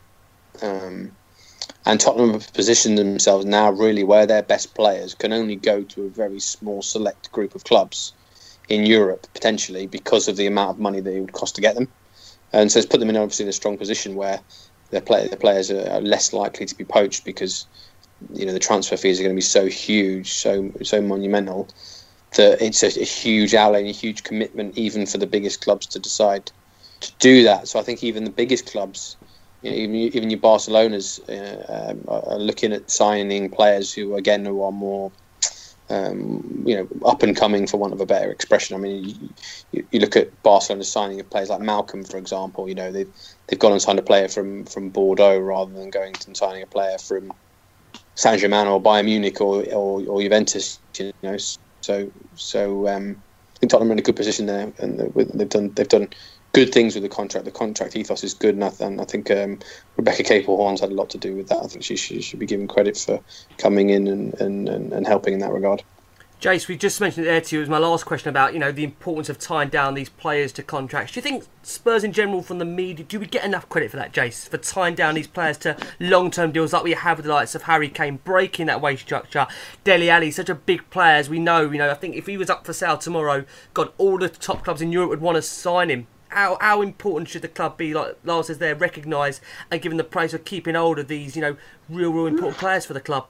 Um, 0.61 1.13
and 1.86 1.99
Tottenham 1.99 2.34
have 2.34 2.51
positioned 2.53 2.97
themselves 2.97 3.45
now 3.45 3.71
really 3.71 4.03
where 4.03 4.25
their 4.25 4.43
best 4.43 4.75
players 4.75 5.15
can 5.15 5.32
only 5.32 5.55
go 5.55 5.84
to 5.84 6.05
a 6.05 6.09
very 6.09 6.41
small 6.41 6.82
select 6.82 7.32
group 7.32 7.55
of 7.55 7.63
clubs 7.63 8.13
in 8.67 8.86
Europe 8.86 9.28
potentially 9.34 9.88
because 9.88 10.28
of 10.28 10.36
the 10.36 10.47
amount 10.47 10.71
of 10.71 10.80
money 10.80 10.99
that 10.99 11.15
it 11.15 11.21
would 11.21 11.32
cost 11.32 11.55
to 11.55 11.61
get 11.61 11.75
them. 11.75 11.88
And 12.51 12.69
so 12.71 12.80
it's 12.80 12.88
put 12.88 12.99
them 12.99 13.09
in 13.09 13.15
obviously 13.17 13.43
in 13.43 13.49
a 13.49 13.53
strong 13.53 13.78
position 13.78 14.15
where 14.15 14.41
their 14.91 15.01
play, 15.01 15.27
the 15.27 15.38
players 15.38 15.71
are 15.71 16.01
less 16.01 16.33
likely 16.33 16.65
to 16.65 16.75
be 16.75 16.85
poached 16.85 17.25
because 17.25 17.67
you 18.33 18.45
know 18.45 18.53
the 18.53 18.59
transfer 18.59 18.97
fees 18.97 19.19
are 19.19 19.23
going 19.23 19.35
to 19.35 19.38
be 19.38 19.41
so 19.41 19.67
huge, 19.67 20.33
so 20.33 20.71
so 20.83 21.01
monumental 21.01 21.69
that 22.35 22.61
it's 22.61 22.83
a, 22.83 22.88
a 22.88 23.05
huge 23.05 23.53
outlay 23.53 23.79
and 23.81 23.89
a 23.89 23.93
huge 23.93 24.23
commitment 24.23 24.77
even 24.77 25.05
for 25.05 25.17
the 25.17 25.27
biggest 25.27 25.61
clubs 25.61 25.88
to 25.88 25.99
decide 25.99 26.51
to 27.01 27.11
do 27.19 27.43
that. 27.43 27.67
So 27.67 27.79
I 27.79 27.83
think 27.83 28.03
even 28.03 28.23
the 28.23 28.31
biggest 28.31 28.71
clubs, 28.71 29.17
you 29.61 29.71
know, 29.71 29.77
even 29.77 29.95
even 29.95 30.29
your 30.29 30.39
Barcelona's 30.39 31.19
uh, 31.29 31.91
um, 31.91 32.03
are 32.07 32.39
looking 32.39 32.73
at 32.73 32.91
signing 32.91 33.49
players 33.49 33.93
who 33.93 34.15
again 34.15 34.45
who 34.45 34.63
are 34.63 34.71
more 34.71 35.11
um, 35.89 36.63
you 36.65 36.75
know, 36.75 36.88
up 37.05 37.23
and 37.23 37.35
coming 37.35 37.67
for 37.67 37.77
want 37.77 37.93
of 37.93 38.01
a 38.01 38.05
better 38.05 38.31
expression. 38.31 38.75
I 38.75 38.79
mean, 38.79 39.31
you, 39.71 39.88
you, 39.91 39.99
look 39.99 40.15
at 40.15 40.43
Barcelona 40.43 40.83
signing 40.83 41.19
of 41.19 41.29
players 41.29 41.49
like 41.49 41.61
Malcom, 41.61 42.09
for 42.09 42.17
example. 42.17 42.67
You 42.67 42.75
know, 42.75 42.91
they've 42.91 43.11
they've 43.47 43.59
gone 43.59 43.71
and 43.71 43.81
signed 43.81 43.99
a 43.99 44.03
player 44.03 44.27
from 44.27 44.65
from 44.65 44.89
Bordeaux 44.89 45.39
rather 45.39 45.71
than 45.73 45.89
going 45.89 46.15
and 46.25 46.35
signing 46.35 46.61
a 46.61 46.67
player 46.67 46.97
from 46.97 47.31
Saint 48.15 48.41
Germain 48.41 48.67
or 48.67 48.81
Bayern 48.81 49.05
Munich 49.05 49.39
or, 49.39 49.63
or, 49.73 50.03
or 50.07 50.21
Juventus. 50.21 50.79
You 50.97 51.13
know, 51.23 51.38
so 51.81 52.11
so 52.35 52.88
um, 52.89 53.21
I 53.55 53.59
think 53.59 53.71
Tottenham 53.71 53.91
are 53.91 53.93
in 53.93 53.99
a 53.99 54.03
good 54.03 54.15
position 54.15 54.45
there, 54.45 54.71
and 54.79 54.99
they've 54.99 55.49
done 55.49 55.71
they've 55.73 55.88
done 55.88 56.09
good 56.58 56.74
things 56.74 56.95
with 56.95 57.03
the 57.03 57.10
contract. 57.10 57.45
The 57.45 57.51
contract 57.51 57.95
ethos 57.95 58.24
is 58.24 58.34
good, 58.34 58.55
and 58.55 58.64
I, 58.64 58.72
and 58.80 58.99
I 58.99 59.03
think 59.03 59.30
um, 59.30 59.60
Rebecca 59.95 60.24
Caplehorn's 60.24 60.82
had 60.82 60.89
a 60.89 60.95
lot 60.95 61.08
to 61.12 61.18
do 61.20 61.36
with 61.36 61.49
that. 61.49 61.60
I 61.60 61.68
think 61.68 61.84
she, 61.84 61.95
she 61.95 62.20
should 62.20 62.39
be 62.39 62.47
given 62.47 62.68
credit 62.68 62.97
for 62.97 63.20
coming 63.60 63.91
in 63.91 64.08
and, 64.08 64.34
and, 64.41 64.68
and, 64.68 65.05
helping 65.05 65.36
in 65.36 65.39
that 65.41 65.51
regard. 65.51 65.84
Jace, 66.41 66.68
we 66.68 66.76
just 66.76 66.99
mentioned 66.99 67.28
it 67.28 67.30
there 67.30 67.41
to 67.41 67.55
you. 67.55 67.60
It 67.60 67.64
was 67.64 67.70
my 67.70 67.78
last 67.78 68.08
question 68.08 68.30
about 68.30 68.53
you 68.53 68.60
know 68.60 68.72
the 68.72 68.84
importance 68.84 69.30
of 69.30 69.38
tying 69.38 69.70
down 69.70 69.93
these 69.93 70.10
players 70.10 70.51
to 70.53 70.64
contracts. 70.64 71.14
Do 71.14 71.20
you 71.20 71.22
think 71.22 71.45
Spurs 71.62 72.03
in 72.03 72.12
general, 72.12 72.41
from 72.41 72.58
the 72.58 72.66
media, 72.66 73.05
do 73.05 73.20
we 73.20 73.28
get 73.28 73.45
enough 73.45 73.70
credit 73.70 73.91
for 73.91 73.97
that, 73.97 74.12
Jace, 74.12 74.49
for 74.49 74.58
tying 74.58 74.95
down 74.95 75.14
these 75.14 75.28
players 75.28 75.60
to 75.60 75.78
long-term 75.99 76.53
deals 76.53 76.74
like 76.74 76.84
we 76.84 76.93
have 76.93 77.18
with 77.18 77.28
the 77.28 77.34
likes 77.34 77.53
of 77.53 77.64
Harry 77.64 77.89
Kane, 77.89 78.20
breaking 78.24 78.66
that 78.66 78.82
wage 78.82 79.01
structure? 79.01 79.45
Dele 79.84 80.10
Alli, 80.10 80.32
such 80.32 80.49
a 80.49 80.55
big 80.55 80.89
player, 80.89 81.18
as 81.18 81.30
we 81.30 81.38
know. 81.38 81.70
You 81.70 81.78
know, 81.78 81.91
I 81.91 81.95
think 81.95 82.16
if 82.16 82.26
he 82.26 82.36
was 82.36 82.49
up 82.49 82.66
for 82.66 82.74
sale 82.74 82.97
tomorrow, 82.97 83.45
God, 83.76 83.91
all 83.99 84.18
the 84.18 84.30
top 84.30 84.64
clubs 84.64 84.82
in 84.82 84.91
Europe 84.91 85.12
would 85.12 85.22
want 85.22 85.36
to 85.36 85.43
sign 85.43 85.89
him 85.89 86.08
how 86.30 86.57
how 86.61 86.82
important 86.82 87.30
should 87.30 87.41
the 87.41 87.47
club 87.47 87.78
be, 87.78 87.93
like 87.93 88.17
Lars 88.23 88.47
says 88.47 88.57
there, 88.57 88.75
recognised 88.75 89.41
and 89.71 89.82
given 89.82 89.97
the 89.97 90.03
praise 90.03 90.34
of 90.34 90.45
keeping 90.45 90.75
hold 90.75 90.99
of 90.99 91.07
these, 91.07 91.36
you 91.36 91.41
know, 91.41 91.57
real, 91.89 92.11
real 92.11 92.28
important 92.28 92.57
players 92.59 92.86
for 92.86 92.93
the 92.93 93.01
club? 93.01 93.28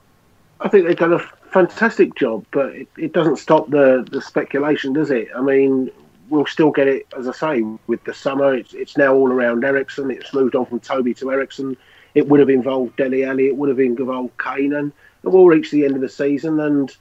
I 0.59 0.69
think 0.69 0.87
they've 0.87 0.97
done 0.97 1.13
a 1.13 1.19
fantastic 1.51 2.15
job, 2.15 2.45
but 2.51 2.73
it, 2.73 2.87
it 2.97 3.13
doesn't 3.13 3.37
stop 3.37 3.69
the, 3.69 4.07
the 4.11 4.21
speculation, 4.21 4.93
does 4.93 5.11
it? 5.11 5.29
I 5.35 5.41
mean, 5.41 5.91
we'll 6.29 6.45
still 6.45 6.71
get 6.71 6.87
it, 6.87 7.07
as 7.17 7.27
I 7.27 7.31
say, 7.31 7.61
with 7.87 8.03
the 8.05 8.13
summer. 8.13 8.55
It's, 8.55 8.73
it's 8.73 8.97
now 8.97 9.13
all 9.13 9.31
around 9.31 9.63
Eriksen. 9.63 10.11
It's 10.11 10.33
moved 10.33 10.55
on 10.55 10.65
from 10.65 10.79
Toby 10.79 11.13
to 11.15 11.31
Eriksen. 11.31 11.77
It 12.15 12.27
would 12.27 12.39
have 12.39 12.49
involved 12.49 12.95
Dele 12.97 13.23
Alli. 13.23 13.47
It 13.47 13.55
would 13.55 13.69
have 13.69 13.79
involved 13.79 14.37
Kane. 14.43 14.73
And, 14.73 14.91
and 15.23 15.33
we'll 15.33 15.45
reach 15.45 15.71
the 15.71 15.85
end 15.85 15.95
of 15.95 16.01
the 16.01 16.09
season. 16.09 16.59
And, 16.59 16.95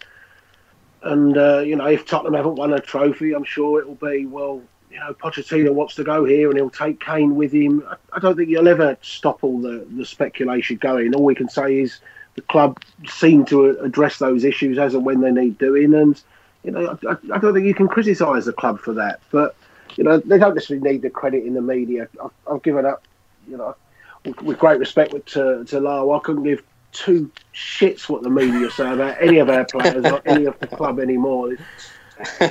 and 1.03 1.39
uh, 1.39 1.61
you 1.61 1.77
know, 1.77 1.87
if 1.87 2.07
Tottenham 2.07 2.35
haven't 2.35 2.57
won 2.57 2.73
a 2.73 2.81
trophy, 2.81 3.35
I'm 3.35 3.45
sure 3.45 3.81
it 3.81 3.89
will 3.89 3.95
be, 3.95 4.27
well, 4.27 4.63
you 4.97 5.01
know, 5.01 5.13
Pochettino 5.13 5.75
wants 5.75 5.95
to 5.97 6.05
go 6.05 6.25
here 6.25 6.49
and 6.49 6.57
he'll 6.57 6.71
take 6.71 7.01
Kane 7.01 7.37
with 7.37 7.53
him. 7.53 7.85
I, 7.87 7.97
I 8.15 8.19
don't 8.19 8.35
think 8.35 8.49
you'll 8.49 8.67
ever 8.67 8.97
stop 9.03 9.45
all 9.45 9.61
the, 9.61 9.87
the 9.91 10.07
speculation 10.07 10.79
going. 10.79 11.15
All 11.15 11.23
we 11.23 11.35
can 11.35 11.51
say 11.51 11.81
is 11.81 12.01
the 12.35 12.41
club 12.41 12.83
seem 13.07 13.45
to 13.47 13.79
address 13.81 14.19
those 14.19 14.43
issues 14.43 14.79
as 14.79 14.95
and 14.95 15.05
when 15.05 15.21
they 15.21 15.31
need 15.31 15.59
doing. 15.59 15.93
And, 15.93 16.19
you 16.65 16.71
know, 16.71 16.99
I, 17.07 17.17
I 17.31 17.39
don't 17.39 17.53
think 17.53 17.67
you 17.67 17.75
can 17.75 17.89
criticise 17.89 18.47
the 18.47 18.55
club 18.55 18.81
for 18.81 18.95
that. 18.95 19.21
But, 19.31 19.55
you 19.97 20.05
know, 20.05 20.17
they 20.17 20.39
don't 20.39 20.55
necessarily 20.55 20.91
need 20.91 21.03
the 21.03 21.11
credit 21.11 21.45
in 21.45 21.53
the 21.53 21.61
media. 21.61 22.09
I've, 22.25 22.31
I've 22.51 22.63
given 22.63 22.87
up, 22.87 23.03
you 23.47 23.59
know, 23.59 23.77
with, 24.25 24.41
with 24.41 24.59
great 24.59 24.79
respect 24.79 25.13
to, 25.13 25.63
to 25.67 25.79
Lyall, 25.79 26.19
I 26.19 26.21
couldn't 26.21 26.45
give 26.45 26.63
two 26.93 27.31
shits 27.55 28.09
what 28.09 28.23
the 28.23 28.31
media 28.31 28.71
say 28.71 28.91
about 28.91 29.21
any 29.21 29.41
of 29.41 29.51
our 29.51 29.67
players 29.67 30.07
or 30.07 30.23
any 30.25 30.47
of 30.47 30.59
the 30.59 30.67
club 30.67 31.01
anymore. 31.01 31.55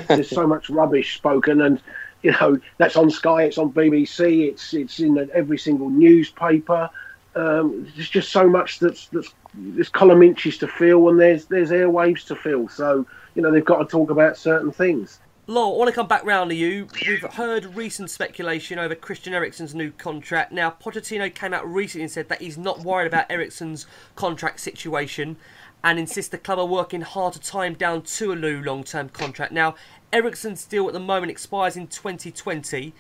There's 0.08 0.30
so 0.30 0.46
much 0.46 0.70
rubbish 0.70 1.18
spoken, 1.18 1.62
and 1.62 1.82
you 2.26 2.32
know 2.32 2.60
that's 2.78 2.96
on 2.96 3.12
Sky, 3.12 3.44
it's 3.44 3.60
on 3.60 3.72
BBC, 3.72 4.50
it's 4.50 4.74
it's 4.74 5.00
in 5.00 5.30
every 5.34 5.60
single 5.60 5.90
newspaper. 5.90 6.90
Um, 7.36 7.88
there's 7.96 8.10
just 8.10 8.32
so 8.32 8.50
much 8.50 8.80
that's 8.80 9.08
that's 9.10 9.32
there's 9.54 9.90
column 9.90 10.24
inches 10.24 10.58
to 10.58 10.68
fill, 10.68 11.10
and 11.10 11.20
there's 11.20 11.46
there's 11.46 11.70
airwaves 11.70 12.26
to 12.28 12.36
fill. 12.36 12.68
So 12.68 13.06
you 13.36 13.44
know 13.44 13.52
they've 13.52 13.64
got 13.64 13.78
to 13.78 13.86
talk 13.86 14.10
about 14.10 14.38
certain 14.38 14.72
things. 14.72 15.20
Lyall, 15.48 15.76
I 15.76 15.78
want 15.78 15.90
to 15.90 15.94
come 15.94 16.08
back 16.08 16.26
round 16.26 16.50
to 16.50 16.56
you. 16.56 16.88
We've 17.08 17.22
heard 17.22 17.76
recent 17.76 18.10
speculation 18.10 18.80
over 18.80 18.96
Christian 18.96 19.32
Eriksen's 19.36 19.76
new 19.76 19.92
contract. 19.92 20.52
Now, 20.52 20.72
Pochettino 20.72 21.32
came 21.32 21.54
out 21.54 21.72
recently 21.72 22.06
and 22.06 22.12
said 22.12 22.30
that 22.30 22.42
he's 22.42 22.58
not 22.58 22.80
worried 22.80 23.06
about 23.06 23.30
Eriksen's 23.30 23.86
contract 24.16 24.60
situation 24.60 25.38
and 25.86 26.00
insists 26.00 26.32
the 26.32 26.40
club 26.40 26.58
are 26.58 26.66
working 26.66 27.02
hard 27.02 27.34
to 27.34 27.40
tie 27.40 27.68
him 27.68 27.76
down 27.76 28.02
to 28.02 28.32
a 28.32 28.36
new 28.36 28.60
long 28.60 28.84
term 28.84 29.08
contract. 29.08 29.52
Now, 29.52 29.76
Eriksen's 30.14 30.66
deal 30.66 30.88
at 30.88 30.94
the 30.94 31.00
moment 31.00 31.32
expires 31.32 31.76
in 31.76 31.88
2020. 31.88 32.94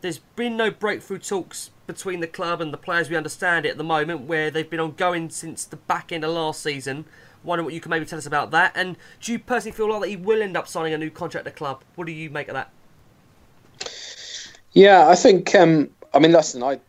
There's 0.00 0.18
been 0.18 0.56
no 0.56 0.70
breakthrough 0.70 1.18
talks 1.18 1.70
between 1.86 2.20
the 2.20 2.26
club 2.26 2.60
and 2.60 2.72
the 2.72 2.78
players 2.78 3.10
we 3.10 3.16
understand 3.16 3.66
it 3.66 3.70
at 3.70 3.78
the 3.78 3.84
moment, 3.84 4.22
where 4.22 4.50
they've 4.50 4.68
been 4.68 4.80
ongoing 4.80 5.30
since 5.30 5.64
the 5.64 5.76
back 5.76 6.12
end 6.12 6.24
of 6.24 6.30
last 6.30 6.62
season. 6.62 7.04
Wondering 7.42 7.64
what 7.64 7.74
you 7.74 7.80
can 7.80 7.90
maybe 7.90 8.06
tell 8.06 8.18
us 8.18 8.26
about 8.26 8.50
that. 8.52 8.72
And 8.74 8.96
do 9.20 9.32
you 9.32 9.38
personally 9.38 9.76
feel 9.76 9.90
like 9.90 10.00
that 10.02 10.08
he 10.08 10.16
will 10.16 10.42
end 10.42 10.56
up 10.56 10.66
signing 10.66 10.94
a 10.94 10.98
new 10.98 11.10
contract 11.10 11.46
at 11.46 11.52
the 11.52 11.58
club? 11.58 11.82
What 11.94 12.06
do 12.06 12.12
you 12.12 12.30
make 12.30 12.48
of 12.48 12.54
that? 12.54 12.70
Yeah, 14.72 15.08
I 15.08 15.14
think. 15.14 15.54
Um, 15.54 15.90
I 16.12 16.18
mean, 16.18 16.32
listen, 16.32 16.62
I 16.62 16.80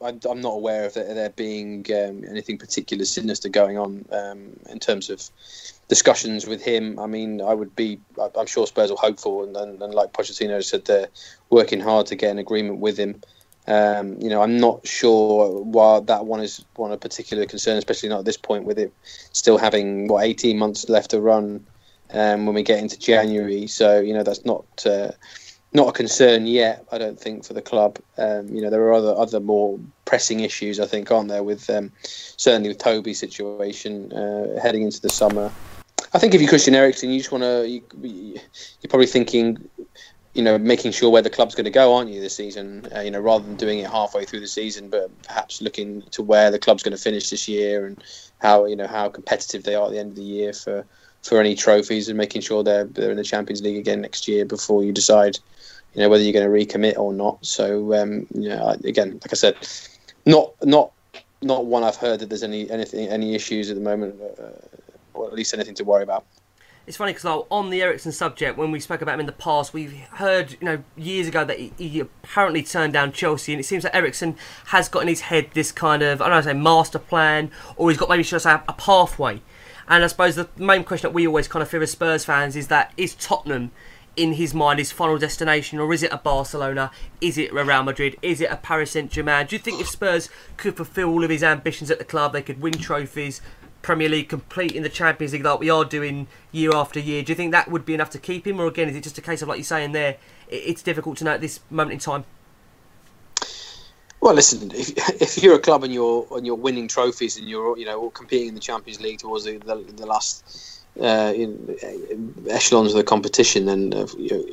I, 0.00 0.14
I'm 0.28 0.40
not 0.40 0.54
aware 0.54 0.86
of 0.86 0.94
there, 0.94 1.30
being 1.30 1.84
um, 1.90 2.24
anything 2.28 2.58
particular 2.58 3.04
sinister 3.04 3.48
going 3.48 3.78
on 3.78 4.04
um, 4.12 4.52
in 4.70 4.78
terms 4.78 5.10
of 5.10 5.22
discussions 5.88 6.46
with 6.46 6.62
him. 6.62 6.98
I 6.98 7.06
mean, 7.06 7.40
I 7.40 7.54
would 7.54 7.74
be, 7.74 8.00
I'm 8.36 8.46
sure 8.46 8.66
Spurs 8.66 8.90
are 8.90 8.96
hopeful, 8.96 9.44
and, 9.44 9.56
and, 9.56 9.82
and 9.82 9.94
like 9.94 10.12
Pochettino 10.12 10.62
said, 10.62 10.84
they're 10.84 11.08
working 11.50 11.80
hard 11.80 12.06
to 12.06 12.16
get 12.16 12.30
an 12.30 12.38
agreement 12.38 12.78
with 12.78 12.96
him. 12.96 13.20
Um, 13.68 14.20
you 14.20 14.30
know, 14.30 14.42
I'm 14.42 14.58
not 14.58 14.86
sure 14.86 15.60
why 15.62 16.00
that 16.00 16.26
one 16.26 16.40
is 16.40 16.64
one 16.76 16.92
of 16.92 17.00
particular 17.00 17.46
concern, 17.46 17.76
especially 17.78 18.08
not 18.08 18.20
at 18.20 18.24
this 18.24 18.36
point 18.36 18.64
with 18.64 18.78
it 18.78 18.92
still 19.32 19.58
having 19.58 20.06
what 20.06 20.24
18 20.24 20.56
months 20.56 20.88
left 20.88 21.10
to 21.10 21.20
run 21.20 21.66
um, 22.12 22.46
when 22.46 22.54
we 22.54 22.62
get 22.62 22.78
into 22.78 22.98
January. 22.98 23.66
So 23.66 24.00
you 24.00 24.14
know, 24.14 24.22
that's 24.22 24.44
not. 24.44 24.64
Uh, 24.86 25.10
not 25.72 25.88
a 25.88 25.92
concern 25.92 26.46
yet, 26.46 26.86
I 26.90 26.98
don't 26.98 27.18
think, 27.18 27.44
for 27.44 27.52
the 27.52 27.62
club. 27.62 27.98
Um, 28.18 28.48
you 28.48 28.62
know, 28.62 28.70
there 28.70 28.82
are 28.82 28.92
other 28.92 29.14
other 29.16 29.40
more 29.40 29.78
pressing 30.04 30.40
issues, 30.40 30.80
I 30.80 30.86
think, 30.86 31.10
aren't 31.10 31.28
there? 31.28 31.42
With 31.42 31.68
um, 31.70 31.92
certainly 32.00 32.68
with 32.68 32.78
Toby's 32.78 33.18
situation 33.18 34.12
uh, 34.12 34.60
heading 34.60 34.82
into 34.82 35.00
the 35.00 35.10
summer. 35.10 35.50
I 36.14 36.18
think 36.18 36.34
if 36.34 36.40
you're 36.40 36.48
Christian 36.48 36.74
Eriksen, 36.74 37.10
you 37.10 37.18
just 37.18 37.32
want 37.32 37.44
to. 37.44 37.68
You, 37.68 37.82
you're 38.02 38.88
probably 38.88 39.06
thinking, 39.06 39.68
you 40.34 40.42
know, 40.42 40.56
making 40.56 40.92
sure 40.92 41.10
where 41.10 41.22
the 41.22 41.30
club's 41.30 41.54
going 41.54 41.64
to 41.64 41.70
go, 41.70 41.94
aren't 41.94 42.10
you, 42.10 42.20
this 42.20 42.36
season? 42.36 42.88
Uh, 42.94 43.00
you 43.00 43.10
know, 43.10 43.20
rather 43.20 43.44
than 43.44 43.56
doing 43.56 43.80
it 43.80 43.90
halfway 43.90 44.24
through 44.24 44.40
the 44.40 44.46
season, 44.46 44.88
but 44.88 45.10
perhaps 45.24 45.60
looking 45.60 46.02
to 46.12 46.22
where 46.22 46.50
the 46.50 46.58
club's 46.58 46.82
going 46.82 46.96
to 46.96 47.02
finish 47.02 47.28
this 47.28 47.48
year 47.48 47.86
and 47.86 48.02
how 48.38 48.66
you 48.66 48.76
know 48.76 48.86
how 48.86 49.08
competitive 49.08 49.64
they 49.64 49.74
are 49.74 49.86
at 49.86 49.92
the 49.92 49.98
end 49.98 50.10
of 50.10 50.16
the 50.16 50.22
year 50.22 50.52
for 50.52 50.86
for 51.22 51.40
any 51.40 51.54
trophies 51.54 52.08
and 52.08 52.16
making 52.16 52.40
sure 52.40 52.62
they're 52.62 52.84
they're 52.84 53.10
in 53.10 53.16
the 53.16 53.24
Champions 53.24 53.62
League 53.62 53.76
again 53.76 54.00
next 54.00 54.28
year 54.28 54.44
before 54.44 54.84
you 54.84 54.92
decide 54.92 55.38
you 55.96 56.02
know 56.02 56.10
whether 56.10 56.22
you're 56.22 56.32
going 56.34 56.46
to 56.46 56.78
recommit 56.78 56.98
or 56.98 57.12
not. 57.12 57.44
So 57.44 57.94
um, 57.94 58.26
you 58.34 58.50
know, 58.50 58.76
again, 58.84 59.12
like 59.12 59.32
I 59.32 59.34
said, 59.34 59.56
not 60.26 60.52
not 60.62 60.92
not 61.40 61.64
one 61.64 61.82
I've 61.82 61.96
heard 61.96 62.20
that 62.20 62.28
there's 62.28 62.42
any 62.42 62.70
anything 62.70 63.08
any 63.08 63.34
issues 63.34 63.70
at 63.70 63.76
the 63.76 63.82
moment, 63.82 64.20
uh, 64.20 64.50
or 65.14 65.26
at 65.26 65.32
least 65.32 65.54
anything 65.54 65.74
to 65.76 65.84
worry 65.84 66.02
about. 66.02 66.26
It's 66.86 66.98
funny 66.98 67.12
because 67.12 67.24
like, 67.24 67.46
on 67.50 67.70
the 67.70 67.82
Eriksen 67.82 68.12
subject, 68.12 68.56
when 68.56 68.70
we 68.70 68.78
spoke 68.78 69.02
about 69.02 69.14
him 69.14 69.20
in 69.20 69.26
the 69.26 69.32
past, 69.32 69.72
we've 69.72 69.92
heard 69.92 70.52
you 70.52 70.66
know 70.66 70.82
years 70.96 71.28
ago 71.28 71.46
that 71.46 71.58
he, 71.58 71.72
he 71.78 72.00
apparently 72.00 72.62
turned 72.62 72.92
down 72.92 73.10
Chelsea, 73.12 73.54
and 73.54 73.60
it 73.60 73.64
seems 73.64 73.82
that 73.82 73.96
Eriksen 73.96 74.36
has 74.66 74.90
got 74.90 75.00
in 75.00 75.08
his 75.08 75.22
head 75.22 75.48
this 75.54 75.72
kind 75.72 76.02
of 76.02 76.20
I 76.20 76.28
don't 76.28 76.44
know, 76.44 76.52
say 76.52 76.58
master 76.58 76.98
plan, 76.98 77.50
or 77.76 77.88
he's 77.88 77.98
got 77.98 78.10
maybe 78.10 78.22
should 78.22 78.36
I 78.36 78.38
say 78.38 78.60
a 78.68 78.72
pathway. 78.74 79.40
And 79.88 80.04
I 80.04 80.08
suppose 80.08 80.34
the 80.34 80.48
main 80.56 80.84
question 80.84 81.08
that 81.08 81.14
we 81.14 81.26
always 81.26 81.48
kind 81.48 81.62
of 81.62 81.70
fear 81.70 81.80
as 81.80 81.92
Spurs 81.92 82.24
fans 82.24 82.54
is 82.54 82.66
that 82.68 82.92
is 82.96 83.14
Tottenham 83.14 83.70
in 84.16 84.32
his 84.32 84.54
mind 84.54 84.78
his 84.78 84.92
final 84.92 85.18
destination, 85.18 85.78
or 85.78 85.92
is 85.92 86.02
it 86.02 86.12
a 86.12 86.18
Barcelona? 86.18 86.90
Is 87.20 87.36
it 87.38 87.52
a 87.52 87.64
Real 87.64 87.82
Madrid? 87.82 88.16
Is 88.22 88.40
it 88.40 88.50
a 88.50 88.56
Paris 88.56 88.92
Saint 88.92 89.10
Germain? 89.10 89.46
Do 89.46 89.56
you 89.56 89.60
think 89.60 89.80
if 89.80 89.88
Spurs 89.88 90.28
could 90.56 90.76
fulfil 90.76 91.10
all 91.10 91.22
of 91.22 91.30
his 91.30 91.42
ambitions 91.42 91.90
at 91.90 91.98
the 91.98 92.04
club, 92.04 92.32
they 92.32 92.42
could 92.42 92.60
win 92.60 92.72
trophies, 92.72 93.40
Premier 93.82 94.08
League, 94.08 94.28
complete 94.28 94.72
in 94.72 94.82
the 94.82 94.88
Champions 94.88 95.32
League 95.32 95.44
like 95.44 95.60
we 95.60 95.70
are 95.70 95.84
doing 95.84 96.26
year 96.50 96.74
after 96.74 96.98
year? 96.98 97.22
Do 97.22 97.32
you 97.32 97.36
think 97.36 97.52
that 97.52 97.70
would 97.70 97.84
be 97.84 97.94
enough 97.94 98.10
to 98.10 98.18
keep 98.18 98.46
him, 98.46 98.58
or 98.58 98.66
again, 98.66 98.88
is 98.88 98.96
it 98.96 99.02
just 99.02 99.18
a 99.18 99.22
case 99.22 99.42
of 99.42 99.48
like 99.48 99.58
you're 99.58 99.64
saying 99.64 99.92
there, 99.92 100.16
it's 100.48 100.82
difficult 100.82 101.18
to 101.18 101.24
know 101.24 101.32
at 101.32 101.40
this 101.40 101.60
moment 101.70 101.92
in 101.92 101.98
time? 101.98 102.24
Well, 104.20 104.34
listen, 104.34 104.70
if, 104.74 104.90
if 105.20 105.42
you're 105.42 105.56
a 105.56 105.60
club 105.60 105.84
and 105.84 105.92
you're 105.92 106.26
and 106.32 106.46
you're 106.46 106.56
winning 106.56 106.88
trophies 106.88 107.36
and 107.36 107.48
you're 107.48 107.78
you 107.78 107.84
know 107.84 108.10
competing 108.10 108.48
in 108.48 108.54
the 108.54 108.60
Champions 108.60 109.00
League 109.00 109.18
towards 109.18 109.44
the, 109.44 109.58
the, 109.58 109.76
the 109.76 110.06
last 110.06 110.75
uh, 111.00 111.32
in, 111.34 111.76
echelons 112.48 112.92
of 112.92 112.98
the 112.98 113.04
competition, 113.04 113.66
then 113.66 113.92
uh, 113.94 114.06
you 114.16 114.30
know, 114.30 114.44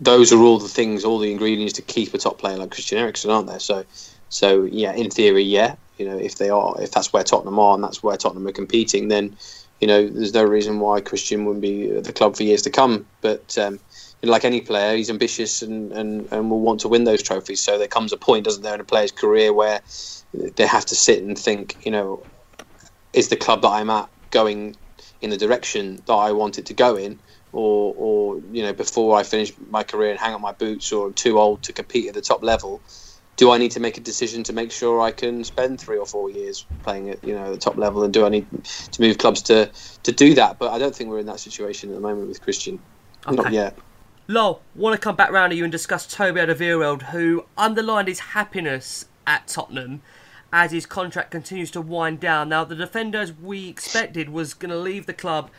those 0.00 0.32
are 0.32 0.40
all 0.40 0.58
the 0.58 0.68
things, 0.68 1.04
all 1.04 1.18
the 1.18 1.30
ingredients 1.30 1.74
to 1.74 1.82
keep 1.82 2.14
a 2.14 2.18
top 2.18 2.38
player 2.38 2.56
like 2.56 2.70
Christian 2.70 2.98
Eriksen, 2.98 3.30
aren't 3.30 3.46
there? 3.46 3.60
So, 3.60 3.84
so 4.28 4.64
yeah, 4.64 4.92
in 4.92 5.10
theory, 5.10 5.42
yeah, 5.42 5.76
you 5.96 6.08
know, 6.08 6.18
if 6.18 6.36
they 6.36 6.50
are, 6.50 6.80
if 6.80 6.90
that's 6.90 7.12
where 7.12 7.24
Tottenham 7.24 7.58
are 7.58 7.74
and 7.74 7.84
that's 7.84 8.02
where 8.02 8.16
Tottenham 8.16 8.46
are 8.46 8.52
competing, 8.52 9.08
then 9.08 9.36
you 9.80 9.88
know, 9.88 10.08
there's 10.08 10.34
no 10.34 10.44
reason 10.44 10.80
why 10.80 11.00
Christian 11.00 11.44
wouldn't 11.44 11.62
be 11.62 11.90
at 11.90 12.04
the 12.04 12.12
club 12.12 12.36
for 12.36 12.42
years 12.42 12.62
to 12.62 12.70
come. 12.70 13.06
But 13.20 13.56
um, 13.58 13.74
you 14.22 14.26
know, 14.26 14.32
like 14.32 14.44
any 14.44 14.60
player, 14.60 14.96
he's 14.96 15.10
ambitious 15.10 15.62
and, 15.62 15.92
and, 15.92 16.26
and 16.32 16.50
will 16.50 16.60
want 16.60 16.80
to 16.80 16.88
win 16.88 17.04
those 17.04 17.22
trophies. 17.22 17.62
So 17.62 17.78
there 17.78 17.88
comes 17.88 18.12
a 18.12 18.16
point, 18.16 18.44
doesn't 18.44 18.62
there, 18.62 18.74
in 18.74 18.80
a 18.80 18.84
player's 18.84 19.12
career 19.12 19.52
where 19.52 19.82
they 20.56 20.66
have 20.66 20.86
to 20.86 20.94
sit 20.94 21.22
and 21.22 21.38
think, 21.38 21.84
you 21.84 21.92
know, 21.92 22.26
is 23.12 23.28
the 23.28 23.36
club 23.36 23.62
that 23.62 23.68
I'm 23.68 23.90
at 23.90 24.08
going 24.30 24.76
in 25.24 25.30
the 25.30 25.36
direction 25.36 26.02
that 26.06 26.12
I 26.12 26.32
want 26.32 26.58
it 26.58 26.66
to 26.66 26.74
go 26.74 26.96
in? 26.96 27.18
Or, 27.52 27.94
or 27.96 28.40
you 28.52 28.62
know, 28.62 28.72
before 28.72 29.16
I 29.16 29.22
finish 29.22 29.52
my 29.70 29.82
career 29.84 30.10
and 30.10 30.18
hang 30.18 30.34
up 30.34 30.40
my 30.40 30.52
boots, 30.52 30.92
or 30.92 31.06
I'm 31.08 31.14
too 31.14 31.38
old 31.38 31.62
to 31.64 31.72
compete 31.72 32.08
at 32.08 32.14
the 32.14 32.20
top 32.20 32.42
level, 32.42 32.80
do 33.36 33.50
I 33.50 33.58
need 33.58 33.72
to 33.72 33.80
make 33.80 33.96
a 33.96 34.00
decision 34.00 34.42
to 34.44 34.52
make 34.52 34.70
sure 34.70 35.00
I 35.00 35.10
can 35.10 35.44
spend 35.44 35.80
three 35.80 35.98
or 35.98 36.06
four 36.06 36.30
years 36.30 36.66
playing 36.82 37.10
at 37.10 37.22
you 37.24 37.34
know 37.34 37.50
the 37.52 37.58
top 37.58 37.76
level, 37.76 38.02
and 38.02 38.12
do 38.12 38.24
I 38.26 38.28
need 38.28 38.46
to 38.64 39.00
move 39.00 39.18
clubs 39.18 39.42
to 39.42 39.70
to 40.02 40.12
do 40.12 40.34
that? 40.34 40.58
But 40.58 40.72
I 40.72 40.78
don't 40.78 40.94
think 40.94 41.10
we're 41.10 41.20
in 41.20 41.26
that 41.26 41.40
situation 41.40 41.90
at 41.90 41.94
the 41.94 42.00
moment 42.00 42.28
with 42.28 42.40
Christian. 42.42 42.78
Not 43.28 43.52
yet. 43.52 43.76
Lyall, 44.28 44.60
want 44.74 44.94
to 44.94 44.98
come 44.98 45.16
back 45.16 45.30
round 45.30 45.50
to 45.50 45.56
you 45.56 45.64
and 45.64 45.72
discuss 45.72 46.06
Toby 46.06 46.40
Alderweireld, 46.40 47.02
who 47.02 47.44
underlined 47.56 48.08
his 48.08 48.20
happiness 48.20 49.06
at 49.26 49.46
Tottenham 49.48 50.02
as 50.56 50.70
his 50.70 50.86
contract 50.86 51.32
continues 51.32 51.68
to 51.72 51.80
wind 51.80 52.20
down. 52.20 52.48
Now, 52.48 52.62
the 52.64 52.76
defender, 52.76 53.18
as 53.18 53.32
we 53.32 53.68
expected, 53.68 54.28
was 54.28 54.54
going 54.54 54.70
to 54.70 54.78
leave 54.78 55.06
the 55.06 55.12
club 55.12 55.50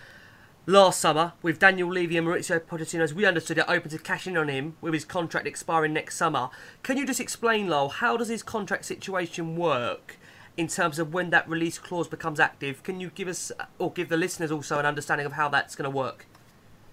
last 0.66 1.02
summer 1.02 1.34
with 1.41 1.60
Daniel 1.60 1.91
Levy 1.91 2.16
and 2.16 2.26
Mauricio 2.26 2.62
Pochettino, 2.62 3.02
as 3.02 3.14
we 3.14 3.26
understood 3.26 3.58
it, 3.58 3.66
open 3.68 3.91
to 3.91 3.98
cashing 3.98 4.36
in 4.36 4.38
on 4.38 4.48
him 4.48 4.78
with 4.80 4.93
his 4.93 5.04
contract 5.04 5.46
expiring 5.46 5.91
next 5.91 6.16
summer. 6.16 6.50
Can 6.82 6.96
you 6.96 7.06
just 7.06 7.20
explain, 7.20 7.68
Lyall, 7.68 7.91
how 7.91 8.16
does 8.16 8.30
his 8.30 8.41
contract 8.41 8.86
situation 8.86 9.58
work? 9.58 10.18
In 10.56 10.68
terms 10.70 10.98
of 10.98 11.14
when 11.14 11.30
that 11.32 11.50
release 11.50 11.78
clause 11.78 12.08
becomes 12.08 12.39
active, 12.39 12.82
can 12.82 13.02
you 13.02 13.10
give 13.14 13.28
us 13.28 13.52
or 13.78 13.91
give 13.91 14.08
the 14.08 14.16
listeners 14.16 14.50
also 14.50 14.80
an 14.80 14.86
understanding 14.86 15.26
of 15.26 15.34
how 15.34 15.50
that's 15.50 15.76
going 15.76 15.91
to 15.91 15.96
work? 15.96 16.26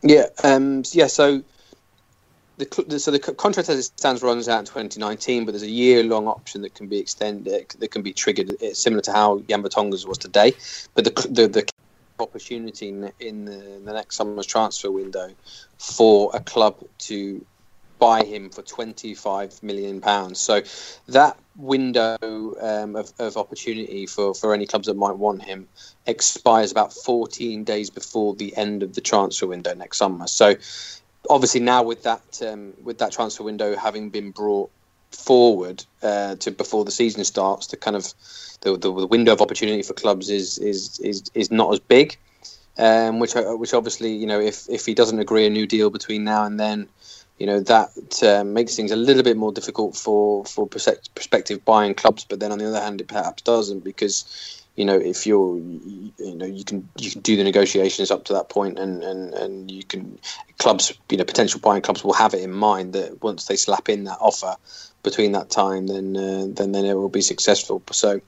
Yeah, 0.02 0.26
um, 0.42 0.82
yeah. 0.90 1.06
So 1.06 1.44
the 2.64 2.98
so 2.98 3.10
the 3.10 3.18
contract 3.18 3.68
as 3.68 3.78
it 3.78 3.98
stands 3.98 4.22
runs 4.22 4.48
out 4.48 4.60
in 4.60 4.64
2019, 4.64 5.44
but 5.44 5.52
there's 5.52 5.62
a 5.62 5.70
year-long 5.70 6.26
option 6.26 6.62
that 6.62 6.74
can 6.74 6.86
be 6.86 6.98
extended, 6.98 7.74
that 7.78 7.90
can 7.90 8.02
be 8.02 8.12
triggered, 8.12 8.54
It's 8.60 8.80
similar 8.80 9.02
to 9.02 9.12
how 9.12 9.40
Jan 9.48 9.62
Vertonghen's 9.62 10.06
was 10.06 10.18
today. 10.18 10.52
But 10.94 11.04
the 11.04 11.28
the, 11.28 11.48
the 11.48 11.68
opportunity 12.18 12.88
in, 12.88 13.12
in 13.20 13.44
the, 13.44 13.80
the 13.84 13.92
next 13.92 14.16
summer's 14.16 14.46
transfer 14.46 14.90
window 14.90 15.30
for 15.78 16.30
a 16.34 16.40
club 16.40 16.76
to 16.98 17.44
buy 17.98 18.24
him 18.24 18.50
for 18.50 18.62
25 18.62 19.62
million 19.62 20.00
pounds. 20.00 20.40
So 20.40 20.62
that 21.06 21.38
window 21.54 22.16
um, 22.60 22.96
of, 22.96 23.12
of 23.20 23.36
opportunity 23.36 24.06
for, 24.06 24.34
for 24.34 24.52
any 24.52 24.66
clubs 24.66 24.86
that 24.86 24.96
might 24.96 25.16
want 25.16 25.42
him 25.42 25.68
expires 26.06 26.72
about 26.72 26.92
14 26.92 27.62
days 27.62 27.90
before 27.90 28.34
the 28.34 28.56
end 28.56 28.82
of 28.82 28.94
the 28.96 29.00
transfer 29.00 29.46
window 29.46 29.72
next 29.74 29.98
summer. 29.98 30.26
So 30.26 30.56
obviously 31.28 31.60
now 31.60 31.82
with 31.82 32.02
that 32.02 32.42
um, 32.46 32.74
with 32.82 32.98
that 32.98 33.12
transfer 33.12 33.44
window 33.44 33.76
having 33.76 34.10
been 34.10 34.30
brought 34.30 34.70
forward 35.10 35.84
uh, 36.02 36.36
to 36.36 36.50
before 36.50 36.84
the 36.84 36.90
season 36.90 37.24
starts, 37.24 37.68
the 37.68 37.76
kind 37.76 37.96
of 37.96 38.12
the, 38.62 38.72
the, 38.76 38.92
the 38.92 39.06
window 39.06 39.32
of 39.32 39.40
opportunity 39.40 39.82
for 39.82 39.94
clubs 39.94 40.30
is 40.30 40.58
is 40.58 40.98
is, 41.00 41.24
is 41.34 41.50
not 41.50 41.72
as 41.72 41.80
big. 41.80 42.16
Um, 42.78 43.18
which 43.18 43.34
which 43.34 43.74
obviously 43.74 44.12
you 44.12 44.26
know 44.26 44.40
if 44.40 44.68
if 44.68 44.86
he 44.86 44.94
doesn't 44.94 45.18
agree 45.18 45.46
a 45.46 45.50
new 45.50 45.66
deal 45.66 45.90
between 45.90 46.24
now 46.24 46.44
and 46.44 46.58
then, 46.58 46.88
you 47.38 47.46
know 47.46 47.60
that 47.60 48.22
uh, 48.22 48.44
makes 48.44 48.74
things 48.74 48.90
a 48.90 48.96
little 48.96 49.22
bit 49.22 49.36
more 49.36 49.52
difficult 49.52 49.94
for 49.94 50.44
for 50.46 50.66
prospective 50.66 51.64
buying 51.64 51.94
clubs. 51.94 52.24
But 52.24 52.40
then 52.40 52.50
on 52.50 52.58
the 52.58 52.66
other 52.66 52.80
hand, 52.80 53.00
it 53.02 53.08
perhaps 53.08 53.42
doesn't 53.42 53.84
because 53.84 54.61
you 54.76 54.84
know 54.84 54.96
if 54.96 55.26
you're 55.26 55.58
you 55.58 56.34
know 56.34 56.46
you 56.46 56.64
can 56.64 56.88
you 56.98 57.10
can 57.10 57.20
do 57.20 57.36
the 57.36 57.44
negotiations 57.44 58.10
up 58.10 58.24
to 58.24 58.32
that 58.32 58.48
point 58.48 58.78
and 58.78 59.02
and 59.02 59.34
and 59.34 59.70
you 59.70 59.84
can 59.84 60.18
clubs 60.58 60.92
you 61.10 61.16
know 61.16 61.24
potential 61.24 61.60
buying 61.60 61.82
clubs 61.82 62.04
will 62.04 62.12
have 62.12 62.34
it 62.34 62.42
in 62.42 62.52
mind 62.52 62.92
that 62.92 63.22
once 63.22 63.46
they 63.46 63.56
slap 63.56 63.88
in 63.88 64.04
that 64.04 64.18
offer 64.20 64.56
between 65.02 65.32
that 65.32 65.50
time 65.50 65.86
then 65.86 66.16
uh, 66.16 66.46
then 66.48 66.72
then 66.72 66.84
it 66.84 66.94
will 66.94 67.08
be 67.08 67.20
successful 67.22 67.82
so 67.90 68.20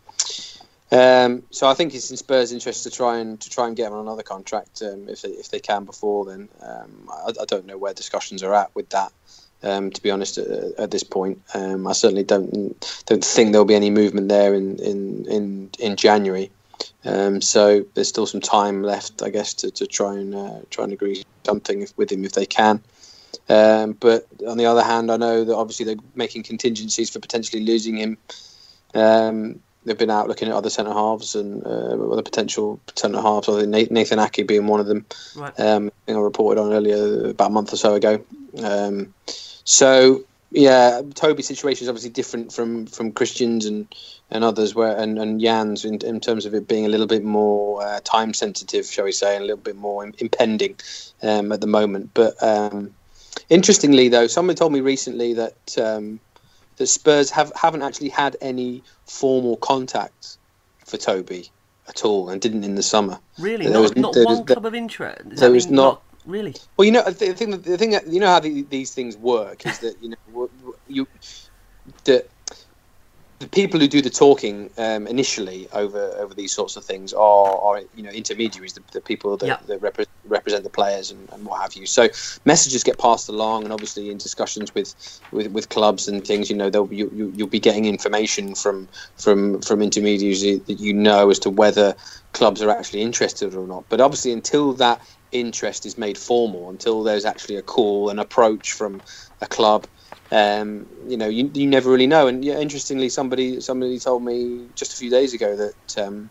um, 0.93 1.43
so 1.51 1.67
I 1.67 1.75
think 1.75 1.93
it's 1.95 2.11
in 2.11 2.17
Spurs' 2.17 2.53
interest 2.53 2.85
to 2.85 2.91
try 2.91 3.19
and 3.19 3.41
to 3.41 3.51
try 3.51 3.67
and 3.67 3.75
get 3.75 3.89
him 3.89 3.95
on 3.95 4.01
another 4.01 4.23
contract 4.23 4.81
um, 4.83 5.09
if 5.09 5.23
they, 5.23 5.31
if 5.31 5.51
they 5.51 5.59
can 5.59 5.85
before 5.85 6.25
then. 6.25 6.49
Um, 6.61 7.09
I, 7.11 7.33
I 7.41 7.45
don't 7.47 7.67
know 7.67 7.79
where 7.79 7.95
discussions 7.95 8.45
are 8.45 8.55
at 8.55 8.73
with 8.77 8.91
that. 8.91 9.13
Um, 9.65 9.91
to 9.91 10.03
be 10.03 10.11
honest, 10.11 10.39
at, 10.39 10.47
at 10.79 10.91
this 10.91 11.03
point, 11.03 11.41
um, 11.55 11.87
I 11.87 11.93
certainly 11.93 12.23
don't 12.23 12.53
don't 13.07 13.25
think 13.25 13.53
there'll 13.53 13.65
be 13.65 13.75
any 13.75 13.91
movement 13.91 14.29
there 14.29 14.55
in 14.55 14.79
in 14.79 15.27
in, 15.27 15.71
in 15.79 15.97
January. 15.97 16.51
Um, 17.05 17.41
so 17.41 17.85
there's 17.95 18.09
still 18.09 18.27
some 18.27 18.41
time 18.41 18.83
left, 18.83 19.23
I 19.23 19.31
guess, 19.31 19.55
to, 19.55 19.71
to 19.71 19.87
try 19.87 20.15
and 20.15 20.35
uh, 20.35 20.59
try 20.71 20.85
and 20.85 20.93
agree 20.93 21.25
something 21.45 21.83
if, 21.83 21.97
with 21.97 22.11
him 22.13 22.25
if 22.25 22.33
they 22.33 22.47
can. 22.47 22.83
Um, 23.49 23.93
but 23.93 24.27
on 24.47 24.59
the 24.59 24.67
other 24.67 24.83
hand, 24.83 25.11
I 25.11 25.17
know 25.17 25.45
that 25.45 25.55
obviously 25.55 25.87
they're 25.87 26.05
making 26.15 26.45
contingencies 26.45 27.11
for 27.11 27.21
potentially 27.21 27.65
losing 27.65 27.97
him. 27.97 28.19
Um, 28.95 29.61
they've 29.85 29.99
been 29.99 30.11
out 30.11 30.29
looking 30.29 30.49
at 30.49 30.55
other 30.55 30.71
centre 30.71 30.93
halves 30.93 31.35
and 31.35 31.65
uh, 31.65 32.13
other 32.13 32.23
potential 32.23 32.81
centre 32.97 33.21
halves. 33.21 33.49
I 33.49 33.61
think 33.61 33.91
Nathan 33.91 34.19
Aké 34.19 34.47
being 34.47 34.67
one 34.67 34.81
of 34.81 34.87
them. 34.87 35.05
Right. 35.37 35.59
Um, 35.61 35.89
I 35.89 36.07
think 36.07 36.19
I 36.19 36.21
reported 36.21 36.61
on 36.61 36.73
earlier 36.73 37.31
about 37.31 37.51
a 37.51 37.53
month 37.53 37.73
or 37.73 37.77
so 37.77 37.95
ago. 37.95 38.25
So 39.65 40.25
yeah, 40.51 41.03
Toby's 41.15 41.49
situation 41.49 41.85
is 41.85 41.89
obviously 41.89 42.11
different 42.11 42.53
from 42.53 42.87
from 42.87 43.13
Christians 43.13 43.67
and 43.67 43.93
and 44.31 44.45
others 44.45 44.75
where 44.75 44.97
and 44.97 45.19
and 45.19 45.41
Jan's 45.41 45.85
in, 45.85 45.97
in 46.05 46.21
terms 46.21 46.47
of 46.47 46.55
it 46.55 46.69
being 46.69 46.87
a 46.87 46.89
little 46.89 47.07
bit 47.07 47.25
more 47.25 47.83
uh, 47.83 48.01
time 48.05 48.35
sensitive, 48.35 48.87
shall 48.87 49.05
we 49.05 49.13
say, 49.13 49.35
and 49.35 49.43
a 49.43 49.47
little 49.47 49.63
bit 49.63 49.77
more 49.77 50.05
impending 50.19 50.77
um, 51.23 51.51
at 51.53 51.61
the 51.61 51.67
moment. 51.67 52.11
But 52.15 52.41
um, 52.43 52.95
interestingly, 53.49 54.09
though, 54.09 54.27
someone 54.27 54.57
told 54.57 54.73
me 54.73 54.81
recently 54.81 55.35
that 55.35 55.79
um, 55.79 56.21
that 56.77 56.87
Spurs 56.87 57.31
have 57.31 57.53
haven't 57.61 57.83
actually 57.83 58.11
had 58.11 58.37
any 58.41 58.83
formal 59.07 59.57
contact 59.57 60.37
for 60.85 60.99
Toby 60.99 61.51
at 61.89 62.05
all, 62.05 62.31
and 62.31 62.41
didn't 62.41 62.65
in 62.65 62.77
the 62.77 62.83
summer. 62.83 63.19
Really, 63.39 63.65
There 63.65 63.75
not, 63.75 63.81
was- 63.83 63.97
not 63.97 64.17
one 64.17 64.25
was- 64.25 64.41
club 64.47 64.67
of 64.67 64.75
interest. 64.75 65.29
Does 65.29 65.41
there 65.41 65.51
was 65.51 65.67
mean 65.67 65.77
not- 65.77 66.03
really. 66.27 66.55
Well, 66.77 66.87
you 66.87 66.93
know, 66.93 67.03
the 67.05 67.13
thing, 67.35 67.51
the 67.51 67.79
thing, 67.79 67.91
that- 67.91 68.07
you 68.09 68.21
know 68.21 68.29
how 68.29 68.41
the, 68.41 68.63
these 68.65 68.95
things 68.95 69.17
work 69.17 69.67
is 69.67 69.81
that 69.81 69.97
you 70.03 70.11
know 70.11 70.51
you 70.89 71.07
the 72.05 72.27
the 73.41 73.49
people 73.49 73.81
who 73.81 73.89
do 73.89 74.03
the 74.03 74.11
talking 74.11 74.71
um, 74.79 75.07
initially 75.07 75.69
over 75.73 76.15
over 76.19 76.35
these 76.35 76.55
sorts 76.55 76.77
of 76.77 76.85
things 76.85 77.13
are, 77.13 77.59
are 77.61 77.83
you 77.95 78.03
know 78.03 78.11
intermediaries, 78.11 78.75
the, 78.75 78.83
the 78.93 79.01
people 79.01 79.37
that, 79.39 79.47
Yeah. 79.47 79.59
that 79.67 79.81
repre- 79.81 80.07
represent 80.25 80.65
the 80.65 80.71
players 80.71 81.11
and, 81.11 81.31
and 81.33 81.45
what 81.45 81.61
have 81.63 81.75
you. 81.75 81.87
So 81.87 82.09
messages 82.47 82.85
get 82.85 82.99
passed 82.99 83.29
along, 83.29 83.65
and 83.65 83.73
obviously 83.73 84.11
in 84.11 84.19
discussions 84.19 84.75
with 84.75 84.95
with, 85.33 85.49
with 85.53 85.69
clubs 85.69 86.09
and 86.09 86.27
things, 86.27 86.51
you 86.51 86.57
know, 86.57 86.71
they'll 86.71 86.93
you, 86.93 87.11
you, 87.15 87.33
you'll 87.35 87.49
be 87.49 87.61
getting 87.61 87.85
information 87.85 88.55
from 88.55 88.89
from 89.19 89.61
from 89.63 89.83
intermediaries 89.83 90.43
that 90.43 90.81
you 90.81 90.95
know 90.95 91.31
as 91.31 91.39
to 91.41 91.51
whether 91.51 91.95
clubs 92.33 92.63
are 92.63 92.71
actually 92.71 93.03
interested 93.03 93.55
or 93.55 93.67
not. 93.67 93.87
But 93.91 94.01
obviously, 94.01 94.33
until 94.33 94.73
that 94.75 95.01
interest 95.35 95.87
is 95.87 95.99
made 95.99 96.19
formal, 96.19 96.71
until 96.71 97.03
there's 97.03 97.25
actually 97.25 97.57
a 97.57 97.63
call, 97.63 98.11
an 98.11 98.19
approach 98.19 98.73
from 98.73 99.03
a 99.41 99.47
club, 99.47 99.87
um, 100.31 100.87
you 101.07 101.17
know, 101.17 101.29
you, 101.29 101.51
you 101.55 101.67
never 101.67 101.91
really 101.91 102.07
know. 102.07 102.27
And 102.29 102.45
yeah, 102.45 102.59
interestingly, 102.59 103.09
somebody 103.09 103.61
somebody 103.61 103.99
told 103.99 104.25
me 104.25 104.71
just 104.75 104.95
a 104.95 104.97
few 104.97 105.11
days 105.11 105.35
ago 105.35 105.57
that 105.57 106.05
um, 106.05 106.31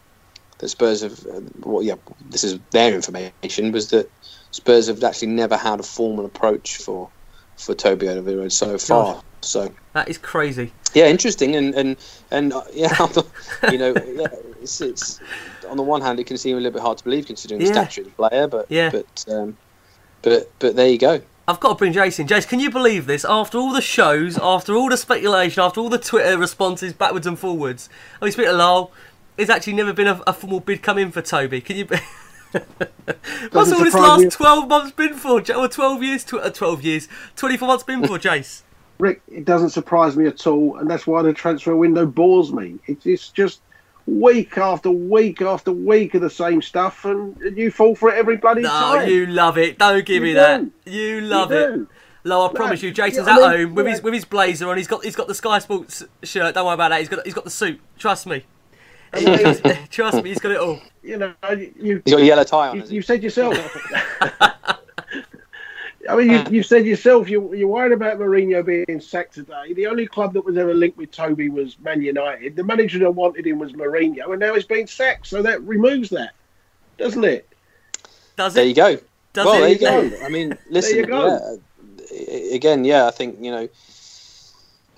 that 0.59 0.69
Spurs 0.69 1.01
have, 1.01 1.19
uh, 1.25 1.41
well, 1.57 1.83
yeah, 1.83 1.95
this 2.21 2.43
is 2.43 2.59
their 2.71 2.93
information, 2.93 3.71
was 3.71 3.89
that 3.89 4.11
Spurs 4.51 4.87
have 4.87 5.03
actually 5.03 5.29
never 5.29 5.57
had 5.57 5.79
a 5.79 5.83
formal 5.83 6.25
approach 6.25 6.77
for 6.77 7.11
for 7.57 7.73
Toby 7.75 8.07
Alderweireld 8.07 8.51
so 8.51 8.77
far. 8.77 9.21
So 9.41 9.71
That 9.93 10.07
is 10.09 10.17
crazy. 10.17 10.71
yeah, 10.93 11.07
interesting, 11.07 11.55
and 11.55 11.73
and 11.75 11.97
and 12.31 12.53
uh, 12.53 12.63
yeah, 12.73 12.95
you 13.71 13.77
know, 13.77 13.93
yeah, 13.93 14.27
it's, 14.61 14.79
it's 14.81 15.19
on 15.69 15.77
the 15.77 15.83
one 15.83 16.01
hand 16.01 16.19
it 16.19 16.25
can 16.25 16.37
seem 16.37 16.55
a 16.57 16.59
little 16.59 16.73
bit 16.73 16.81
hard 16.81 16.97
to 16.99 17.03
believe 17.03 17.25
considering 17.25 17.59
the 17.59 17.67
stature 17.67 18.01
of 18.01 18.07
the 18.07 18.13
player, 18.13 18.47
but 18.47 18.65
Yeah. 18.69 18.89
but 18.91 19.25
um, 19.29 19.57
but 20.21 20.51
but 20.59 20.75
there 20.75 20.87
you 20.87 20.97
go. 20.97 21.21
I've 21.45 21.59
got 21.59 21.69
to 21.69 21.75
bring 21.75 21.91
Jason. 21.91 22.25
Jason, 22.25 22.49
can 22.49 22.59
you 22.61 22.71
believe 22.71 23.05
this? 23.05 23.25
After 23.25 23.57
all 23.57 23.73
the 23.73 23.81
shows, 23.81 24.37
after 24.41 24.75
all 24.75 24.87
the 24.87 24.95
speculation, 24.95 25.61
after 25.61 25.81
all 25.81 25.89
the 25.89 25.97
Twitter 25.97 26.37
responses 26.37 26.93
backwards 26.93 27.27
and 27.27 27.37
forwards, 27.37 27.89
I 28.21 28.25
mean, 28.25 28.31
speak 28.31 28.45
to 28.45 28.53
Lyall, 28.53 28.91
there's 29.35 29.49
actually 29.49 29.73
never 29.73 29.91
been 29.91 30.07
a, 30.07 30.21
a 30.25 30.31
formal 30.31 30.61
bid 30.61 30.81
come 30.81 30.97
in 30.97 31.11
for 31.11 31.21
Toby. 31.21 31.59
Can 31.59 31.75
you? 31.75 31.85
What's 33.51 33.71
all 33.71 33.83
this 33.83 33.93
last 33.93 34.21
me. 34.23 34.29
twelve 34.29 34.67
months 34.67 34.91
been 34.91 35.13
for? 35.15 35.41
Or 35.55 35.67
twelve 35.67 36.03
years? 36.03 36.25
Uh, 36.31 36.49
twelve 36.49 36.83
years? 36.83 37.07
Twenty-four 37.35 37.67
months 37.67 37.83
been 37.83 38.05
for 38.05 38.17
Jace? 38.19 38.61
Rick, 38.99 39.21
it 39.27 39.43
doesn't 39.45 39.71
surprise 39.71 40.15
me 40.15 40.27
at 40.27 40.45
all, 40.45 40.77
and 40.77 40.89
that's 40.89 41.07
why 41.07 41.21
the 41.23 41.33
transfer 41.33 41.75
window 41.75 42.05
bores 42.05 42.53
me. 42.53 42.77
It's, 42.87 43.29
just 43.29 43.61
week 44.05 44.57
after 44.57 44.91
week 44.91 45.41
after 45.41 45.71
week 45.71 46.13
of 46.13 46.21
the 46.21 46.29
same 46.29 46.61
stuff, 46.61 47.03
and 47.05 47.35
you 47.57 47.71
fall 47.71 47.95
for 47.95 48.09
it 48.09 48.15
every 48.15 48.37
bloody 48.37 48.61
No, 48.61 48.69
time. 48.69 49.09
you 49.09 49.25
love 49.25 49.57
it. 49.57 49.79
Don't 49.79 50.05
give 50.05 50.17
You 50.17 50.21
me 50.21 50.33
that. 50.33 50.65
You 50.85 51.21
love 51.21 51.51
You 51.51 51.57
it. 51.57 51.75
do. 51.75 51.87
Lyall, 52.25 52.49
I 52.51 52.53
promise 52.53 52.81
you, 52.81 52.89
yeah, 52.89 52.93
Jason's 52.93 53.27
I 53.27 53.31
at 53.35 53.41
mean, 53.41 53.67
home 53.67 53.75
with 53.75 53.85
yeah. 53.85 53.91
his 53.93 54.01
with 54.01 54.13
his 54.13 54.25
blazer 54.25 54.69
on. 54.69 54.77
He's 54.77 54.87
got 54.87 55.03
he's 55.03 55.15
got 55.15 55.27
the 55.27 55.35
Sky 55.35 55.59
Sports 55.59 56.03
shirt. 56.21 56.55
Don't 56.55 56.65
worry 56.65 56.75
about 56.75 56.89
that. 56.89 56.99
He's 56.99 57.09
got 57.09 57.25
he's 57.25 57.33
got 57.33 57.43
the 57.43 57.49
suit. 57.49 57.81
Trust 57.97 58.25
me. 58.27 58.45
Trust 59.91 60.23
me, 60.23 60.29
he's 60.29 60.39
got 60.39 60.51
it 60.51 60.59
all. 60.59 60.79
You 61.03 61.17
know, 61.17 61.33
you, 61.51 62.01
He's 62.03 62.13
got 62.13 62.21
a 62.21 62.25
yellow 62.25 62.43
tie 62.43 62.69
on. 62.69 62.77
you, 62.77 62.83
you 62.87 63.01
said 63.01 63.21
yourself. 63.21 63.55
I 66.09 66.15
mean, 66.17 66.31
you, 66.31 66.43
you 66.49 66.63
said 66.63 66.85
yourself 66.85 67.29
you, 67.29 67.53
you're 67.53 67.67
worried 67.67 67.93
about 67.93 68.17
Mourinho 68.19 68.65
being 68.65 68.99
sacked 68.99 69.35
today. 69.35 69.73
The 69.73 69.87
only 69.87 70.05
club 70.05 70.33
that 70.33 70.43
was 70.43 70.57
ever 70.57 70.73
linked 70.73 70.97
with 70.97 71.11
Toby 71.11 71.49
was 71.49 71.79
Man 71.79 72.01
United. 72.01 72.55
The 72.55 72.63
manager 72.63 72.99
that 72.99 73.11
wanted 73.11 73.47
him 73.47 73.59
was 73.59 73.71
Mourinho, 73.73 74.31
and 74.31 74.39
now 74.39 74.55
he's 74.55 74.65
being 74.65 74.87
sacked. 74.87 75.27
So 75.27 75.41
that 75.43 75.61
removes 75.61 76.09
that, 76.09 76.33
doesn't 76.97 77.23
it? 77.23 77.47
Does 78.35 78.53
it? 78.53 78.55
There 78.55 78.65
you 78.65 78.75
go. 78.75 78.97
Does 79.33 79.45
well, 79.45 79.63
it? 79.63 79.79
there 79.79 80.01
you 80.01 80.09
go. 80.11 80.25
I 80.25 80.29
mean, 80.29 80.57
listen. 80.69 80.97
you 80.97 81.05
go. 81.05 81.59
yeah, 82.11 82.55
again, 82.55 82.83
yeah, 82.83 83.07
I 83.07 83.11
think 83.11 83.37
you 83.39 83.51
know. 83.51 83.69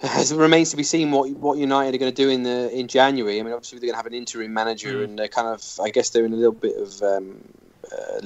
It 0.02 0.32
remains 0.32 0.72
to 0.72 0.78
be 0.78 0.84
seen 0.84 1.12
what 1.12 1.30
what 1.32 1.58
United 1.58 1.96
are 1.96 1.98
going 1.98 2.14
to 2.14 2.24
do 2.24 2.30
in 2.30 2.44
the 2.44 2.70
in 2.78 2.88
January. 2.88 3.40
I 3.40 3.44
mean, 3.44 3.54
obviously 3.54 3.80
they're 3.80 3.88
going 3.88 3.94
to 3.94 3.98
have 3.98 4.06
an 4.06 4.14
interim 4.14 4.54
manager, 4.54 5.00
Mm. 5.00 5.04
and 5.04 5.20
they're 5.20 5.28
kind 5.30 5.48
of, 5.48 5.64
I 5.82 5.90
guess, 5.90 6.10
they're 6.10 6.26
in 6.26 6.34
a 6.34 6.36
little 6.36 6.52
bit 6.52 6.76
of 6.78 7.02
um, 7.02 7.38
uh, 7.92 8.20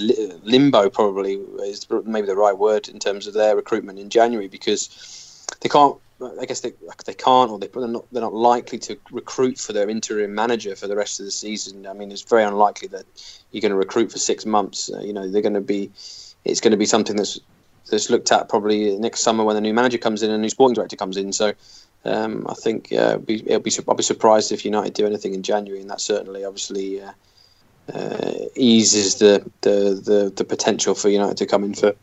limbo. 0.43 0.89
Probably 0.89 1.35
is 1.61 1.85
maybe 2.05 2.27
the 2.27 2.35
right 2.35 2.57
word 2.57 2.89
in 2.89 2.99
terms 2.99 3.27
of 3.27 3.33
their 3.33 3.55
recruitment 3.55 3.99
in 3.99 4.09
January 4.09 4.47
because 4.47 5.45
they 5.61 5.69
can't. 5.69 5.95
I 6.41 6.45
guess 6.45 6.59
they 6.61 6.73
they 7.05 7.13
can't, 7.13 7.49
or 7.49 7.59
they, 7.59 7.67
they're 7.67 7.87
not 7.87 8.05
they're 8.11 8.21
not 8.21 8.33
likely 8.33 8.77
to 8.79 8.97
recruit 9.11 9.57
for 9.57 9.71
their 9.71 9.89
interim 9.89 10.35
manager 10.35 10.75
for 10.75 10.87
the 10.87 10.95
rest 10.95 11.19
of 11.21 11.25
the 11.25 11.31
season. 11.31 11.85
I 11.87 11.93
mean, 11.93 12.11
it's 12.11 12.23
very 12.23 12.43
unlikely 12.43 12.89
that 12.89 13.05
you're 13.51 13.61
going 13.61 13.71
to 13.71 13.77
recruit 13.77 14.11
for 14.11 14.19
six 14.19 14.45
months. 14.45 14.91
Uh, 14.91 14.99
you 14.99 15.13
know, 15.13 15.29
they're 15.29 15.41
going 15.43 15.53
to 15.53 15.61
be. 15.61 15.91
It's 16.45 16.61
going 16.61 16.71
to 16.71 16.77
be 16.77 16.85
something 16.85 17.15
that's 17.15 17.39
that's 17.89 18.09
looked 18.09 18.31
at 18.31 18.49
probably 18.49 18.97
next 18.97 19.21
summer 19.21 19.43
when 19.43 19.55
the 19.55 19.61
new 19.61 19.73
manager 19.73 19.97
comes 19.97 20.23
in 20.23 20.29
and 20.29 20.39
the 20.39 20.41
new 20.41 20.49
sporting 20.49 20.75
director 20.75 20.95
comes 20.95 21.17
in. 21.17 21.33
So 21.33 21.53
um, 22.05 22.45
I 22.47 22.53
think 22.53 22.91
yeah, 22.91 23.09
it'll 23.09 23.19
be, 23.19 23.41
it'll 23.47 23.59
be, 23.59 23.71
I'll 23.87 23.95
be 23.95 24.03
surprised 24.03 24.51
if 24.51 24.65
United 24.65 24.93
do 24.93 25.05
anything 25.05 25.33
in 25.33 25.43
January, 25.43 25.81
and 25.81 25.89
that 25.89 26.01
certainly 26.01 26.45
obviously 26.45 27.01
uh, 27.01 27.11
uh, 27.93 28.33
eases 28.55 29.19
the, 29.19 29.49
the, 29.61 30.01
the, 30.03 30.33
the 30.35 30.43
potential 30.43 30.95
for 30.95 31.09
United 31.09 31.37
to 31.37 31.45
come 31.45 31.63
in 31.63 31.73
for 31.73 31.93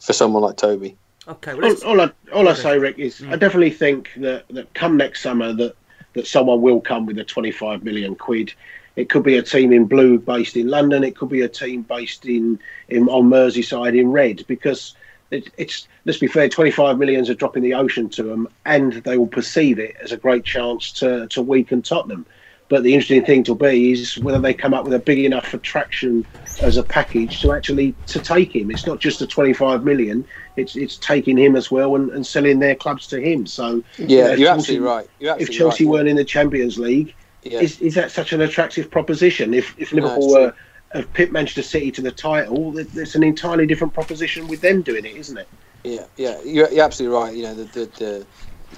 for 0.00 0.12
someone 0.12 0.42
like 0.42 0.56
Toby. 0.56 0.96
Okay, 1.26 1.54
well, 1.54 1.76
All, 1.84 1.90
all 1.90 2.00
I 2.00 2.10
all 2.32 2.48
I 2.48 2.54
say, 2.54 2.78
Rick, 2.78 2.98
is 2.98 3.20
Mm. 3.20 3.32
I 3.32 3.36
definitely 3.36 3.70
think 3.70 4.10
that, 4.16 4.44
that 4.50 4.72
come 4.74 4.96
next 4.96 5.22
summer 5.22 5.52
that 5.52 5.74
that 6.14 6.26
someone 6.26 6.62
will 6.62 6.80
come 6.80 7.04
with 7.04 7.18
a 7.18 7.24
25 7.24 7.84
million 7.84 8.14
quid. 8.14 8.52
It 8.96 9.08
could 9.08 9.22
be 9.22 9.36
a 9.36 9.42
team 9.42 9.72
in 9.72 9.84
blue 9.84 10.18
based 10.18 10.56
in 10.56 10.68
London. 10.68 11.04
It 11.04 11.16
could 11.16 11.28
be 11.28 11.42
a 11.42 11.48
team 11.48 11.82
based 11.82 12.24
in, 12.26 12.58
in 12.88 13.08
on 13.08 13.28
Merseyside 13.30 13.96
in 13.96 14.10
red 14.10 14.44
because 14.48 14.96
it, 15.30 15.50
it's 15.58 15.86
let's 16.04 16.18
be 16.18 16.26
fair, 16.26 16.48
25 16.48 16.98
millions 16.98 17.28
a 17.28 17.34
drop 17.34 17.56
in 17.56 17.62
the 17.62 17.74
ocean 17.74 18.08
to 18.10 18.22
them, 18.22 18.48
and 18.64 18.94
they 19.04 19.18
will 19.18 19.26
perceive 19.26 19.78
it 19.78 19.96
as 20.02 20.12
a 20.12 20.16
great 20.16 20.44
chance 20.44 20.92
to 20.92 21.26
to 21.28 21.42
weaken 21.42 21.82
Tottenham. 21.82 22.26
But 22.68 22.82
the 22.82 22.92
interesting 22.94 23.24
thing 23.24 23.44
to 23.44 23.54
be 23.54 23.92
is 23.92 24.18
whether 24.18 24.38
they 24.38 24.54
come 24.54 24.74
up 24.74 24.84
with 24.84 24.94
a 24.94 24.98
big 24.98 25.20
enough 25.20 25.54
attraction 25.54 26.26
as 26.60 26.76
a 26.76 26.82
package 26.82 27.40
to 27.40 27.52
actually 27.52 27.94
to 28.06 28.20
take 28.20 28.54
him. 28.54 28.70
It's 28.70 28.86
not 28.86 29.00
just 29.00 29.18
the 29.20 29.26
25 29.26 29.84
million; 29.84 30.26
it's 30.56 30.76
it's 30.76 30.96
taking 30.98 31.36
him 31.36 31.56
as 31.56 31.70
well 31.70 31.94
and, 31.96 32.10
and 32.10 32.26
selling 32.26 32.58
their 32.58 32.74
clubs 32.74 33.06
to 33.08 33.20
him. 33.20 33.46
So 33.46 33.82
Yeah, 33.98 34.06
you 34.06 34.16
know, 34.16 34.28
you're, 34.28 34.36
Chelsea- 34.36 34.50
absolutely 34.50 34.86
right. 34.86 35.10
You're 35.18 35.36
If 35.38 35.50
Chelsea 35.50 35.84
right. 35.84 35.90
weren't 35.90 36.08
in 36.08 36.16
the 36.16 36.24
Champions 36.24 36.78
League, 36.78 37.14
yeah. 37.42 37.60
is 37.60 37.80
is 37.80 37.94
that 37.94 38.10
such 38.10 38.32
an 38.32 38.40
attractive 38.40 38.90
proposition? 38.90 39.54
If 39.54 39.74
if 39.78 39.92
Liverpool 39.92 40.24
it's 40.24 40.32
were 40.34 40.54
have 40.92 41.12
pipped 41.12 41.32
Manchester 41.32 41.62
City 41.62 41.92
to 41.92 42.02
the 42.02 42.12
title, 42.12 42.78
it- 42.78 42.90
it's 42.94 43.14
an 43.16 43.24
entirely 43.24 43.66
different 43.66 43.94
proposition 43.94 44.48
with 44.48 44.60
them 44.62 44.82
doing 44.82 45.04
it, 45.06 45.16
isn't 45.16 45.38
it? 45.38 45.48
Yeah, 45.84 46.06
yeah, 46.16 46.40
you're, 46.44 46.70
you're 46.70 46.84
absolutely 46.84 47.16
right. 47.18 47.34
You 47.34 47.42
know, 47.44 47.54
the, 47.54 47.64
the, 47.64 47.86
the 47.98 48.28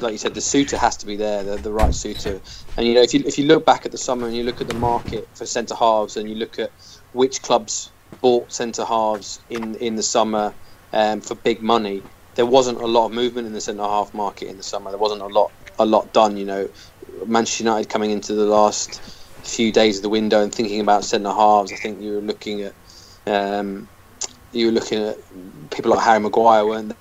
like 0.01 0.13
you 0.13 0.19
said, 0.19 0.35
the 0.35 0.41
suitor 0.41 0.79
has 0.79 0.97
to 0.99 1.07
be 1.07 1.17
there, 1.17 1.43
the, 1.43 1.59
the 1.59 1.73
right 1.73 1.95
suitor. 1.95 2.41
And 2.77 2.87
you 2.87 2.95
know, 2.95 3.03
if 3.03 3.13
you 3.13 3.23
if 3.27 3.39
you 3.39 3.47
look 3.47 3.67
back 3.67 3.85
at 3.87 3.93
the 3.93 3.99
summer 3.99 4.27
and 4.27 4.37
you 4.37 4.45
look 4.45 4.61
at 4.61 4.69
the 4.69 4.75
market 4.75 5.25
for 5.37 5.47
centre 5.47 5.75
halves, 5.75 6.17
and 6.17 6.29
you 6.29 6.37
look 6.37 6.59
at 6.59 6.71
which 7.13 7.43
clubs 7.43 7.93
bought 8.23 8.53
centre 8.53 8.85
halves 8.85 9.41
in 9.49 9.75
in 9.77 9.97
the 9.97 10.03
summer 10.03 10.55
um, 10.93 11.21
for 11.21 11.35
big 11.35 11.63
money, 11.63 12.07
there 12.37 12.47
wasn't 12.47 12.79
a 12.81 12.87
lot 12.87 13.07
of 13.07 13.13
movement 13.13 13.47
in 13.49 13.53
the 13.53 13.61
centre 13.61 13.83
half 13.83 14.15
market 14.15 14.49
in 14.49 14.57
the 14.57 14.63
summer. 14.63 14.91
There 14.91 14.99
wasn't 14.99 15.23
a 15.23 15.27
lot 15.27 15.53
a 15.79 15.87
lot 15.87 16.13
done. 16.13 16.37
You 16.37 16.47
know, 16.47 16.69
Manchester 17.27 17.65
United 17.65 17.89
coming 17.89 18.13
into 18.13 18.35
the 18.35 18.47
last 18.47 19.03
few 19.45 19.73
days 19.73 19.99
of 19.99 20.03
the 20.03 20.11
window 20.11 20.43
and 20.43 20.55
thinking 20.55 20.81
about 20.81 21.05
centre 21.05 21.31
halves. 21.33 21.73
I 21.73 21.77
think 21.77 22.03
you 22.03 22.15
were 22.15 22.23
looking 22.23 22.63
at. 22.63 22.77
Um, 23.27 23.91
you 24.53 24.67
were 24.67 24.73
looking 24.73 25.03
at 25.03 25.19
people 25.71 25.93
like 25.93 26.05
Harry 26.05 26.21
Maguire, 26.21 26.67
weren't 26.67 26.95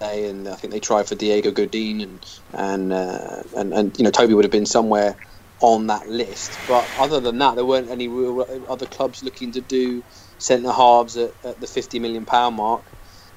they? 0.00 0.28
And 0.28 0.48
I 0.48 0.56
think 0.56 0.72
they 0.72 0.80
tried 0.80 1.08
for 1.08 1.14
Diego 1.16 1.52
Godin, 1.52 2.00
and 2.02 2.26
and 2.52 2.92
uh, 2.92 3.42
and 3.56 3.74
and 3.74 3.98
you 3.98 4.04
know 4.04 4.10
Toby 4.10 4.34
would 4.34 4.44
have 4.44 4.52
been 4.52 4.66
somewhere 4.66 5.16
on 5.60 5.88
that 5.88 6.08
list. 6.08 6.60
But 6.66 6.90
other 6.96 7.20
than 7.20 7.38
that, 7.38 7.56
there 7.56 7.66
weren't 7.66 7.90
any 7.90 8.08
real 8.08 8.66
other 8.68 8.86
clubs 8.86 9.22
looking 9.22 9.52
to 9.52 9.62
do 9.62 10.02
centre 10.38 10.72
halves 10.72 11.16
at, 11.16 11.32
at 11.44 11.60
the 11.60 11.66
fifty 11.68 11.98
million 12.00 12.26
pound 12.26 12.56
mark. 12.56 12.92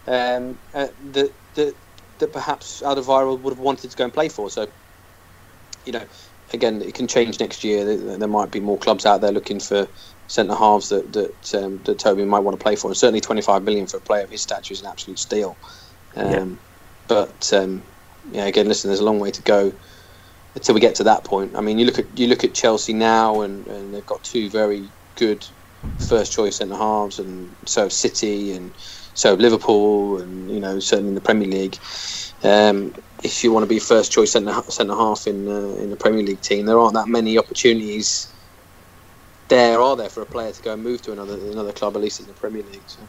Um, 0.07 0.59
uh, 0.73 0.89
that 1.11 1.33
that 1.55 1.75
that 2.19 2.33
perhaps 2.33 2.81
Alderweireld 2.85 3.41
would 3.41 3.53
have 3.53 3.59
wanted 3.59 3.91
to 3.91 3.97
go 3.97 4.05
and 4.05 4.13
play 4.13 4.29
for. 4.29 4.49
So, 4.49 4.67
you 5.85 5.93
know, 5.93 6.07
again, 6.55 6.81
it 6.81 6.95
can 6.95 7.07
change 7.07 7.39
next 7.39 7.63
year. 7.63 7.85
There, 7.97 8.27
might 8.27 8.51
be 8.51 8.59
more 8.59 8.77
clubs 8.77 9.05
out 9.05 9.21
there 9.21 9.31
looking 9.31 9.59
for 9.59 9.87
centre 10.27 10.55
halves 10.55 10.89
that 10.89 11.13
that 11.13 11.55
um, 11.55 11.79
that 11.83 11.99
Toby 11.99 12.25
might 12.25 12.39
want 12.39 12.57
to 12.59 12.63
play 12.63 12.75
for. 12.75 12.87
And 12.87 12.97
certainly, 12.97 13.21
twenty 13.21 13.41
five 13.41 13.63
million 13.63 13.85
for 13.87 13.97
a 13.97 14.01
player 14.01 14.23
of 14.23 14.31
his 14.31 14.41
stature 14.41 14.73
is 14.73 14.81
an 14.81 14.87
absolute 14.87 15.19
steal. 15.19 15.55
Um, 16.15 16.31
Yeah. 16.31 16.45
But 17.07 17.53
um, 17.53 17.83
yeah, 18.31 18.45
again, 18.45 18.67
listen, 18.67 18.89
there's 18.89 18.99
a 18.99 19.05
long 19.05 19.19
way 19.19 19.31
to 19.31 19.41
go 19.43 19.71
until 20.55 20.73
we 20.73 20.81
get 20.81 20.95
to 20.95 21.03
that 21.03 21.23
point. 21.23 21.55
I 21.55 21.61
mean, 21.61 21.77
you 21.77 21.85
look 21.85 21.99
at 21.99 22.17
you 22.17 22.27
look 22.27 22.43
at 22.43 22.53
Chelsea 22.53 22.93
now, 22.93 23.41
and, 23.41 23.67
and 23.67 23.93
they've 23.93 24.05
got 24.05 24.23
two 24.23 24.49
very 24.49 24.89
good 25.15 25.45
first 25.99 26.33
choice 26.33 26.57
centre 26.57 26.75
halves, 26.75 27.19
and 27.19 27.55
so 27.65 27.83
have 27.83 27.93
City, 27.93 28.53
and 28.53 28.71
so 29.13 29.31
have 29.31 29.39
Liverpool, 29.39 30.17
and 30.17 30.49
you 30.49 30.59
know 30.59 30.79
certainly 30.79 31.09
in 31.09 31.15
the 31.15 31.21
Premier 31.21 31.47
League. 31.47 31.77
Um, 32.43 32.93
if 33.23 33.43
you 33.43 33.51
want 33.51 33.63
to 33.63 33.67
be 33.67 33.79
first 33.79 34.11
choice 34.11 34.31
centre 34.31 34.53
centre 34.69 34.95
half 34.95 35.27
in 35.27 35.47
uh, 35.47 35.81
in 35.81 35.89
the 35.89 35.95
Premier 35.95 36.23
League 36.23 36.41
team, 36.41 36.65
there 36.65 36.79
aren't 36.79 36.93
that 36.93 37.07
many 37.07 37.37
opportunities. 37.37 38.31
There 39.47 39.79
are 39.79 39.95
there 39.95 40.09
for 40.09 40.21
a 40.21 40.25
player 40.25 40.51
to 40.51 40.61
go 40.61 40.73
and 40.73 40.83
move 40.83 41.01
to 41.03 41.11
another 41.11 41.35
another 41.35 41.71
club, 41.71 41.95
at 41.95 42.01
least 42.01 42.19
in 42.19 42.27
the 42.27 42.33
Premier 42.33 42.63
League. 42.63 42.81
So. 42.87 42.99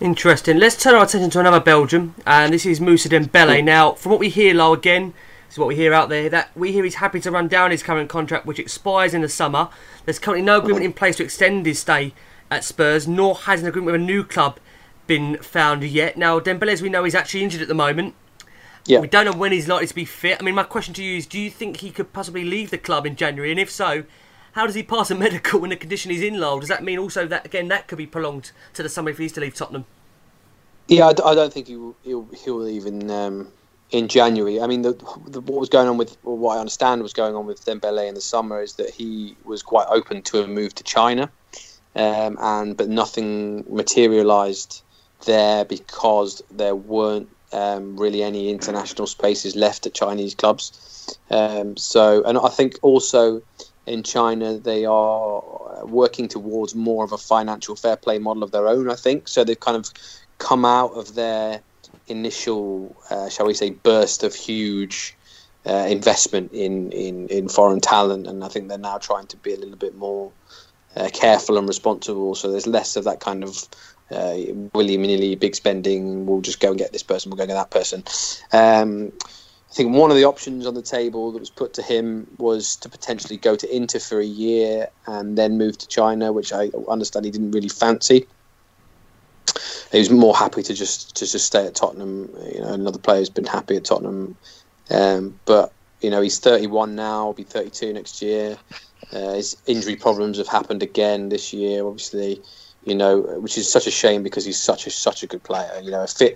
Interesting. 0.00 0.58
Let's 0.58 0.80
turn 0.80 0.94
our 0.94 1.04
attention 1.04 1.30
to 1.30 1.40
another 1.40 1.58
Belgium, 1.60 2.14
and 2.24 2.52
this 2.52 2.64
is 2.64 2.80
Moussa 2.80 3.08
Dembele. 3.08 3.64
Now, 3.64 3.92
from 3.92 4.12
what 4.12 4.20
we 4.20 4.28
hear, 4.28 4.54
Lyall, 4.54 4.76
again, 4.76 5.12
this 5.46 5.54
is 5.54 5.58
what 5.58 5.66
we 5.66 5.74
hear 5.74 5.92
out 5.92 6.08
there, 6.08 6.28
that 6.28 6.50
we 6.54 6.70
hear 6.70 6.84
he's 6.84 6.96
happy 6.96 7.18
to 7.18 7.32
run 7.32 7.48
down 7.48 7.72
his 7.72 7.82
current 7.82 8.08
contract, 8.08 8.46
which 8.46 8.60
expires 8.60 9.12
in 9.12 9.22
the 9.22 9.28
summer. 9.28 9.70
There's 10.04 10.20
currently 10.20 10.44
no 10.44 10.58
agreement 10.58 10.84
in 10.84 10.92
place 10.92 11.16
to 11.16 11.24
extend 11.24 11.66
his 11.66 11.80
stay 11.80 12.14
at 12.48 12.62
Spurs, 12.62 13.08
nor 13.08 13.34
has 13.34 13.62
an 13.62 13.68
agreement 13.68 13.92
with 13.92 14.00
a 14.00 14.04
new 14.04 14.22
club 14.22 14.60
been 15.08 15.36
found 15.38 15.82
yet. 15.82 16.16
Now, 16.16 16.38
Dembele, 16.38 16.72
as 16.72 16.80
we 16.80 16.90
know, 16.90 17.04
is 17.04 17.16
actually 17.16 17.42
injured 17.42 17.62
at 17.62 17.68
the 17.68 17.74
moment. 17.74 18.14
Yeah. 18.88 19.00
We 19.00 19.06
don't 19.06 19.26
know 19.26 19.34
when 19.34 19.52
he's 19.52 19.68
likely 19.68 19.86
to 19.86 19.94
be 19.94 20.06
fit. 20.06 20.38
I 20.40 20.42
mean, 20.42 20.54
my 20.54 20.62
question 20.62 20.94
to 20.94 21.04
you 21.04 21.18
is 21.18 21.26
do 21.26 21.38
you 21.38 21.50
think 21.50 21.78
he 21.78 21.90
could 21.90 22.12
possibly 22.14 22.42
leave 22.42 22.70
the 22.70 22.78
club 22.78 23.04
in 23.04 23.16
January? 23.16 23.50
And 23.50 23.60
if 23.60 23.70
so, 23.70 24.04
how 24.52 24.66
does 24.66 24.74
he 24.74 24.82
pass 24.82 25.10
a 25.10 25.14
medical 25.26 25.62
in 25.62 25.70
the 25.70 25.76
condition 25.76 26.10
he's 26.10 26.22
in, 26.22 26.34
Lyall? 26.34 26.60
Does 26.60 26.70
that 26.70 26.82
mean 26.82 26.98
also 26.98 27.26
that, 27.26 27.44
again, 27.44 27.68
that 27.68 27.86
could 27.86 27.98
be 27.98 28.06
prolonged 28.06 28.50
to 28.72 28.82
the 28.82 28.88
summer 28.88 29.10
if 29.10 29.18
he's 29.18 29.32
to 29.32 29.40
leave 29.40 29.54
Tottenham? 29.54 29.84
Yeah, 30.88 31.08
I, 31.08 31.12
d- 31.12 31.22
I 31.22 31.34
don't 31.34 31.52
think 31.52 31.66
he 31.66 31.76
will, 31.76 31.96
he'll, 32.02 32.28
he'll 32.44 32.60
leave 32.60 32.86
in 32.86 33.10
um, 33.10 33.52
in 33.90 34.08
January. 34.08 34.60
I 34.60 34.66
mean, 34.66 34.82
the, 34.82 34.92
the, 35.26 35.42
what 35.42 35.60
was 35.60 35.68
going 35.68 35.88
on 35.88 35.98
with, 35.98 36.16
or 36.24 36.36
what 36.36 36.56
I 36.56 36.60
understand 36.60 37.02
was 37.02 37.12
going 37.12 37.34
on 37.34 37.46
with 37.46 37.64
Dembele 37.64 38.08
in 38.08 38.14
the 38.14 38.22
summer 38.22 38.62
is 38.62 38.74
that 38.74 38.90
he 38.90 39.36
was 39.44 39.62
quite 39.62 39.86
open 39.88 40.22
to 40.22 40.42
a 40.42 40.46
move 40.46 40.74
to 40.76 40.84
China, 40.84 41.30
um, 41.94 42.38
and 42.40 42.76
but 42.76 42.88
nothing 42.88 43.64
materialised 43.68 44.82
there 45.26 45.64
because 45.64 46.42
there 46.50 46.74
weren't 46.74 47.28
um, 47.52 47.96
really 47.96 48.22
any 48.22 48.50
international 48.50 49.06
spaces 49.06 49.56
left 49.56 49.86
at 49.86 49.94
Chinese 49.94 50.34
clubs. 50.34 51.18
Um, 51.30 51.76
so, 51.76 52.22
and 52.24 52.38
I 52.38 52.48
think 52.48 52.78
also 52.82 53.42
in 53.86 54.02
China 54.02 54.58
they 54.58 54.84
are 54.84 55.42
working 55.86 56.28
towards 56.28 56.74
more 56.74 57.04
of 57.04 57.12
a 57.12 57.18
financial 57.18 57.76
fair 57.76 57.96
play 57.96 58.18
model 58.18 58.42
of 58.42 58.52
their 58.52 58.68
own. 58.68 58.90
I 58.90 58.94
think 58.96 59.28
so. 59.28 59.44
They've 59.44 59.58
kind 59.58 59.76
of 59.76 59.90
come 60.38 60.64
out 60.64 60.92
of 60.92 61.14
their 61.14 61.62
initial, 62.06 62.96
uh, 63.10 63.28
shall 63.28 63.46
we 63.46 63.54
say, 63.54 63.70
burst 63.70 64.22
of 64.22 64.34
huge 64.34 65.16
uh, 65.66 65.86
investment 65.88 66.52
in, 66.52 66.90
in, 66.92 67.28
in 67.28 67.48
foreign 67.48 67.80
talent, 67.80 68.26
and 68.26 68.44
I 68.44 68.48
think 68.48 68.68
they're 68.68 68.78
now 68.78 68.98
trying 68.98 69.26
to 69.28 69.36
be 69.36 69.52
a 69.52 69.58
little 69.58 69.76
bit 69.76 69.94
more 69.94 70.32
uh, 70.96 71.08
careful 71.12 71.58
and 71.58 71.68
responsible. 71.68 72.34
So 72.34 72.50
there's 72.50 72.66
less 72.66 72.96
of 72.96 73.04
that 73.04 73.20
kind 73.20 73.44
of 73.44 73.68
uh, 74.10 74.36
willy 74.72 74.96
nilly 74.96 75.34
big 75.34 75.54
spending. 75.54 76.26
We'll 76.26 76.40
just 76.40 76.60
go 76.60 76.70
and 76.70 76.78
get 76.78 76.92
this 76.92 77.02
person. 77.02 77.30
We'll 77.30 77.36
go 77.36 77.42
and 77.42 77.50
get 77.50 77.54
that 77.54 77.70
person. 77.70 78.04
Um, 78.52 79.12
I 79.70 79.74
think 79.74 79.94
one 79.94 80.10
of 80.10 80.16
the 80.16 80.24
options 80.24 80.66
on 80.66 80.74
the 80.74 80.82
table 80.82 81.30
that 81.32 81.38
was 81.38 81.50
put 81.50 81.74
to 81.74 81.82
him 81.82 82.26
was 82.38 82.76
to 82.76 82.88
potentially 82.88 83.36
go 83.36 83.54
to 83.54 83.76
Inter 83.76 83.98
for 83.98 84.18
a 84.18 84.24
year 84.24 84.88
and 85.06 85.36
then 85.36 85.58
move 85.58 85.76
to 85.78 85.86
China, 85.88 86.32
which 86.32 86.52
I 86.52 86.70
understand 86.88 87.26
he 87.26 87.30
didn't 87.30 87.50
really 87.50 87.68
fancy 87.68 88.26
he 89.92 89.98
was 89.98 90.10
more 90.10 90.36
happy 90.36 90.62
to 90.62 90.74
just 90.74 91.16
to 91.16 91.26
just 91.26 91.46
stay 91.46 91.66
at 91.66 91.74
Tottenham. 91.74 92.30
You 92.52 92.60
know, 92.60 92.72
another 92.72 92.98
player's 92.98 93.30
been 93.30 93.44
happy 93.44 93.76
at 93.76 93.84
Tottenham, 93.84 94.36
um, 94.90 95.38
but 95.44 95.72
you 96.00 96.10
know 96.10 96.20
he's 96.20 96.38
31 96.38 96.94
now. 96.94 97.24
He'll 97.24 97.32
be 97.32 97.44
32 97.44 97.92
next 97.92 98.22
year. 98.22 98.58
Uh, 99.12 99.34
his 99.34 99.56
injury 99.66 99.96
problems 99.96 100.38
have 100.38 100.48
happened 100.48 100.82
again 100.82 101.28
this 101.30 101.52
year. 101.52 101.86
Obviously, 101.86 102.42
you 102.84 102.94
know, 102.94 103.20
which 103.40 103.58
is 103.58 103.70
such 103.70 103.86
a 103.86 103.90
shame 103.90 104.22
because 104.22 104.44
he's 104.44 104.60
such 104.60 104.86
a 104.86 104.90
such 104.90 105.22
a 105.22 105.26
good 105.26 105.42
player. 105.42 105.80
You 105.82 105.90
know, 105.90 106.02
a 106.02 106.06
fit 106.06 106.34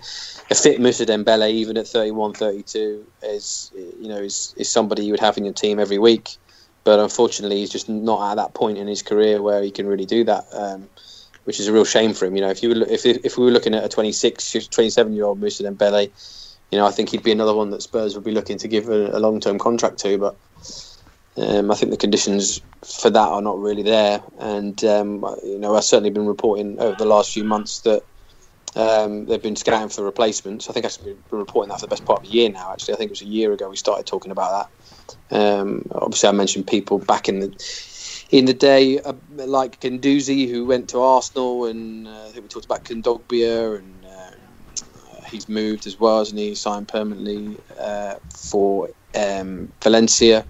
a 0.51 0.55
fit 0.55 0.79
Moussa 0.79 1.05
Dembele 1.05 1.49
even 1.49 1.77
at 1.77 1.87
31, 1.87 2.33
32 2.33 3.05
is 3.23 3.71
you 3.73 4.07
know 4.07 4.17
is 4.17 4.53
is 4.57 4.69
somebody 4.69 5.05
you 5.05 5.11
would 5.11 5.19
have 5.19 5.37
in 5.37 5.45
your 5.45 5.53
team 5.53 5.79
every 5.79 5.97
week. 5.97 6.37
But 6.83 6.99
unfortunately, 6.99 7.57
he's 7.57 7.69
just 7.71 7.87
not 7.87 8.31
at 8.31 8.35
that 8.35 8.53
point 8.53 8.77
in 8.77 8.87
his 8.87 9.01
career 9.01 9.41
where 9.41 9.63
he 9.63 9.71
can 9.71 9.87
really 9.87 10.05
do 10.05 10.23
that. 10.25 10.45
Um, 10.53 10.89
which 11.45 11.59
is 11.59 11.67
a 11.67 11.73
real 11.73 11.85
shame 11.85 12.13
for 12.13 12.25
him. 12.25 12.35
You 12.35 12.41
know, 12.41 12.49
if 12.49 12.63
you 12.63 12.69
were, 12.69 12.85
if 12.87 13.05
if 13.05 13.37
we 13.37 13.45
were 13.45 13.51
looking 13.51 13.73
at 13.73 13.83
a 13.83 13.89
26, 13.89 14.67
27 14.67 15.13
year 15.13 15.25
old 15.25 15.39
Moussa 15.39 15.63
Dembele, 15.63 16.09
you 16.71 16.77
know, 16.77 16.85
I 16.85 16.91
think 16.91 17.09
he'd 17.09 17.23
be 17.23 17.31
another 17.31 17.53
one 17.53 17.69
that 17.71 17.81
Spurs 17.81 18.15
would 18.15 18.23
be 18.23 18.31
looking 18.31 18.57
to 18.59 18.67
give 18.67 18.89
a, 18.89 19.11
a 19.11 19.19
long 19.19 19.39
term 19.39 19.59
contract 19.59 19.99
to. 19.99 20.17
But 20.17 20.35
um, 21.37 21.71
I 21.71 21.75
think 21.75 21.91
the 21.91 21.97
conditions 21.97 22.61
for 22.83 23.09
that 23.09 23.27
are 23.27 23.41
not 23.41 23.59
really 23.59 23.83
there. 23.83 24.21
And 24.39 24.83
um, 24.83 25.25
you 25.43 25.57
know, 25.59 25.75
I've 25.75 25.83
certainly 25.83 26.09
been 26.09 26.27
reporting 26.27 26.79
over 26.79 26.95
the 26.95 27.05
last 27.05 27.33
few 27.33 27.43
months 27.43 27.81
that. 27.81 28.03
Um, 28.75 29.27
they've 29.27 29.39
been 29.39 29.55
scouting 29.55 29.89
for 29.89 30.03
replacements. 30.03 30.67
I 30.67 30.73
think 30.73 30.83
I've 30.83 30.97
been 31.03 31.15
reporting 31.29 31.69
that 31.69 31.79
for 31.79 31.85
the 31.85 31.91
best 31.91 32.05
part 32.05 32.21
of 32.21 32.25
a 32.25 32.33
year 32.33 32.49
now. 32.49 32.71
Actually, 32.71 32.95
I 32.95 32.97
think 32.97 33.09
it 33.09 33.11
was 33.11 33.21
a 33.21 33.25
year 33.25 33.53
ago 33.53 33.69
we 33.69 33.75
started 33.75 34.07
talking 34.07 34.31
about 34.31 34.67
that. 35.29 35.37
Um, 35.37 35.83
obviously, 35.91 36.29
I 36.29 36.31
mentioned 36.31 36.65
people 36.65 36.97
back 36.97 37.29
in 37.29 37.39
the 37.39 37.55
in 38.31 38.45
the 38.45 38.53
day, 38.53 38.99
uh, 38.99 39.13
like 39.29 39.79
Guendouzi, 39.79 40.49
who 40.49 40.65
went 40.65 40.89
to 40.89 40.99
Arsenal, 40.99 41.65
and 41.65 42.07
uh, 42.07 42.25
I 42.25 42.29
think 42.31 42.43
we 42.43 42.49
talked 42.49 42.65
about 42.65 42.83
Kondogbia, 42.83 43.77
and 43.77 44.05
uh, 44.05 44.31
he's 45.27 45.47
moved 45.47 45.85
as 45.85 45.99
well, 45.99 46.17
hasn't 46.17 46.39
he? 46.39 46.55
Signed 46.55 46.87
permanently 46.87 47.57
uh, 47.79 48.15
for 48.35 48.89
um, 49.15 49.71
Valencia. 49.83 50.45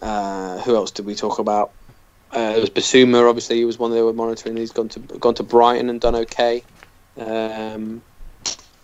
Uh, 0.00 0.58
who 0.60 0.76
else 0.76 0.90
did 0.90 1.06
we 1.06 1.14
talk 1.14 1.38
about? 1.38 1.72
Uh, 2.30 2.52
there 2.52 2.60
was 2.60 2.70
Bissouma, 2.70 3.28
obviously, 3.28 3.56
he 3.56 3.64
was 3.64 3.78
one 3.78 3.90
they 3.90 4.02
were 4.02 4.12
monitoring. 4.12 4.56
He's 4.56 4.72
gone 4.72 4.88
to 4.90 5.00
gone 5.00 5.34
to 5.34 5.42
Brighton 5.42 5.88
and 5.88 6.00
done 6.00 6.14
okay. 6.14 6.62
Um, 7.16 8.02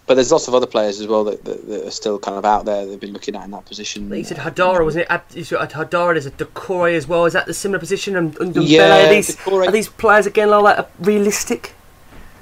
but 0.06 0.14
there's 0.14 0.32
lots 0.32 0.48
of 0.48 0.54
other 0.54 0.66
players 0.66 1.00
as 1.00 1.06
well 1.06 1.24
that, 1.24 1.44
that, 1.44 1.66
that, 1.66 1.86
are 1.86 1.90
still 1.90 2.18
kind 2.18 2.36
of 2.36 2.44
out 2.44 2.66
there. 2.66 2.84
They've 2.84 3.00
been 3.00 3.12
looking 3.12 3.36
at 3.36 3.44
in 3.44 3.52
that 3.52 3.64
position. 3.64 4.12
You 4.12 4.24
said 4.24 4.36
Haidara, 4.36 4.84
wasn't 4.84 5.06
it? 5.10 5.22
You 5.34 5.44
said 5.44 5.58
Haidara, 5.60 6.14
there's 6.14 6.26
a 6.26 6.30
Decore 6.30 6.88
as 6.88 7.06
well. 7.06 7.24
Is 7.24 7.32
that 7.32 7.46
the 7.46 7.54
similar 7.54 7.78
position? 7.78 8.16
And, 8.16 8.36
and 8.38 8.54
Yeah, 8.56 9.06
are 9.06 9.08
these 9.08 9.46
are 9.46 9.70
these 9.70 9.88
players 9.88 10.26
again 10.26 10.50
like 10.50 10.76
that 10.76 10.90
realistic? 11.00 11.74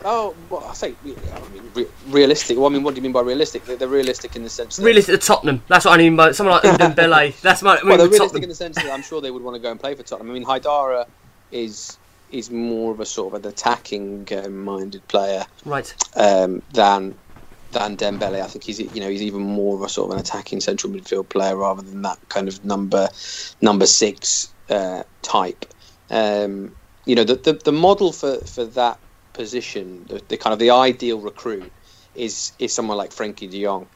Oh, 0.05 0.37
well, 0.49 0.65
I 0.65 0.75
say, 0.75 0.97
I 1.35 1.47
mean, 1.47 1.71
re- 1.75 1.89
realistic. 2.07 2.57
Well, 2.59 2.67
I 2.67 2.71
mean, 2.71 2.83
what 2.83 2.95
do 2.95 2.99
you 2.99 3.03
mean 3.03 3.13
by 3.13 3.21
realistic? 3.23 3.67
They're, 3.67 3.77
they're 3.77 3.89
realistic 3.89 4.37
in 4.37 4.43
the 4.43 4.51
sense 4.51 4.77
that. 4.77 4.85
Realistic 4.85 5.21
to 5.21 5.27
Tottenham. 5.27 5.65
That's 5.69 5.85
what 5.85 5.95
I 5.95 5.99
mean 5.99 6.17
by 6.17 6.33
someone 6.33 6.61
like 6.63 6.79
Dembele. 6.81 7.41
That's 7.43 7.63
my 7.63 7.77
I 7.77 7.83
mean, 7.83 7.89
well, 7.89 7.99
they're 7.99 8.09
realistic 8.09 8.29
Tottenham. 8.29 8.43
in 8.45 8.49
the 8.51 8.55
sense 8.55 8.77
that 8.77 8.91
I'm 8.93 9.03
sure 9.03 9.21
they 9.21 9.31
would 9.31 9.43
want 9.43 9.57
to 9.57 9.61
go 9.61 9.71
and 9.71 9.81
play 9.81 9.95
for 9.95 10.03
Tottenham. 10.03 10.31
I 10.31 10.35
mean, 10.35 10.45
Haidara 10.47 11.07
is 11.51 11.99
is 12.29 12.51
more 12.51 12.93
of 12.93 13.01
a 13.01 13.07
sort 13.07 13.35
of 13.35 13.45
an 13.45 13.51
attacking 13.51 14.27
uh, 14.33 14.49
minded 14.49 15.07
player 15.09 15.45
Right. 15.67 15.95
um, 16.17 16.63
than 16.73 17.21
than 17.73 17.97
Dembele. 17.97 18.43
I 18.43 18.49
think 18.49 18.65
he's 18.65 18.81
you 18.81 19.01
know 19.01 19.11
he's 19.11 19.23
even 19.23 19.43
more 19.43 19.77
of 19.77 19.83
a 19.83 19.89
sort 19.89 20.11
of 20.11 20.15
an 20.15 20.21
attacking 20.21 20.61
central 20.61 20.93
midfield 20.93 21.29
player 21.31 21.57
rather 21.57 21.83
than 21.83 22.03
that 22.03 22.19
kind 22.29 22.49
of 22.49 22.65
number 22.65 23.09
number 23.61 23.87
six 23.87 24.55
uh, 24.71 25.05
type. 25.23 25.67
Um, 26.11 26.77
you 27.07 27.15
know 27.17 27.25
the, 27.25 27.37
the 27.37 27.61
the 27.65 27.73
model 27.73 28.13
for 28.13 28.41
for 28.47 28.65
that 28.67 29.01
position, 29.33 30.05
the, 30.09 30.23
the 30.29 30.37
kind 30.37 30.53
of 30.53 30.59
the 30.59 30.71
ideal 30.71 31.21
recruit 31.21 31.71
is 32.15 32.53
is 32.59 32.73
someone 32.73 32.97
like 32.97 33.11
Frenkie 33.11 33.51
De 33.51 33.63
Jong, 33.63 33.87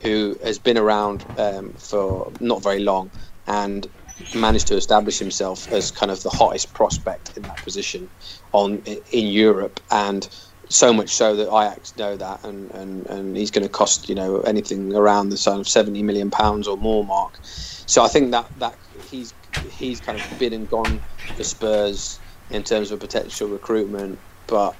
who 0.00 0.36
has 0.42 0.58
been 0.58 0.78
around 0.78 1.24
um, 1.38 1.72
for 1.72 2.32
not 2.40 2.62
very 2.62 2.80
long 2.80 3.10
and 3.46 3.88
managed 4.34 4.68
to 4.68 4.76
establish 4.76 5.18
himself 5.18 5.70
as 5.72 5.90
kind 5.90 6.12
of 6.12 6.22
the 6.22 6.30
hottest 6.30 6.72
prospect 6.72 7.36
in 7.36 7.42
that 7.42 7.56
position 7.58 8.08
on 8.52 8.82
in 9.10 9.26
Europe. 9.26 9.80
And 9.90 10.28
so 10.68 10.92
much 10.92 11.10
so 11.10 11.36
that 11.36 11.48
Ajax 11.48 11.96
know 11.96 12.16
that 12.16 12.42
and, 12.44 12.70
and, 12.70 13.06
and 13.06 13.36
he's 13.36 13.50
going 13.50 13.66
to 13.66 13.68
cost 13.68 14.08
you 14.08 14.14
know 14.14 14.40
anything 14.40 14.94
around 14.94 15.28
the 15.28 15.36
sort 15.36 15.60
of 15.60 15.68
70 15.68 16.02
million 16.02 16.30
pounds 16.30 16.68
or 16.68 16.76
more 16.76 17.04
mark. 17.04 17.38
So 17.42 18.02
I 18.02 18.08
think 18.08 18.30
that 18.30 18.46
that 18.58 18.76
he's 19.10 19.34
he's 19.76 20.00
kind 20.00 20.18
of 20.18 20.38
been 20.38 20.52
and 20.52 20.68
gone 20.68 21.00
for 21.36 21.44
Spurs 21.44 22.18
in 22.50 22.62
terms 22.62 22.90
of 22.90 23.00
potential 23.00 23.48
recruitment 23.48 24.18
but 24.46 24.76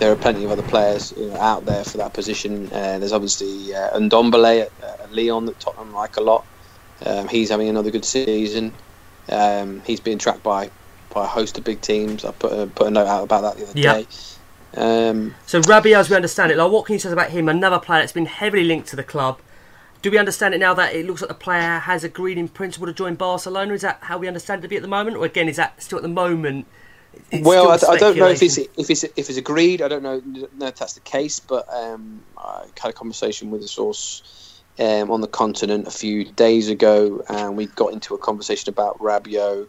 there 0.00 0.10
are 0.10 0.16
plenty 0.16 0.44
of 0.44 0.50
other 0.50 0.62
players 0.62 1.12
you 1.16 1.28
know, 1.28 1.36
out 1.36 1.66
there 1.66 1.84
for 1.84 1.98
that 1.98 2.14
position. 2.14 2.66
Uh, 2.72 2.98
there's 2.98 3.12
obviously 3.12 3.74
uh, 3.74 3.96
Ndombele 3.98 4.62
at, 4.62 4.72
at 4.82 5.12
Lyon 5.12 5.44
that 5.44 5.60
Tottenham 5.60 5.92
like 5.92 6.16
a 6.16 6.22
lot. 6.22 6.46
Um, 7.06 7.28
he's 7.28 7.50
having 7.50 7.68
another 7.68 7.90
good 7.90 8.04
season. 8.04 8.74
Um, 9.28 9.82
he's 9.86 10.00
being 10.00 10.18
tracked 10.18 10.42
by, 10.42 10.70
by 11.10 11.24
a 11.24 11.28
host 11.28 11.58
of 11.58 11.64
big 11.64 11.82
teams. 11.82 12.24
I 12.24 12.32
put 12.32 12.52
a, 12.52 12.66
put 12.66 12.88
a 12.88 12.90
note 12.90 13.06
out 13.06 13.24
about 13.24 13.42
that 13.42 13.56
the 13.56 13.70
other 13.70 13.78
Yeah. 13.78 14.00
day. 14.00 14.06
Um, 14.76 15.34
So 15.46 15.60
Rabiot, 15.60 15.98
as 15.98 16.10
we 16.10 16.16
understand 16.16 16.50
it, 16.50 16.56
like 16.58 16.72
what 16.72 16.86
can 16.86 16.94
you 16.94 16.98
say 16.98 17.12
about 17.12 17.30
him? 17.30 17.48
Another 17.48 17.78
player 17.78 18.00
that's 18.00 18.12
been 18.12 18.26
heavily 18.26 18.64
linked 18.64 18.88
to 18.88 18.96
the 18.96 19.04
club. 19.04 19.40
Do 20.02 20.10
we 20.10 20.16
understand 20.16 20.54
it 20.54 20.58
now 20.58 20.72
that 20.74 20.94
it 20.94 21.04
looks 21.06 21.20
like 21.20 21.28
the 21.28 21.34
player 21.34 21.78
has 21.80 22.04
agreed 22.04 22.38
in 22.38 22.48
principle 22.48 22.86
to 22.86 22.92
join 22.94 23.16
Barcelona? 23.16 23.74
Is 23.74 23.82
that 23.82 23.98
how 24.02 24.16
we 24.16 24.28
understand 24.28 24.60
it 24.60 24.62
to 24.62 24.68
be 24.68 24.76
at 24.76 24.82
the 24.82 24.88
moment, 24.88 25.18
or 25.18 25.26
again 25.26 25.48
is 25.48 25.56
that 25.56 25.82
still 25.82 25.98
at 25.98 26.02
the 26.02 26.08
moment? 26.08 26.66
Well, 27.40 27.70
I, 27.70 27.74
I 27.92 27.96
don't 27.96 28.16
know 28.16 28.28
if 28.28 28.42
it's 28.42 28.58
if 28.58 28.90
it's 28.90 29.04
if 29.04 29.16
it's 29.16 29.36
agreed. 29.36 29.82
I 29.82 29.88
don't 29.88 30.02
know, 30.02 30.20
know 30.24 30.66
if 30.66 30.76
that's 30.76 30.94
the 30.94 31.00
case, 31.00 31.40
but 31.40 31.66
um, 31.72 32.22
I 32.36 32.66
had 32.78 32.90
a 32.90 32.92
conversation 32.92 33.50
with 33.50 33.62
a 33.62 33.68
source 33.68 34.62
um, 34.78 35.10
on 35.10 35.20
the 35.20 35.28
continent 35.28 35.86
a 35.86 35.90
few 35.90 36.30
days 36.32 36.68
ago, 36.68 37.22
and 37.28 37.56
we 37.56 37.66
got 37.66 37.92
into 37.92 38.14
a 38.14 38.18
conversation 38.18 38.70
about 38.70 38.98
Rabiot. 38.98 39.68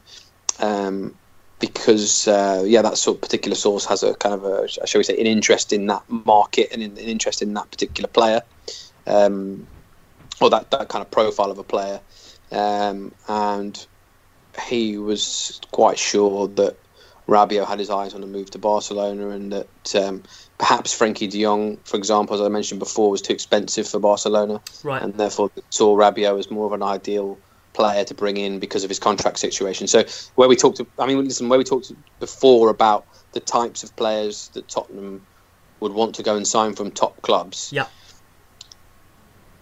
Um, 0.59 1.15
because 1.59 2.27
uh, 2.27 2.63
yeah, 2.65 2.81
that 2.81 2.97
sort 2.97 3.17
of 3.17 3.21
particular 3.21 3.55
source 3.55 3.85
has 3.85 4.03
a 4.03 4.15
kind 4.15 4.33
of 4.35 4.43
a 4.43 4.67
shall 4.67 4.99
we 4.99 5.03
say 5.03 5.17
an 5.17 5.27
interest 5.27 5.71
in 5.71 5.85
that 5.85 6.03
market 6.09 6.69
and 6.71 6.81
an 6.81 6.97
interest 6.97 7.41
in 7.41 7.53
that 7.53 7.69
particular 7.69 8.09
player, 8.09 8.41
um, 9.07 9.67
or 10.41 10.49
that, 10.49 10.71
that 10.71 10.89
kind 10.89 11.03
of 11.03 11.11
profile 11.11 11.51
of 11.51 11.59
a 11.59 11.63
player, 11.63 12.01
um, 12.51 13.13
and 13.29 13.85
he 14.67 14.97
was 14.97 15.61
quite 15.71 15.99
sure 15.99 16.47
that 16.47 16.77
Rabiot 17.27 17.65
had 17.65 17.79
his 17.79 17.89
eyes 17.89 18.13
on 18.13 18.23
a 18.23 18.27
move 18.27 18.51
to 18.51 18.57
Barcelona, 18.57 19.29
and 19.29 19.51
that 19.53 19.95
um, 19.95 20.23
perhaps 20.57 20.97
Frenkie 20.97 21.29
De 21.29 21.41
Jong, 21.41 21.77
for 21.85 21.97
example, 21.97 22.35
as 22.35 22.41
I 22.41 22.49
mentioned 22.49 22.79
before, 22.79 23.09
was 23.09 23.21
too 23.21 23.33
expensive 23.33 23.87
for 23.87 23.99
Barcelona, 23.99 24.61
Right. 24.83 25.01
and 25.01 25.13
therefore 25.15 25.51
saw 25.69 25.95
Rabiot 25.95 26.37
as 26.39 26.51
more 26.51 26.65
of 26.65 26.73
an 26.73 26.83
ideal 26.83 27.37
player 27.73 28.03
to 28.03 28.13
bring 28.13 28.35
in 28.35 28.59
because 28.59 28.83
of 28.83 28.89
his 28.89 28.99
contract 28.99 29.39
situation. 29.39 29.87
So 29.87 30.03
where 30.35 30.49
we 30.49 30.55
talked, 30.57 30.81
I 30.99 31.05
mean, 31.05 31.23
listen, 31.23 31.47
where 31.47 31.57
we 31.59 31.63
talked 31.63 31.91
before 32.19 32.69
about 32.69 33.05
the 33.31 33.39
types 33.39 33.83
of 33.83 33.95
players 33.95 34.49
that 34.49 34.67
Tottenham 34.67 35.25
would 35.79 35.93
want 35.93 36.15
to 36.15 36.23
go 36.23 36.35
and 36.35 36.45
sign 36.45 36.75
from 36.75 36.91
top 36.91 37.21
clubs. 37.21 37.69
Yeah. 37.71 37.85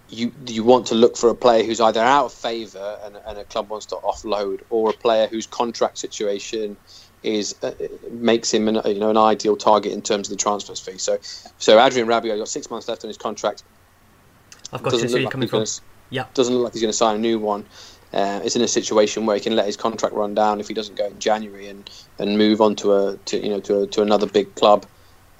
You 0.09 0.31
you 0.47 0.63
want 0.63 0.87
to 0.87 0.95
look 0.95 1.15
for 1.17 1.29
a 1.29 1.35
player 1.35 1.63
who's 1.63 1.79
either 1.79 1.99
out 1.99 2.25
of 2.25 2.33
favour 2.33 2.97
and, 3.03 3.15
and 3.27 3.37
a 3.37 3.43
club 3.43 3.69
wants 3.69 3.85
to 3.87 3.95
offload, 3.97 4.61
or 4.71 4.89
a 4.89 4.93
player 4.93 5.27
whose 5.27 5.45
contract 5.45 5.99
situation 5.99 6.77
is 7.23 7.55
uh, 7.63 7.71
makes 8.11 8.53
him 8.53 8.67
an, 8.67 8.81
you 8.85 8.99
know 8.99 9.09
an 9.09 9.17
ideal 9.17 9.55
target 9.57 9.91
in 9.91 10.01
terms 10.01 10.27
of 10.29 10.37
the 10.37 10.41
transfer 10.41 10.75
fee. 10.75 10.97
So 10.97 11.17
so 11.57 11.79
Adrien 11.79 12.07
Rabiot 12.07 12.37
got 12.37 12.47
six 12.47 12.69
months 12.69 12.87
left 12.87 13.03
on 13.03 13.07
his 13.09 13.17
contract. 13.17 13.63
I've 14.71 14.83
got 14.83 14.91
to 14.91 14.97
see 14.99 15.13
where 15.13 15.21
you're 15.21 15.31
coming 15.31 15.47
from. 15.49 15.59
gonna- 15.59 15.69
Yeah. 16.11 16.25
doesn't 16.33 16.53
look 16.53 16.63
like 16.65 16.73
he's 16.73 16.81
going 16.81 16.91
to 16.91 16.97
sign 16.97 17.15
a 17.15 17.19
new 17.19 17.39
one. 17.39 17.67
Uh, 18.11 18.39
it's 18.43 18.55
in 18.55 18.61
a 18.63 18.67
situation 18.67 19.25
where 19.25 19.35
he 19.35 19.41
can 19.41 19.55
let 19.55 19.65
his 19.67 19.77
contract 19.77 20.15
run 20.15 20.33
down 20.33 20.59
if 20.59 20.67
he 20.67 20.73
doesn't 20.73 20.95
go 20.97 21.05
in 21.07 21.19
January 21.19 21.67
and, 21.67 21.89
and 22.17 22.37
move 22.37 22.59
on 22.61 22.75
to 22.77 22.93
a 22.93 23.17
to 23.25 23.37
you 23.43 23.49
know 23.49 23.59
to 23.59 23.81
a, 23.81 23.87
to 23.87 24.01
another 24.01 24.25
big 24.27 24.55
club 24.55 24.85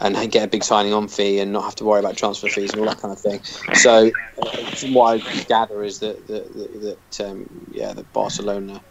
and 0.02 0.32
get 0.32 0.46
a 0.46 0.48
big 0.48 0.64
signing 0.64 0.94
on 0.94 1.08
fee 1.10 1.40
and 1.40 1.52
not 1.52 1.64
have 1.64 1.76
to 1.76 1.84
worry 1.84 2.00
about 2.00 2.16
transfer 2.16 2.48
fees 2.48 2.72
and 2.72 2.80
all 2.80 2.88
that 2.88 3.02
kind 3.02 3.12
of 3.12 3.20
thing. 3.20 3.42
So 3.74 4.12
uh, 4.42 4.58
what 4.92 5.22
I 5.22 5.44
gather 5.44 5.84
is 5.84 6.00
that 6.00 6.26
that, 6.28 6.54
that, 6.54 6.98
that 7.18 7.30
um, 7.30 7.46
yeah 7.68 7.92
that 7.94 8.14
Barcelona 8.14 8.82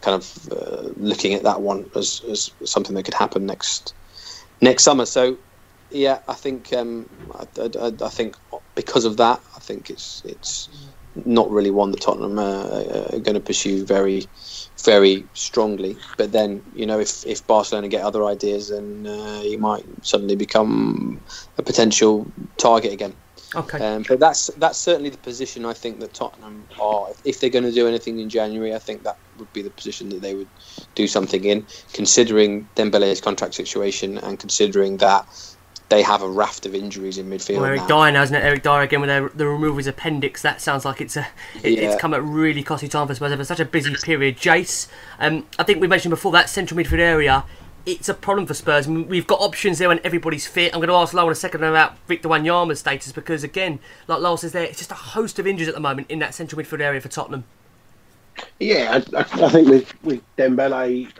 kind 0.00 0.14
of 0.14 0.48
uh, 0.52 0.88
looking 0.96 1.34
at 1.34 1.42
that 1.42 1.60
one 1.60 1.90
as, 1.94 2.22
as 2.30 2.50
something 2.64 2.94
that 2.94 3.04
could 3.04 3.14
happen 3.14 3.46
next 3.46 3.94
next 4.60 4.84
summer. 4.84 5.06
So 5.06 5.38
yeah, 5.90 6.20
I 6.28 6.34
think 6.34 6.72
um, 6.72 7.08
I, 7.34 7.46
I, 7.60 7.92
I 8.02 8.08
think 8.08 8.36
because 8.74 9.04
of 9.04 9.16
that, 9.16 9.40
I 9.56 9.60
think 9.60 9.90
it's 9.90 10.22
it's 10.24 10.68
not 11.26 11.50
really 11.50 11.70
one 11.70 11.90
that 11.90 12.00
Tottenham 12.00 12.38
uh, 12.38 13.12
are 13.12 13.18
going 13.18 13.34
to 13.34 13.40
pursue 13.40 13.84
very, 13.84 14.26
very 14.84 15.24
strongly. 15.32 15.96
But 16.16 16.32
then, 16.32 16.62
you 16.74 16.86
know, 16.86 17.00
if, 17.00 17.26
if 17.26 17.46
Barcelona 17.46 17.88
get 17.88 18.04
other 18.04 18.24
ideas, 18.24 18.70
then 18.70 19.06
uh, 19.06 19.40
he 19.40 19.56
might 19.56 19.84
suddenly 20.02 20.36
become 20.36 21.20
a 21.56 21.62
potential 21.62 22.30
target 22.56 22.92
again. 22.92 23.14
Okay. 23.54 23.78
Um, 23.78 24.04
but 24.06 24.20
that's 24.20 24.48
that's 24.58 24.78
certainly 24.78 25.10
the 25.10 25.18
position 25.18 25.64
I 25.64 25.72
think 25.72 26.00
that 26.00 26.12
Tottenham 26.12 26.64
are. 26.80 27.08
If 27.24 27.40
they're 27.40 27.50
going 27.50 27.64
to 27.64 27.72
do 27.72 27.88
anything 27.88 28.18
in 28.18 28.28
January, 28.28 28.74
I 28.74 28.78
think 28.78 29.02
that 29.04 29.16
would 29.38 29.52
be 29.52 29.62
the 29.62 29.70
position 29.70 30.10
that 30.10 30.20
they 30.20 30.34
would 30.34 30.48
do 30.94 31.06
something 31.06 31.44
in, 31.44 31.66
considering 31.92 32.68
Dembele's 32.76 33.20
contract 33.20 33.54
situation 33.54 34.18
and 34.18 34.38
considering 34.38 34.98
that 34.98 35.26
they 35.88 36.02
have 36.02 36.20
a 36.22 36.28
raft 36.28 36.66
of 36.66 36.74
injuries 36.74 37.16
in 37.16 37.30
midfield. 37.30 37.56
Well, 37.56 37.64
Eric 37.64 37.80
now. 37.88 38.04
Dier 38.04 38.12
now, 38.12 38.22
isn't 38.22 38.36
it? 38.36 38.44
Eric 38.44 38.62
Dier 38.62 38.80
again 38.82 39.00
with 39.00 39.08
their, 39.08 39.28
the 39.30 39.46
removal 39.46 39.70
of 39.70 39.76
his 39.78 39.86
appendix. 39.86 40.42
That 40.42 40.60
sounds 40.60 40.84
like 40.84 41.00
it's 41.00 41.16
a 41.16 41.26
it, 41.62 41.78
Yeah. 41.78 41.90
it's 41.90 42.00
come 42.00 42.12
at 42.12 42.22
really 42.22 42.62
costly 42.62 42.88
time 42.88 43.06
for 43.06 43.14
Spurs 43.14 43.32
over 43.32 43.44
such 43.44 43.60
a 43.60 43.64
busy 43.64 43.94
period. 43.94 44.36
Jace, 44.36 44.88
um, 45.18 45.46
I 45.58 45.62
think 45.62 45.80
we 45.80 45.88
mentioned 45.88 46.10
before 46.10 46.32
that 46.32 46.50
central 46.50 46.78
midfield 46.78 46.98
area. 46.98 47.44
It's 47.88 48.10
a 48.10 48.12
problem 48.12 48.46
for 48.46 48.52
Spurs. 48.52 48.86
I 48.86 48.90
mean, 48.90 49.08
We've 49.08 49.26
got 49.26 49.40
options 49.40 49.78
there 49.78 49.88
when 49.88 49.98
everybody's 50.04 50.46
fit. 50.46 50.74
I'm 50.74 50.80
going 50.80 50.90
to 50.90 50.94
ask 50.94 51.14
Lyall 51.14 51.28
in 51.28 51.32
a 51.32 51.34
second 51.34 51.64
about 51.64 51.96
Victor 52.06 52.28
Wanyama's 52.28 52.80
status 52.80 53.12
because, 53.12 53.42
again, 53.42 53.80
like 54.06 54.18
Lyall 54.18 54.38
says 54.38 54.52
there, 54.52 54.64
it's 54.64 54.76
just 54.76 54.90
a 54.90 54.94
host 54.94 55.38
of 55.38 55.46
injuries 55.46 55.68
at 55.68 55.74
the 55.74 55.80
moment 55.80 56.10
in 56.10 56.18
that 56.18 56.34
central 56.34 56.60
midfield 56.60 56.80
area 56.80 57.00
for 57.00 57.08
Tottenham. 57.08 57.44
Yeah, 58.60 59.00
I, 59.14 59.20
I 59.20 59.48
think 59.48 59.68
with 59.68 60.04
with 60.04 60.20
Dembele, 60.36 61.10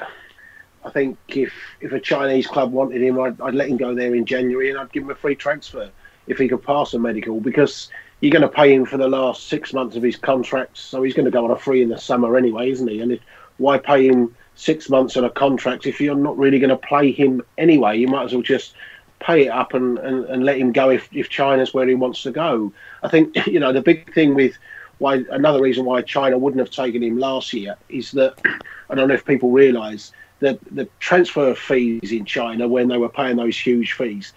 I 0.85 0.91
think 0.91 1.16
if 1.29 1.55
if 1.81 1.93
a 1.93 2.01
Chinese 2.01 2.47
club 2.47 2.71
wanted 2.71 3.03
him, 3.03 3.19
I'd, 3.19 3.41
I'd 3.41 3.55
let 3.55 3.71
him 3.71 3.79
go 3.79 3.95
there 3.95 4.14
in 4.14 4.27
January 4.27 4.69
and 4.69 4.79
I'd 4.79 4.93
give 4.93 5.05
him 5.05 5.11
a 5.11 5.14
free 5.14 5.37
transfer 5.37 5.91
if 6.27 6.37
he 6.37 6.49
could 6.49 6.62
pass 6.62 6.93
a 6.93 6.99
medical 6.99 7.41
because 7.41 7.91
you're 8.21 8.31
going 8.31 8.43
to 8.43 8.49
pay 8.49 8.75
him 8.75 8.85
for 8.85 8.99
the 8.99 9.09
last 9.09 9.47
six 9.49 9.73
months 9.73 9.97
of 9.97 10.03
his 10.03 10.16
contract, 10.16 10.77
so 10.77 11.03
he's 11.03 11.14
going 11.14 11.25
to 11.25 11.31
go 11.31 11.47
on 11.47 11.51
a 11.51 11.59
free 11.59 11.81
in 11.81 11.89
the 11.89 11.99
summer 11.99 12.37
anyway, 12.37 12.71
isn't 12.71 12.89
he? 12.89 13.01
And 13.01 13.12
if, 13.12 13.21
why 13.57 13.79
pay 13.79 14.07
him 14.07 14.35
six 14.59 14.90
months 14.90 15.16
on 15.16 15.24
a 15.24 15.30
contract 15.30 15.86
if 15.86 16.00
you're 16.00 16.16
not 16.16 16.36
really 16.36 16.59
going 16.59 16.70
to 16.70 16.76
play 16.76 17.12
him 17.12 17.42
anyway? 17.56 17.96
You 17.96 18.09
might 18.09 18.24
as 18.24 18.32
well 18.32 18.42
just 18.42 18.74
pay 19.20 19.46
it 19.46 19.50
up 19.50 19.74
and, 19.74 19.98
and, 19.98 20.24
and 20.26 20.44
let 20.44 20.59
him 20.59 20.72
go 20.72 20.90
if, 20.90 21.09
if 21.12 21.28
China's 21.28 21.72
where 21.72 21.86
he 21.86 21.94
wants 21.94 22.22
to 22.22 22.30
go. 22.30 22.72
I 23.02 23.09
think 23.09 23.34
you 23.46 23.61
know 23.61 23.72
the 23.72 23.82
big 23.82 24.12
thing 24.12 24.34
with 24.34 24.56
why 24.98 25.24
another 25.30 25.61
reason 25.61 25.84
why 25.84 26.02
China 26.02 26.36
wouldn't 26.36 26.59
have 26.59 26.70
taken 26.70 27.02
him 27.02 27.18
last 27.18 27.52
year 27.52 27.76
is 27.88 28.11
that 28.12 28.34
I 28.90 28.94
don't 28.94 29.09
know 29.09 29.14
if 29.14 29.24
people 29.24 29.50
realise 29.50 30.12
that 30.40 30.59
the 30.74 30.88
transfer 31.00 31.54
fees 31.54 32.12
in 32.12 32.24
China 32.24 32.68
when 32.68 32.88
they 32.88 32.98
were 32.98 33.09
paying 33.09 33.36
those 33.36 33.59
huge 33.59 33.92
fees. 33.92 34.32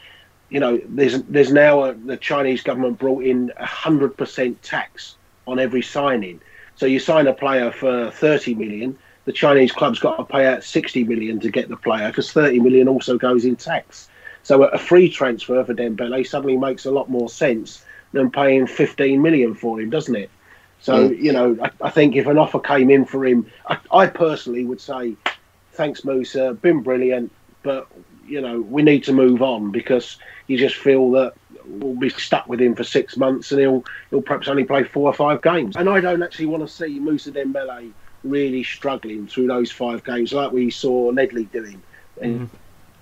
You 0.50 0.60
know, 0.60 0.82
there's 0.86 1.24
there's 1.24 1.52
now 1.52 1.84
a, 1.86 1.94
the 1.94 2.18
Chinese 2.18 2.62
government 2.62 3.00
brought 3.00 3.24
in 3.24 3.52
a 3.58 3.66
hundred 3.66 4.18
percent 4.18 4.62
tax 4.62 5.16
on 5.48 5.60
every 5.60 5.82
signing. 5.82 6.42
So 6.76 6.86
you 6.86 7.00
sign 7.00 7.28
a 7.28 7.34
player 7.34 7.72
for 7.72 8.12
thirty 8.12 8.54
million, 8.54 8.98
the 9.26 9.32
Chinese 9.32 9.72
club's 9.72 10.00
got 10.00 10.18
to 10.18 10.24
pay 10.24 10.46
out 10.46 10.64
sixty 10.64 11.04
million 11.04 11.40
to 11.40 11.50
get 11.50 11.70
the 11.70 11.78
player 11.78 12.08
because 12.08 12.32
thirty 12.32 12.60
million 12.60 12.88
also 12.88 13.18
goes 13.18 13.46
in 13.46 13.56
tax. 13.56 14.10
So 14.44 14.64
a 14.64 14.78
free 14.78 15.10
transfer 15.10 15.64
for 15.64 15.74
Dembele 15.74 16.26
suddenly 16.26 16.58
makes 16.58 16.86
a 16.86 16.92
lot 16.92 17.10
more 17.10 17.30
sense 17.30 17.86
than 18.12 18.32
paying 18.32 18.68
15 18.68 19.22
million 19.22 19.54
for 19.54 19.80
him, 19.80 19.90
doesn't 19.90 20.16
it? 20.16 20.30
So 20.82 21.10
mm. 21.10 21.22
you 21.22 21.32
know, 21.32 21.58
I, 21.62 21.70
I 21.82 21.90
think 21.90 22.16
if 22.16 22.26
an 22.28 22.38
offer 22.38 22.60
came 22.60 22.90
in 22.90 23.06
for 23.06 23.26
him, 23.26 23.46
I, 23.68 23.78
I 23.92 24.08
personally 24.08 24.66
would 24.66 24.82
say, 24.82 25.16
thanks, 25.74 26.04
Moussa, 26.04 26.54
been 26.56 26.82
brilliant, 26.82 27.32
but 27.64 27.88
you 28.28 28.42
know 28.42 28.62
we 28.62 28.82
need 28.82 29.04
to 29.04 29.14
move 29.14 29.42
on 29.42 29.72
because 29.72 30.18
you 30.48 30.58
just 30.58 30.76
feel 30.76 31.12
that 31.12 31.34
we'll 31.66 31.96
be 31.96 32.10
stuck 32.10 32.48
with 32.48 32.62
him 32.62 32.76
for 32.76 32.84
six 32.84 33.18
months 33.18 33.52
and 33.52 33.62
he'll 33.62 33.86
he'll 34.10 34.22
perhaps 34.22 34.48
only 34.48 34.64
play 34.64 34.84
four 34.84 35.08
or 35.08 35.14
five 35.14 35.42
games. 35.42 35.76
And 35.76 35.88
I 35.88 36.02
don't 36.02 36.24
actually 36.24 36.48
want 36.48 36.68
to 36.68 36.74
see 36.74 37.00
Moussa 37.00 37.32
Dembele 37.32 37.92
really 38.24 38.64
struggling 38.64 39.28
through 39.28 39.48
those 39.48 39.72
five 39.72 40.04
games 40.04 40.34
like 40.34 40.52
we 40.52 40.70
saw 40.70 41.10
Ledley 41.10 41.46
doing. 41.46 41.82
in 42.22 42.48
mm. 42.48 42.50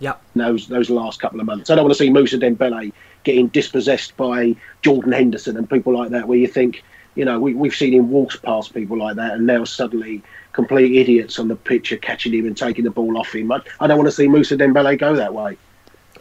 Yep. 0.02 0.22
those 0.36 0.68
those 0.68 0.90
last 0.90 1.20
couple 1.20 1.42
of 1.42 1.46
months. 1.46 1.70
I 1.70 1.76
don't 1.76 1.84
want 1.84 1.94
to 1.94 2.02
see 2.02 2.10
Moussa 2.10 2.38
Dembele 2.38 2.94
getting 3.24 3.48
dispossessed 3.48 4.16
by 4.16 4.56
Jordan 4.82 5.12
Henderson 5.12 5.58
and 5.58 5.70
people 5.70 5.94
like 5.94 6.12
that, 6.12 6.28
where 6.28 6.38
you 6.38 6.48
think, 6.48 6.84
you 7.16 7.26
know, 7.26 7.38
we, 7.38 7.54
we've 7.54 7.76
seen 7.76 7.94
him 7.94 8.10
walk 8.10 8.42
past 8.42 8.74
people 8.74 8.98
like 8.98 9.18
that, 9.18 9.34
and 9.34 9.46
now 9.46 9.66
suddenly 9.66 10.24
complete 10.54 10.96
idiots 10.96 11.38
on 11.38 11.48
the 11.50 11.56
pitch 11.56 11.92
are 11.92 11.98
catching 11.98 12.34
him 12.34 12.46
and 12.46 12.56
taking 12.56 12.86
the 12.86 12.92
ball 12.92 13.18
off 13.18 13.36
him. 13.36 13.52
I, 13.52 13.62
I 13.80 13.88
don't 13.88 13.98
want 13.98 14.08
to 14.08 14.16
see 14.16 14.28
Moussa 14.28 14.56
Dembele 14.56 14.98
go 14.98 15.16
that 15.16 15.34
way. 15.34 15.58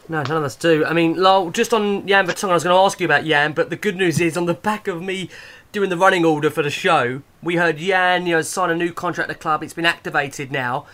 No, 0.09 0.23
none 0.23 0.37
of 0.37 0.43
us 0.43 0.55
do. 0.55 0.83
I 0.85 0.93
mean, 0.93 1.15
Lyall, 1.15 1.53
just 1.53 1.71
on 1.71 2.07
Jan 2.07 2.25
Vertonghen, 2.25 2.49
I 2.49 2.53
was 2.53 2.63
going 2.63 2.75
to 2.75 2.81
ask 2.81 2.99
you 2.99 3.05
about 3.05 3.25
Jan, 3.25 3.53
but 3.53 3.69
the 3.69 3.75
good 3.75 3.95
news 3.95 4.19
is 4.19 4.35
on 4.37 4.47
the 4.47 4.55
back 4.55 4.87
of 4.87 5.03
me 5.03 5.29
doing 5.71 5.89
the 5.89 5.97
running 5.97 6.25
order 6.25 6.49
for 6.49 6.63
the 6.63 6.69
show, 6.69 7.21
we 7.43 7.55
heard 7.55 7.77
Jan, 7.77 8.25
you 8.25 8.35
know, 8.35 8.41
sign 8.41 8.69
a 8.69 8.75
new 8.75 8.91
contract 8.91 9.29
at 9.29 9.35
the 9.37 9.41
club. 9.41 9.63
It's 9.63 9.73
been 9.73 9.85
activated 9.85 10.51
now 10.51 10.85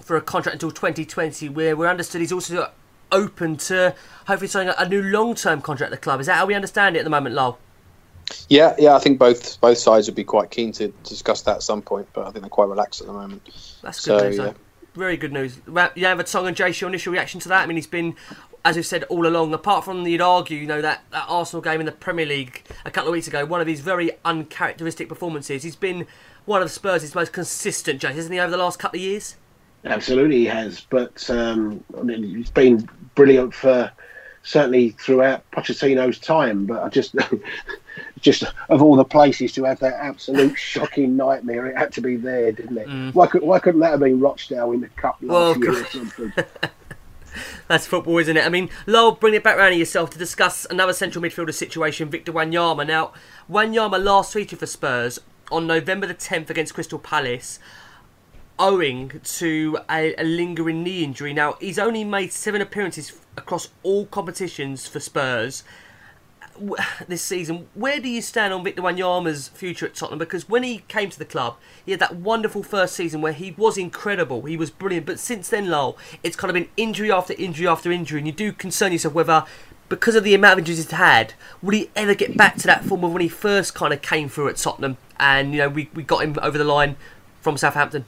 for 0.00 0.16
a 0.16 0.20
contract 0.20 0.54
until 0.54 0.70
2020, 0.70 1.48
where 1.48 1.76
we're 1.76 1.88
understood 1.88 2.20
he's 2.20 2.32
also 2.32 2.70
open 3.12 3.56
to 3.56 3.94
hopefully 4.26 4.48
signing 4.48 4.72
a, 4.76 4.88
new 4.88 5.02
long-term 5.02 5.62
contract 5.62 5.92
at 5.92 6.00
the 6.00 6.02
club. 6.02 6.20
Is 6.20 6.26
that 6.26 6.36
how 6.36 6.46
we 6.46 6.54
understand 6.54 6.96
it 6.96 7.00
at 7.00 7.04
the 7.04 7.10
moment, 7.10 7.34
Lyall? 7.34 7.56
Yeah, 8.48 8.74
yeah, 8.78 8.94
I 8.94 8.98
think 8.98 9.20
both 9.20 9.60
both 9.60 9.78
sides 9.78 10.08
would 10.08 10.16
be 10.16 10.24
quite 10.24 10.50
keen 10.50 10.72
to 10.72 10.88
discuss 11.04 11.42
that 11.42 11.56
at 11.56 11.62
some 11.62 11.80
point, 11.80 12.08
but 12.12 12.22
I 12.26 12.30
think 12.30 12.42
they're 12.42 12.50
quite 12.50 12.68
relaxed 12.68 13.00
at 13.00 13.06
the 13.06 13.12
moment. 13.12 13.42
That's 13.82 14.04
good 14.04 14.18
So, 14.20 14.26
news. 14.28 14.38
yeah. 14.38 14.52
Very 14.94 15.16
good 15.16 15.32
news. 15.32 15.56
Jan 15.56 16.18
Vertonghen, 16.18 16.54
Jace, 16.54 16.80
your 16.80 16.88
initial 16.88 17.12
reaction 17.12 17.38
to 17.40 17.48
that? 17.50 17.62
I 17.62 17.66
mean, 17.66 17.76
he's 17.76 17.86
been, 17.86 18.16
as 18.66 18.74
we've 18.74 18.84
said 18.84 19.04
all 19.04 19.28
along, 19.28 19.54
apart 19.54 19.84
from 19.84 20.04
you'd 20.04 20.20
argue, 20.20 20.58
you 20.58 20.66
know, 20.66 20.82
that, 20.82 21.04
that 21.12 21.24
Arsenal 21.28 21.62
game 21.62 21.78
in 21.78 21.86
the 21.86 21.92
Premier 21.92 22.26
League 22.26 22.64
a 22.84 22.90
couple 22.90 23.08
of 23.08 23.12
weeks 23.12 23.28
ago, 23.28 23.44
one 23.44 23.60
of 23.60 23.68
his 23.68 23.78
very 23.78 24.10
uncharacteristic 24.24 25.08
performances. 25.08 25.62
He's 25.62 25.76
been 25.76 26.04
one 26.46 26.62
of 26.62 26.70
Spurs' 26.72 27.14
most 27.14 27.32
consistent, 27.32 28.02
Jace, 28.02 28.14
hasn't 28.14 28.34
he, 28.34 28.40
over 28.40 28.50
the 28.50 28.56
last 28.56 28.80
couple 28.80 28.98
of 28.98 29.02
years? 29.02 29.36
Absolutely, 29.84 30.38
he 30.38 30.44
has. 30.46 30.80
But 30.80 31.30
um, 31.30 31.84
I 31.96 32.02
mean, 32.02 32.24
he's 32.24 32.50
been 32.50 32.88
brilliant 33.14 33.54
for 33.54 33.92
certainly 34.42 34.90
throughout 34.90 35.48
Pochettino's 35.52 36.18
time. 36.18 36.66
But 36.66 36.82
I 36.82 36.88
just, 36.88 37.14
just 38.20 38.42
of 38.68 38.82
all 38.82 38.96
the 38.96 39.04
places 39.04 39.52
to 39.52 39.62
have 39.62 39.78
that 39.78 39.94
absolute 39.94 40.58
shocking 40.58 41.16
nightmare, 41.16 41.66
it 41.66 41.76
had 41.76 41.92
to 41.92 42.00
be 42.00 42.16
there, 42.16 42.50
didn't 42.50 42.78
it? 42.78 43.14
Why, 43.14 43.28
could, 43.28 43.42
why 43.42 43.60
couldn't 43.60 43.80
that 43.82 43.92
have 43.92 44.00
been 44.00 44.18
Rochdale 44.18 44.72
in 44.72 44.80
the 44.80 44.88
cup 44.88 45.18
last 45.20 45.30
Well, 45.30 45.50
of 45.52 45.58
year 45.58 45.82
or 45.82 45.86
something? 45.86 46.32
That's 47.68 47.86
football, 47.86 48.18
isn't 48.18 48.36
it? 48.36 48.44
I 48.44 48.48
mean, 48.48 48.68
Lyall, 48.86 49.18
bring 49.18 49.34
it 49.34 49.42
back 49.42 49.56
round 49.56 49.72
to 49.72 49.78
yourself 49.78 50.10
to 50.10 50.18
discuss 50.18 50.66
another 50.70 50.92
central 50.92 51.22
midfielder 51.22 51.54
situation, 51.54 52.08
Victor 52.08 52.32
Wanyama. 52.32 52.86
Now, 52.86 53.12
Wanyama 53.50 54.02
last 54.02 54.32
featured 54.32 54.58
for 54.58 54.66
Spurs 54.66 55.18
on 55.50 55.66
November 55.66 56.06
the 56.06 56.14
10th 56.14 56.50
against 56.50 56.74
Crystal 56.74 56.98
Palace, 56.98 57.58
owing 58.58 59.20
to 59.22 59.78
a, 59.90 60.14
a 60.20 60.24
lingering 60.24 60.82
knee 60.82 61.04
injury. 61.04 61.32
Now, 61.32 61.54
he's 61.60 61.78
only 61.78 62.04
made 62.04 62.32
seven 62.32 62.60
appearances 62.60 63.12
across 63.36 63.68
all 63.82 64.06
competitions 64.06 64.86
for 64.86 65.00
Spurs 65.00 65.62
this 67.08 67.22
season. 67.22 67.68
Where 67.74 68.00
do 68.00 68.08
you 68.08 68.22
stand 68.22 68.52
on 68.52 68.64
Victor 68.64 68.82
Wanyama's 68.82 69.48
future 69.48 69.86
at 69.86 69.94
Tottenham? 69.94 70.18
Because 70.18 70.48
when 70.48 70.62
he 70.62 70.78
came 70.88 71.10
to 71.10 71.18
the 71.18 71.24
club, 71.24 71.56
he 71.84 71.92
had 71.92 72.00
that 72.00 72.16
wonderful 72.16 72.62
first 72.62 72.94
season 72.94 73.20
where 73.20 73.32
he 73.32 73.52
was 73.52 73.78
incredible, 73.78 74.42
he 74.42 74.56
was 74.56 74.70
brilliant. 74.70 75.06
But 75.06 75.18
since 75.18 75.48
then, 75.48 75.66
Lyall, 75.66 75.96
it's 76.22 76.36
kind 76.36 76.50
of 76.50 76.54
been 76.54 76.68
injury 76.76 77.10
after 77.10 77.34
injury 77.34 77.66
after 77.66 77.90
injury, 77.90 78.18
and 78.18 78.26
you 78.26 78.32
do 78.32 78.52
concern 78.52 78.92
yourself 78.92 79.14
whether. 79.14 79.44
Because 79.88 80.16
of 80.16 80.24
the 80.24 80.34
amount 80.34 80.54
of 80.54 80.58
injuries 80.58 80.78
he's 80.78 80.90
had, 80.90 81.34
will 81.62 81.70
he 81.70 81.90
ever 81.94 82.12
get 82.12 82.36
back 82.36 82.56
to 82.56 82.66
that 82.66 82.84
form 82.84 83.04
of 83.04 83.12
when 83.12 83.22
he 83.22 83.28
first 83.28 83.72
kind 83.72 83.92
of 83.92 84.02
came 84.02 84.28
through 84.28 84.48
at 84.48 84.56
Tottenham? 84.56 84.96
And 85.16 85.52
you 85.52 85.58
know, 85.58 85.68
we, 85.68 85.88
we 85.94 86.02
got 86.02 86.24
him 86.24 86.36
over 86.42 86.58
the 86.58 86.64
line 86.64 86.96
from 87.40 87.56
Southampton. 87.56 88.04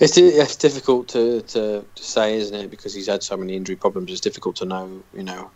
It's, 0.00 0.16
it's 0.16 0.56
difficult 0.56 1.08
to, 1.08 1.42
to, 1.42 1.84
to 1.94 2.02
say, 2.02 2.36
isn't 2.36 2.56
it? 2.56 2.70
Because 2.70 2.94
he's 2.94 3.06
had 3.06 3.22
so 3.22 3.36
many 3.36 3.54
injury 3.54 3.76
problems. 3.76 4.10
It's 4.10 4.22
difficult 4.22 4.56
to 4.56 4.64
know, 4.64 5.02
you 5.14 5.22
know, 5.22 5.50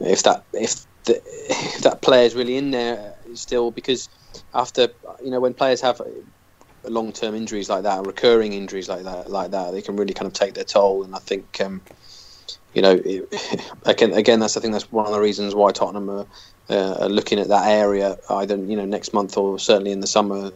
if 0.00 0.22
that 0.24 0.44
if, 0.52 0.86
the, 1.04 1.20
if 1.24 1.82
that 1.82 2.34
really 2.34 2.56
in 2.56 2.70
there 2.70 3.14
still. 3.34 3.70
Because 3.70 4.08
after 4.54 4.88
you 5.22 5.30
know, 5.30 5.40
when 5.40 5.54
players 5.54 5.80
have 5.80 6.00
long 6.84 7.12
term 7.12 7.34
injuries 7.34 7.68
like 7.68 7.82
that, 7.84 8.06
recurring 8.06 8.52
injuries 8.52 8.88
like 8.88 9.04
that, 9.04 9.30
like 9.30 9.50
that, 9.50 9.72
they 9.72 9.82
can 9.82 9.96
really 9.96 10.14
kind 10.14 10.26
of 10.26 10.32
take 10.32 10.54
their 10.54 10.64
toll. 10.64 11.02
And 11.02 11.14
I 11.14 11.18
think, 11.18 11.60
um, 11.60 11.80
you 12.74 12.82
know, 12.82 13.00
it, 13.04 13.34
again, 13.86 14.12
again, 14.12 14.40
that's 14.40 14.56
I 14.56 14.60
think 14.60 14.72
that's 14.72 14.90
one 14.92 15.06
of 15.06 15.12
the 15.12 15.20
reasons 15.20 15.54
why 15.54 15.72
Tottenham 15.72 16.10
are, 16.10 16.26
uh, 16.68 16.96
are 17.00 17.08
looking 17.08 17.38
at 17.38 17.48
that 17.48 17.68
area 17.68 18.16
either 18.30 18.56
you 18.56 18.76
know 18.76 18.84
next 18.84 19.14
month 19.14 19.36
or 19.36 19.58
certainly 19.58 19.92
in 19.92 20.00
the 20.00 20.06
summer 20.06 20.50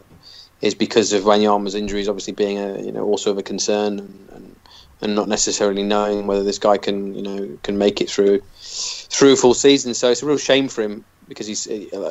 is 0.61 0.75
because 0.75 1.13
of 1.13 1.23
Wanyama's 1.23 1.75
injuries 1.75 2.07
obviously 2.09 2.33
being 2.33 2.57
a 2.57 2.81
you 2.81 2.91
know 2.91 3.03
also 3.03 3.31
of 3.31 3.37
a 3.37 3.43
concern 3.43 3.99
and, 3.99 4.29
and 4.33 4.55
and 5.01 5.15
not 5.15 5.27
necessarily 5.27 5.83
knowing 5.83 6.27
whether 6.27 6.43
this 6.43 6.59
guy 6.59 6.77
can 6.77 7.15
you 7.15 7.21
know 7.21 7.57
can 7.63 7.77
make 7.77 8.01
it 8.01 8.09
through 8.09 8.41
through 8.71 9.33
a 9.33 9.35
full 9.35 9.53
season. 9.53 9.93
So 9.93 10.11
it's 10.11 10.23
a 10.23 10.25
real 10.25 10.37
shame 10.37 10.67
for 10.67 10.81
him 10.81 11.03
because 11.27 11.47
he's 11.47 11.67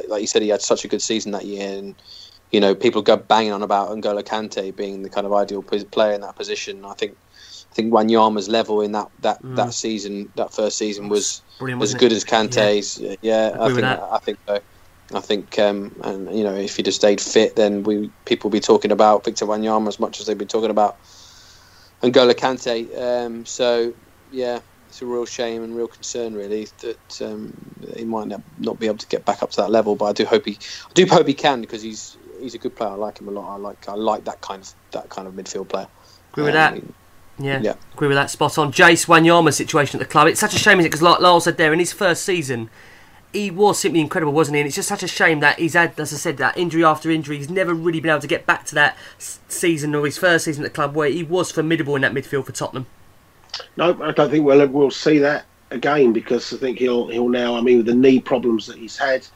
like 0.08 0.20
you 0.20 0.26
said 0.26 0.42
he 0.42 0.48
had 0.48 0.62
such 0.62 0.84
a 0.84 0.88
good 0.88 1.02
season 1.02 1.32
that 1.32 1.44
year 1.44 1.78
and 1.78 1.94
you 2.52 2.60
know 2.60 2.74
people 2.74 3.02
go 3.02 3.16
banging 3.16 3.52
on 3.52 3.62
about 3.62 3.90
N'Golo 3.90 4.22
Kante 4.22 4.74
being 4.74 5.02
the 5.02 5.10
kind 5.10 5.26
of 5.26 5.32
ideal 5.32 5.62
player 5.62 6.12
in 6.12 6.20
that 6.22 6.36
position. 6.36 6.84
I 6.84 6.94
think 6.94 7.16
I 7.70 7.74
think 7.74 7.92
Wanyama's 7.92 8.48
level 8.48 8.80
in 8.80 8.92
that 8.92 9.10
that, 9.20 9.38
that 9.42 9.74
season 9.74 10.30
that 10.36 10.52
first 10.52 10.78
season 10.78 11.08
was 11.08 11.42
as 11.60 11.94
good 11.94 12.12
it? 12.12 12.16
as 12.16 12.24
Kante's. 12.24 13.00
Yeah, 13.22 13.56
I 13.58 13.66
Agree 13.66 13.82
think. 13.82 13.84
I 13.86 14.18
think 14.18 14.38
so. 14.46 14.60
I 15.12 15.20
think, 15.20 15.58
um, 15.58 15.92
and 16.04 16.36
you 16.36 16.44
know, 16.44 16.54
if 16.54 16.76
he'd 16.76 16.86
have 16.86 16.94
stayed 16.94 17.20
fit, 17.20 17.56
then 17.56 17.82
we 17.82 18.10
people 18.26 18.48
would 18.48 18.56
be 18.56 18.60
talking 18.60 18.92
about 18.92 19.24
Victor 19.24 19.44
Wanyama 19.44 19.88
as 19.88 19.98
much 19.98 20.20
as 20.20 20.26
they've 20.26 20.38
been 20.38 20.48
talking 20.48 20.70
about 20.70 20.98
N'Golo 22.02 22.32
Kante. 22.32 22.96
Um, 22.96 23.44
so, 23.44 23.92
yeah, 24.30 24.60
it's 24.90 25.02
a 25.02 25.06
real 25.06 25.24
shame 25.24 25.62
and 25.62 25.76
real 25.76 25.86
concern, 25.86 26.34
really, 26.34 26.66
that 26.80 27.22
um, 27.22 27.52
he 27.96 28.04
might 28.04 28.26
not, 28.26 28.42
not 28.58 28.80
be 28.80 28.86
able 28.86 28.98
to 28.98 29.06
get 29.06 29.24
back 29.24 29.40
up 29.40 29.50
to 29.52 29.56
that 29.58 29.70
level. 29.70 29.94
But 29.94 30.06
I 30.06 30.12
do 30.12 30.24
hope 30.24 30.44
he, 30.46 30.58
I 30.88 30.92
do 30.94 31.06
hope 31.06 31.28
he 31.28 31.34
can 31.34 31.60
because 31.60 31.80
he's 31.80 32.16
he's 32.40 32.54
a 32.54 32.58
good 32.58 32.74
player. 32.74 32.90
I 32.90 32.94
like 32.94 33.20
him 33.20 33.28
a 33.28 33.30
lot. 33.30 33.54
I 33.54 33.56
like 33.56 33.88
I 33.88 33.94
like 33.94 34.24
that 34.24 34.40
kind 34.40 34.62
of 34.62 34.74
that 34.90 35.08
kind 35.08 35.28
of 35.28 35.34
midfield 35.34 35.68
player. 35.68 35.86
Agree 36.32 36.44
with 36.44 36.56
Um, 36.56 36.74
that. 36.74 36.82
Yeah, 37.38 37.60
Yeah. 37.62 37.74
agree 37.94 38.08
with 38.08 38.16
that. 38.16 38.30
Spot 38.30 38.58
on. 38.58 38.72
Jace 38.72 39.06
Wanyama's 39.06 39.56
situation 39.56 40.00
at 40.00 40.06
the 40.06 40.10
club. 40.12 40.26
It's 40.26 40.40
such 40.40 40.54
a 40.54 40.58
shame, 40.58 40.80
is 40.80 40.86
it? 40.86 40.88
Because 40.88 41.02
like 41.02 41.20
Lyall 41.20 41.40
said 41.40 41.56
there, 41.56 41.72
in 41.72 41.78
his 41.78 41.92
first 41.92 42.24
season, 42.24 42.68
he 43.32 43.50
was 43.50 43.78
simply 43.78 44.00
incredible, 44.00 44.32
wasn't 44.32 44.56
he? 44.56 44.60
And 44.62 44.66
it's 44.66 44.76
just 44.76 44.88
such 44.88 45.04
a 45.04 45.08
shame 45.08 45.38
that 45.40 45.58
he's 45.60 45.74
had, 45.74 45.98
as 46.00 46.12
I 46.12 46.16
said, 46.16 46.36
that 46.38 46.58
injury 46.58 46.84
after 46.84 47.10
injury. 47.10 47.36
He's 47.38 47.48
never 47.48 47.72
really 47.72 48.00
been 48.00 48.10
able 48.10 48.20
to 48.20 48.26
get 48.26 48.44
back 48.44 48.66
to 48.66 48.74
that 48.74 48.96
season 49.18 49.94
or 49.94 50.04
his 50.04 50.18
first 50.18 50.46
season 50.46 50.64
at 50.64 50.72
the 50.72 50.74
club 50.74 50.96
where 50.96 51.08
he 51.08 51.22
was 51.22 51.52
formidable 51.52 51.94
in 51.94 52.02
that 52.02 52.12
midfield 52.12 52.46
for 52.46 52.52
Tottenham. 52.52 52.86
No, 53.76 54.00
I 54.02 54.12
don't 54.12 54.30
think 54.30 54.44
we'll 54.44 54.66
we'll 54.68 54.90
see 54.90 55.18
that 55.18 55.44
again 55.70 56.12
because 56.12 56.52
I 56.52 56.56
think 56.56 56.78
he'll 56.78 57.08
he'll 57.08 57.28
now. 57.28 57.56
I 57.56 57.60
mean, 57.60 57.78
with 57.78 57.86
the 57.86 57.94
knee 57.94 58.20
problems 58.20 58.66
that 58.66 58.76
he's 58.78 58.96
had, 58.96 59.26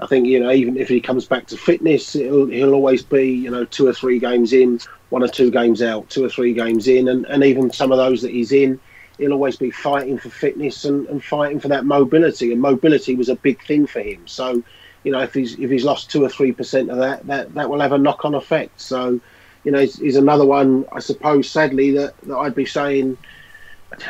I 0.00 0.06
think 0.06 0.26
you 0.26 0.40
know 0.40 0.50
even 0.50 0.76
if 0.76 0.88
he 0.88 1.00
comes 1.00 1.26
back 1.26 1.46
to 1.48 1.56
fitness, 1.56 2.12
he'll 2.12 2.46
he'll 2.46 2.74
always 2.74 3.02
be 3.02 3.30
you 3.30 3.50
know 3.50 3.64
two 3.64 3.86
or 3.86 3.92
three 3.92 4.18
games 4.18 4.52
in, 4.52 4.80
one 5.10 5.22
or 5.22 5.28
two 5.28 5.50
games 5.50 5.82
out, 5.82 6.08
two 6.10 6.24
or 6.24 6.28
three 6.28 6.54
games 6.54 6.88
in, 6.88 7.08
and, 7.08 7.26
and 7.26 7.44
even 7.44 7.70
some 7.70 7.92
of 7.92 7.98
those 7.98 8.22
that 8.22 8.30
he's 8.30 8.52
in, 8.52 8.80
he'll 9.18 9.32
always 9.32 9.56
be 9.56 9.70
fighting 9.70 10.18
for 10.18 10.30
fitness 10.30 10.84
and, 10.84 11.06
and 11.08 11.22
fighting 11.22 11.60
for 11.60 11.68
that 11.68 11.84
mobility. 11.84 12.52
And 12.52 12.60
mobility 12.60 13.14
was 13.14 13.28
a 13.28 13.36
big 13.36 13.62
thing 13.64 13.86
for 13.86 14.00
him. 14.00 14.26
So, 14.26 14.62
you 15.04 15.12
know, 15.12 15.20
if 15.20 15.34
he's 15.34 15.58
if 15.58 15.70
he's 15.70 15.84
lost 15.84 16.10
two 16.10 16.24
or 16.24 16.28
three 16.28 16.52
percent 16.52 16.90
of 16.90 16.98
that, 16.98 17.26
that 17.26 17.54
that 17.54 17.68
will 17.68 17.80
have 17.80 17.92
a 17.92 17.98
knock 17.98 18.24
on 18.24 18.34
effect. 18.34 18.80
So, 18.80 19.20
you 19.64 19.70
know, 19.70 19.80
he's, 19.80 20.16
another 20.16 20.44
one, 20.44 20.84
I 20.90 20.98
suppose, 20.98 21.48
sadly 21.50 21.92
that, 21.92 22.18
that 22.22 22.36
I'd 22.36 22.54
be 22.54 22.66
saying. 22.66 23.18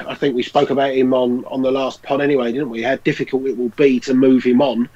I 0.07 0.14
think 0.14 0.35
we 0.35 0.43
spoke 0.43 0.70
about 0.70 0.95
him 0.95 1.12
on, 1.14 1.45
on 1.47 1.62
the 1.62 1.70
last 1.70 2.03
pod 2.03 2.20
anyway, 2.20 2.53
didn't 2.53 2.70
we? 2.70 2.83
How 2.83 2.97
difficult 2.97 3.47
it 3.47 3.57
will 3.57 3.70
be 3.70 4.01
to 4.01 4.14
move 4.14 4.45
him 4.45 4.62
on. 4.62 4.89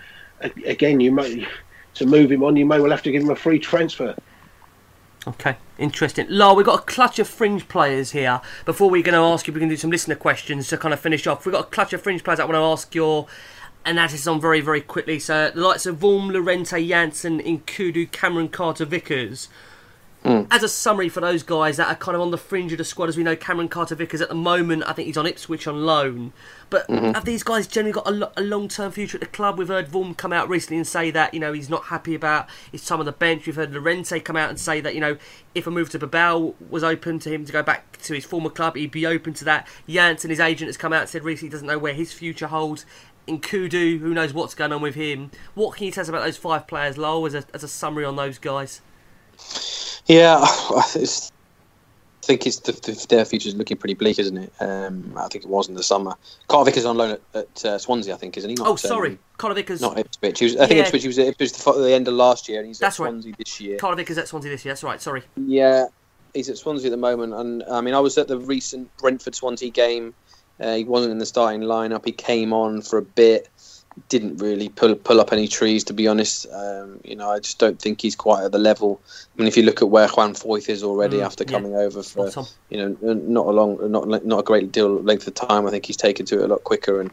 Again, 0.65 1.01
you 1.01 1.13
may 1.13 1.47
to 1.95 2.07
move 2.07 2.31
him 2.31 2.45
on, 2.45 2.57
you 2.57 2.67
may 2.67 2.79
well 2.79 2.91
have 2.91 3.03
to 3.03 3.11
give 3.11 3.23
him 3.23 3.31
a 3.31 3.37
free 3.37 3.59
transfer. 3.59 4.15
Okay, 5.27 5.57
interesting. 5.79 6.27
Lyall, 6.29 6.57
we've 6.57 6.67
got 6.67 6.81
a 6.81 6.83
clutch 6.83 7.19
of 7.19 7.27
fringe 7.27 7.67
players 7.69 8.13
here. 8.13 8.41
Before 8.65 8.89
we're 8.89 9.03
going 9.03 9.15
to 9.15 9.21
ask 9.21 9.47
you, 9.49 9.53
we 9.53 9.61
can 9.61 9.69
do 9.69 9.77
some 9.77 9.91
listener 9.91 10.15
questions 10.15 10.69
to 10.69 10.77
kind 10.77 10.95
of 10.95 11.01
finish 11.01 11.27
off. 11.27 11.45
We've 11.45 11.53
got 11.53 11.67
a 11.67 11.71
clutch 11.71 11.93
of 11.93 12.03
fringe 12.03 12.23
players 12.23 12.39
I 12.39 12.45
want 12.45 12.55
to 12.55 12.61
ask 12.61 12.95
your 12.95 13.27
analysis 13.85 14.27
on 14.27 14.41
very, 14.41 14.61
very 14.61 14.81
quickly. 14.81 15.19
So, 15.19 15.51
the 15.53 15.61
likes 15.61 15.85
of 15.87 15.97
Vorm, 15.97 16.31
Llorente, 16.31 16.87
Janssen, 16.87 17.41
Nkoudou, 17.41 18.13
Cameron 18.13 18.49
Carter 18.51 18.85
Vickers. 18.85 19.49
Mm. 20.27 20.49
As 20.51 20.65
a 20.65 20.69
summary 20.69 21.09
for 21.09 21.21
those 21.21 21.45
guys 21.45 21.77
that 21.77 21.87
are 21.87 21.95
kind 21.95 22.17
of 22.17 22.21
on 22.21 22.33
the 22.33 22.39
fringe 22.39 22.73
of 22.73 22.79
the 22.79 22.85
squad, 22.85 23.09
as 23.09 23.17
we 23.17 23.23
know, 23.23 23.37
Cameron 23.37 23.69
Carter 23.69 23.95
Vickers 23.95 24.21
at 24.21 24.29
the 24.29 24.35
moment, 24.35 24.83
I 24.85 24.93
think 24.93 25.07
he's 25.07 25.17
on 25.17 25.25
Ipswich 25.25 25.69
on 25.69 25.87
loan. 25.87 26.33
But 26.69 26.89
mm-hmm. 26.89 27.13
have 27.13 27.25
these 27.25 27.45
guys 27.45 27.69
generally 27.69 27.93
got 27.93 28.09
a, 28.09 28.11
lo- 28.11 28.33
a 28.37 28.43
long 28.43 28.67
term 28.67 28.91
future 28.91 29.19
at 29.19 29.21
the 29.21 29.29
club? 29.29 29.57
We've 29.57 29.69
heard 29.69 29.87
Vorm 29.87 30.17
come 30.17 30.33
out 30.33 30.49
recently 30.49 30.79
and 30.79 30.87
say 30.87 31.13
that, 31.13 31.33
you 31.33 31.39
know, 31.39 31.53
he's 31.53 31.71
not 31.71 31.85
happy 31.85 32.17
about 32.17 32.49
his 32.73 32.85
time 32.85 32.99
on 32.99 33.07
the 33.07 33.13
bench. 33.13 33.47
We've 33.47 33.55
heard 33.55 33.73
Llorente 33.73 34.19
come 34.19 34.37
out 34.37 34.51
and 34.51 34.59
say 34.59 34.81
that, 34.81 34.97
you 34.97 35.01
know, 35.01 35.17
if 35.55 35.69
a 35.69 35.71
move 35.71 35.91
to 35.91 35.99
Bilbao 36.01 36.55
was 36.71 36.83
open 36.83 37.21
to 37.21 37.33
him 37.33 37.45
to 37.45 37.53
go 37.53 37.63
back 37.63 37.99
to 37.99 38.13
his 38.13 38.25
former 38.25 38.51
club, 38.51 38.75
he'd 38.75 38.91
be 38.91 39.07
open 39.07 39.33
to 39.35 39.45
that. 39.45 39.69
Janssen, 39.89 40.31
his 40.31 40.41
agent, 40.41 40.69
has 40.69 40.77
come 40.77 40.93
out 40.93 41.03
and 41.03 41.09
said 41.09 41.23
recently 41.23 41.51
he 41.51 41.53
doesn't 41.53 41.69
know 41.69 41.79
where 41.79 41.95
his 41.95 42.13
future 42.13 42.49
holds. 42.49 42.85
Nkoudou, 43.29 44.01
who 44.01 44.13
knows 44.13 44.33
what's 44.33 44.55
going 44.55 44.73
on 44.73 44.83
with 44.83 44.97
him? 44.97 45.31
What 45.55 45.77
can 45.77 45.87
you 45.87 45.93
tell 45.93 46.03
us 46.03 46.09
about 46.09 46.25
those 46.25 46.37
five 46.37 46.67
players, 46.67 46.99
Lowell, 46.99 47.27
as 47.27 47.35
a, 47.35 47.45
as 47.55 47.63
a 47.63 47.69
summary 47.69 48.05
on 48.05 48.17
those 48.17 48.39
guys? 48.39 48.81
Yeah, 50.07 50.39
I 50.43 50.83
think 52.27 52.47
it's 52.47 52.59
the, 52.61 52.73
the, 52.73 53.07
their 53.09 53.25
future's 53.25 53.55
looking 53.55 53.77
pretty 53.77 53.95
bleak, 53.95 54.19
isn't 54.19 54.37
it? 54.37 54.53
Um, 54.61 55.13
I 55.17 55.29
think 55.29 55.45
it 55.45 55.51
was 55.51 55.69
in 55.69 55.75
the 55.75 55.83
summer. 55.83 56.15
Carter 56.49 56.73
is 56.77 56.85
on 56.85 56.97
loan 56.97 57.13
at, 57.13 57.21
at 57.35 57.65
uh, 57.65 57.79
Swansea, 57.79 58.15
I 58.15 58.17
think, 58.17 58.37
isn't 58.37 58.51
he? 58.51 58.57
Not, 58.57 58.67
Oh, 58.67 58.73
um, 58.73 58.77
sorry, 58.79 59.19
Carter 59.39 59.55
Vickers. 59.55 59.81
not 59.81 59.99
Ipswich. 59.99 60.41
Was, 60.41 60.57
I 60.57 60.67
think 60.67 60.79
Yeah. 60.79 60.85
Ipswich. 60.85 61.03
He 61.03 61.09
was 61.09 61.19
at 61.19 61.29
Ipswich 61.29 61.53
the, 61.53 61.73
the 61.73 61.93
end 61.93 62.09
of 62.09 62.15
last 62.15 62.49
year, 62.49 62.59
and 62.59 62.67
he's 62.67 62.79
That's 62.79 62.99
at 62.99 63.05
right. 63.05 63.11
Swansea 63.11 63.35
this 63.39 63.61
year. 63.61 63.79
Carter 63.79 63.97
Vickers 63.97 64.19
at 64.19 64.29
Swansea 64.29 64.51
this 64.51 64.65
year. 64.65 64.75
That's 64.75 64.83
right. 64.83 65.01
Sorry. 65.01 65.23
Yeah, 65.37 65.87
he's 66.35 66.49
at 66.49 66.59
Swansea 66.59 66.89
at 66.89 66.91
the 66.91 66.97
moment, 66.97 67.33
and 67.35 67.63
I 67.71 67.81
mean, 67.81 67.95
I 67.95 68.01
was 68.01 68.19
at 68.19 68.27
the 68.29 68.39
recent 68.39 68.95
Brentford 68.99 69.35
Swansea 69.35 69.71
game. 69.71 70.15
Uh, 70.59 70.75
he 70.75 70.85
wasn't 70.85 71.13
in 71.13 71.19
the 71.19 71.27
starting 71.27 71.61
lineup. 71.61 72.05
He 72.05 72.13
came 72.13 72.53
on 72.53 72.81
for 72.83 72.99
a 72.99 73.03
bit. 73.03 73.49
Didn't 74.09 74.37
really 74.37 74.69
pull 74.69 74.95
pull 74.95 75.21
up 75.21 75.33
any 75.33 75.49
trees, 75.49 75.83
to 75.85 75.93
be 75.95 76.07
honest. 76.07 76.47
Um, 76.53 77.01
you 77.03 77.17
know, 77.17 77.31
I 77.31 77.39
just 77.41 77.59
don't 77.59 77.81
think 77.81 78.03
he's 78.03 78.15
quite 78.15 78.45
at 78.45 78.53
the 78.53 78.59
level. 78.59 79.01
I 79.07 79.39
mean, 79.39 79.49
if 79.49 79.57
you 79.57 79.63
look 79.63 79.81
at 79.83 79.89
where 79.89 80.07
Juan 80.09 80.35
Foyth 80.35 80.69
is 80.69 80.83
already 80.85 81.17
Mm, 81.19 81.25
after 81.25 81.45
yeah. 81.45 81.51
coming 81.51 81.75
over 81.75 82.03
for 82.03 82.31
on. 82.39 82.45
you 82.69 82.77
know 82.79 83.15
not 83.15 83.47
a 83.47 83.51
long, 83.51 83.91
not 83.91 84.07
not 84.25 84.41
a 84.41 84.43
great 84.43 84.71
deal 84.71 85.01
length 85.03 85.27
of 85.27 85.35
time. 85.35 85.67
I 85.67 85.71
think 85.71 85.87
he's 85.87 85.97
taken 85.97 86.27
to 86.27 86.41
it 86.41 86.45
a 86.45 86.49
lot 86.49 86.63
quicker 86.65 87.01
and 87.01 87.11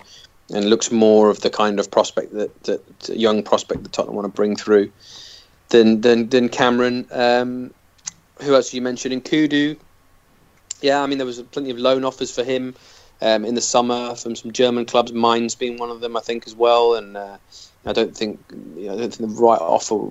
and 0.53 0.69
looks 0.69 0.91
more 0.91 1.29
of 1.29 1.39
the 1.39 1.49
kind 1.49 1.79
of 1.79 1.89
prospect 1.89 2.33
that 2.33 2.63
that 2.63 3.09
young 3.09 3.43
prospect 3.43 3.83
that 3.83 3.93
Tottenham 3.93 4.15
want 4.15 4.25
to 4.25 4.35
bring 4.35 4.55
through 4.57 4.91
than 5.69 6.01
than 6.01 6.29
than 6.29 6.49
Cameron. 6.49 7.07
Um, 7.11 7.73
who 8.41 8.53
else 8.55 8.73
you 8.73 8.81
mentioned? 8.81 9.23
Nkoudou, 9.23 9.77
yeah, 10.81 11.01
I 11.01 11.07
mean 11.07 11.17
there 11.17 11.25
was 11.25 11.41
plenty 11.43 11.69
of 11.69 11.77
loan 11.77 12.03
offers 12.03 12.29
for 12.35 12.43
him 12.43 12.75
um, 13.23 13.45
in 13.45 13.55
the 13.55 13.61
summer 13.61 14.15
from 14.15 14.35
some 14.35 14.51
German 14.51 14.85
clubs, 14.85 15.13
Mainz 15.13 15.55
being 15.55 15.77
one 15.77 15.89
of 15.89 16.01
them, 16.01 16.17
I 16.17 16.19
think 16.19 16.45
as 16.45 16.55
well. 16.55 16.95
And 16.95 17.15
uh, 17.15 17.37
I 17.85 17.93
don't 17.93 18.15
think 18.15 18.39
you 18.75 18.87
know, 18.87 18.93
I 18.93 18.97
don't 18.97 19.13
think 19.13 19.29
the 19.29 19.41
right 19.41 19.59
offer 19.59 20.09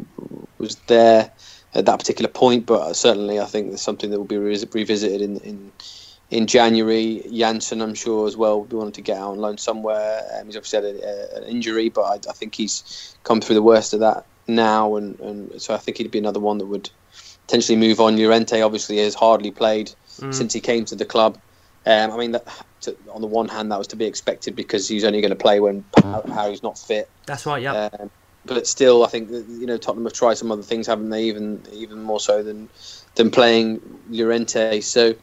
was 0.59 0.77
there 0.87 1.31
at 1.75 1.87
that 1.87 1.99
particular 1.99 2.31
point, 2.31 2.67
but 2.67 2.95
certainly 2.95 3.39
I 3.39 3.45
think 3.45 3.69
there's 3.69 3.83
something 3.83 4.11
that 4.11 4.19
will 4.19 4.25
be 4.25 4.39
re- 4.39 4.65
revisited 4.73 5.21
in 5.21 5.37
in 5.39 5.73
in 6.31 6.47
January. 6.47 7.23
Janssen, 7.31 7.83
I'm 7.83 7.95
sure 7.95 8.27
as 8.27 8.37
well, 8.37 8.61
will 8.61 8.67
be 8.67 8.77
wanting 8.77 8.93
to 8.93 9.03
get 9.03 9.19
out 9.19 9.33
on 9.33 9.39
loan 9.39 9.59
somewhere. 9.59 10.23
Um, 10.35 10.47
he's 10.47 10.57
obviously 10.57 10.77
had 10.79 10.97
a, 10.97 11.37
a, 11.37 11.43
an 11.43 11.45
injury, 11.45 11.91
but 11.91 12.03
I, 12.03 12.31
I 12.31 12.33
think 12.33 12.55
he's 12.55 13.15
come 13.25 13.41
through 13.43 13.57
the 13.57 13.63
worst 13.63 13.93
of 13.93 14.01
that 14.01 14.25
now, 14.47 14.97
and, 14.97 15.21
and 15.21 15.61
so 15.61 15.75
I 15.75 15.79
think 15.79 15.99
he'd 15.99 16.11
be 16.11 16.19
another 16.19 16.41
one 16.41 16.59
that 16.59 16.67
would 16.67 16.89
potentially 17.47 17.77
move 17.77 18.01
on. 18.01 18.17
Llorente 18.17 18.63
obviously 18.63 18.99
has 18.99 19.15
hardly 19.15 19.51
played 19.51 19.93
since 20.31 20.53
he 20.53 20.61
came 20.61 20.85
to 20.87 20.95
the 20.95 21.05
club. 21.05 21.39
Um, 21.85 22.11
I 22.13 22.17
mean, 22.17 22.33
that, 22.33 22.47
to, 22.83 22.97
on 23.11 23.21
the 23.21 23.27
one 23.27 23.49
hand, 23.49 23.73
that 23.73 23.79
was 23.79 23.89
to 23.89 23.97
be 23.97 24.05
expected 24.05 24.55
because 24.55 24.89
he's 24.89 25.05
only 25.05 25.21
going 25.21 25.31
to 25.31 25.37
play 25.37 25.61
when 25.61 25.85
Harry's 26.33 26.63
not 26.63 26.79
fit. 26.79 27.09
That's 27.27 27.47
right. 27.47 27.63
Yeah. 27.63 27.89
Um, 27.99 28.11
but 28.45 28.67
still, 28.67 29.05
I 29.05 29.09
think 29.09 29.31
that, 29.31 29.47
you 29.49 29.67
know 29.67 29.77
Tottenham 29.77 30.05
have 30.05 30.13
tried 30.13 30.35
some 30.35 30.51
other 30.51 30.63
things, 30.63 30.87
haven't 30.87 31.11
they? 31.11 31.25
Even 31.25 31.63
even 31.73 32.03
more 32.03 32.21
so 32.21 32.43
than 32.43 32.69
than 33.15 33.31
playing 33.31 33.81
Llorente. 34.11 34.81
So 34.81 35.15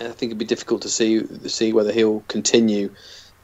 I 0.00 0.04
think 0.04 0.30
it'd 0.30 0.38
be 0.38 0.44
difficult 0.44 0.82
to 0.82 0.88
see 0.88 1.24
see 1.48 1.72
whether 1.72 1.92
he'll 1.92 2.20
continue 2.28 2.94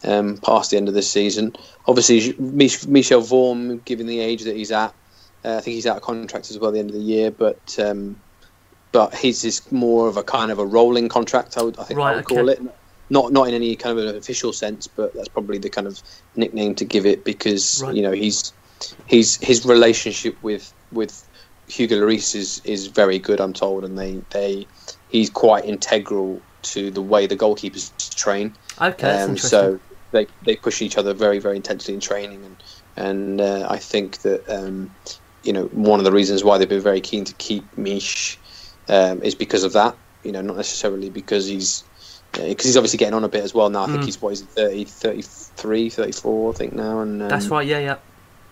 um, 0.05 0.38
past 0.38 0.70
the 0.70 0.76
end 0.76 0.88
of 0.88 0.95
this 0.95 1.11
season. 1.11 1.57
Obviously, 1.86 2.34
Michel 2.38 3.22
Vorm, 3.22 3.84
given 3.84 4.07
the 4.07 4.20
age 4.20 4.45
that 4.45 4.57
he's 4.57 4.70
at, 4.70 4.95
uh, 5.45 5.57
I 5.57 5.61
think 5.61 5.74
he's 5.74 5.86
out 5.86 5.97
of 5.97 6.03
contract 6.03 6.51
as 6.51 6.59
well 6.59 6.68
at 6.68 6.74
the 6.74 6.80
end 6.80 6.90
of 6.90 6.97
the 6.97 7.03
year. 7.03 7.30
But 7.32 7.78
um, 7.78 8.20
but 8.92 9.14
his 9.14 9.45
is 9.45 9.72
more 9.72 10.07
of 10.07 10.16
a 10.16 10.22
kind 10.22 10.53
of 10.53 10.61
a 10.61 10.64
rolling 10.64 11.09
contract. 11.09 11.59
I 11.59 11.62
would 11.62 11.78
I 11.78 11.84
think 11.84 11.99
Right, 11.99 12.12
I 12.12 12.16
would 12.16 12.24
okay. 12.24 12.36
call 12.36 12.49
it. 12.49 12.62
Not 13.11 13.32
not 13.32 13.48
in 13.48 13.55
any 13.55 13.76
kind 13.76 13.98
of 13.98 14.07
an 14.07 14.16
official 14.16 14.52
sense, 14.52 14.86
but 14.86 15.12
that's 15.14 15.28
probably 15.28 15.59
the 15.59 15.70
kind 15.70 15.86
of 15.86 16.00
nickname 16.34 16.74
to 16.76 16.84
give 16.84 17.07
it 17.07 17.24
because 17.24 17.82
Right. 17.82 17.94
you 17.94 18.02
know 18.02 18.12
he's 18.12 18.52
he's 19.07 19.36
his 19.44 19.64
relationship 19.66 20.38
with 20.42 20.72
with 20.90 21.28
Hugo 21.66 21.96
Lloris 22.00 22.34
is 22.34 22.61
is 22.64 22.86
very 22.88 23.18
good. 23.18 23.40
I'm 23.40 23.52
told, 23.52 23.84
and 23.84 23.98
they 23.98 24.22
they 24.30 24.66
he's 25.09 25.30
quite 25.30 25.64
integral 25.64 26.42
to 26.62 26.90
the 26.90 27.02
way 27.02 27.26
the 27.26 27.36
goalkeepers 27.36 27.92
train. 28.14 28.57
Okay. 28.80 29.11
Um, 29.11 29.36
so 29.36 29.80
they 30.12 30.26
they 30.42 30.57
push 30.57 30.80
each 30.82 30.96
other 30.96 31.12
very 31.14 31.38
very 31.38 31.57
intensely 31.57 31.94
in 31.94 32.00
training, 32.00 32.44
and 32.44 32.62
and 32.96 33.40
uh, 33.40 33.66
I 33.68 33.78
think 33.78 34.22
that 34.22 34.48
um, 34.48 34.96
you 35.42 35.52
know 35.52 35.64
one 35.66 36.00
of 36.00 36.05
the 36.05 36.12
reasons 36.12 36.42
why 36.44 36.59
they've 36.59 36.68
been 36.68 36.80
very 36.80 37.00
keen 37.00 37.24
to 37.24 37.34
keep 37.34 37.76
Mish 37.76 38.40
um, 38.88 39.22
is 39.22 39.34
because 39.34 39.64
of 39.64 39.72
that. 39.74 39.98
You 40.22 40.32
know, 40.32 40.40
not 40.40 40.57
necessarily 40.57 41.11
because 41.11 41.46
he's 41.46 41.84
because 42.37 42.66
he's 42.66 42.76
obviously 42.76 42.99
getting 42.99 43.14
on 43.14 43.24
a 43.24 43.28
bit 43.28 43.45
as 43.45 43.55
well 43.55 43.70
now. 43.70 43.85
I 43.85 43.87
think 43.87 44.03
Mm. 44.03 44.07
he's 44.07 44.20
what 44.22 44.32
is 44.32 44.43
it, 44.43 44.51
30, 44.57 44.85
33, 44.85 45.91
34, 45.91 46.51
I 46.53 46.57
think 46.57 46.72
now, 46.74 47.01
and 47.01 47.22
um, 47.22 47.28
That's 47.28 47.51
right. 47.51 47.66
Yeah. 47.66 47.78
Yeah. 47.80 47.97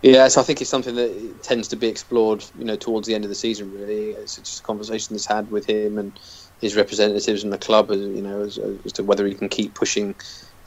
yeah, 0.03 0.29
so 0.29 0.41
I 0.41 0.45
think 0.45 0.61
it's 0.61 0.71
something 0.71 0.95
that 0.97 1.43
tends 1.43 1.69
to 1.69 1.77
be 1.77 1.89
explored, 1.89 2.45
you 2.55 2.65
know, 2.65 2.77
towards 2.77 3.07
the 3.09 3.15
end 3.15 3.25
of 3.25 3.29
the 3.31 3.35
season. 3.37 3.73
Really, 3.73 4.11
it's 4.11 4.37
just 4.37 4.61
a 4.61 4.63
conversation 4.63 5.15
that's 5.15 5.27
had 5.27 5.51
with 5.51 5.67
him 5.69 5.99
and 5.99 6.19
his 6.61 6.77
representatives 6.77 7.45
in 7.45 7.51
the 7.51 7.59
club, 7.59 7.91
as 7.91 8.01
you 8.01 8.23
know, 8.23 8.43
as, 8.43 8.59
as 8.85 8.93
to 8.95 9.05
whether 9.05 9.27
he 9.27 9.35
can 9.35 9.49
keep 9.49 9.75
pushing 9.75 10.15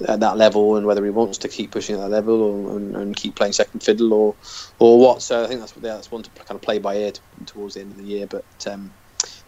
at 0.07 0.20
that 0.20 0.38
level 0.38 0.76
and 0.76 0.86
whether 0.86 1.03
he 1.05 1.09
wants 1.11 1.38
to 1.38 1.47
keep 1.47 1.72
pushing 1.72 1.95
at 1.95 2.01
that 2.01 2.09
level 2.09 2.41
or, 2.41 2.78
and, 2.78 2.95
and 2.95 3.16
keep 3.16 3.36
playing 3.36 3.53
second 3.53 3.82
fiddle 3.82 4.13
or 4.13 4.38
or 4.80 4.99
what. 4.99 5.22
So 5.22 5.43
I 5.43 5.47
think 5.47 5.61
that's 5.61 5.74
that's 5.74 6.11
one 6.11 6.24
to 6.24 6.32
kind 6.32 6.57
of 6.57 6.61
play 6.61 6.80
by 6.80 6.95
ear 6.97 7.11
to, 7.11 7.22
towards 7.45 7.76
the 7.76 7.82
end 7.82 7.91
of 7.91 7.97
the 7.97 8.05
year. 8.05 8.28
But 8.28 8.45
um, 8.68 8.95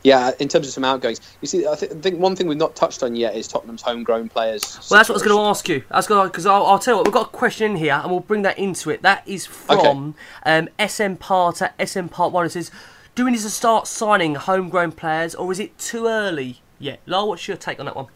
yeah, 0.07 0.31
in 0.39 0.47
terms 0.47 0.65
of 0.65 0.73
some 0.73 0.85
outgoings, 0.85 1.19
you 1.41 1.49
see, 1.49 1.67
I, 1.67 1.75
th- 1.75 1.91
I 1.91 1.95
think 1.95 2.17
one 2.17 2.33
thing 2.33 2.47
we've 2.47 2.57
not 2.57 2.77
touched 2.77 3.03
on 3.03 3.13
yet 3.13 3.35
is 3.35 3.45
Tottenham's 3.45 3.81
homegrown 3.81 4.29
players. 4.29 4.63
Well, 4.89 4.97
that's 4.97 5.09
what 5.09 5.15
I 5.15 5.19
was 5.19 5.23
going 5.23 5.35
to 5.35 5.41
ask 5.41 5.67
you. 5.67 5.83
Going 6.07 6.29
because 6.29 6.45
I'll, 6.45 6.65
I'll 6.65 6.79
tell 6.79 6.93
you 6.93 6.97
what 6.99 7.07
we've 7.07 7.13
got 7.13 7.27
a 7.27 7.29
question 7.29 7.71
in 7.71 7.77
here, 7.77 7.95
and 7.95 8.09
we'll 8.09 8.21
bring 8.21 8.43
that 8.43 8.57
into 8.57 8.89
it. 8.89 9.01
That 9.01 9.27
is 9.27 9.45
from 9.45 10.15
um, 10.45 10.69
SM 10.79 11.15
Part 11.15 11.61
at 11.61 11.89
SM 11.89 12.07
Part 12.07 12.31
One. 12.31 12.45
It 12.45 12.51
says, 12.51 12.71
"Do 13.15 13.25
we 13.25 13.31
need 13.31 13.41
to 13.41 13.49
start 13.49 13.85
signing 13.85 14.35
homegrown 14.35 14.93
players, 14.93 15.35
or 15.35 15.51
is 15.51 15.59
it 15.59 15.77
too 15.77 16.07
early 16.07 16.61
yet?" 16.79 17.05
Lyall, 17.05 17.27
what's 17.27 17.45
your 17.45 17.57
take 17.57 17.77
on 17.77 17.87
that 17.87 17.97
one? 17.97 18.07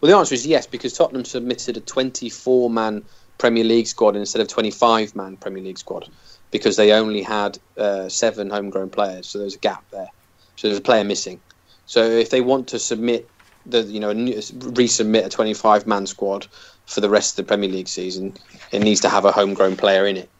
Well, 0.00 0.12
the 0.12 0.16
answer 0.16 0.36
is 0.36 0.46
yes, 0.46 0.68
because 0.68 0.92
Tottenham 0.92 1.24
submitted 1.24 1.76
a 1.76 1.80
24 1.80 2.70
man 2.70 3.02
Premier 3.38 3.64
League 3.64 3.88
squad 3.88 4.14
instead 4.14 4.40
of 4.40 4.46
25 4.46 5.16
man 5.16 5.36
Premier 5.36 5.64
League 5.64 5.78
squad 5.78 6.08
because 6.52 6.76
they 6.76 6.92
only 6.92 7.22
had 7.22 7.58
uh, 7.76 8.08
seven 8.08 8.50
homegrown 8.50 8.90
players. 8.90 9.26
So 9.26 9.40
there's 9.40 9.56
a 9.56 9.58
gap 9.58 9.84
there. 9.90 10.10
So 10.58 10.66
there's 10.66 10.78
a 10.78 10.82
player 10.82 11.04
missing. 11.04 11.40
So 11.86 12.02
if 12.02 12.30
they 12.30 12.40
want 12.40 12.68
to 12.68 12.80
submit 12.80 13.30
the, 13.64 13.82
you 13.82 14.00
know, 14.00 14.12
resubmit 14.12 15.24
a 15.24 15.28
25 15.28 15.86
man 15.86 16.06
squad 16.06 16.48
for 16.86 17.00
the 17.00 17.08
rest 17.08 17.38
of 17.38 17.44
the 17.44 17.48
Premier 17.48 17.70
League 17.70 17.86
season, 17.88 18.34
it 18.72 18.80
needs 18.80 19.00
to 19.02 19.08
have 19.08 19.24
a 19.24 19.30
homegrown 19.30 19.76
player 19.76 20.04
in 20.04 20.16
it. 20.16 20.32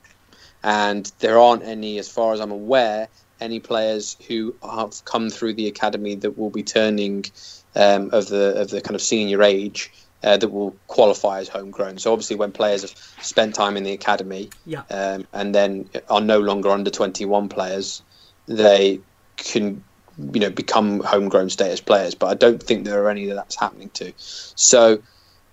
And 0.65 1.11
there 1.21 1.39
aren't 1.39 1.63
any, 1.63 1.99
as 1.99 2.09
far 2.11 2.33
as 2.33 2.41
I'm 2.41 2.51
aware, 2.51 3.09
any 3.41 3.61
players 3.61 4.17
who 4.27 4.57
have 4.63 5.05
come 5.05 5.31
through 5.31 5.55
the 5.55 5.69
academy 5.69 6.17
that 6.17 6.37
will 6.37 6.51
be 6.51 6.65
turning 6.65 7.25
um, 7.77 8.11
of 8.13 8.27
the 8.27 8.61
of 8.61 8.71
the 8.71 8.81
kind 8.81 8.97
of 8.97 9.03
senior 9.03 9.45
age 9.45 9.93
uh, 10.25 10.37
that 10.37 10.49
will 10.49 10.81
qualify 10.89 11.39
as 11.39 11.49
homegrown. 11.49 11.99
So 11.99 12.13
obviously, 12.13 12.35
when 12.35 12.51
players 12.51 12.83
have 12.83 12.95
spent 13.21 13.55
time 13.55 13.77
in 13.77 13.85
the 13.85 13.93
academy 13.93 14.51
Yeah. 14.65 14.83
um, 14.91 15.29
and 15.33 15.55
then 15.55 15.91
are 16.09 16.21
no 16.21 16.41
longer 16.41 16.71
under 16.71 16.91
21 16.91 17.49
players, 17.49 18.03
they 18.49 19.03
can 19.37 19.85
you 20.19 20.41
know 20.41 20.51
become 20.51 21.01
homegrown 21.01 21.51
status 21.51 21.81
players. 21.81 22.15
But 22.15 22.27
I 22.29 22.35
don't 22.35 22.63
think 22.63 22.85
there 22.85 23.03
are 23.03 23.11
any 23.11 23.27
that 23.27 23.35
that's 23.35 23.57
happening 23.57 23.91
to. 23.91 24.13
So 24.17 25.03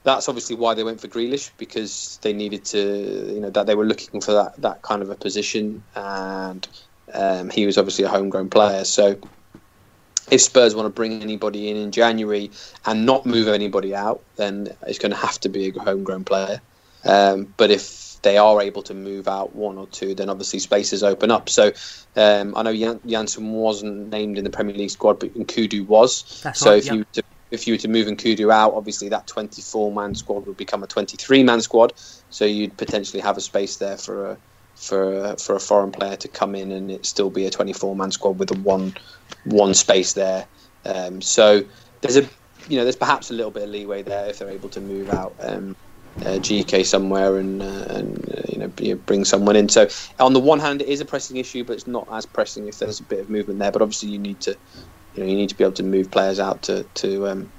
that's 0.04 0.30
obviously 0.30 0.56
why 0.56 0.74
they 0.74 0.84
went 0.84 1.02
for 1.02 1.08
Grealish 1.08 1.52
because 1.58 2.20
they 2.22 2.32
needed 2.32 2.64
to, 2.66 3.34
you 3.34 3.42
know, 3.42 3.50
that 3.50 3.66
they 3.66 3.76
were 3.76 3.86
looking 3.86 4.22
for 4.22 4.34
that 4.34 4.62
that 4.62 4.82
kind 4.82 5.02
of 5.02 5.10
a 5.10 5.16
position, 5.16 5.84
and 5.96 6.68
um, 7.14 7.50
he 7.50 7.66
was 7.66 7.78
obviously 7.78 8.06
a 8.06 8.10
homegrown 8.10 8.50
player. 8.50 8.86
So 8.86 9.20
if 10.32 10.42
Spurs 10.42 10.76
want 10.76 10.88
to 10.88 10.90
bring 10.90 11.22
anybody 11.22 11.70
in 11.70 11.78
in 11.78 11.92
January 11.92 12.52
and 12.86 13.06
not 13.06 13.26
move 13.26 13.48
anybody 13.48 13.96
out, 13.96 14.22
then 14.38 14.70
it's 14.88 15.00
going 15.00 15.12
to 15.12 15.18
have 15.18 15.40
to 15.42 15.50
be 15.50 15.70
a 15.70 15.80
homegrown 15.80 16.24
player. 16.24 16.62
Um, 17.04 17.54
but 17.58 17.70
if 17.70 18.05
they 18.26 18.38
are 18.38 18.60
able 18.60 18.82
to 18.82 18.94
move 18.96 19.28
out 19.28 19.56
one 19.56 19.78
or 19.78 19.86
two, 19.88 20.16
then 20.16 20.30
obviously 20.30 20.58
spaces 20.58 21.04
open 21.04 21.30
up. 21.30 21.48
So 21.48 21.72
um, 22.16 22.54
I 22.58 22.64
know 22.64 22.76
Jan- 22.76 23.00
Janssen 23.06 23.52
wasn't 23.52 24.10
named 24.10 24.40
in 24.40 24.44
the 24.44 24.50
Premier 24.50 24.76
League 24.76 24.90
squad, 24.90 25.20
but 25.20 25.34
Nkoudou 25.36 25.86
was. 25.86 26.42
That's 26.44 26.60
so 26.60 26.72
right, 26.72 26.80
if 26.80 26.88
yeah. 26.88 26.94
you 26.94 27.00
were 27.00 27.08
to, 27.14 27.24
if 27.52 27.68
you 27.68 27.76
were 27.76 27.78
to 27.78 27.88
move 27.88 28.08
Nkoudou 28.08 28.52
out, 28.52 28.74
obviously 28.74 29.10
that 29.10 29.28
24 29.28 29.94
man 29.94 30.16
squad 30.16 30.48
would 30.48 30.58
become 30.58 30.82
a 30.84 30.88
23 30.88 31.44
man 31.44 31.62
squad. 31.62 31.94
So 32.30 32.46
you'd 32.46 32.76
potentially 32.78 33.22
have 33.22 33.38
a 33.38 33.42
space 33.42 33.78
there 33.78 33.98
for 33.98 34.32
a 34.32 34.38
for 34.76 35.14
a, 35.14 35.38
for 35.38 35.56
a 35.56 35.60
foreign 35.60 35.92
player 35.92 36.18
to 36.18 36.28
come 36.28 36.54
in 36.54 36.72
and 36.72 36.92
it 36.92 37.06
still 37.06 37.30
be 37.30 37.46
a 37.46 37.50
24 37.50 37.96
man 37.96 38.12
squad 38.12 38.40
with 38.40 38.52
a 38.52 38.60
one 38.60 38.94
one 39.46 39.76
space 39.76 40.14
there. 40.14 40.48
Um, 40.84 41.22
so 41.22 41.64
there's 42.02 42.18
a 42.18 42.28
you 42.68 42.78
know 42.78 42.84
there's 42.84 42.96
perhaps 42.96 43.30
a 43.30 43.34
little 43.34 43.52
bit 43.52 43.64
of 43.64 43.70
leeway 43.70 44.02
there 44.02 44.28
if 44.30 44.40
they're 44.40 44.50
able 44.50 44.70
to 44.70 44.82
move 44.82 45.12
out 45.12 45.36
um, 45.40 45.76
uh, 46.22 46.40
GK 46.40 46.86
somewhere 46.86 47.38
and 47.38 47.62
uh, 47.62 47.86
and 47.90 48.30
uh, 48.34 48.42
you 48.50 48.60
know 48.60 48.96
bring 48.98 49.26
someone 49.26 49.56
in. 49.56 49.70
So 49.70 49.88
on 50.20 50.34
the 50.34 50.40
one 50.40 50.60
hand, 50.60 50.82
it 50.82 50.88
is 50.90 51.02
a 51.02 51.06
pressing 51.06 51.38
issue, 51.38 51.64
but 51.66 51.74
it's 51.74 51.88
not 51.88 52.08
as 52.12 52.26
pressing 52.26 52.68
if 52.68 52.80
there's 52.80 53.00
a 53.00 53.06
bit 53.06 53.20
of 53.20 53.30
movement 53.30 53.60
there. 53.60 53.72
But 53.72 53.82
obviously, 53.82 54.10
you 54.10 54.20
need 54.20 54.42
to 54.42 54.58
you 55.14 55.24
know 55.24 55.30
you 55.30 55.36
need 55.36 55.50
to 55.50 55.56
be 55.56 55.64
able 55.64 55.74
to 55.74 55.84
move 55.84 56.12
players 56.12 56.40
out 56.40 56.64
to 56.64 56.86
to 56.96 57.28
um, 57.28 57.54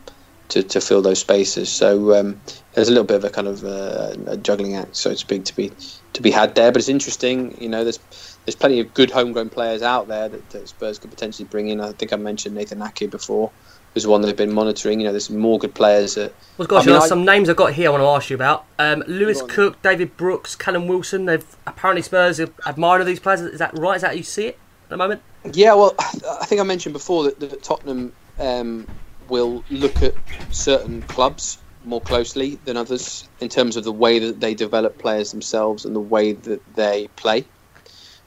to, 0.51 0.63
to 0.63 0.81
fill 0.81 1.03
those 1.03 1.21
spaces. 1.21 1.73
So 1.73 2.19
um, 2.19 2.43
there's 2.75 2.89
a 2.89 2.93
little 2.93 3.07
bit 3.07 3.17
of 3.17 3.25
a 3.25 3.31
kind 3.31 3.49
of 3.49 3.65
uh, 3.65 4.15
a 4.29 4.37
juggling 4.37 4.77
act, 4.77 4.97
so 4.97 5.11
to 5.11 5.17
speak, 5.19 5.45
to 5.47 5.57
be 5.57 5.77
to 6.15 6.23
be 6.23 6.31
had 6.33 6.55
there. 6.55 6.73
But 6.73 6.81
it's 6.81 6.89
interesting, 6.89 7.61
you 7.61 7.69
know. 7.69 7.85
There's 7.85 7.99
there's 8.47 8.57
plenty 8.57 8.81
of 8.81 8.95
good 8.95 9.11
homegrown 9.11 9.51
players 9.51 9.83
out 9.83 10.09
there 10.09 10.29
that, 10.29 10.51
that 10.51 10.69
Spurs 10.69 10.99
could 10.99 11.11
potentially 11.11 11.49
bring 11.49 11.69
in. 11.69 11.81
I 11.81 11.93
think 11.93 12.13
I 12.13 12.17
mentioned 12.17 12.55
Nathan 12.55 12.83
Ake 12.83 13.11
before, 13.11 13.55
who's 13.97 14.07
one 14.07 14.21
that 14.21 14.27
they've 14.27 14.37
been 14.37 14.53
monitoring. 14.53 15.01
You 15.01 15.07
know, 15.07 15.13
there's 15.13 15.31
more 15.31 15.59
good 15.59 15.75
players. 15.75 16.17
That, 16.17 16.35
Well, 16.59 16.69
gosh, 16.69 16.87
I 16.87 16.91
mean, 16.91 17.01
I- 17.01 17.07
some 17.07 17.25
names 17.25 17.49
I've 17.49 17.57
got 17.57 17.73
here 17.73 17.89
I 17.89 17.93
want 17.93 18.03
to 18.03 18.09
ask 18.09 18.29
you 18.29 18.37
about. 18.37 18.67
Um, 18.79 19.03
Lewis 19.07 19.41
Cook, 19.41 19.81
David 19.81 20.19
Brooks, 20.19 20.55
Callum 20.55 20.87
Wilson. 20.87 21.25
They've 21.25 21.57
apparently 21.67 22.03
Spurs 22.03 22.39
are 22.39 22.51
admiring 22.67 23.07
these 23.07 23.21
players. 23.21 23.41
Is 23.41 23.59
that 23.59 23.77
right? 23.79 23.97
Is 23.97 24.03
that 24.03 24.09
how 24.09 24.15
you 24.15 24.23
see 24.23 24.49
it 24.49 24.59
at 24.83 24.91
the 24.91 24.99
moment? 24.99 25.23
Yeah, 25.51 25.73
well, 25.73 25.95
I 25.99 26.45
think 26.45 26.61
I 26.61 26.65
mentioned 26.65 26.93
before 26.93 27.25
that, 27.25 27.41
that 27.41 27.63
Tottenham 27.63 28.13
um, 28.39 28.87
will 29.31 29.65
look 29.71 30.03
at 30.03 30.15
certain 30.51 31.01
clubs 31.05 31.57
more 31.87 32.03
closely 32.03 32.57
than 32.67 32.77
others 32.77 33.27
in 33.41 33.49
terms 33.49 33.77
of 33.77 33.85
the 33.85 33.93
way 33.93 34.19
that 34.19 34.41
they 34.41 34.53
develop 34.53 34.99
players 34.99 35.31
themselves 35.31 35.87
and 35.87 35.97
the 35.97 36.01
way 36.01 36.33
that 36.35 36.61
they 36.75 37.09
play. 37.17 37.47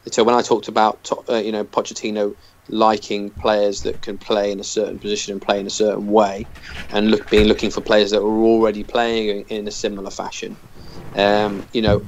So 0.08 0.24
when 0.24 0.34
I 0.34 0.42
talked 0.42 0.68
about 0.68 1.12
uh, 1.30 1.36
you 1.36 1.52
know 1.52 1.64
Pochettino 1.64 2.36
liking 2.70 3.32
players 3.42 3.82
that 3.84 4.02
can 4.02 4.18
play 4.18 4.52
in 4.52 4.60
a 4.60 4.66
certain 4.66 5.00
position 5.00 5.34
and 5.34 5.42
play 5.42 5.60
in 5.60 5.68
a 5.68 5.72
certain 5.72 6.08
way, 6.08 6.50
and 6.92 7.12
look 7.12 7.30
being 7.30 7.48
looking 7.48 7.72
for 7.72 7.82
players 7.82 8.12
that 8.12 8.22
are 8.22 8.44
already 8.44 8.84
playing 8.84 9.42
in 9.50 9.68
a 9.68 9.72
similar 9.72 10.12
fashion, 10.12 10.60
um, 11.16 11.68
you 11.74 11.82
know 11.82 12.02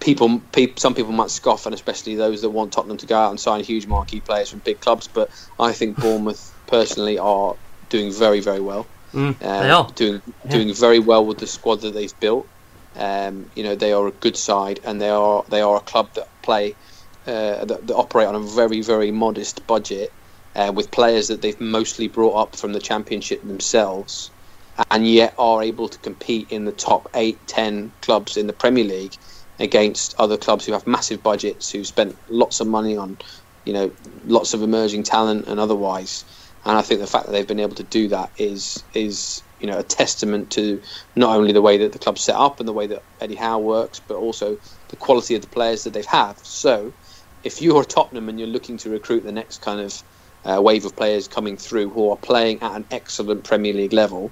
people, 0.00 0.40
peop 0.52 0.78
some 0.78 0.94
people 0.94 1.12
might 1.12 1.30
scoff, 1.30 1.66
and 1.66 1.74
especially 1.74 2.14
those 2.14 2.42
that 2.42 2.50
want 2.50 2.72
Tottenham 2.72 2.98
to 2.98 3.06
go 3.06 3.16
out 3.18 3.30
and 3.30 3.40
sign 3.40 3.64
huge 3.64 3.86
marquee 3.86 4.20
players 4.20 4.50
from 4.50 4.60
big 4.60 4.80
clubs. 4.80 5.08
But 5.08 5.30
I 5.58 5.72
think 5.72 6.00
Bournemouth 6.00 6.42
personally 6.66 7.18
are 7.18 7.56
doing 7.88 8.12
very, 8.12 8.40
very 8.40 8.60
well. 8.60 8.90
Mm, 9.14 9.36
Uh, 9.40 9.62
they 9.62 9.70
are. 9.70 9.88
doing 9.94 10.22
Yeah. 10.44 10.50
doing 10.50 10.74
very 10.74 10.98
well 10.98 11.24
with 11.26 11.38
the 11.38 11.46
squad 11.46 11.80
that 11.82 11.94
they've 11.94 12.18
built. 12.20 12.50
Um, 12.94 13.50
you 13.54 13.62
know, 13.62 13.74
they 13.74 13.92
are 13.92 14.06
a 14.06 14.12
good 14.12 14.36
side, 14.36 14.80
and 14.84 15.00
they 15.00 15.10
are 15.10 15.44
they 15.50 15.60
are 15.60 15.76
a 15.76 15.80
club 15.82 16.08
that 16.14 16.28
play 16.42 16.76
uh, 17.28 17.66
that, 17.66 17.86
that 17.86 17.94
operate 17.96 18.28
on 18.28 18.36
a 18.36 18.40
very, 18.40 18.82
very 18.82 19.12
modest 19.12 19.66
budget, 19.68 20.16
uh, 20.56 20.72
with 20.74 20.90
players 20.92 21.28
that 21.28 21.42
they've 21.42 21.60
mostly 21.60 22.08
brought 22.08 22.36
up 22.36 22.56
from 22.56 22.74
the 22.74 22.80
Championship 22.80 23.42
themselves, 23.44 24.32
and 24.90 25.06
yet 25.08 25.34
are 25.38 25.62
able 25.62 25.88
to 25.88 25.98
compete 26.00 26.50
in 26.50 26.64
the 26.66 26.72
top 26.72 27.08
eight, 27.14 27.46
ten 27.48 27.92
clubs 28.02 28.36
in 28.36 28.48
the 28.48 28.54
Premier 28.54 28.84
League 28.84 29.16
against 29.60 30.14
other 30.18 30.38
clubs 30.38 30.66
who 30.66 30.72
have 30.72 30.86
massive 30.86 31.22
budgets, 31.22 31.70
who 31.70 31.84
spent 31.84 32.18
lots 32.28 32.60
of 32.60 32.68
money 32.68 32.96
on, 32.96 33.18
you 33.64 33.74
know, 33.74 33.92
lots 34.24 34.54
of 34.54 34.62
emerging 34.62 35.04
talent 35.04 35.46
and 35.48 35.60
otherwise. 35.60 36.24
And 36.64 36.76
I 36.78 36.82
think 36.82 37.00
the 37.00 37.08
fact 37.08 37.26
that 37.26 37.32
they've 37.32 37.46
been 37.48 37.60
able 37.60 37.76
to 37.76 37.84
do 37.84 38.08
that 38.08 38.32
is 38.36 38.84
is 38.94 39.42
you 39.58 39.66
know 39.68 39.78
a 39.78 39.84
testament 39.84 40.50
to 40.52 40.80
not 41.16 41.36
only 41.36 41.52
the 41.52 41.62
way 41.62 41.78
that 41.78 41.92
the 41.92 41.98
club's 42.00 42.22
set 42.24 42.36
up 42.36 42.60
and 42.60 42.68
the 42.68 42.74
way 42.74 42.86
that 42.88 43.04
Eddie 43.20 43.36
Howe 43.36 43.60
works, 43.60 44.00
but 44.00 44.16
also 44.16 44.58
the 44.90 44.96
quality 44.96 45.34
of 45.34 45.42
the 45.42 45.48
players 45.48 45.84
that 45.84 45.92
they've 45.92 46.06
have. 46.06 46.38
So, 46.42 46.94
if 47.48 47.62
you're 47.62 47.82
Tottenham 47.82 48.28
and 48.28 48.38
you're 48.38 48.46
looking 48.46 48.76
to 48.76 48.90
recruit 48.90 49.24
the 49.24 49.32
next 49.32 49.62
kind 49.62 49.80
of 49.80 50.02
uh, 50.44 50.60
wave 50.60 50.84
of 50.84 50.94
players 50.94 51.26
coming 51.26 51.56
through 51.56 51.88
who 51.88 52.10
are 52.10 52.16
playing 52.16 52.60
at 52.60 52.76
an 52.76 52.84
excellent 52.90 53.42
Premier 53.42 53.72
League 53.72 53.94
level, 53.94 54.30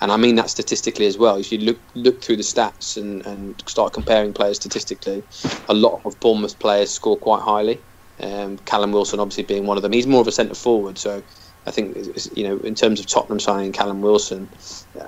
and 0.00 0.10
I 0.10 0.16
mean 0.16 0.36
that 0.36 0.48
statistically 0.48 1.04
as 1.04 1.18
well. 1.18 1.36
If 1.36 1.52
you 1.52 1.58
look 1.58 1.78
look 1.94 2.22
through 2.22 2.36
the 2.36 2.42
stats 2.42 2.96
and, 2.96 3.24
and 3.26 3.62
start 3.68 3.92
comparing 3.92 4.32
players 4.32 4.56
statistically, 4.56 5.22
a 5.68 5.74
lot 5.74 6.00
of 6.06 6.18
Bournemouth 6.20 6.58
players 6.58 6.90
score 6.90 7.18
quite 7.18 7.42
highly. 7.42 7.78
Um, 8.18 8.56
Callum 8.58 8.92
Wilson 8.92 9.20
obviously 9.20 9.44
being 9.44 9.66
one 9.66 9.76
of 9.76 9.82
them. 9.82 9.92
He's 9.92 10.06
more 10.06 10.22
of 10.22 10.26
a 10.26 10.32
centre 10.32 10.54
forward, 10.54 10.96
so 10.96 11.22
I 11.66 11.70
think 11.72 11.96
you 12.36 12.44
know 12.44 12.58
in 12.58 12.74
terms 12.74 13.00
of 13.00 13.06
Tottenham 13.08 13.40
signing 13.40 13.72
Callum 13.72 14.00
Wilson, 14.02 14.50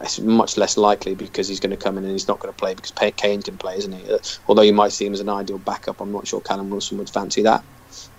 it's 0.03 0.21
much 0.21 0.57
less 0.57 0.77
likely 0.77 1.15
because 1.15 1.49
he's 1.49 1.61
going 1.61 1.71
to 1.71 1.77
come 1.77 1.99
in 1.99 2.05
and 2.05 2.13
he's 2.13 2.29
not 2.29 2.41
going 2.41 2.53
to 2.53 2.57
play 2.57 2.75
because 2.75 2.93
Kane 3.17 3.43
can 3.43 3.59
play, 3.59 3.77
isn't 3.79 3.93
he? 3.93 4.11
Uh, 4.11 4.19
Although 4.47 4.63
you 4.63 4.75
might 4.75 4.93
see 4.93 5.07
him 5.07 5.15
as 5.15 5.21
an 5.21 5.29
ideal 5.31 5.59
backup, 5.59 6.01
I'm 6.01 6.13
not 6.13 6.29
sure 6.29 6.41
Callum 6.41 6.71
Wilson 6.71 6.99
would 6.99 7.11
fancy 7.11 7.43
that. 7.43 7.65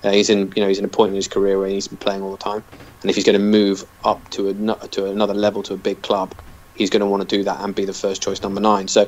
Uh, 0.04 0.12
he's 0.12 0.30
in 0.30 0.52
you 0.56 0.62
know 0.62 0.68
he's 0.68 0.80
in 0.80 0.86
a 0.86 0.90
point 0.90 1.12
in 1.12 1.16
his 1.16 1.28
career 1.28 1.60
where 1.60 1.70
he's 1.70 1.88
been 1.88 1.98
playing 2.00 2.22
all 2.22 2.32
the 2.32 2.38
time, 2.38 2.66
and 3.04 3.10
if 3.10 3.16
he's 3.16 3.26
going 3.26 3.40
to 3.40 3.44
move 3.46 3.84
up 4.04 4.30
to 4.32 4.50
a 4.50 4.54
to 4.90 5.08
another 5.08 5.34
level 5.34 5.64
to 5.64 5.74
a 5.74 5.78
big 5.80 6.04
club, 6.04 6.36
he's 6.74 6.90
going 6.90 7.02
to 7.02 7.08
want 7.08 7.28
to 7.28 7.38
do 7.38 7.44
that 7.44 7.62
and 7.62 7.76
be 7.76 7.86
the 7.86 7.94
first 7.94 8.24
choice 8.24 8.42
number 8.44 8.62
nine. 8.62 8.88
So, 8.88 9.06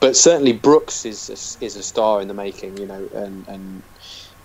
but 0.00 0.16
certainly 0.16 0.52
Brooks 0.54 1.04
is 1.06 1.28
a, 1.28 1.64
is 1.64 1.76
a 1.76 1.82
star 1.82 2.22
in 2.22 2.28
the 2.28 2.34
making, 2.34 2.78
you 2.78 2.86
know, 2.86 3.08
and 3.12 3.46
and 3.48 3.84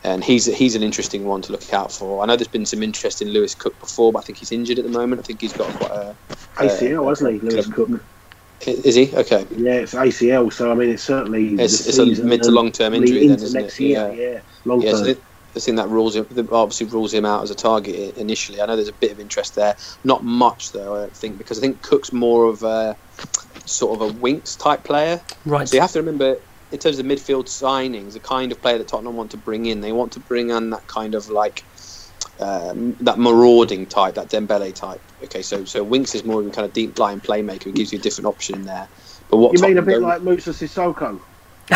and 0.06 0.24
he's 0.24 0.46
he's 0.46 0.76
an 0.76 0.84
interesting 0.84 1.26
one 1.26 1.42
to 1.44 1.52
look 1.52 1.74
out 1.74 1.92
for. 1.92 2.22
I 2.22 2.26
know 2.26 2.36
there's 2.36 2.48
been 2.48 2.66
some 2.66 2.84
interest 2.84 3.22
in 3.22 3.30
Lewis 3.30 3.56
Cook 3.56 3.78
before, 3.80 4.14
but 4.14 4.20
I 4.20 4.22
think 4.22 4.38
he's 4.38 4.52
injured 4.52 4.78
at 4.78 4.86
the 4.86 4.92
moment. 4.92 5.20
I 5.20 5.24
think 5.24 5.42
he's 5.42 5.54
got 5.54 5.68
quite 5.78 5.92
a 5.92 6.16
uh, 6.30 6.36
ACL, 6.58 7.04
wasn't 7.04 7.34
he, 7.34 7.40
Lewis 7.40 7.68
Cook? 7.68 7.90
is 8.66 8.96
he 8.96 9.14
okay? 9.16 9.46
Yeah, 9.58 9.74
it's 9.74 9.94
ACL. 9.94 10.54
So 10.54 10.72
I 10.72 10.76
mean, 10.76 10.90
it's 10.90 11.04
certainly 11.04 11.56
It's, 11.56 11.88
it's 11.88 11.98
a 11.98 12.06
mid 12.24 12.44
to 12.44 12.52
long 12.52 12.72
term 12.72 12.94
lead 12.94 13.02
injury 13.04 13.28
then, 13.28 13.36
isn't 13.38 13.60
next 13.62 13.80
it? 13.80 13.84
year. 13.84 14.14
Yeah, 14.14 14.40
long 14.64 14.82
Yeah, 14.82 14.92
term. 14.92 15.00
so 15.00 15.06
the, 15.06 15.18
the 15.54 15.60
thing 15.60 15.76
that 15.76 15.88
rules 15.90 16.16
him, 16.16 16.28
that 16.32 16.52
obviously 16.52 16.86
rules 16.88 17.14
him 17.14 17.26
out 17.26 17.42
as 17.44 17.50
a 17.50 17.56
target 17.56 18.18
initially. 18.18 18.62
I 18.62 18.66
know 18.66 18.76
there's 18.76 18.88
a 18.90 18.94
bit 18.94 19.12
of 19.12 19.20
interest 19.20 19.56
there, 19.56 19.76
not 20.04 20.24
much 20.24 20.72
though. 20.72 20.96
I 20.96 21.00
don't 21.02 21.16
think 21.16 21.38
because 21.38 21.58
I 21.58 21.62
think 21.62 21.82
Cook's 21.82 22.14
more 22.14 22.46
of 22.46 22.62
a 22.64 22.96
sort 23.66 24.00
of 24.00 24.10
a 24.10 24.14
Winks 24.20 24.56
type 24.56 24.84
player. 24.84 25.20
Right. 25.46 25.68
So 25.68 25.76
you 25.76 25.82
have 25.82 25.92
to 25.94 26.00
remember, 26.00 26.38
in 26.72 26.80
terms 26.80 27.00
of 27.00 27.06
midfield 27.06 27.46
signings, 27.46 28.14
the 28.14 28.20
kind 28.20 28.52
of 28.52 28.62
player 28.62 28.78
that 28.78 28.88
Tottenham 28.88 29.16
want 29.16 29.32
to 29.32 29.38
bring 29.38 29.66
in, 29.68 29.82
they 29.82 29.92
want 29.92 30.12
to 30.14 30.20
bring 30.20 30.50
in 30.50 30.72
that 30.72 30.86
kind 30.88 31.16
of 31.16 31.30
like 31.30 31.64
um, 32.40 32.96
that 33.02 33.18
marauding 33.18 33.86
type, 33.86 34.16
that 34.16 34.30
Dembele 34.30 34.74
type. 34.74 35.02
Okay, 35.24 35.42
so 35.42 35.64
so 35.66 35.84
Winks 35.84 36.16
is 36.16 36.24
more 36.26 36.42
of 36.42 36.48
a 36.48 36.50
kind 36.50 36.66
of 36.66 36.74
deep 36.74 36.98
line 37.00 37.22
playmaker 37.22 37.64
who 37.64 37.72
gives 37.72 37.94
you 37.94 38.00
a 38.00 38.02
different 38.02 38.28
option 38.28 38.56
in 38.56 38.66
there. 38.66 38.88
But 39.30 39.38
what 39.38 39.54
you 39.58 39.62
mean 39.62 39.78
a 39.78 39.82
bit 39.82 39.94
don't- 39.94 40.04
like 40.04 40.22
Moussa 40.22 40.52
Sissoko? 40.52 41.20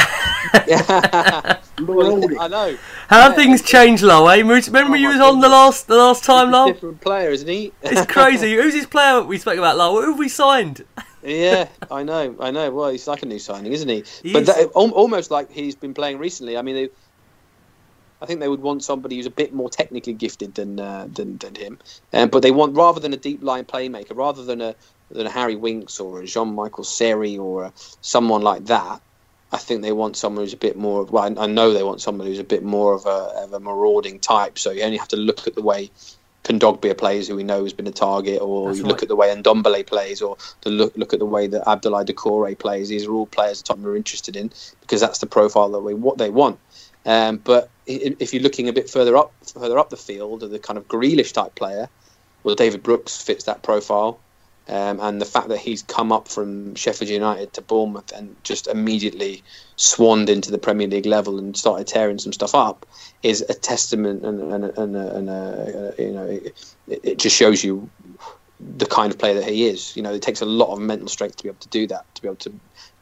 Yeah. 0.67 1.57
I 1.77 2.47
know. 2.47 2.77
How 3.09 3.21
have 3.21 3.31
Yeah. 3.31 3.35
things 3.35 3.61
changed, 3.61 4.03
Low? 4.03 4.27
Eh? 4.27 4.37
Remember 4.37 4.93
Oh 4.93 4.93
you 4.95 5.09
was 5.09 5.19
on 5.19 5.39
the 5.41 5.49
last 5.49 5.87
the 5.87 5.97
last 5.97 6.23
time, 6.23 6.47
He's 6.47 6.55
a 6.55 6.57
Low? 6.57 6.71
different 6.73 7.01
player, 7.01 7.29
isn't 7.31 7.47
he? 7.47 7.73
It's 7.81 8.05
crazy. 8.11 8.55
Who's 8.61 8.73
this 8.73 8.85
player 8.85 9.21
we 9.23 9.37
spoke 9.37 9.57
about, 9.57 9.77
Low? 9.77 10.01
Who 10.01 10.11
have 10.11 10.19
we 10.19 10.29
signed? 10.29 10.85
Yeah, 11.23 11.67
I 11.91 12.03
know, 12.03 12.35
I 12.39 12.51
know. 12.51 12.71
Well, 12.71 12.89
he's 12.89 13.07
like 13.07 13.23
a 13.23 13.25
new 13.25 13.39
signing, 13.39 13.71
isn't 13.71 13.89
he? 13.89 14.03
He 14.23 14.33
but 14.33 14.43
is. 14.43 14.47
that, 14.47 14.67
almost 14.73 15.31
like 15.31 15.51
he's 15.51 15.75
been 15.75 15.93
playing 15.93 16.17
recently. 16.17 16.57
I 16.57 16.61
mean, 16.61 16.75
they, 16.75 16.89
I 18.21 18.25
think 18.25 18.39
they 18.39 18.47
would 18.47 18.61
want 18.61 18.83
somebody 18.83 19.17
who's 19.17 19.25
a 19.25 19.31
bit 19.31 19.53
more 19.53 19.69
technically 19.69 20.13
gifted 20.13 20.55
than 20.55 20.79
uh, 20.79 21.07
than, 21.11 21.37
than 21.37 21.55
him. 21.55 21.79
Um, 22.13 22.29
but 22.29 22.41
they 22.41 22.51
want 22.51 22.75
rather 22.75 22.99
than 22.99 23.13
a 23.13 23.17
deep 23.17 23.43
line 23.43 23.65
playmaker, 23.65 24.15
rather 24.15 24.43
than 24.43 24.61
a 24.61 24.75
than 25.11 25.25
a 25.25 25.31
Harry 25.31 25.55
Winks 25.55 25.99
or 25.99 26.21
a 26.21 26.25
Jean 26.25 26.53
Michael 26.53 26.83
Seri 26.83 27.37
or 27.37 27.65
a, 27.65 27.73
someone 28.01 28.41
like 28.41 28.65
that. 28.65 29.01
I 29.51 29.57
think 29.57 29.81
they 29.81 29.91
want 29.91 30.15
someone 30.15 30.43
who's 30.43 30.53
a 30.53 30.57
bit 30.57 30.77
more. 30.77 31.05
Well, 31.05 31.23
I, 31.23 31.43
I 31.43 31.47
know 31.47 31.73
they 31.73 31.83
want 31.83 32.01
someone 32.01 32.27
who's 32.27 32.39
a 32.39 32.43
bit 32.43 32.63
more 32.63 32.93
of 32.93 33.05
a, 33.07 33.43
of 33.43 33.53
a 33.53 33.59
marauding 33.59 34.19
type. 34.19 34.59
So 34.59 34.69
you 34.71 34.83
only 34.83 34.97
have 34.97 35.07
to 35.07 35.17
look 35.17 35.47
at 35.47 35.55
the 35.55 35.63
way 35.63 35.89
Kondogbia 36.49 36.97
plays, 36.97 37.27
who 37.27 37.35
we 37.35 37.43
know 37.43 37.63
has 37.63 37.73
been 37.73 37.87
a 37.87 37.91
target, 37.91 38.41
or 38.41 38.67
That's 38.67 38.79
you 38.79 38.83
right. 38.83 38.89
look 38.89 39.03
at 39.03 39.09
the 39.09 39.15
way 39.15 39.33
Ndombele 39.35 39.85
plays, 39.85 40.21
or 40.21 40.37
the 40.61 40.71
look 40.71 40.97
look 40.97 41.13
at 41.13 41.19
the 41.19 41.25
way 41.25 41.47
that 41.47 41.63
Abdoulaye 41.65 42.05
Doucouré 42.05 42.57
plays. 42.57 42.89
These 42.89 43.05
are 43.05 43.13
all 43.13 43.27
players 43.27 43.59
that 43.59 43.65
Tottenham 43.65 43.91
are 43.91 43.95
interested 43.95 44.35
in 44.35 44.51
because 44.81 44.99
that's 44.99 45.19
the 45.19 45.27
profile 45.27 45.69
that 45.69 45.79
we 45.79 45.93
what 45.93 46.17
they 46.17 46.29
want. 46.29 46.59
Um, 47.05 47.37
but 47.37 47.69
if 47.85 48.33
you're 48.33 48.43
looking 48.43 48.67
a 48.67 48.73
bit 48.73 48.89
further 48.89 49.15
up 49.15 49.31
further 49.53 49.77
up 49.77 49.89
the 49.89 49.97
field, 49.97 50.41
the 50.41 50.59
kind 50.59 50.77
of 50.77 50.87
Grealish 50.87 51.33
type 51.33 51.55
player, 51.55 51.87
well, 52.43 52.55
David 52.55 52.83
Brooks 52.83 53.21
fits 53.21 53.43
that 53.45 53.61
profile. 53.61 54.19
Um, 54.69 54.99
and 54.99 55.19
the 55.19 55.25
fact 55.25 55.47
that 55.47 55.57
he's 55.57 55.81
come 55.81 56.11
up 56.11 56.27
from 56.27 56.75
Sheffield 56.75 57.09
United 57.09 57.53
to 57.53 57.61
Bournemouth 57.61 58.11
and 58.11 58.35
just 58.43 58.67
immediately 58.67 59.43
swanned 59.77 60.29
into 60.29 60.51
the 60.51 60.59
Premier 60.59 60.87
League 60.87 61.07
level 61.07 61.39
and 61.39 61.57
started 61.57 61.87
tearing 61.87 62.19
some 62.19 62.31
stuff 62.31 62.53
up 62.53 62.85
is 63.23 63.41
a 63.49 63.55
testament, 63.55 64.23
and, 64.23 64.39
and, 64.53 64.65
and, 64.65 64.95
and 64.95 65.29
uh, 65.29 65.91
you 65.97 66.11
know, 66.11 66.25
it, 66.25 66.77
it 66.87 67.17
just 67.17 67.35
shows 67.35 67.63
you 67.63 67.89
the 68.77 68.85
kind 68.85 69.11
of 69.11 69.17
player 69.17 69.33
that 69.33 69.49
he 69.49 69.65
is. 69.65 69.95
You 69.97 70.03
know, 70.03 70.13
it 70.13 70.21
takes 70.21 70.41
a 70.41 70.45
lot 70.45 70.71
of 70.71 70.79
mental 70.79 71.07
strength 71.07 71.37
to 71.37 71.43
be 71.43 71.49
able 71.49 71.59
to 71.59 71.69
do 71.69 71.87
that, 71.87 72.05
to 72.13 72.21
be 72.21 72.27
able 72.27 72.35
to 72.37 72.53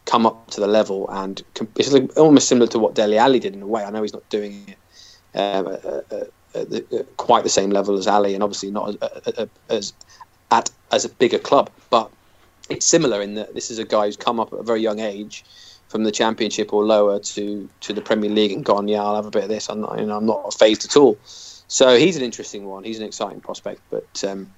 come 0.06 0.26
up 0.26 0.49
to 0.52 0.61
the 0.61 0.68
level, 0.68 1.10
and 1.10 1.44
it's 1.76 1.94
almost 2.15 2.48
similar 2.48 2.68
to 2.68 2.80
what 2.80 2.95
Dele 2.95 3.18
Alli 3.18 3.39
did 3.39 3.53
in 3.53 3.61
a 3.61 3.68
way. 3.68 3.84
I 3.84 3.89
know 3.89 4.03
he's 4.03 4.14
not 4.14 4.27
doing 4.30 4.65
it 4.69 5.38
um, 5.38 5.68
at, 5.68 6.31
at 6.56 6.69
the, 6.69 7.06
quite 7.18 7.44
the 7.44 7.49
same 7.49 7.72
level 7.72 7.98
as 7.98 8.07
Alli, 8.07 8.34
and 8.34 8.41
obviously 8.41 8.72
not 8.72 8.95
as 9.69 9.91
at 10.52 10.69
as 10.91 11.06
a 11.06 11.10
bigger 11.10 11.40
club, 11.40 11.69
but 11.90 12.10
it's 12.69 12.86
similar 12.86 13.22
in 13.22 13.36
that 13.36 13.53
this 13.53 13.69
is 13.72 13.80
a 13.80 13.86
guy 13.86 14.06
who's 14.06 14.18
come 14.18 14.40
up 14.40 14.53
at 14.53 14.60
a 14.60 14.64
very 14.64 14.82
young 14.82 14.99
age 14.99 15.44
from 15.90 16.03
the 16.03 16.11
Championship 16.11 16.74
or 16.74 16.84
lower 16.86 17.19
to, 17.19 17.69
to 17.82 17.94
the 17.94 18.02
Premier 18.02 18.30
League 18.30 18.52
and 18.52 18.65
gone, 18.65 18.88
yeah, 18.88 19.02
I'll 19.02 19.15
have 19.15 19.26
a 19.26 19.32
bit 19.32 19.44
of 19.44 19.49
this. 19.49 19.69
I'm 19.69 19.82
not, 19.82 19.99
you 19.99 20.06
know, 20.06 20.18
I'm 20.18 20.26
not 20.26 20.53
phased 20.53 20.86
at 20.86 20.98
all. 20.98 21.18
So 21.24 21.98
he's 21.98 22.18
an 22.18 22.24
interesting 22.24 22.65
one. 22.65 22.84
He's 22.84 22.99
an 22.99 23.06
exciting 23.06 23.41
prospect. 23.41 23.82
But 23.90 24.24
um, 24.26 24.53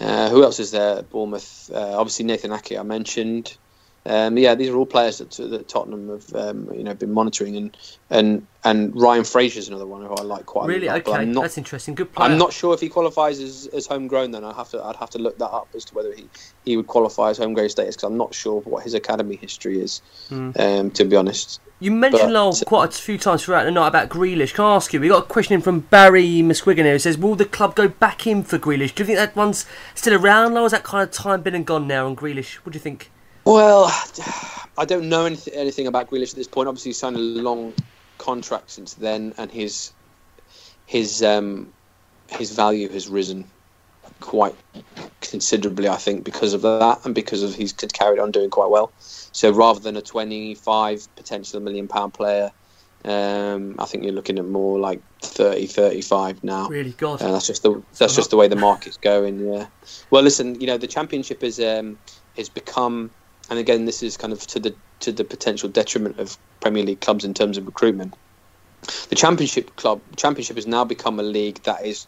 uh, 0.00 0.28
who 0.28 0.42
else 0.42 0.58
is 0.58 0.70
there? 0.70 1.02
Bournemouth, 1.02 1.70
uh, 1.72 1.98
obviously 1.98 2.26
Nathan 2.26 2.52
Ake, 2.52 2.78
I 2.78 2.82
mentioned. 2.82 3.56
Um, 4.10 4.36
yeah, 4.36 4.56
these 4.56 4.68
are 4.70 4.76
all 4.76 4.86
players 4.86 5.18
that, 5.18 5.30
that 5.30 5.68
Tottenham 5.68 6.08
have 6.08 6.34
um, 6.34 6.68
you 6.74 6.82
know 6.82 6.94
been 6.94 7.12
monitoring, 7.12 7.56
and 7.56 7.76
and 8.10 8.44
and 8.64 9.00
Ryan 9.00 9.22
Fraser's 9.22 9.68
another 9.68 9.86
one 9.86 10.02
who 10.04 10.12
I 10.12 10.22
like 10.22 10.46
quite 10.46 10.66
Really? 10.66 10.88
a 10.88 10.94
lot. 10.94 11.06
Okay, 11.06 11.24
not 11.26 11.42
that's 11.42 11.56
interesting. 11.56 11.94
Good 11.94 12.12
player. 12.12 12.28
I'm 12.28 12.36
not 12.36 12.52
sure 12.52 12.74
if 12.74 12.80
he 12.80 12.88
qualifies 12.88 13.38
as, 13.38 13.68
as 13.68 13.86
homegrown. 13.86 14.32
Then 14.32 14.42
I 14.44 14.52
have 14.52 14.68
to 14.70 14.82
I'd 14.82 14.96
have 14.96 15.10
to 15.10 15.18
look 15.20 15.38
that 15.38 15.50
up 15.50 15.68
as 15.76 15.84
to 15.86 15.94
whether 15.94 16.12
he, 16.12 16.26
he 16.64 16.76
would 16.76 16.88
qualify 16.88 17.30
as 17.30 17.38
homegrown 17.38 17.68
status 17.68 17.94
because 17.94 18.08
I'm 18.08 18.16
not 18.16 18.34
sure 18.34 18.60
what 18.62 18.82
his 18.82 18.94
academy 18.94 19.36
history 19.36 19.80
is. 19.80 20.02
Hmm. 20.28 20.50
Um, 20.58 20.90
to 20.90 21.04
be 21.04 21.14
honest, 21.14 21.60
You 21.78 21.92
mentioned 21.92 22.32
Lowell 22.32 22.56
quite 22.66 22.88
a 22.98 23.00
few 23.00 23.16
times 23.16 23.44
throughout 23.44 23.62
the 23.62 23.70
night 23.70 23.86
about 23.86 24.08
Grealish. 24.08 24.54
Can 24.54 24.64
I 24.64 24.74
ask 24.74 24.92
you? 24.92 25.00
We 25.00 25.06
got 25.06 25.22
a 25.22 25.26
question 25.26 25.54
in 25.54 25.60
from 25.60 25.80
Barry 25.80 26.26
Musquigan 26.42 26.78
here. 26.78 26.94
Who 26.94 26.98
says, 26.98 27.16
"Will 27.16 27.36
the 27.36 27.44
club 27.44 27.76
go 27.76 27.86
back 27.86 28.26
in 28.26 28.42
for 28.42 28.58
Grealish? 28.58 28.92
Do 28.92 29.04
you 29.04 29.06
think 29.06 29.18
that 29.18 29.36
one's 29.36 29.66
still 29.94 30.14
around? 30.14 30.54
Lowell? 30.54 30.66
Is 30.66 30.72
that 30.72 30.82
kind 30.82 31.04
of 31.04 31.12
time 31.12 31.42
been 31.42 31.54
and 31.54 31.64
gone 31.64 31.86
now 31.86 32.06
on 32.06 32.16
Grealish? 32.16 32.54
What 32.56 32.72
do 32.72 32.76
you 32.76 32.80
think?" 32.80 33.12
Well, 33.50 33.86
I 34.78 34.84
don't 34.84 35.08
know 35.08 35.26
anything, 35.26 35.54
anything 35.54 35.86
about 35.86 36.08
Grealish 36.10 36.30
at 36.30 36.36
this 36.36 36.46
point. 36.46 36.68
Obviously, 36.68 36.90
he 36.90 36.94
signed 36.94 37.16
a 37.16 37.20
long 37.20 37.74
contract 38.18 38.70
since 38.70 38.94
then, 38.94 39.34
and 39.38 39.50
his 39.50 39.92
his 40.86 41.22
um, 41.22 41.72
his 42.28 42.52
value 42.52 42.88
has 42.90 43.08
risen 43.08 43.44
quite 44.20 44.54
considerably, 45.20 45.88
I 45.88 45.96
think, 45.96 46.24
because 46.24 46.54
of 46.54 46.62
that 46.62 47.00
and 47.04 47.14
because 47.14 47.42
of 47.42 47.54
he's 47.54 47.72
carried 47.72 48.20
on 48.20 48.30
doing 48.30 48.50
quite 48.50 48.70
well. 48.70 48.92
So 48.98 49.50
rather 49.50 49.80
than 49.80 49.96
a 49.96 50.02
25 50.02 51.16
potential 51.16 51.60
million 51.60 51.88
pound 51.88 52.14
player, 52.14 52.52
um, 53.04 53.76
I 53.78 53.86
think 53.86 54.04
you're 54.04 54.12
looking 54.12 54.38
at 54.38 54.44
more 54.44 54.78
like 54.78 55.00
30, 55.22 55.66
35 55.66 56.44
now. 56.44 56.68
Really, 56.68 56.92
God. 56.92 57.22
And 57.22 57.34
that's 57.34 57.46
just 57.46 57.62
the 57.62 57.82
that's 57.98 58.14
just 58.14 58.30
the 58.30 58.36
way 58.36 58.48
the 58.48 58.56
market's 58.56 58.98
going. 58.98 59.52
Yeah. 59.52 59.66
Well, 60.10 60.22
listen, 60.22 60.60
you 60.60 60.66
know 60.66 60.76
the 60.76 60.86
championship 60.86 61.42
is 61.42 61.58
um, 61.60 61.98
has 62.36 62.48
become, 62.48 63.10
and 63.50 63.58
again, 63.58 63.84
this 63.84 64.02
is 64.02 64.16
kind 64.16 64.32
of 64.32 64.46
to 64.48 64.60
the 64.60 64.74
to 65.00 65.12
the 65.12 65.24
potential 65.24 65.68
detriment 65.68 66.18
of 66.18 66.38
Premier 66.60 66.84
League 66.84 67.00
clubs 67.00 67.24
in 67.24 67.34
terms 67.34 67.58
of 67.58 67.66
recruitment. 67.66 68.14
The 69.08 69.16
championship 69.16 69.76
club 69.76 70.00
championship 70.16 70.56
has 70.56 70.66
now 70.66 70.84
become 70.84 71.18
a 71.18 71.24
league 71.24 71.62
that 71.64 71.84
is 71.84 72.06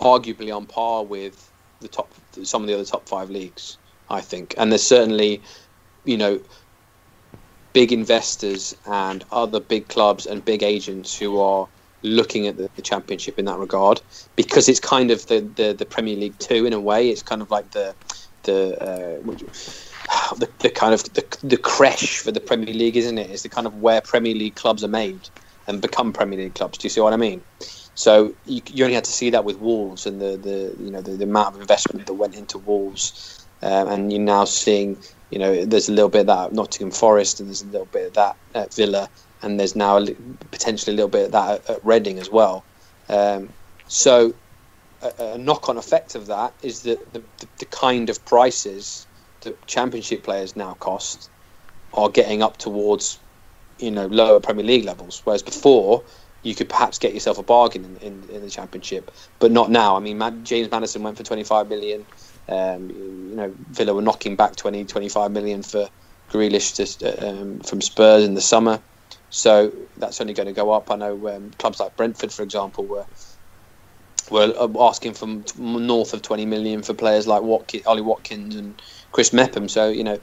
arguably 0.00 0.54
on 0.54 0.66
par 0.66 1.04
with 1.04 1.50
the 1.80 1.88
top 1.88 2.14
some 2.42 2.62
of 2.62 2.68
the 2.68 2.74
other 2.74 2.84
top 2.84 3.08
five 3.08 3.30
leagues. 3.30 3.78
I 4.08 4.20
think, 4.20 4.54
and 4.58 4.70
there's 4.70 4.82
certainly, 4.82 5.42
you 6.04 6.18
know, 6.18 6.40
big 7.72 7.92
investors 7.92 8.76
and 8.84 9.24
other 9.32 9.60
big 9.60 9.88
clubs 9.88 10.26
and 10.26 10.44
big 10.44 10.62
agents 10.62 11.18
who 11.18 11.40
are 11.40 11.66
looking 12.02 12.46
at 12.46 12.56
the, 12.56 12.68
the 12.74 12.82
championship 12.82 13.38
in 13.38 13.46
that 13.46 13.58
regard 13.58 14.02
because 14.36 14.68
it's 14.68 14.80
kind 14.80 15.10
of 15.10 15.26
the, 15.28 15.40
the, 15.40 15.72
the 15.72 15.86
Premier 15.86 16.16
League 16.16 16.38
two 16.38 16.66
in 16.66 16.72
a 16.72 16.80
way. 16.80 17.08
It's 17.08 17.22
kind 17.22 17.40
of 17.40 17.50
like 17.50 17.70
the 17.70 17.94
the 18.44 18.76
uh, 18.82 19.20
the, 20.38 20.48
the 20.60 20.70
kind 20.70 20.94
of 20.94 21.04
the, 21.14 21.24
the 21.42 21.56
creche 21.56 22.18
for 22.18 22.32
the 22.32 22.40
Premier 22.40 22.74
League, 22.74 22.96
isn't 22.96 23.18
it? 23.18 23.30
It's 23.30 23.42
the 23.42 23.48
kind 23.48 23.66
of 23.66 23.80
where 23.80 24.00
Premier 24.00 24.34
League 24.34 24.54
clubs 24.54 24.82
are 24.84 24.88
made 24.88 25.28
and 25.66 25.80
become 25.80 26.12
Premier 26.12 26.38
League 26.38 26.54
clubs. 26.54 26.78
Do 26.78 26.86
you 26.86 26.90
see 26.90 27.00
what 27.00 27.12
I 27.12 27.16
mean? 27.16 27.42
So 27.94 28.34
you, 28.46 28.62
you 28.72 28.84
only 28.84 28.94
had 28.94 29.04
to 29.04 29.12
see 29.12 29.30
that 29.30 29.44
with 29.44 29.58
Wolves 29.58 30.06
and 30.06 30.20
the, 30.20 30.36
the 30.36 30.74
you 30.82 30.90
know 30.90 31.02
the, 31.02 31.12
the 31.12 31.24
amount 31.24 31.54
of 31.54 31.60
investment 31.60 32.06
that 32.06 32.14
went 32.14 32.34
into 32.34 32.58
Wolves 32.58 33.42
um, 33.62 33.88
and 33.88 34.12
you're 34.12 34.20
now 34.20 34.44
seeing, 34.44 34.98
you 35.30 35.38
know, 35.38 35.64
there's 35.64 35.88
a 35.88 35.92
little 35.92 36.08
bit 36.08 36.22
of 36.22 36.26
that 36.26 36.46
at 36.46 36.52
Nottingham 36.52 36.90
Forest, 36.90 37.40
and 37.40 37.48
there's 37.48 37.62
a 37.62 37.66
little 37.66 37.86
bit 37.86 38.08
of 38.08 38.14
that 38.14 38.36
at 38.54 38.74
Villa, 38.74 39.08
and 39.40 39.58
there's 39.58 39.76
now 39.76 39.98
a 39.98 40.06
potentially 40.50 40.94
a 40.94 40.96
little 40.96 41.08
bit 41.08 41.26
of 41.26 41.32
that 41.32 41.60
at, 41.60 41.70
at 41.70 41.84
Reading 41.84 42.18
as 42.18 42.28
well. 42.28 42.64
Um, 43.08 43.48
so, 43.86 44.34
a, 45.02 45.34
a 45.34 45.38
knock-on 45.38 45.76
effect 45.76 46.16
of 46.16 46.26
that 46.26 46.52
is 46.62 46.82
that 46.82 47.12
the, 47.12 47.22
the, 47.38 47.46
the 47.58 47.64
kind 47.66 48.10
of 48.10 48.24
prices 48.24 49.06
that 49.42 49.66
Championship 49.66 50.24
players 50.24 50.56
now 50.56 50.74
cost 50.74 51.30
are 51.92 52.08
getting 52.08 52.42
up 52.42 52.56
towards, 52.58 53.20
you 53.78 53.90
know, 53.90 54.06
lower 54.06 54.40
Premier 54.40 54.64
League 54.64 54.84
levels, 54.84 55.20
whereas 55.24 55.42
before 55.42 56.04
you 56.42 56.54
could 56.54 56.68
perhaps 56.68 56.98
get 56.98 57.14
yourself 57.14 57.38
a 57.38 57.42
bargain 57.42 57.84
in, 57.84 57.96
in, 57.98 58.24
in 58.24 58.42
the 58.42 58.50
Championship, 58.50 59.10
but 59.38 59.52
not 59.52 59.70
now. 59.70 59.96
I 59.96 60.00
mean, 60.00 60.20
James 60.44 60.70
Maddison 60.70 61.02
went 61.02 61.16
for 61.16 61.22
25 61.22 61.68
million. 61.68 62.06
Um, 62.48 62.90
you 62.90 63.36
know, 63.36 63.54
Villa 63.70 63.94
were 63.94 64.02
knocking 64.02 64.36
back 64.36 64.56
20, 64.56 64.84
25 64.84 65.30
million 65.30 65.62
for 65.62 65.88
Grealish 66.30 66.98
to, 66.98 67.28
um, 67.28 67.60
from 67.60 67.80
Spurs 67.80 68.24
in 68.24 68.34
the 68.34 68.40
summer. 68.40 68.82
So 69.28 69.72
that's 69.96 70.20
only 70.20 70.34
going 70.34 70.48
to 70.48 70.52
go 70.52 70.70
up. 70.72 70.90
I 70.90 70.96
know 70.96 71.28
um, 71.28 71.50
clubs 71.52 71.80
like 71.80 71.96
Brentford, 71.96 72.32
for 72.32 72.42
example, 72.42 72.86
were 72.86 73.06
were 74.30 74.52
asking 74.80 75.14
for 75.14 75.26
north 75.56 76.14
of 76.14 76.22
20 76.22 76.46
million 76.46 76.82
for 76.82 76.94
players 76.94 77.26
like 77.26 77.42
Watkins, 77.42 77.84
Ollie 77.86 78.02
Watkins 78.02 78.56
and 78.56 78.80
Chris 79.12 79.32
Mepham. 79.32 79.68
So 79.68 79.88
you 79.88 80.04
know 80.04 80.18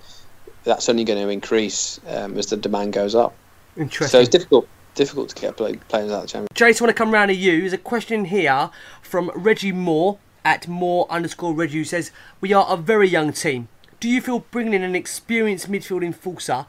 that's 0.64 0.90
only 0.90 1.03
going 1.03 1.22
to 1.22 1.30
increase 1.30 1.99
um, 2.07 2.38
as 2.38 2.48
the 2.48 2.57
demand 2.57 2.94
goes 2.94 3.16
up. 3.16 3.34
Interesting. 3.78 4.07
So 4.07 4.20
it's 4.20 4.30
difficult 4.30 4.68
difficult 4.95 5.30
to 5.30 5.36
get 5.36 5.56
play, 5.56 5.76
players 5.88 6.11
out 6.11 6.16
of 6.16 6.22
the 6.24 6.28
Championship. 6.28 6.56
Jason, 6.56 6.86
want 6.86 6.95
to 6.95 6.98
come 6.98 7.11
round 7.11 7.30
to 7.30 7.36
you. 7.36 7.61
There's 7.61 7.74
a 7.74 7.78
question 7.78 8.26
here 8.26 8.70
from 9.02 9.32
Reggie 9.34 9.72
Moore 9.72 10.20
at 10.44 10.68
Moore 10.68 11.07
underscore 11.10 11.53
Reggie 11.53 11.80
who 11.80 11.84
says, 11.86 12.11
We 12.41 12.53
are 12.53 12.66
a 12.70 12.78
very 12.78 13.07
young 13.07 13.32
team. 13.32 13.70
Do 13.99 14.10
you 14.10 14.22
feel 14.22 14.40
bringing 14.52 14.74
in 14.74 14.84
an 14.84 14.95
experienced 14.95 15.72
midfield 15.72 16.03
enforcer, 16.03 16.66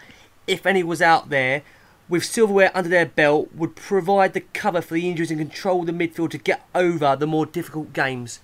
if 0.46 0.66
any 0.66 0.82
was 0.82 1.00
out 1.00 1.30
there, 1.30 1.62
with 2.08 2.24
silverware 2.24 2.72
under 2.74 2.88
their 2.88 3.06
belt, 3.06 3.48
would 3.54 3.76
provide 3.76 4.32
the 4.32 4.40
cover 4.40 4.80
for 4.80 4.94
the 4.94 5.08
injuries 5.08 5.30
and 5.30 5.40
control 5.40 5.84
the 5.84 5.92
midfield 5.92 6.30
to 6.30 6.38
get 6.38 6.66
over 6.74 7.14
the 7.16 7.26
more 7.26 7.46
difficult 7.46 7.92
games? 7.92 8.40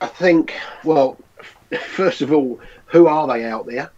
I 0.00 0.08
think, 0.08 0.54
well, 0.84 1.16
first 1.76 2.22
of 2.22 2.32
all, 2.32 2.60
who 2.86 3.06
are 3.06 3.26
they 3.26 3.44
out 3.44 3.66
there? 3.66 3.90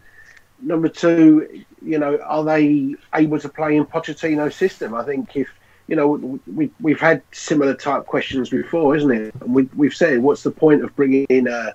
Number 0.61 0.89
two, 0.89 1.65
you 1.83 1.99
know, 1.99 2.19
are 2.19 2.45
they 2.45 2.95
able 3.15 3.39
to 3.39 3.49
play 3.49 3.77
in 3.77 3.85
Pochettino's 3.85 4.57
system? 4.57 4.95
I 4.95 5.05
think 5.05 5.37
if, 5.37 5.49
you 5.87 5.97
know, 5.97 6.41
we, 6.47 6.71
we've 6.81 7.01
had 7.01 7.23
similar 7.33 7.75
type 7.75 8.07
questions 8.07 8.51
before, 8.51 8.97
isn't 8.97 9.11
it? 9.11 9.35
And 9.41 9.55
we, 9.55 9.69
we've 9.77 9.95
said, 9.95 10.21
what's 10.21 10.43
the 10.43 10.51
point 10.51 10.83
of 10.83 10.95
bringing 10.97 11.27
in 11.29 11.47
a, 11.47 11.75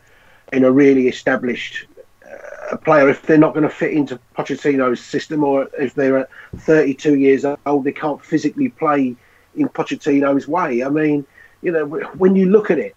in 0.52 0.64
a 0.64 0.72
really 0.72 1.08
established 1.08 1.86
uh, 2.26 2.78
player 2.78 3.08
if 3.10 3.22
they're 3.24 3.38
not 3.38 3.54
going 3.54 3.64
to 3.64 3.70
fit 3.70 3.94
into 3.94 4.20
Pochettino's 4.36 5.00
system 5.00 5.44
or 5.44 5.70
if 5.80 5.94
they're 5.94 6.28
32 6.58 7.16
years 7.16 7.46
old, 7.66 7.84
they 7.84 7.92
can't 7.92 8.24
physically 8.24 8.70
play 8.70 9.16
in 9.56 9.70
Pochettino's 9.70 10.48
way. 10.48 10.84
I 10.84 10.90
mean, 10.90 11.26
you 11.62 11.72
know, 11.72 11.86
when 11.86 12.36
you 12.36 12.50
look 12.50 12.72
at 12.72 12.80
it, 12.80 12.96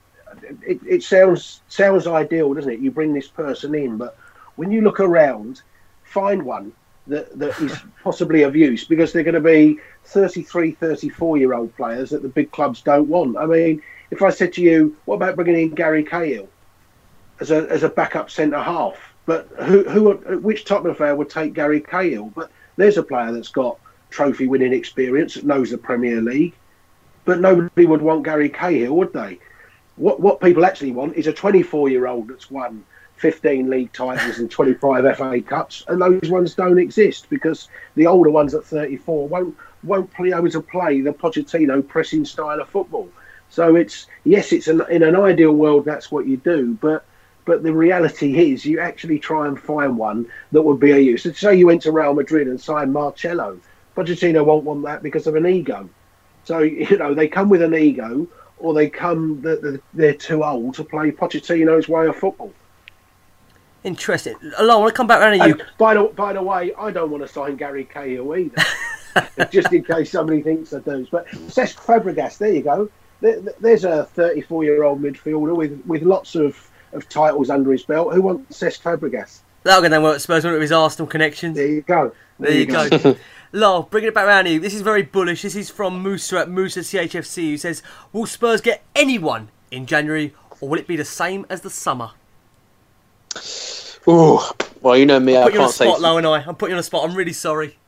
it, 0.67 0.81
it 0.87 1.03
sounds 1.03 1.61
sounds 1.69 2.07
ideal, 2.07 2.55
doesn't 2.55 2.73
it? 2.73 2.81
You 2.81 2.91
bring 2.91 3.13
this 3.15 3.29
person 3.29 3.75
in, 3.75 3.97
but 3.97 4.17
when 4.57 4.71
you 4.71 4.83
look 4.83 5.01
around, 5.01 5.63
find 6.03 6.43
one 6.43 6.73
that, 7.07 7.39
that 7.39 7.59
is 7.61 7.77
possibly 8.03 8.43
of 8.43 8.57
use 8.57 8.85
because 8.85 9.13
they're 9.13 9.25
going 9.25 9.35
to 9.35 9.41
be 9.41 9.79
33, 10.05 10.73
34 10.73 11.39
year 11.39 11.55
old 11.55 11.75
players 11.77 12.11
that 12.11 12.23
the 12.23 12.29
big 12.29 12.51
clubs 12.51 12.83
don't 12.83 13.09
want. 13.09 13.37
I 13.37 13.47
mean, 13.47 13.83
if 14.11 14.23
I 14.23 14.31
said 14.31 14.53
to 14.55 14.63
you, 14.63 14.97
what 15.05 15.17
about 15.17 15.37
bringing 15.37 15.61
in 15.61 15.75
Gary 15.75 16.05
Cahill 16.05 16.49
as 17.41 17.51
a 17.51 17.69
as 17.71 17.83
a 17.83 17.89
backup 17.89 18.31
centre 18.31 18.63
half? 18.63 18.97
But 19.27 19.49
who 19.59 19.85
who 19.85 20.13
which 20.39 20.65
Tottenham 20.65 20.95
fan 20.95 21.17
would 21.17 21.31
take 21.31 21.55
Gary 21.55 21.81
Cahill? 21.81 22.33
But 22.35 22.51
there's 22.77 22.99
a 22.99 23.03
player 23.03 23.33
that's 23.33 23.49
got 23.49 23.79
trophy 24.11 24.47
winning 24.47 24.73
experience 24.73 25.35
that 25.35 25.45
knows 25.45 25.71
the 25.71 25.79
Premier 25.79 26.21
League, 26.21 26.55
but 27.25 27.41
nobody 27.41 27.87
would 27.87 28.03
want 28.03 28.25
Gary 28.25 28.49
Cahill, 28.49 28.95
would 28.95 29.13
they? 29.13 29.39
What 29.97 30.21
what 30.21 30.41
people 30.41 30.65
actually 30.65 30.93
want 30.93 31.17
is 31.17 31.27
a 31.27 31.33
24 31.33 31.89
year 31.89 32.07
old 32.07 32.29
that's 32.29 32.51
won 32.51 32.85
15 33.17 33.71
league 33.71 33.93
titles 33.93 34.39
and 34.39 34.51
25 34.51 35.17
FA 35.17 35.41
Cups, 35.41 35.85
and 35.89 36.01
those 36.03 36.31
ones 36.31 36.55
don't 36.55 36.79
exist 36.79 37.29
because 37.31 37.69
the 37.95 38.07
older 38.07 38.31
ones 38.31 38.55
at 38.55 38.65
34 38.65 39.29
won't 39.29 39.57
won't 39.83 40.11
be 40.21 40.33
able 40.33 40.51
to 40.51 40.61
play 40.61 41.01
the 41.01 41.13
Pochettino 41.13 41.87
pressing 41.87 42.25
style 42.25 42.61
of 42.61 42.69
football. 42.69 43.09
So 43.51 43.77
it's 43.77 44.07
yes, 44.25 44.53
it's 44.53 44.69
an, 44.69 44.83
in 44.91 45.03
an 45.03 45.17
ideal 45.17 45.53
world 45.53 45.85
that's 45.85 46.11
what 46.11 46.27
you 46.27 46.39
do, 46.39 46.77
but 46.81 47.05
but 47.45 47.63
the 47.63 47.73
reality 47.73 48.53
is 48.53 48.65
you 48.65 48.81
actually 48.81 49.19
try 49.19 49.47
and 49.47 49.61
find 49.61 49.97
one 49.97 50.27
that 50.53 50.63
would 50.63 50.81
be 50.81 50.93
a 50.93 50.99
use. 50.99 51.23
So 51.23 51.33
say 51.33 51.57
you 51.57 51.67
went 51.67 51.83
to 51.83 51.93
Real 51.93 52.15
Madrid 52.15 52.49
and 52.49 52.61
signed 52.61 52.93
Marcelo, 52.93 53.61
Pochettino 53.97 54.45
won't 54.45 54.65
want 54.65 54.83
that 54.85 55.03
because 55.03 55.27
of 55.27 55.37
an 55.37 55.47
ego. 55.47 55.89
So 56.45 56.59
you 56.59 56.97
know 56.97 57.15
they 57.15 57.29
come 57.29 57.49
with 57.49 57.63
an 57.63 57.75
ego, 57.75 58.27
or 58.59 58.75
they 58.75 58.89
come 58.89 59.41
that 59.43 59.81
they're 59.93 60.15
too 60.15 60.45
old 60.45 60.75
to 60.75 60.85
play 60.85 61.11
Pochettino's 61.11 61.89
way 61.89 62.07
of 62.07 62.17
football. 62.17 62.53
Interesting. 63.83 64.35
Alon, 64.57 64.77
I 64.77 64.79
want 64.79 64.95
to 64.95 64.97
come 64.97 65.07
back 65.07 65.21
around 65.21 65.39
to 65.39 65.47
you. 65.47 65.53
And 65.55 65.65
by 65.77 65.95
the 65.95 66.05
by 66.05 66.33
the 66.33 66.43
way, 66.43 66.73
I 66.75 66.91
don't 66.91 67.11
want 67.11 67.23
to 67.23 67.29
sign 67.29 67.57
Gary 67.57 67.85
Cahill 67.85 68.35
either, 68.35 68.63
just 69.51 69.73
in 69.73 69.85
case 69.85 70.11
somebody 70.11 70.41
thinks 70.41 70.73
I 70.73 70.79
do. 70.79 71.07
But 71.11 71.29
Cesc 71.29 71.77
Fabregas, 71.77 72.39
there 72.39 72.53
you 72.53 72.63
go. 72.63 72.89
There's 73.21 73.85
a 73.85 74.05
34 74.05 74.65
year 74.65 74.83
old 74.85 75.03
midfielder 75.03 75.55
with 75.55 75.83
with 75.87 76.03
lots 76.03 76.35
of, 76.35 76.71
of 76.93 77.09
titles 77.11 77.51
under 77.51 77.73
his 77.73 77.83
belt. 77.83 78.15
Who 78.15 78.23
wants 78.23 78.59
Cesc 78.59 78.81
Fabregas? 78.81 79.41
That'll 79.65 79.83
go 79.83 79.89
down 79.89 80.03
well 80.03 80.13
at 80.13 80.21
Spurs, 80.21 80.45
won't 80.45 80.55
with 80.55 80.63
his 80.63 80.73
Arsenal 80.73 81.07
connections. 81.07 81.57
There 81.57 81.67
you 81.67 81.83
go. 81.83 82.13
There, 82.39 82.53
you 82.53 82.67
go. 82.67 82.89
Lol, 83.55 83.83
bringing 83.85 84.09
it 84.09 84.15
back 84.15 84.27
around 84.27 84.47
you. 84.47 84.59
This 84.59 84.75
is 84.75 84.81
very 84.83 85.03
bullish. 85.03 85.43
This 85.43 85.55
is 85.55 85.71
from 85.71 86.03
Musa 86.03 86.39
at 86.41 86.51
Musa 86.51 86.81
CHFC 86.81 87.51
who 87.51 87.57
says, 87.57 87.85
Will 88.13 88.27
Spurs 88.27 88.61
get 88.61 88.83
anyone 88.97 89.49
in 89.71 89.87
January 89.87 90.35
or 90.61 90.69
will 90.69 90.79
it 90.81 90.89
be 90.89 90.97
the 90.97 91.05
same 91.05 91.47
as 91.49 91.61
the 91.61 91.71
summer? 91.71 92.11
Ooh, 94.09 94.41
well, 94.83 94.97
you 94.97 95.07
know 95.07 95.21
me, 95.21 95.37
I 95.37 95.45
Put 95.45 95.55
you 95.55 95.61
on 95.61 95.67
the 95.69 95.73
say. 95.73 95.87
spot, 95.87 96.01
Low 96.01 96.19
and 96.19 96.27
I. 96.27 96.43
I'm 96.43 96.57
putting 96.57 96.73
you 96.73 96.75
on 96.75 96.79
the 96.79 96.83
spot. 96.83 97.09
I'm 97.09 97.15
really 97.17 97.33
sorry. 97.33 97.79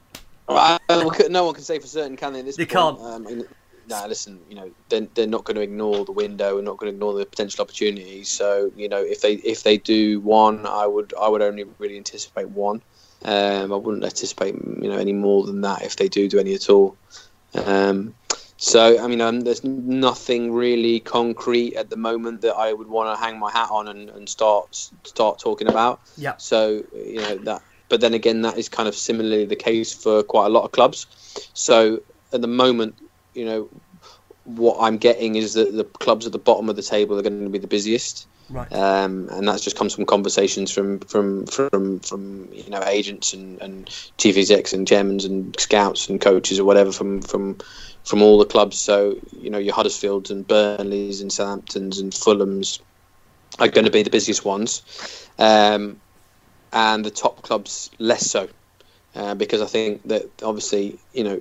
I- 0.48 0.78
I- 0.88 1.28
no 1.28 1.44
one 1.44 1.54
can 1.54 1.64
say 1.64 1.80
for 1.80 1.88
certain, 1.88 2.16
can 2.16 2.32
they? 2.32 2.38
At 2.38 2.44
this 2.46 2.56
They 2.56 2.64
point? 2.64 2.98
can't. 2.98 3.00
Um, 3.00 3.26
I 3.28 3.42
nah, 3.88 4.06
listen. 4.06 4.38
You 4.48 4.54
know, 4.54 4.70
they're, 4.88 5.08
they're 5.14 5.26
not 5.26 5.42
going 5.44 5.56
to 5.56 5.62
ignore 5.62 6.04
the 6.04 6.12
window. 6.12 6.56
and 6.58 6.64
not 6.64 6.76
going 6.76 6.92
to 6.92 6.94
ignore 6.94 7.14
the 7.14 7.26
potential 7.26 7.62
opportunities. 7.62 8.28
So, 8.28 8.70
you 8.76 8.88
know, 8.88 9.02
if 9.02 9.20
they 9.20 9.34
if 9.34 9.64
they 9.64 9.78
do 9.78 10.20
one, 10.20 10.64
I 10.64 10.86
would 10.86 11.12
I 11.20 11.28
would 11.28 11.42
only 11.42 11.64
really 11.78 11.96
anticipate 11.96 12.48
one. 12.50 12.80
Um, 13.26 13.72
I 13.72 13.76
wouldn't 13.76 14.04
anticipate 14.04 14.54
you 14.54 14.88
know 14.88 14.96
any 14.96 15.12
more 15.12 15.44
than 15.44 15.60
that 15.62 15.82
if 15.82 15.96
they 15.96 16.08
do 16.08 16.28
do 16.28 16.38
any 16.38 16.54
at 16.54 16.70
all. 16.70 16.96
Um, 17.54 18.14
so, 18.58 19.02
I 19.02 19.06
mean, 19.06 19.20
um, 19.20 19.40
there's 19.40 19.64
nothing 19.64 20.52
really 20.52 21.00
concrete 21.00 21.74
at 21.74 21.90
the 21.90 21.96
moment 21.96 22.40
that 22.40 22.54
I 22.54 22.72
would 22.72 22.88
want 22.88 23.14
to 23.14 23.22
hang 23.22 23.38
my 23.38 23.50
hat 23.50 23.68
on 23.70 23.88
and, 23.88 24.08
and 24.08 24.28
start 24.28 24.74
start 24.74 25.38
talking 25.38 25.68
about. 25.68 26.00
Yeah. 26.16 26.36
So 26.38 26.82
you 26.94 27.20
know 27.20 27.36
that, 27.38 27.62
but 27.88 28.00
then 28.00 28.14
again, 28.14 28.42
that 28.42 28.56
is 28.56 28.68
kind 28.68 28.88
of 28.88 28.94
similarly 28.94 29.44
the 29.44 29.56
case 29.56 29.92
for 29.92 30.22
quite 30.22 30.46
a 30.46 30.50
lot 30.50 30.64
of 30.64 30.72
clubs. 30.72 31.06
So 31.52 32.00
at 32.32 32.40
the 32.40 32.48
moment, 32.48 32.94
you 33.34 33.44
know, 33.44 33.68
what 34.44 34.78
I'm 34.80 34.96
getting 34.96 35.36
is 35.36 35.52
that 35.54 35.76
the 35.76 35.84
clubs 35.84 36.24
at 36.24 36.32
the 36.32 36.38
bottom 36.38 36.70
of 36.70 36.76
the 36.76 36.82
table 36.82 37.18
are 37.18 37.22
going 37.22 37.44
to 37.44 37.50
be 37.50 37.58
the 37.58 37.66
busiest, 37.66 38.26
Right. 38.48 38.72
um, 38.72 39.28
and 39.30 39.48
that 39.48 39.60
just 39.60 39.76
comes 39.76 39.94
from 39.94 40.06
conversations 40.06 40.70
from 40.70 41.00
from 41.00 41.46
from 41.46 42.00
from 42.00 42.48
you 42.52 42.70
know 42.70 42.82
agents 42.84 43.32
and, 43.32 43.60
and 43.60 43.90
chief 44.18 44.36
execs 44.36 44.72
and 44.72 44.86
chairmans 44.86 45.24
and 45.26 45.58
scouts 45.58 46.08
and 46.08 46.20
coaches 46.20 46.60
or 46.60 46.64
whatever 46.64 46.92
from 46.92 47.22
from 47.22 47.58
from 48.04 48.22
all 48.22 48.38
the 48.38 48.44
clubs. 48.44 48.78
So 48.78 49.16
you 49.32 49.50
know 49.50 49.58
your 49.58 49.74
Huddersfields 49.74 50.30
and 50.30 50.46
Burnleys 50.46 51.20
and 51.20 51.30
Southamptons 51.30 51.98
and 51.98 52.12
Fulhams 52.12 52.80
are 53.58 53.68
going 53.68 53.84
to 53.84 53.90
be 53.90 54.02
the 54.02 54.10
busiest 54.10 54.44
ones, 54.44 55.28
um, 55.38 56.00
and 56.72 57.04
the 57.04 57.10
top 57.10 57.42
clubs 57.42 57.90
less 57.98 58.30
so, 58.30 58.48
uh, 59.14 59.34
because 59.34 59.60
I 59.60 59.66
think 59.66 60.06
that 60.08 60.42
obviously 60.42 61.00
you 61.12 61.24
know 61.24 61.40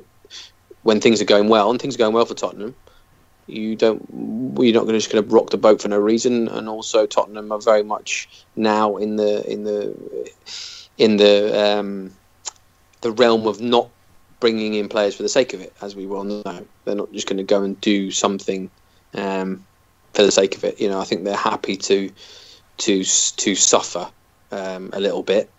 when 0.81 1.01
things 1.01 1.21
are 1.21 1.25
going 1.25 1.49
well 1.49 1.69
and 1.69 1.79
things 1.79 1.95
are 1.95 1.99
going 1.99 2.13
well 2.13 2.25
for 2.25 2.35
Tottenham, 2.35 2.75
you 3.47 3.75
don't 3.75 4.01
you're 4.59 4.73
not 4.73 4.83
going 4.83 4.93
to 4.93 4.99
just 4.99 5.11
going 5.11 5.23
to 5.23 5.29
rock 5.33 5.49
the 5.49 5.57
boat 5.57 5.81
for 5.81 5.87
no 5.87 5.99
reason. 5.99 6.47
And 6.47 6.67
also 6.67 7.05
Tottenham 7.05 7.51
are 7.51 7.61
very 7.61 7.83
much 7.83 8.45
now 8.55 8.97
in 8.97 9.15
the 9.17 9.49
in 9.49 9.63
the 9.63 10.31
in 10.97 11.17
the 11.17 11.77
um, 11.79 12.11
the 13.01 13.11
realm 13.11 13.47
of 13.47 13.61
not 13.61 13.89
bringing 14.39 14.73
in 14.73 14.89
players 14.89 15.15
for 15.15 15.23
the 15.23 15.29
sake 15.29 15.53
of 15.53 15.61
it, 15.61 15.73
as 15.81 15.95
we 15.95 16.05
well 16.05 16.23
know. 16.23 16.65
They're 16.83 16.95
not 16.95 17.11
just 17.11 17.27
going 17.27 17.37
to 17.37 17.43
go 17.43 17.63
and 17.63 17.79
do 17.81 18.11
something 18.11 18.69
um, 19.13 19.65
for 20.13 20.23
the 20.23 20.31
sake 20.31 20.55
of 20.55 20.63
it. 20.63 20.79
You 20.79 20.89
know, 20.89 20.99
I 20.99 21.03
think 21.03 21.23
they're 21.23 21.35
happy 21.35 21.77
to 21.77 22.11
to 22.77 23.03
to 23.03 23.55
suffer 23.55 24.09
um, 24.51 24.89
a 24.93 24.99
little 24.99 25.23
bit 25.23 25.49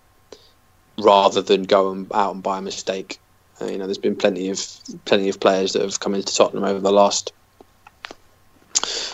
rather 0.98 1.42
than 1.42 1.64
go 1.64 1.92
and 1.92 2.10
out 2.12 2.34
and 2.34 2.42
buy 2.42 2.58
a 2.58 2.62
mistake. 2.62 3.18
Uh, 3.60 3.66
you 3.66 3.78
know, 3.78 3.86
there's 3.86 3.98
been 3.98 4.16
plenty 4.16 4.50
of 4.50 4.60
plenty 5.04 5.28
of 5.28 5.40
players 5.40 5.72
that 5.72 5.82
have 5.82 6.00
come 6.00 6.14
into 6.14 6.34
Tottenham 6.34 6.64
over 6.64 6.80
the 6.80 6.92
last 6.92 7.32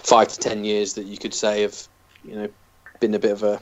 five 0.03 0.29
to 0.29 0.39
ten 0.39 0.65
years 0.65 0.95
that 0.95 1.07
you 1.07 1.19
could 1.19 1.35
say 1.35 1.63
have, 1.63 1.77
you 2.23 2.37
know, 2.37 2.49
been 3.01 3.15
a 3.15 3.19
bit 3.19 3.33
of 3.33 3.43
a 3.43 3.61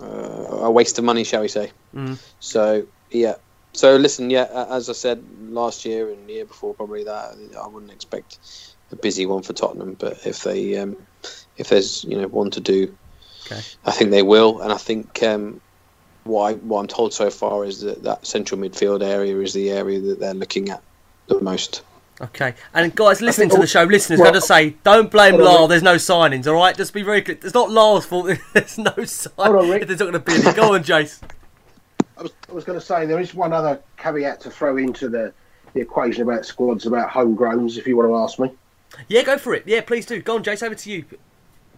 uh, 0.00 0.64
a 0.64 0.70
waste 0.70 0.98
of 0.98 1.04
money, 1.04 1.24
shall 1.24 1.42
we 1.42 1.48
say? 1.48 1.72
Mm. 1.94 2.18
So 2.38 2.86
yeah. 3.10 3.34
So 3.74 3.96
listen, 3.96 4.30
yeah, 4.30 4.66
as 4.70 4.88
I 4.88 4.92
said 4.92 5.26
last 5.36 5.84
year 5.84 6.10
and 6.10 6.28
the 6.28 6.34
year 6.34 6.46
before, 6.46 6.74
probably 6.74 7.04
that 7.04 7.34
I 7.60 7.66
wouldn't 7.66 7.92
expect 7.92 8.38
a 8.92 8.96
busy 8.96 9.26
one 9.26 9.42
for 9.42 9.52
Tottenham, 9.52 9.96
but 9.98 10.18
if 10.24 10.42
they 10.44 10.76
um, 10.76 10.96
if 11.56 11.68
there's 11.68 12.04
you 12.04 12.20
know 12.20 12.28
one 12.28 12.50
to 12.52 12.60
do, 12.60 12.96
Okay. 13.46 13.60
I 13.84 13.90
think 13.90 14.10
they 14.10 14.22
will, 14.22 14.60
and 14.60 14.72
I 14.72 14.76
think 14.78 15.22
um, 15.22 15.60
what, 16.24 16.42
I, 16.44 16.54
what 16.54 16.80
I'm 16.80 16.86
told 16.86 17.12
so 17.12 17.30
far 17.30 17.64
is 17.64 17.80
that 17.80 18.02
that 18.04 18.26
central 18.26 18.60
midfield 18.60 19.02
area 19.02 19.38
is 19.40 19.52
the 19.52 19.70
area 19.70 20.00
that 20.00 20.20
they're 20.20 20.34
looking 20.34 20.70
at 20.70 20.82
the 21.28 21.40
most. 21.40 21.82
Okay, 22.20 22.54
and 22.72 22.94
guys 22.94 23.20
listening 23.20 23.50
to 23.50 23.56
the 23.56 23.66
show, 23.66 23.82
listeners, 23.82 24.20
well- 24.20 24.32
got 24.32 24.40
to 24.40 24.46
say, 24.46 24.70
don't 24.84 25.10
blame 25.10 25.34
Hold 25.34 25.46
Lyall. 25.46 25.68
There's 25.68 25.82
no 25.82 25.96
signings, 25.96 26.46
all 26.46 26.54
right? 26.54 26.76
Just 26.76 26.92
be 26.92 27.02
very 27.02 27.22
clear. 27.22 27.38
It's 27.42 27.54
not 27.54 27.70
Lyall's 27.70 28.06
fault. 28.06 28.30
There's 28.52 28.78
no 28.78 28.92
sign. 29.04 29.32
Hold 29.36 29.56
on, 29.56 29.72
If 29.72 29.88
there's 29.88 29.98
not 29.98 30.12
going 30.12 30.12
to 30.12 30.18
be 30.20 30.32
any. 30.34 30.52
Go 30.54 30.74
on, 30.74 30.84
Jace. 30.84 31.20
I 32.16 32.22
was, 32.22 32.32
I 32.48 32.52
was 32.52 32.62
going 32.64 32.78
to 32.78 32.84
say 32.84 33.04
there 33.06 33.18
is 33.18 33.34
one 33.34 33.52
other 33.52 33.80
caveat 33.96 34.40
to 34.42 34.50
throw 34.50 34.76
into 34.76 35.08
the, 35.08 35.32
the 35.72 35.80
equation 35.80 36.22
about 36.22 36.46
squads 36.46 36.86
about 36.86 37.10
homegrowns. 37.10 37.78
If 37.78 37.86
you 37.88 37.96
want 37.96 38.08
to 38.08 38.16
ask 38.16 38.38
me, 38.38 38.52
Yeah, 39.08 39.22
go 39.24 39.36
for 39.36 39.52
it. 39.54 39.64
Yeah, 39.66 39.80
please 39.80 40.06
do. 40.06 40.22
Go 40.22 40.36
on, 40.36 40.44
Jace. 40.44 40.62
Over 40.62 40.76
to 40.76 40.90
you. 40.90 41.04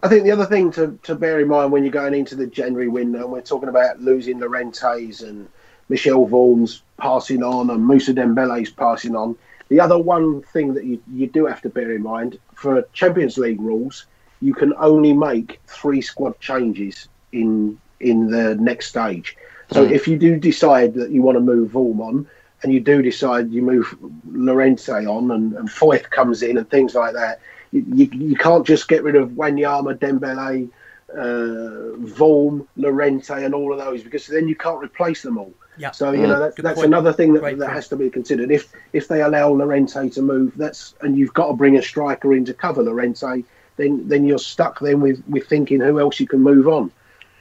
I 0.03 0.07
think 0.07 0.23
the 0.23 0.31
other 0.31 0.45
thing 0.45 0.71
to, 0.73 0.99
to 1.01 1.15
bear 1.15 1.39
in 1.39 1.47
mind 1.47 1.71
when 1.71 1.83
you're 1.83 1.91
going 1.91 2.13
into 2.13 2.35
the 2.35 2.45
January 2.45 2.87
window, 2.87 3.23
and 3.23 3.31
we're 3.31 3.41
talking 3.41 3.69
about 3.69 3.99
losing 3.99 4.39
Llorentes 4.39 5.23
and 5.23 5.49
Michel 5.89 6.27
Vorm's 6.27 6.83
passing 6.99 7.41
on 7.41 7.71
and 7.71 7.83
Moussa 7.83 8.13
Dembele's 8.13 8.69
passing 8.69 9.15
on. 9.15 9.35
The 9.69 9.79
other 9.79 9.97
one 9.97 10.41
thing 10.41 10.73
that 10.75 10.85
you, 10.85 11.01
you 11.13 11.27
do 11.27 11.45
have 11.45 11.61
to 11.61 11.69
bear 11.69 11.91
in 11.91 12.03
mind 12.03 12.39
for 12.53 12.87
Champions 12.93 13.37
League 13.37 13.61
rules, 13.61 14.05
you 14.41 14.53
can 14.53 14.73
only 14.77 15.13
make 15.13 15.59
three 15.67 16.01
squad 16.01 16.39
changes 16.39 17.07
in 17.31 17.79
in 17.99 18.29
the 18.29 18.55
next 18.55 18.87
stage. 18.87 19.35
So 19.71 19.83
if 19.83 20.07
you 20.07 20.17
do 20.17 20.37
decide 20.39 20.93
that 20.93 21.11
you 21.11 21.21
want 21.21 21.35
to 21.35 21.41
move 21.41 21.71
Vorm 21.71 21.99
on, 21.99 22.27
and 22.63 22.71
you 22.71 22.79
do 22.79 23.01
decide 23.01 23.51
you 23.51 23.61
move 23.61 23.97
Llorente 24.31 25.05
on, 25.05 25.31
and, 25.31 25.53
and 25.53 25.67
Foyth 25.67 26.09
comes 26.09 26.41
in 26.41 26.57
and 26.57 26.69
things 26.69 26.95
like 26.95 27.13
that, 27.13 27.41
you, 27.71 27.85
you, 27.93 28.09
you 28.13 28.35
can't 28.35 28.65
just 28.65 28.87
get 28.87 29.03
rid 29.03 29.15
of 29.15 29.31
Wanyama, 29.31 29.97
Dembele, 29.97 30.69
uh, 31.13 31.97
Vorm, 31.97 32.65
Llorente, 32.77 33.43
and 33.43 33.53
all 33.53 33.73
of 33.73 33.79
those 33.79 34.03
because 34.03 34.27
then 34.27 34.47
you 34.47 34.55
can't 34.55 34.81
replace 34.81 35.21
them 35.21 35.37
all. 35.37 35.53
Yeah. 35.77 35.91
So 35.91 36.11
you 36.11 36.19
mm. 36.19 36.27
know 36.27 36.39
that, 36.39 36.55
that's 36.55 36.75
point. 36.75 36.87
another 36.87 37.13
thing 37.13 37.33
that, 37.33 37.41
Great 37.41 37.59
that 37.59 37.65
point. 37.65 37.75
has 37.75 37.87
to 37.89 37.95
be 37.95 38.09
considered. 38.09 38.51
If 38.51 38.73
if 38.93 39.07
they 39.07 39.21
allow 39.21 39.49
Llorente 39.49 40.09
to 40.09 40.21
move, 40.21 40.53
that's 40.55 40.95
and 41.01 41.17
you've 41.17 41.33
got 41.33 41.47
to 41.47 41.53
bring 41.53 41.77
a 41.77 41.81
striker 41.81 42.33
in 42.33 42.45
to 42.45 42.53
cover 42.53 42.83
Llorente, 42.83 43.43
then 43.77 44.07
then 44.07 44.25
you're 44.25 44.39
stuck 44.39 44.79
then 44.79 45.01
with, 45.01 45.23
with 45.27 45.47
thinking 45.47 45.79
who 45.79 45.99
else 45.99 46.19
you 46.19 46.27
can 46.27 46.41
move 46.41 46.67
on. 46.67 46.91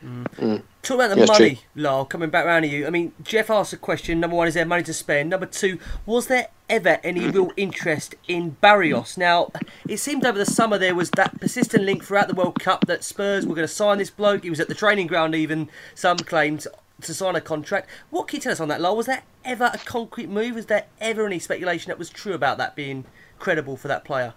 Mm. 0.04 0.24
Mm. 0.36 0.62
Talk 0.82 0.94
about 0.96 1.10
the 1.10 1.16
Yes, 1.16 1.28
money, 1.28 1.54
true. 1.74 1.82
Lyall, 1.82 2.08
coming 2.08 2.30
back 2.30 2.44
round 2.44 2.64
to 2.64 2.70
you. 2.70 2.86
I 2.86 2.90
mean, 2.90 3.12
Jeff 3.24 3.50
asked 3.50 3.72
a 3.72 3.76
question. 3.76 4.20
Number 4.20 4.36
one, 4.36 4.46
is 4.46 4.54
there 4.54 4.64
money 4.64 4.84
to 4.84 4.94
spend? 4.94 5.30
Number 5.30 5.46
two, 5.46 5.80
was 6.04 6.28
there 6.28 6.46
ever 6.68 7.00
any 7.02 7.28
real 7.28 7.50
interest 7.56 8.14
in 8.28 8.50
Barrios? 8.50 9.16
Now, 9.16 9.50
it 9.88 9.96
seemed 9.96 10.24
over 10.24 10.38
the 10.38 10.46
summer 10.46 10.78
there 10.78 10.94
was 10.94 11.10
that 11.12 11.40
persistent 11.40 11.82
link 11.82 12.04
throughout 12.04 12.28
the 12.28 12.34
World 12.34 12.60
Cup 12.60 12.86
that 12.86 13.02
Spurs 13.02 13.46
were 13.46 13.56
going 13.56 13.66
to 13.66 13.72
sign 13.72 13.98
this 13.98 14.10
bloke. 14.10 14.44
He 14.44 14.50
was 14.50 14.60
at 14.60 14.68
the 14.68 14.74
training 14.74 15.08
ground, 15.08 15.34
even, 15.34 15.68
some 15.96 16.18
claimed, 16.18 16.68
to 17.02 17.14
sign 17.14 17.36
a 17.36 17.40
contract. 17.40 17.88
What 18.10 18.28
can 18.28 18.38
you 18.38 18.42
tell 18.42 18.52
us 18.52 18.60
on 18.60 18.68
that, 18.68 18.80
Lyall? 18.80 18.96
Was 18.96 19.06
there 19.06 19.22
ever 19.44 19.70
a 19.72 19.78
concrete 19.78 20.28
move? 20.28 20.54
Was 20.54 20.66
there 20.66 20.86
ever 21.00 21.26
any 21.26 21.38
speculation 21.38 21.90
that 21.90 21.98
was 21.98 22.10
true 22.10 22.32
about 22.32 22.58
that 22.58 22.74
being 22.74 23.04
credible 23.38 23.76
for 23.76 23.88
that 23.88 24.04
player? 24.04 24.34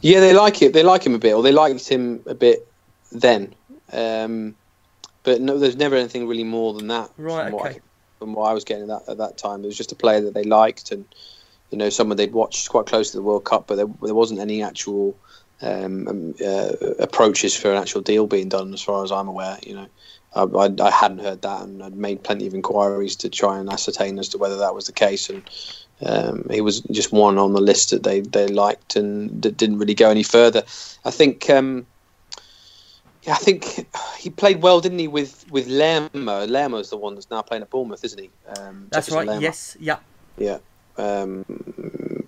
Yeah, 0.00 0.20
they 0.20 0.32
like 0.32 0.62
it. 0.62 0.72
They 0.72 0.82
like 0.82 1.04
him 1.04 1.14
a 1.14 1.18
bit, 1.18 1.34
or 1.34 1.42
they 1.42 1.52
liked 1.52 1.88
him 1.88 2.22
a 2.26 2.34
bit 2.34 2.66
then. 3.12 3.54
Um, 3.92 4.54
but 5.22 5.40
no, 5.40 5.58
there's 5.58 5.76
never 5.76 5.96
anything 5.96 6.26
really 6.26 6.44
more 6.44 6.72
than 6.72 6.88
that. 6.88 7.10
Right, 7.18 7.44
From 7.44 7.52
what. 7.52 7.66
I, 7.66 7.80
from 8.18 8.34
what 8.34 8.50
I 8.50 8.52
was 8.52 8.64
getting 8.64 8.82
at 8.82 8.88
that, 8.88 9.12
at 9.12 9.18
that 9.18 9.38
time, 9.38 9.64
it 9.64 9.66
was 9.66 9.76
just 9.76 9.92
a 9.92 9.96
player 9.96 10.20
that 10.20 10.34
they 10.34 10.44
liked, 10.44 10.92
and 10.92 11.04
you 11.70 11.78
know, 11.78 11.88
someone 11.88 12.16
they'd 12.16 12.32
watched 12.32 12.68
quite 12.68 12.86
close 12.86 13.10
to 13.10 13.16
the 13.16 13.22
World 13.22 13.44
Cup, 13.44 13.66
but 13.66 13.76
there, 13.76 13.88
there 14.02 14.14
wasn't 14.14 14.40
any 14.40 14.62
actual 14.62 15.16
um, 15.62 16.06
um, 16.06 16.34
uh, 16.44 16.72
approaches 16.98 17.56
for 17.56 17.70
an 17.70 17.78
actual 17.78 18.02
deal 18.02 18.26
being 18.26 18.48
done, 18.48 18.72
as 18.74 18.82
far 18.82 19.02
as 19.02 19.10
I'm 19.10 19.28
aware. 19.28 19.58
You 19.64 19.74
know, 19.74 19.86
I, 20.34 20.42
I, 20.42 20.70
I 20.80 20.90
hadn't 20.90 21.20
heard 21.20 21.42
that, 21.42 21.62
and 21.62 21.82
I'd 21.82 21.96
made 21.96 22.22
plenty 22.22 22.46
of 22.46 22.54
inquiries 22.54 23.16
to 23.16 23.28
try 23.28 23.58
and 23.58 23.70
ascertain 23.70 24.18
as 24.18 24.28
to 24.30 24.38
whether 24.38 24.56
that 24.58 24.74
was 24.74 24.86
the 24.86 24.92
case, 24.92 25.28
and 25.30 25.42
um, 26.02 26.46
he 26.50 26.60
was 26.60 26.80
just 26.80 27.12
one 27.12 27.38
on 27.38 27.52
the 27.52 27.60
list 27.60 27.90
that 27.90 28.02
they, 28.02 28.20
they 28.20 28.46
liked 28.48 28.96
and 28.96 29.42
that 29.42 29.56
didn't 29.56 29.78
really 29.78 29.94
go 29.94 30.10
any 30.10 30.22
further. 30.22 30.62
I 31.04 31.10
think 31.10 31.50
um, 31.50 31.86
yeah, 33.22 33.34
I 33.34 33.36
think 33.36 33.86
he 34.18 34.30
played 34.30 34.62
well, 34.62 34.80
didn't 34.80 34.98
he, 34.98 35.08
with 35.08 35.44
with 35.50 35.66
Lerma? 35.66 36.46
Lerma's 36.46 36.90
the 36.90 36.96
one 36.96 37.14
that's 37.14 37.30
now 37.30 37.42
playing 37.42 37.62
at 37.62 37.70
Bournemouth, 37.70 38.02
isn't 38.04 38.18
he? 38.18 38.30
Um, 38.56 38.86
That's 38.90 39.08
Jefferson 39.08 39.16
right, 39.18 39.26
Lermo. 39.26 39.40
yes, 39.40 39.76
yeah. 39.78 39.98
Yeah. 40.38 40.58
Um, 40.96 41.69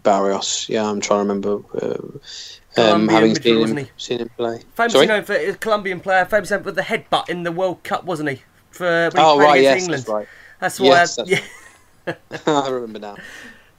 Barrios. 0.03 0.67
Yeah, 0.69 0.89
I'm 0.89 1.01
trying 1.01 1.27
to 1.27 1.35
remember. 1.35 1.61
Uh, 1.75 2.19
um, 2.81 3.09
having 3.09 3.35
seen 3.35 3.61
him, 3.61 3.81
seen 3.97 4.21
him 4.21 4.31
play. 4.37 4.63
Famously 4.75 5.07
Sorry? 5.07 5.07
known 5.07 5.25
for 5.25 5.35
a 5.35 5.55
Colombian 5.55 6.01
player, 6.01 6.27
known 6.31 6.63
for 6.65 6.73
the 6.73 6.83
headbutt 6.83 7.29
in 7.29 7.43
the 7.43 7.53
World 7.53 7.85
Cup, 7.85 8.05
wasn't 8.05 8.31
he? 8.31 8.43
For 8.71 9.11
when 9.11 9.23
he 9.23 9.27
Oh 9.27 9.39
played 9.39 9.51
right, 9.51 9.61
against 9.61 9.71
yes, 9.71 9.87
England. 9.87 10.07
that's 10.07 10.09
right. 10.09 10.29
That's 10.61 10.81
why. 10.81 11.03
Yes, 11.03 11.05
I, 11.05 11.17
that's 11.17 11.33
yeah, 11.33 11.41
I 12.47 12.69
remember 12.69 12.99
now. 12.99 13.23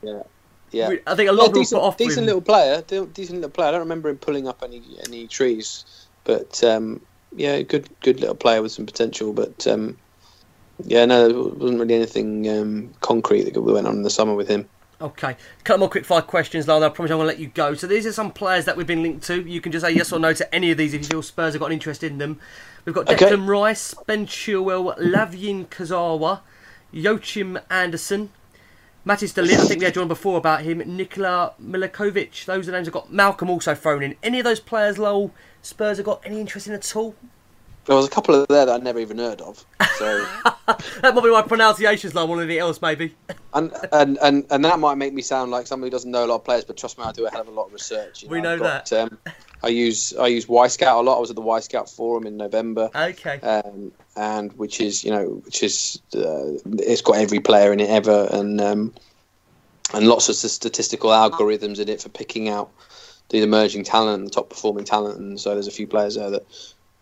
Yeah, 0.02 0.24
yeah. 0.72 0.94
I 1.08 1.16
think 1.16 1.30
a 1.30 1.34
lot 1.34 1.48
Yeah, 1.48 1.50
of 1.50 1.54
decent, 1.54 1.72
put 1.72 1.84
off 1.84 1.98
decent 1.98 2.26
him. 2.26 2.26
little 2.26 2.41
player. 2.41 2.82
Decent 2.82 3.36
little 3.40 3.50
player. 3.50 3.70
I 3.70 3.72
don't 3.72 3.80
remember 3.82 4.10
him 4.10 4.18
pulling 4.20 4.48
up 4.48 4.64
any 4.64 4.98
any 5.06 5.28
trees, 5.28 5.86
but 6.24 6.64
um, 6.64 7.06
yeah, 7.32 7.62
good 7.64 7.90
good 8.02 8.20
little 8.20 8.36
player 8.36 8.62
with 8.62 8.72
some 8.72 8.86
potential. 8.86 9.34
But 9.34 9.66
um, 9.68 10.00
yeah, 10.80 11.06
no, 11.06 11.28
there 11.30 11.38
wasn't 11.38 11.80
really 11.82 11.95
anything 11.95 12.50
um, 12.50 12.94
concrete 13.02 13.44
that 13.54 13.62
went 13.62 13.88
on 13.88 13.95
in 13.98 14.04
the 14.04 14.10
summer 14.12 14.36
with 14.36 14.50
him. 14.50 14.70
Okay, 15.04 15.32
a 15.32 15.64
couple 15.66 15.80
more 15.80 15.90
quick 15.90 16.06
five 16.06 16.28
questions, 16.28 16.66
Lyall. 16.66 16.82
I 16.82 16.88
promise 16.88 17.12
I'm 17.12 17.18
going 17.18 17.28
to 17.28 17.34
let 17.34 17.38
you 17.40 17.48
go. 17.48 17.74
So 17.74 17.88
these 17.88 18.06
are 18.06 18.14
some 18.14 18.32
players 18.32 18.64
that 18.64 18.78
we've 18.78 18.88
been 18.88 19.04
linked 19.04 19.26
to. 19.28 19.42
You 19.42 19.60
can 19.60 19.74
just 19.74 19.86
say 19.86 19.92
yes 19.92 20.14
or 20.14 20.20
no 20.20 20.32
to 20.32 20.56
any 20.56 20.72
of 20.72 20.78
these 20.78 20.94
if 20.94 21.02
you 21.02 21.08
feel 21.08 21.22
Spurs 21.22 21.54
have 21.54 21.60
got 21.60 21.66
an 21.66 21.74
interest 21.74 22.04
in 22.04 22.20
them. 22.20 22.40
We've 22.86 22.96
got 22.96 23.10
Okay. 23.10 23.26
Declan 23.26 23.46
Rice, 23.46 23.94
Ben 24.08 24.26
Chilwell, 24.26 24.96
Lavin 24.98 25.66
Kazawa, 25.66 26.40
Joachim 26.94 27.60
Andersen, 27.70 28.30
Matis 29.06 29.34
Delit. 29.34 29.60
I 29.60 29.66
think 29.66 29.80
we 29.80 29.86
had 29.86 29.96
you 29.98 30.02
on 30.04 30.08
before 30.08 30.38
about 30.38 30.62
him. 30.62 30.78
Nikola 30.86 31.52
Milikovic. 31.62 32.46
Those 32.46 32.70
are 32.70 32.72
the 32.72 32.78
names 32.78 32.88
I've 32.88 32.94
got. 32.94 33.12
Malcom 33.12 33.50
also 33.50 33.76
thrown 33.76 34.04
in. 34.04 34.16
Any 34.24 34.40
of 34.40 34.46
those 34.46 34.62
players, 34.62 34.98
Lowell, 34.98 35.32
Spurs 35.62 35.98
have 35.98 36.06
got 36.06 36.22
any 36.26 36.40
interest 36.40 36.68
in 36.68 36.74
at 36.74 36.96
all? 36.96 37.14
There 37.86 37.96
was 37.96 38.06
a 38.06 38.10
couple 38.10 38.36
of 38.36 38.48
there 38.48 38.66
that 38.66 38.74
I'd 38.74 38.84
never 38.84 39.00
even 39.00 39.18
heard 39.18 39.42
of. 39.42 39.66
So 39.98 40.26
That 41.02 41.14
might 41.14 41.24
be 41.24 41.32
my 41.32 41.42
pronunciations, 41.42 42.16
Lowell, 42.16 42.28
more 42.28 42.38
than 42.38 42.46
anything 42.46 42.62
else, 42.62 42.82
maybe. 42.82 43.14
and, 43.54 43.72
and 43.92 44.18
and 44.22 44.46
and 44.50 44.64
that 44.64 44.80
might 44.80 44.96
make 44.96 45.14
me 45.14 45.22
sound 45.22 45.52
like 45.52 45.68
somebody 45.68 45.88
who 45.88 45.92
doesn't 45.92 46.10
know 46.10 46.26
a 46.26 46.28
lot 46.28 46.36
of 46.36 46.44
players, 46.46 46.64
but 46.64 46.78
trust 46.78 46.98
me, 46.98 47.04
I 47.04 47.12
do 47.12 47.26
a 47.26 47.32
hell 47.32 47.42
of 47.42 47.48
a 47.50 47.52
lot 47.52 47.66
of 47.66 47.74
research. 47.74 48.24
you 48.24 48.30
We 48.30 48.40
know 48.42 48.58
got, 48.58 48.92
Um, 48.94 49.18
I 49.62 49.68
use 49.68 50.14
I 50.14 50.28
use 50.28 50.46
Wyscout 50.46 51.00
a 51.00 51.02
lot. 51.02 51.18
I 51.18 51.20
was 51.20 51.30
at 51.30 51.36
the 51.36 51.42
Wyscout 51.42 51.94
forum 51.94 52.26
in 52.26 52.38
November. 52.38 52.90
Okay. 52.96 53.40
um, 53.42 53.92
and 54.16 54.54
which 54.54 54.80
is 54.80 55.04
you 55.04 55.12
know 55.12 55.42
which 55.44 55.64
is 55.64 56.02
uh, 56.16 56.54
it's 56.80 57.02
got 57.02 57.18
every 57.18 57.40
player 57.40 57.74
in 57.74 57.80
it 57.80 57.90
ever 57.90 58.30
and 58.32 58.62
um, 58.62 58.94
and 59.94 60.08
lots 60.08 60.30
of 60.30 60.36
statistical 60.36 61.10
algorithms 61.10 61.80
in 61.80 61.90
it 61.90 62.02
for 62.02 62.10
picking 62.10 62.48
out 62.48 62.72
the 63.30 63.42
emerging 63.42 63.84
talent 63.84 64.20
and 64.20 64.28
the 64.28 64.32
top 64.32 64.50
performing 64.50 64.86
talent 64.86 65.20
and 65.20 65.40
so 65.40 65.54
there's 65.54 65.68
a 65.68 65.72
few 65.72 65.88
players 65.88 66.16
there 66.16 66.30
that 66.30 66.46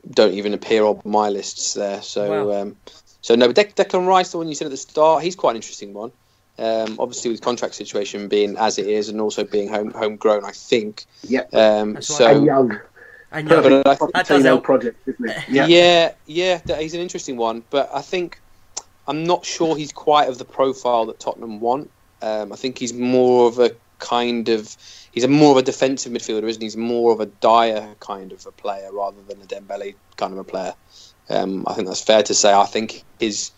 don't 0.09 0.33
even 0.33 0.53
appear 0.53 0.83
on 0.83 1.01
my 1.05 1.29
lists 1.29 1.73
there 1.75 2.01
so 2.01 2.47
Wow. 2.47 2.61
um, 2.61 2.75
so 3.21 3.35
no 3.35 3.47
but 3.47 3.55
De- 3.55 3.83
Declan 3.83 4.07
Rice 4.07 4.31
the 4.31 4.37
one 4.39 4.47
you 4.47 4.55
said 4.55 4.65
at 4.65 4.71
the 4.71 4.77
start 4.77 5.23
he's 5.23 5.35
quite 5.35 5.51
an 5.51 5.55
interesting 5.57 5.93
one 5.93 6.11
um, 6.59 6.97
obviously 6.99 7.31
with 7.31 7.41
contract 7.41 7.75
situation 7.75 8.27
being 8.27 8.57
as 8.57 8.77
it 8.77 8.87
is 8.87 9.09
and 9.09 9.21
also 9.21 9.43
being 9.43 9.67
home 9.69 9.91
homegrown 9.91 10.43
I 10.45 10.51
think 10.51 11.05
Yeah, 11.27 11.41
um, 11.53 11.93
That's 11.93 12.09
right. 12.11 12.17
so 12.17 12.35
and 12.37 12.45
young, 12.45 12.79
And 13.31 13.47
But 13.47 13.71
yeah, 13.71 13.81
I 13.85 13.95
think- 13.95 14.13
that 14.13 14.27
does 14.27 14.41
Pochettino 14.41 14.45
help. 14.45 14.63
project, 14.63 15.07
isn't 15.07 15.29
it? 15.29 15.37
yeah, 15.69 16.11
yeah, 16.25 16.59
that- 16.65 16.81
he's 16.81 16.93
an 16.93 16.99
interesting 16.99 17.37
one, 17.37 17.63
but 17.69 17.89
I 17.93 18.01
think 18.01 18.39
I'm 19.07 19.23
not 19.23 19.45
sure 19.45 19.75
he's 19.77 19.91
quite 19.93 20.27
of 20.29 20.37
the 20.37 20.45
profile 20.45 21.05
that 21.05 21.19
Tottenham 21.19 21.59
want. 21.61 21.89
Um, 22.21 22.51
I 22.51 22.55
think 22.57 22.77
he's 22.77 22.93
more 22.93 23.47
of 23.47 23.57
a 23.57 23.71
kind 24.01 24.49
of 24.49 24.75
he's 25.13 25.23
a 25.23 25.29
more 25.29 25.51
of 25.51 25.57
a 25.57 25.61
defensive 25.61 26.11
midfielder, 26.11 26.43
isn't 26.43 26.61
he? 26.61 26.65
He's 26.65 26.75
more 26.75 27.13
of 27.13 27.21
a 27.21 27.27
Dier 27.27 27.95
kind 28.01 28.33
of 28.33 28.45
a 28.45 28.51
player 28.51 28.89
rather 28.91 29.21
than 29.21 29.41
a 29.41 29.45
Dembele 29.45 29.95
kind 30.17 30.33
of 30.33 30.39
a 30.39 30.43
player. 30.43 30.73
Um, 31.29 31.63
I 31.67 31.73
think 31.73 31.87
that's 31.87 32.03
fair 32.03 32.23
to 32.23 32.33
say. 32.33 32.53
I 32.53 32.65
think 32.65 33.05
his 33.19 33.51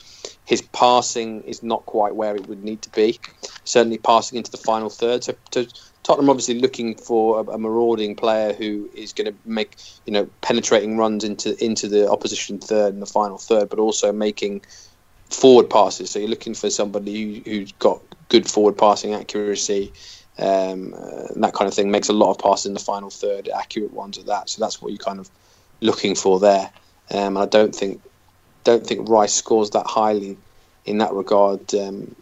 his 0.46 0.62
passing 0.62 1.42
is 1.44 1.64
not 1.64 1.86
quite 1.86 2.16
where 2.16 2.36
it 2.36 2.48
would 2.48 2.64
need 2.64 2.82
to 2.84 2.90
be. 2.92 3.20
Certainly 3.64 3.98
passing 4.00 4.38
into 4.38 4.52
the 4.52 4.58
final 4.58 4.90
third. 4.90 5.24
So, 5.24 5.34
to, 5.52 5.68
Tottenham 6.04 6.30
obviously 6.30 6.60
looking 6.60 6.96
for 6.96 7.40
a, 7.40 7.44
a 7.44 7.58
marauding 7.58 8.14
player 8.14 8.52
who 8.52 8.90
is 8.94 9.14
going 9.14 9.32
to 9.32 9.36
make 9.46 9.78
you 10.06 10.14
know 10.14 10.30
penetrating 10.42 10.98
runs 10.98 11.24
into 11.24 11.62
into 11.64 11.88
the 11.88 12.10
opposition 12.10 12.60
third 12.60 12.94
and 12.94 13.02
the 13.02 13.08
final 13.08 13.38
third, 13.38 13.70
but 13.70 13.80
also 13.80 14.12
making 14.12 14.62
forward 15.30 15.70
passes. 15.70 16.12
So 16.12 16.20
you're 16.20 16.30
looking 16.30 16.54
for 16.54 16.70
somebody 16.70 17.42
who, 17.44 17.50
who's 17.50 17.72
got 17.74 18.02
good 18.30 18.50
forward 18.50 18.78
passing 18.78 19.14
accuracy. 19.14 19.94
Um, 20.40 20.96
uh, 20.96 21.28
and 21.34 21.44
that 21.44 21.54
kind 21.54 21.68
of 21.68 21.74
thing 21.74 21.92
makes 21.92 22.10
a 22.10 22.14
lot 22.14 22.32
of 22.32 22.40
passes 22.40 22.66
in 22.66 22.74
the 22.74 22.80
final 22.80 23.10
third, 23.10 23.50
accurate 23.50 23.94
ones 23.94 24.18
at 24.18 24.26
that. 24.26 24.50
So 24.50 24.60
that's 24.60 24.82
what 24.82 24.92
you're 24.92 24.98
kind 24.98 25.20
of 25.20 25.30
looking 25.82 26.16
for 26.16 26.40
there. 26.40 26.72
Um, 27.12 27.38
I 27.38 27.46
don't 27.46 27.76
think 27.76 28.02
don't 28.64 28.86
think 28.86 29.08
Rice 29.10 29.34
scores 29.34 29.72
that 29.72 29.86
highly 29.86 30.38
in 30.86 30.98
that 31.00 31.14
regard. 31.14 31.74
Um, 31.76 32.16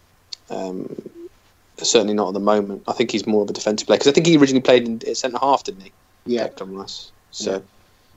um, 0.50 1.10
certainly 1.78 2.14
not 2.14 2.28
at 2.28 2.34
the 2.34 2.40
moment. 2.40 2.82
I 2.86 2.92
think 2.92 3.10
he's 3.10 3.26
more 3.26 3.42
of 3.42 3.50
a 3.50 3.52
defensive 3.52 3.86
player 3.86 3.98
because 3.98 4.10
I 4.10 4.12
think 4.12 4.26
he 4.26 4.36
originally 4.36 4.62
played 4.62 4.86
in 4.86 5.14
centre 5.14 5.38
half, 5.40 5.64
didn't 5.64 5.82
he? 5.82 5.92
Yeah. 6.26 6.48
Declan 6.48 6.78
Rice. 6.78 7.10
So, 7.30 7.62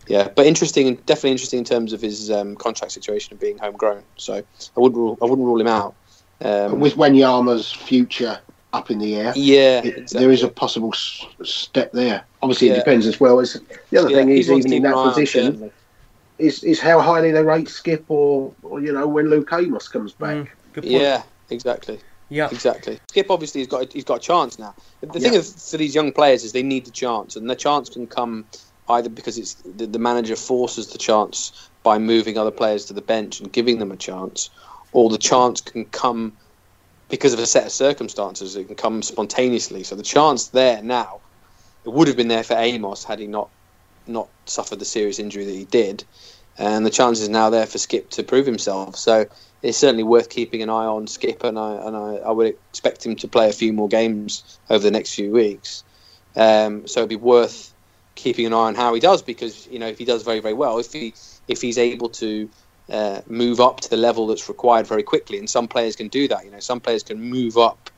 yeah. 0.07 0.27
but 0.35 0.45
interesting, 0.45 0.95
definitely 1.05 1.31
interesting 1.31 1.59
in 1.59 1.65
terms 1.65 1.93
of 1.93 2.01
his 2.01 2.30
um, 2.30 2.55
contract 2.55 2.91
situation 2.91 3.34
and 3.34 3.39
being 3.39 3.57
homegrown. 3.57 4.03
So 4.17 4.35
I 4.35 4.80
wouldn't 4.80 4.97
rule, 4.97 5.17
I 5.22 5.26
wouldn't 5.26 5.45
rule 5.45 5.59
him 5.59 5.67
out. 5.67 5.95
Um, 6.41 6.80
With 6.80 6.95
Wanyama's 6.95 7.72
future 7.72 8.39
up 8.73 8.91
in 8.91 8.99
the 8.99 9.15
air, 9.15 9.33
yeah, 9.35 9.79
it- 9.79 9.85
exactly. 9.97 10.19
there 10.19 10.31
is 10.31 10.43
a 10.43 10.49
possible 10.49 10.91
s- 10.93 11.25
step 11.43 11.91
there. 11.93 12.25
Obviously, 12.41 12.67
Yeah. 12.67 12.73
it 12.73 12.77
depends 12.77 13.05
as 13.07 13.19
well. 13.19 13.39
As 13.39 13.53
the 13.91 13.97
other 13.97 14.09
Yeah, 14.09 14.17
thing 14.17 14.29
is, 14.29 14.49
even 14.49 14.73
in 14.73 14.83
that 14.83 14.95
an 14.97 15.09
position, 15.09 15.45
certainly. 15.45 15.71
is 16.37 16.63
is 16.63 16.79
how 16.79 16.99
highly 16.99 17.31
they 17.31 17.41
rate 17.43 17.67
Skipp, 17.67 18.05
or, 18.09 18.53
or 18.61 18.81
you 18.81 18.91
know 18.91 19.07
when 19.07 19.29
Luke 19.29 19.49
Amos 19.53 19.87
comes 19.87 20.13
back. 20.13 20.35
Mm, 20.37 20.47
good 20.73 20.83
point. 20.83 20.93
Yeah, 20.93 21.23
exactly. 21.49 21.99
Yeah. 22.29 22.49
Exactly. 22.51 22.97
Skipp 23.11 23.27
obviously 23.29 23.61
has 23.61 23.67
got 23.67 23.93
he's 23.93 24.03
got 24.03 24.15
a 24.17 24.19
chance 24.19 24.57
now. 24.59 24.73
The 25.01 25.19
thing 25.19 25.33
Yeah. 25.33 25.39
of, 25.39 25.45
for 25.47 25.77
these 25.77 25.93
young 25.95 26.11
players 26.11 26.43
is 26.43 26.51
they 26.51 26.63
need 26.63 26.85
the 26.85 26.91
chance, 26.91 27.35
and 27.35 27.49
the 27.49 27.55
chance 27.55 27.87
can 27.87 28.07
come 28.07 28.45
either 28.89 29.09
because 29.09 29.37
it's 29.37 29.55
the, 29.63 29.87
the 29.87 29.99
manager 29.99 30.35
forces 30.35 30.87
the 30.87 30.97
chance 30.97 31.69
by 31.83 31.97
moving 31.99 32.37
other 32.37 32.51
players 32.51 32.85
to 32.85 32.93
the 32.93 33.01
bench 33.01 33.39
and 33.39 33.53
giving 33.53 33.77
them 33.79 33.91
a 33.91 33.95
chance, 33.97 34.49
or 34.91 35.09
the 35.09 35.17
chance 35.19 35.61
can 35.61 35.85
come 35.85 36.33
because 37.10 37.34
of 37.34 37.40
a 37.40 37.45
set 37.45 37.65
of 37.65 37.72
circumstances. 37.72 38.56
It 38.56 38.68
can 38.68 38.76
come 38.76 39.02
spontaneously. 39.02 39.84
So 39.84 39.95
the 39.95 40.03
chance 40.03 40.48
there 40.48 40.82
now, 40.82 41.19
it 41.86 41.90
would 41.90 42.07
have 42.07 42.18
been 42.18 42.27
there 42.27 42.44
for 42.44 42.56
Amos 42.56 43.03
had 43.03 43.19
he 43.19 43.27
not 43.27 43.49
not 44.07 44.27
suffered 44.45 44.80
the 44.80 44.86
serious 44.86 45.18
injury 45.18 45.45
that 45.45 45.56
he 45.56 45.65
did, 45.65 46.03
and 46.57 46.86
the 46.86 46.91
chance 46.91 47.19
is 47.22 47.30
now 47.30 47.49
there 47.49 47.65
for 47.65 47.77
Skipp 47.77 48.10
to 48.11 48.23
prove 48.23 48.45
himself. 48.45 48.95
So 48.95 49.26
it's 49.61 49.77
certainly 49.77 50.03
worth 50.03 50.30
keeping 50.30 50.61
an 50.61 50.69
eye 50.69 50.86
on 50.86 51.07
Skipp, 51.07 51.44
and 51.44 51.57
I 51.57 51.73
and 51.73 51.95
I, 51.95 52.15
I 52.18 52.32
would 52.32 52.56
expect 52.69 53.06
him 53.06 53.15
to 53.18 53.27
play 53.27 53.49
a 53.49 53.53
few 53.53 53.73
more 53.73 53.88
games 53.88 54.60
over 54.69 54.84
the 54.84 54.91
next 54.91 55.15
few 55.15 55.32
weeks. 55.32 55.84
Um, 56.36 56.88
so 56.88 56.99
it'd 57.02 57.10
be 57.10 57.15
worth 57.15 57.73
keeping 58.15 58.45
an 58.45 58.53
eye 58.53 58.68
on 58.68 58.76
how 58.76 58.94
he 58.94 58.99
does 58.99 59.22
because 59.22 59.68
you 59.68 59.80
know 59.80 59.88
if 59.88 59.98
he 59.98 60.06
does 60.06 60.23
very 60.23 60.40
very 60.40 60.53
well, 60.53 60.80
if 60.80 60.91
he 60.91 61.14
if 61.48 61.61
he's 61.61 61.77
able 61.77 62.10
to 62.10 62.49
uh, 62.90 63.22
move 63.28 63.60
up 63.60 63.82
to 63.82 63.90
the 63.90 63.98
level 63.98 64.28
that's 64.28 64.49
required 64.49 64.88
very 64.88 65.03
quickly, 65.03 65.38
and 65.38 65.49
some 65.49 65.68
players 65.68 65.95
can 65.95 66.07
do 66.07 66.28
that. 66.28 66.45
You 66.45 66.52
know, 66.52 66.60
some 66.60 66.80
players 66.82 67.03
can 67.03 67.20
move 67.22 67.57
up 67.57 67.90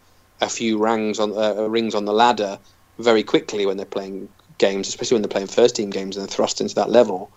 a 0.41 0.49
few 0.49 0.83
on 1.19 1.37
uh, 1.37 1.67
rings 1.67 1.95
on 1.95 2.05
the 2.05 2.13
ladder 2.13 2.59
very 2.99 3.23
quickly 3.23 3.65
when 3.65 3.77
they're 3.77 3.85
playing 3.85 4.29
games, 4.57 4.87
especially 4.87 5.15
when 5.15 5.21
they're 5.21 5.29
playing 5.29 5.47
first 5.47 5.75
team 5.75 5.89
games 5.89 6.15
and 6.17 6.23
they're 6.27 6.35
thrust 6.35 6.61
into 6.61 6.75
that 6.75 6.89
level. 6.89 7.33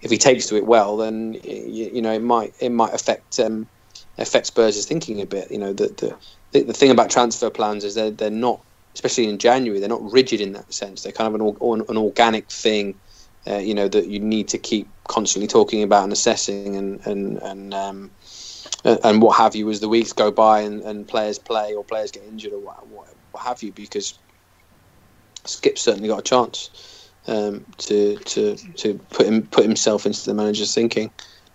If 0.00 0.10
he 0.10 0.18
takes 0.18 0.46
to 0.46 0.56
it 0.56 0.66
well, 0.66 0.96
then 0.98 1.34
you, 1.44 1.90
you 1.94 2.02
know 2.02 2.12
it 2.12 2.22
might 2.22 2.54
it 2.60 2.70
might 2.70 2.94
affect 2.94 3.38
um, 3.40 3.68
affect 4.18 4.46
Spurs' 4.46 4.86
thinking 4.86 5.20
a 5.20 5.26
bit. 5.26 5.50
You 5.50 5.58
know, 5.58 5.72
the 5.72 6.18
the 6.52 6.64
the 6.64 6.72
thing 6.72 6.90
about 6.90 7.10
transfer 7.10 7.50
plans 7.50 7.84
is 7.84 7.94
they're 7.94 8.10
they're 8.10 8.30
not, 8.30 8.64
especially 8.94 9.28
in 9.28 9.38
January, 9.38 9.80
they're 9.80 9.88
not 9.88 10.12
rigid 10.12 10.40
in 10.40 10.52
that 10.52 10.72
sense. 10.72 11.02
They're 11.02 11.12
kind 11.12 11.34
of 11.34 11.40
an 11.40 11.82
an 11.88 11.96
organic 11.98 12.50
thing. 12.50 13.00
Uh, 13.48 13.58
you 13.58 13.74
know 13.74 13.86
that 13.86 14.08
you 14.08 14.18
need 14.18 14.48
to 14.48 14.58
keep 14.58 14.88
constantly 15.08 15.46
talking 15.46 15.82
about 15.82 16.04
and 16.04 16.12
assessing 16.12 16.74
and 16.76 17.06
and 17.06 17.38
and 17.38 17.74
um, 17.74 18.10
uh, 18.84 18.96
and 19.04 19.22
what 19.22 19.36
have 19.36 19.54
you 19.54 19.70
as 19.70 19.80
the 19.80 19.88
weeks 19.88 20.12
go 20.12 20.30
by 20.30 20.60
and, 20.60 20.82
and 20.82 21.06
players 21.06 21.38
play 21.38 21.74
or 21.74 21.84
players 21.84 22.10
get 22.10 22.24
injured 22.24 22.52
or 22.52 22.58
what, 22.58 22.86
what, 22.88 23.08
what 23.30 23.42
have 23.44 23.62
you 23.62 23.72
because 23.72 24.18
Skipp's 25.44 25.82
certainly 25.82 26.08
got 26.08 26.20
a 26.20 26.22
chance 26.22 27.12
um, 27.28 27.64
to 27.78 28.16
to 28.18 28.56
to 28.56 28.94
put 29.10 29.26
him 29.26 29.46
put 29.46 29.64
himself 29.64 30.06
into 30.06 30.24
the 30.24 30.34
manager's 30.34 30.74
thinking 30.74 31.10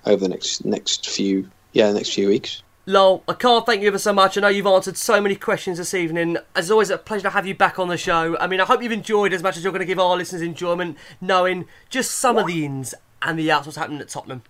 over 0.05 0.23
the 0.23 0.29
next 0.29 0.65
next 0.65 1.09
few 1.09 1.49
yeah 1.73 1.91
next 1.91 2.13
few 2.13 2.27
weeks. 2.27 2.63
Lol, 2.91 3.23
I 3.25 3.33
can't 3.33 3.65
thank 3.65 3.81
you 3.81 3.87
ever 3.87 3.97
so 3.97 4.11
much. 4.11 4.37
I 4.37 4.41
know 4.41 4.49
you've 4.49 4.67
answered 4.67 4.97
so 4.97 5.21
many 5.21 5.37
questions 5.37 5.77
this 5.77 5.93
evening. 5.93 6.35
As 6.53 6.69
always, 6.69 6.89
a 6.89 6.97
pleasure 6.97 7.23
to 7.23 7.29
have 7.29 7.47
you 7.47 7.55
back 7.55 7.79
on 7.79 7.87
the 7.87 7.97
show. 7.97 8.37
I 8.37 8.47
mean, 8.47 8.59
I 8.59 8.65
hope 8.65 8.83
you've 8.83 8.91
enjoyed 8.91 9.31
as 9.31 9.41
much 9.41 9.55
as 9.55 9.63
you're 9.63 9.71
going 9.71 9.79
to 9.79 9.85
give 9.85 9.97
our 9.97 10.17
listeners 10.17 10.41
enjoyment, 10.41 10.97
knowing 11.21 11.67
just 11.89 12.11
some 12.11 12.37
of 12.37 12.47
the 12.47 12.65
ins 12.65 12.93
and 13.21 13.39
the 13.39 13.49
outs 13.49 13.65
what's 13.65 13.77
happening 13.77 14.01
at 14.01 14.09
Tottenham. 14.09 14.41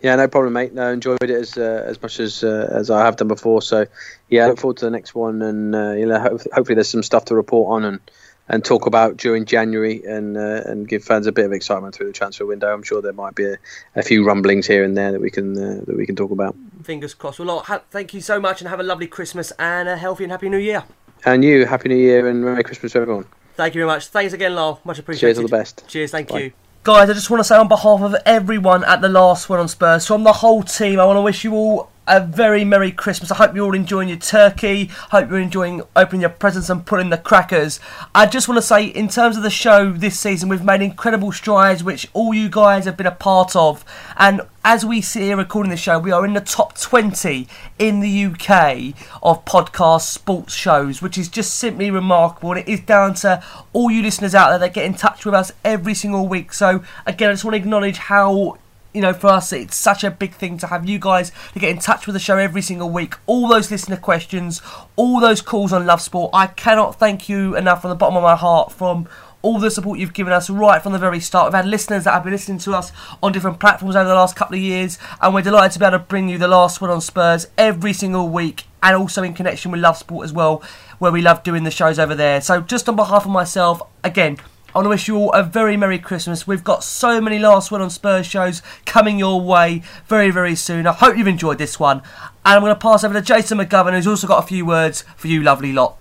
Yeah, 0.00 0.16
no 0.16 0.26
problem, 0.26 0.54
mate. 0.54 0.72
No, 0.72 0.90
enjoyed 0.90 1.22
it 1.22 1.28
as 1.28 1.58
uh, 1.58 1.84
as 1.86 2.00
much 2.00 2.18
as 2.18 2.42
uh, 2.42 2.70
as 2.72 2.90
I 2.90 3.04
have 3.04 3.16
done 3.16 3.28
before. 3.28 3.60
So, 3.60 3.84
yeah, 4.30 4.46
I 4.46 4.48
look 4.48 4.60
forward 4.60 4.78
to 4.78 4.86
the 4.86 4.90
next 4.90 5.14
one, 5.14 5.42
and 5.42 5.74
uh, 5.74 5.92
you 5.92 6.06
know, 6.06 6.18
ho- 6.18 6.38
hopefully 6.54 6.76
there's 6.76 6.88
some 6.88 7.02
stuff 7.02 7.26
to 7.26 7.34
report 7.34 7.72
on 7.72 7.84
and, 7.84 8.00
and 8.48 8.64
talk 8.64 8.86
about 8.86 9.16
during 9.16 9.44
January, 9.44 10.02
and 10.04 10.36
uh, 10.36 10.62
and 10.66 10.88
give 10.88 11.04
fans 11.04 11.26
a 11.26 11.32
bit 11.32 11.46
of 11.46 11.52
excitement 11.52 11.94
through 11.94 12.06
the 12.06 12.12
transfer 12.12 12.44
window. 12.46 12.72
I'm 12.72 12.82
sure 12.82 13.00
there 13.00 13.12
might 13.12 13.34
be 13.34 13.44
a, 13.46 13.56
a 13.96 14.02
few 14.02 14.24
rumblings 14.24 14.66
here 14.66 14.84
and 14.84 14.96
there 14.96 15.12
that 15.12 15.20
we 15.20 15.30
can 15.30 15.56
uh, 15.56 15.84
that 15.86 15.96
we 15.96 16.06
can 16.06 16.16
talk 16.16 16.30
about. 16.30 16.54
Fingers 16.82 17.14
crossed. 17.14 17.38
Well, 17.38 17.60
ha- 17.60 17.82
thank 17.90 18.12
you 18.12 18.20
so 18.20 18.38
much 18.38 18.60
and 18.60 18.68
have 18.68 18.80
a 18.80 18.84
lovely 18.84 19.06
Christmas 19.06 19.52
and 19.58 19.88
a 19.88 19.96
healthy 19.96 20.24
and 20.24 20.30
happy 20.30 20.48
New 20.48 20.58
Year. 20.58 20.84
And 21.24 21.42
you, 21.42 21.64
happy 21.64 21.88
New 21.88 21.96
Year 21.96 22.28
and 22.28 22.44
Merry 22.44 22.62
Christmas 22.62 22.92
to 22.92 23.00
everyone. 23.00 23.26
Thank 23.54 23.74
you 23.74 23.80
very 23.80 23.86
much. 23.86 24.08
Thanks 24.08 24.32
again, 24.32 24.54
Lol. 24.54 24.80
Much 24.84 24.98
appreciated. 24.98 25.36
Cheers, 25.36 25.38
all 25.38 25.48
the 25.48 25.56
best. 25.56 25.84
Cheers, 25.88 26.10
thank 26.10 26.28
Bye. 26.28 26.38
you. 26.40 26.52
Guys, 26.82 27.08
I 27.08 27.14
just 27.14 27.30
want 27.30 27.40
to 27.40 27.44
say 27.44 27.56
on 27.56 27.68
behalf 27.68 28.02
of 28.02 28.14
everyone 28.26 28.84
at 28.84 29.00
the 29.00 29.08
last 29.08 29.48
one 29.48 29.58
on 29.58 29.68
Spurs, 29.68 30.06
from 30.06 30.22
the 30.22 30.34
whole 30.34 30.62
team, 30.62 31.00
I 31.00 31.06
want 31.06 31.16
to 31.16 31.22
wish 31.22 31.42
you 31.44 31.54
all 31.54 31.90
a 32.06 32.20
very 32.20 32.64
Merry 32.64 32.92
Christmas. 32.92 33.30
I 33.30 33.36
hope 33.36 33.54
you're 33.54 33.64
all 33.64 33.74
enjoying 33.74 34.08
your 34.08 34.18
turkey. 34.18 34.90
I 35.10 35.20
hope 35.20 35.30
you're 35.30 35.38
enjoying 35.38 35.82
opening 35.96 36.20
your 36.20 36.30
presents 36.30 36.68
and 36.68 36.84
putting 36.84 37.10
the 37.10 37.18
crackers. 37.18 37.80
I 38.14 38.26
just 38.26 38.48
want 38.48 38.58
to 38.58 38.62
say, 38.62 38.84
in 38.86 39.08
terms 39.08 39.36
of 39.36 39.42
the 39.42 39.50
show 39.50 39.92
this 39.92 40.18
season, 40.18 40.48
we've 40.48 40.64
made 40.64 40.82
incredible 40.82 41.32
strides, 41.32 41.82
which 41.82 42.08
all 42.12 42.34
you 42.34 42.48
guys 42.48 42.84
have 42.84 42.96
been 42.96 43.06
a 43.06 43.10
part 43.10 43.56
of. 43.56 43.84
And 44.16 44.42
as 44.64 44.84
we 44.84 45.00
sit 45.00 45.22
here 45.22 45.36
recording 45.36 45.70
the 45.70 45.76
show, 45.76 45.98
we 45.98 46.10
are 46.10 46.24
in 46.24 46.34
the 46.34 46.40
top 46.40 46.78
20 46.78 47.48
in 47.78 48.00
the 48.00 48.24
UK 48.26 48.94
of 49.22 49.44
podcast 49.44 50.02
sports 50.02 50.54
shows, 50.54 51.00
which 51.00 51.16
is 51.18 51.28
just 51.28 51.54
simply 51.54 51.90
remarkable. 51.90 52.52
And 52.52 52.60
it 52.60 52.68
is 52.68 52.80
down 52.80 53.14
to 53.16 53.42
all 53.72 53.90
you 53.90 54.02
listeners 54.02 54.34
out 54.34 54.50
there 54.50 54.58
that 54.58 54.74
get 54.74 54.84
in 54.84 54.94
touch 54.94 55.24
with 55.24 55.34
us 55.34 55.52
every 55.64 55.94
single 55.94 56.28
week. 56.28 56.52
So, 56.52 56.84
again, 57.06 57.30
I 57.30 57.32
just 57.32 57.44
want 57.44 57.54
to 57.54 57.60
acknowledge 57.60 57.96
how 57.96 58.58
you 58.94 59.00
know, 59.00 59.12
for 59.12 59.26
us, 59.26 59.52
it's 59.52 59.76
such 59.76 60.04
a 60.04 60.10
big 60.10 60.32
thing 60.34 60.56
to 60.58 60.68
have 60.68 60.88
you 60.88 60.98
guys 60.98 61.32
to 61.52 61.58
get 61.58 61.70
in 61.70 61.78
touch 61.78 62.06
with 62.06 62.14
the 62.14 62.20
show 62.20 62.38
every 62.38 62.62
single 62.62 62.88
week. 62.88 63.14
All 63.26 63.48
those 63.48 63.70
listener 63.70 63.96
questions, 63.96 64.62
all 64.94 65.20
those 65.20 65.42
calls 65.42 65.72
on 65.72 65.84
Love 65.84 66.00
Sport. 66.00 66.30
I 66.32 66.46
cannot 66.46 66.98
thank 66.98 67.28
you 67.28 67.56
enough 67.56 67.82
from 67.82 67.90
the 67.90 67.96
bottom 67.96 68.16
of 68.16 68.22
my 68.22 68.36
heart 68.36 68.72
from 68.72 69.08
all 69.42 69.58
the 69.58 69.70
support 69.70 69.98
you've 69.98 70.14
given 70.14 70.32
us 70.32 70.48
right 70.48 70.82
from 70.82 70.92
the 70.92 70.98
very 70.98 71.20
start. 71.20 71.48
We've 71.48 71.56
had 71.56 71.66
listeners 71.66 72.04
that 72.04 72.12
have 72.12 72.24
been 72.24 72.32
listening 72.32 72.58
to 72.60 72.72
us 72.72 72.92
on 73.22 73.32
different 73.32 73.60
platforms 73.60 73.94
over 73.94 74.08
the 74.08 74.14
last 74.14 74.36
couple 74.36 74.56
of 74.56 74.62
years, 74.62 74.96
and 75.20 75.34
we're 75.34 75.42
delighted 75.42 75.72
to 75.72 75.78
be 75.80 75.84
able 75.84 75.98
to 75.98 76.04
bring 76.04 76.30
you 76.30 76.38
the 76.38 76.48
last 76.48 76.80
one 76.80 76.88
on 76.88 77.02
Spurs 77.02 77.46
every 77.58 77.92
single 77.92 78.30
week, 78.30 78.64
and 78.82 78.96
also 78.96 79.22
in 79.22 79.34
connection 79.34 79.70
with 79.70 79.82
Love 79.82 79.98
Sport 79.98 80.24
as 80.24 80.32
well, 80.32 80.62
where 80.98 81.12
we 81.12 81.20
love 81.20 81.42
doing 81.42 81.64
the 81.64 81.70
shows 81.70 81.98
over 81.98 82.14
there. 82.14 82.40
So, 82.40 82.62
just 82.62 82.88
on 82.88 82.96
behalf 82.96 83.26
of 83.26 83.30
myself, 83.32 83.82
again, 84.02 84.38
I 84.74 84.78
want 84.78 84.86
to 84.86 84.90
wish 84.90 85.06
you 85.06 85.16
all 85.16 85.30
a 85.30 85.44
very 85.44 85.76
Merry 85.76 86.00
Christmas. 86.00 86.48
We've 86.48 86.64
got 86.64 86.82
so 86.82 87.20
many 87.20 87.38
last 87.38 87.70
one 87.70 87.80
on 87.80 87.90
Spurs 87.90 88.26
shows 88.26 88.60
coming 88.84 89.20
your 89.20 89.40
way 89.40 89.84
very, 90.08 90.32
very 90.32 90.56
soon. 90.56 90.84
I 90.88 90.92
hope 90.92 91.16
you've 91.16 91.28
enjoyed 91.28 91.58
this 91.58 91.78
one. 91.78 91.98
And 91.98 92.56
I'm 92.56 92.60
going 92.60 92.74
to 92.74 92.80
pass 92.80 93.04
over 93.04 93.14
to 93.14 93.20
Jason 93.20 93.58
McGovern, 93.58 93.92
who's 93.92 94.08
also 94.08 94.26
got 94.26 94.42
a 94.42 94.46
few 94.48 94.66
words 94.66 95.02
for 95.16 95.28
you, 95.28 95.44
lovely 95.44 95.72
lot. 95.72 95.98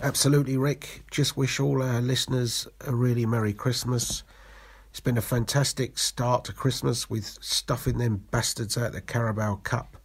Absolutely, 0.00 0.56
Rick. 0.56 1.04
Just 1.10 1.36
wish 1.36 1.60
all 1.60 1.82
our 1.82 2.00
listeners 2.00 2.66
a 2.80 2.94
really 2.94 3.26
Merry 3.26 3.52
Christmas. 3.52 4.22
It's 4.88 5.00
been 5.00 5.18
a 5.18 5.22
fantastic 5.22 5.98
start 5.98 6.44
to 6.44 6.54
Christmas 6.54 7.10
with 7.10 7.26
stuffing 7.42 7.98
them 7.98 8.24
bastards 8.30 8.78
out 8.78 8.92
the 8.92 9.02
Carabao 9.02 9.56
Cup. 9.64 9.98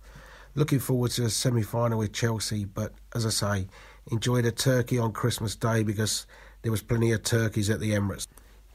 Looking 0.56 0.80
forward 0.80 1.12
to 1.12 1.24
a 1.24 1.30
semi 1.30 1.62
final 1.62 2.00
with 2.00 2.12
Chelsea, 2.12 2.66
but 2.66 2.92
as 3.16 3.26
I 3.26 3.30
say, 3.30 3.68
enjoy 4.12 4.42
the 4.42 4.52
turkey 4.52 5.00
on 5.00 5.14
Christmas 5.14 5.56
Day 5.56 5.84
because 5.84 6.26
there 6.68 6.72
was 6.74 6.82
plenty 6.82 7.14
of 7.14 7.24
turkeys 7.24 7.70
at 7.70 7.80
the 7.80 7.92
Emirates. 7.92 8.28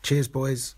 Cheers, 0.02 0.26
boys. 0.26 0.74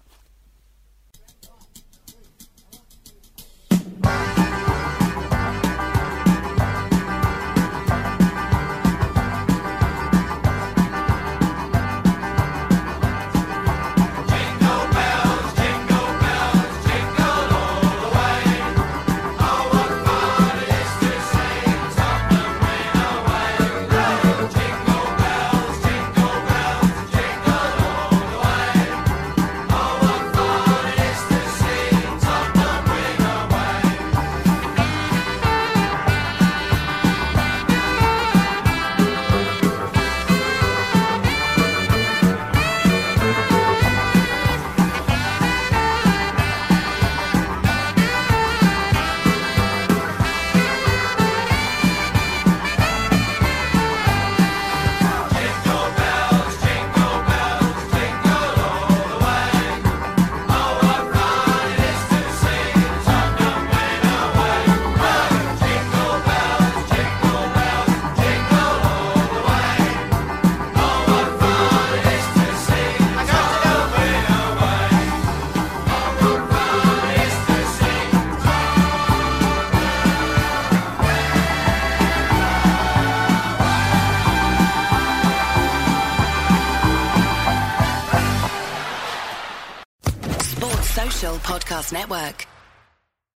Network. 91.93 92.47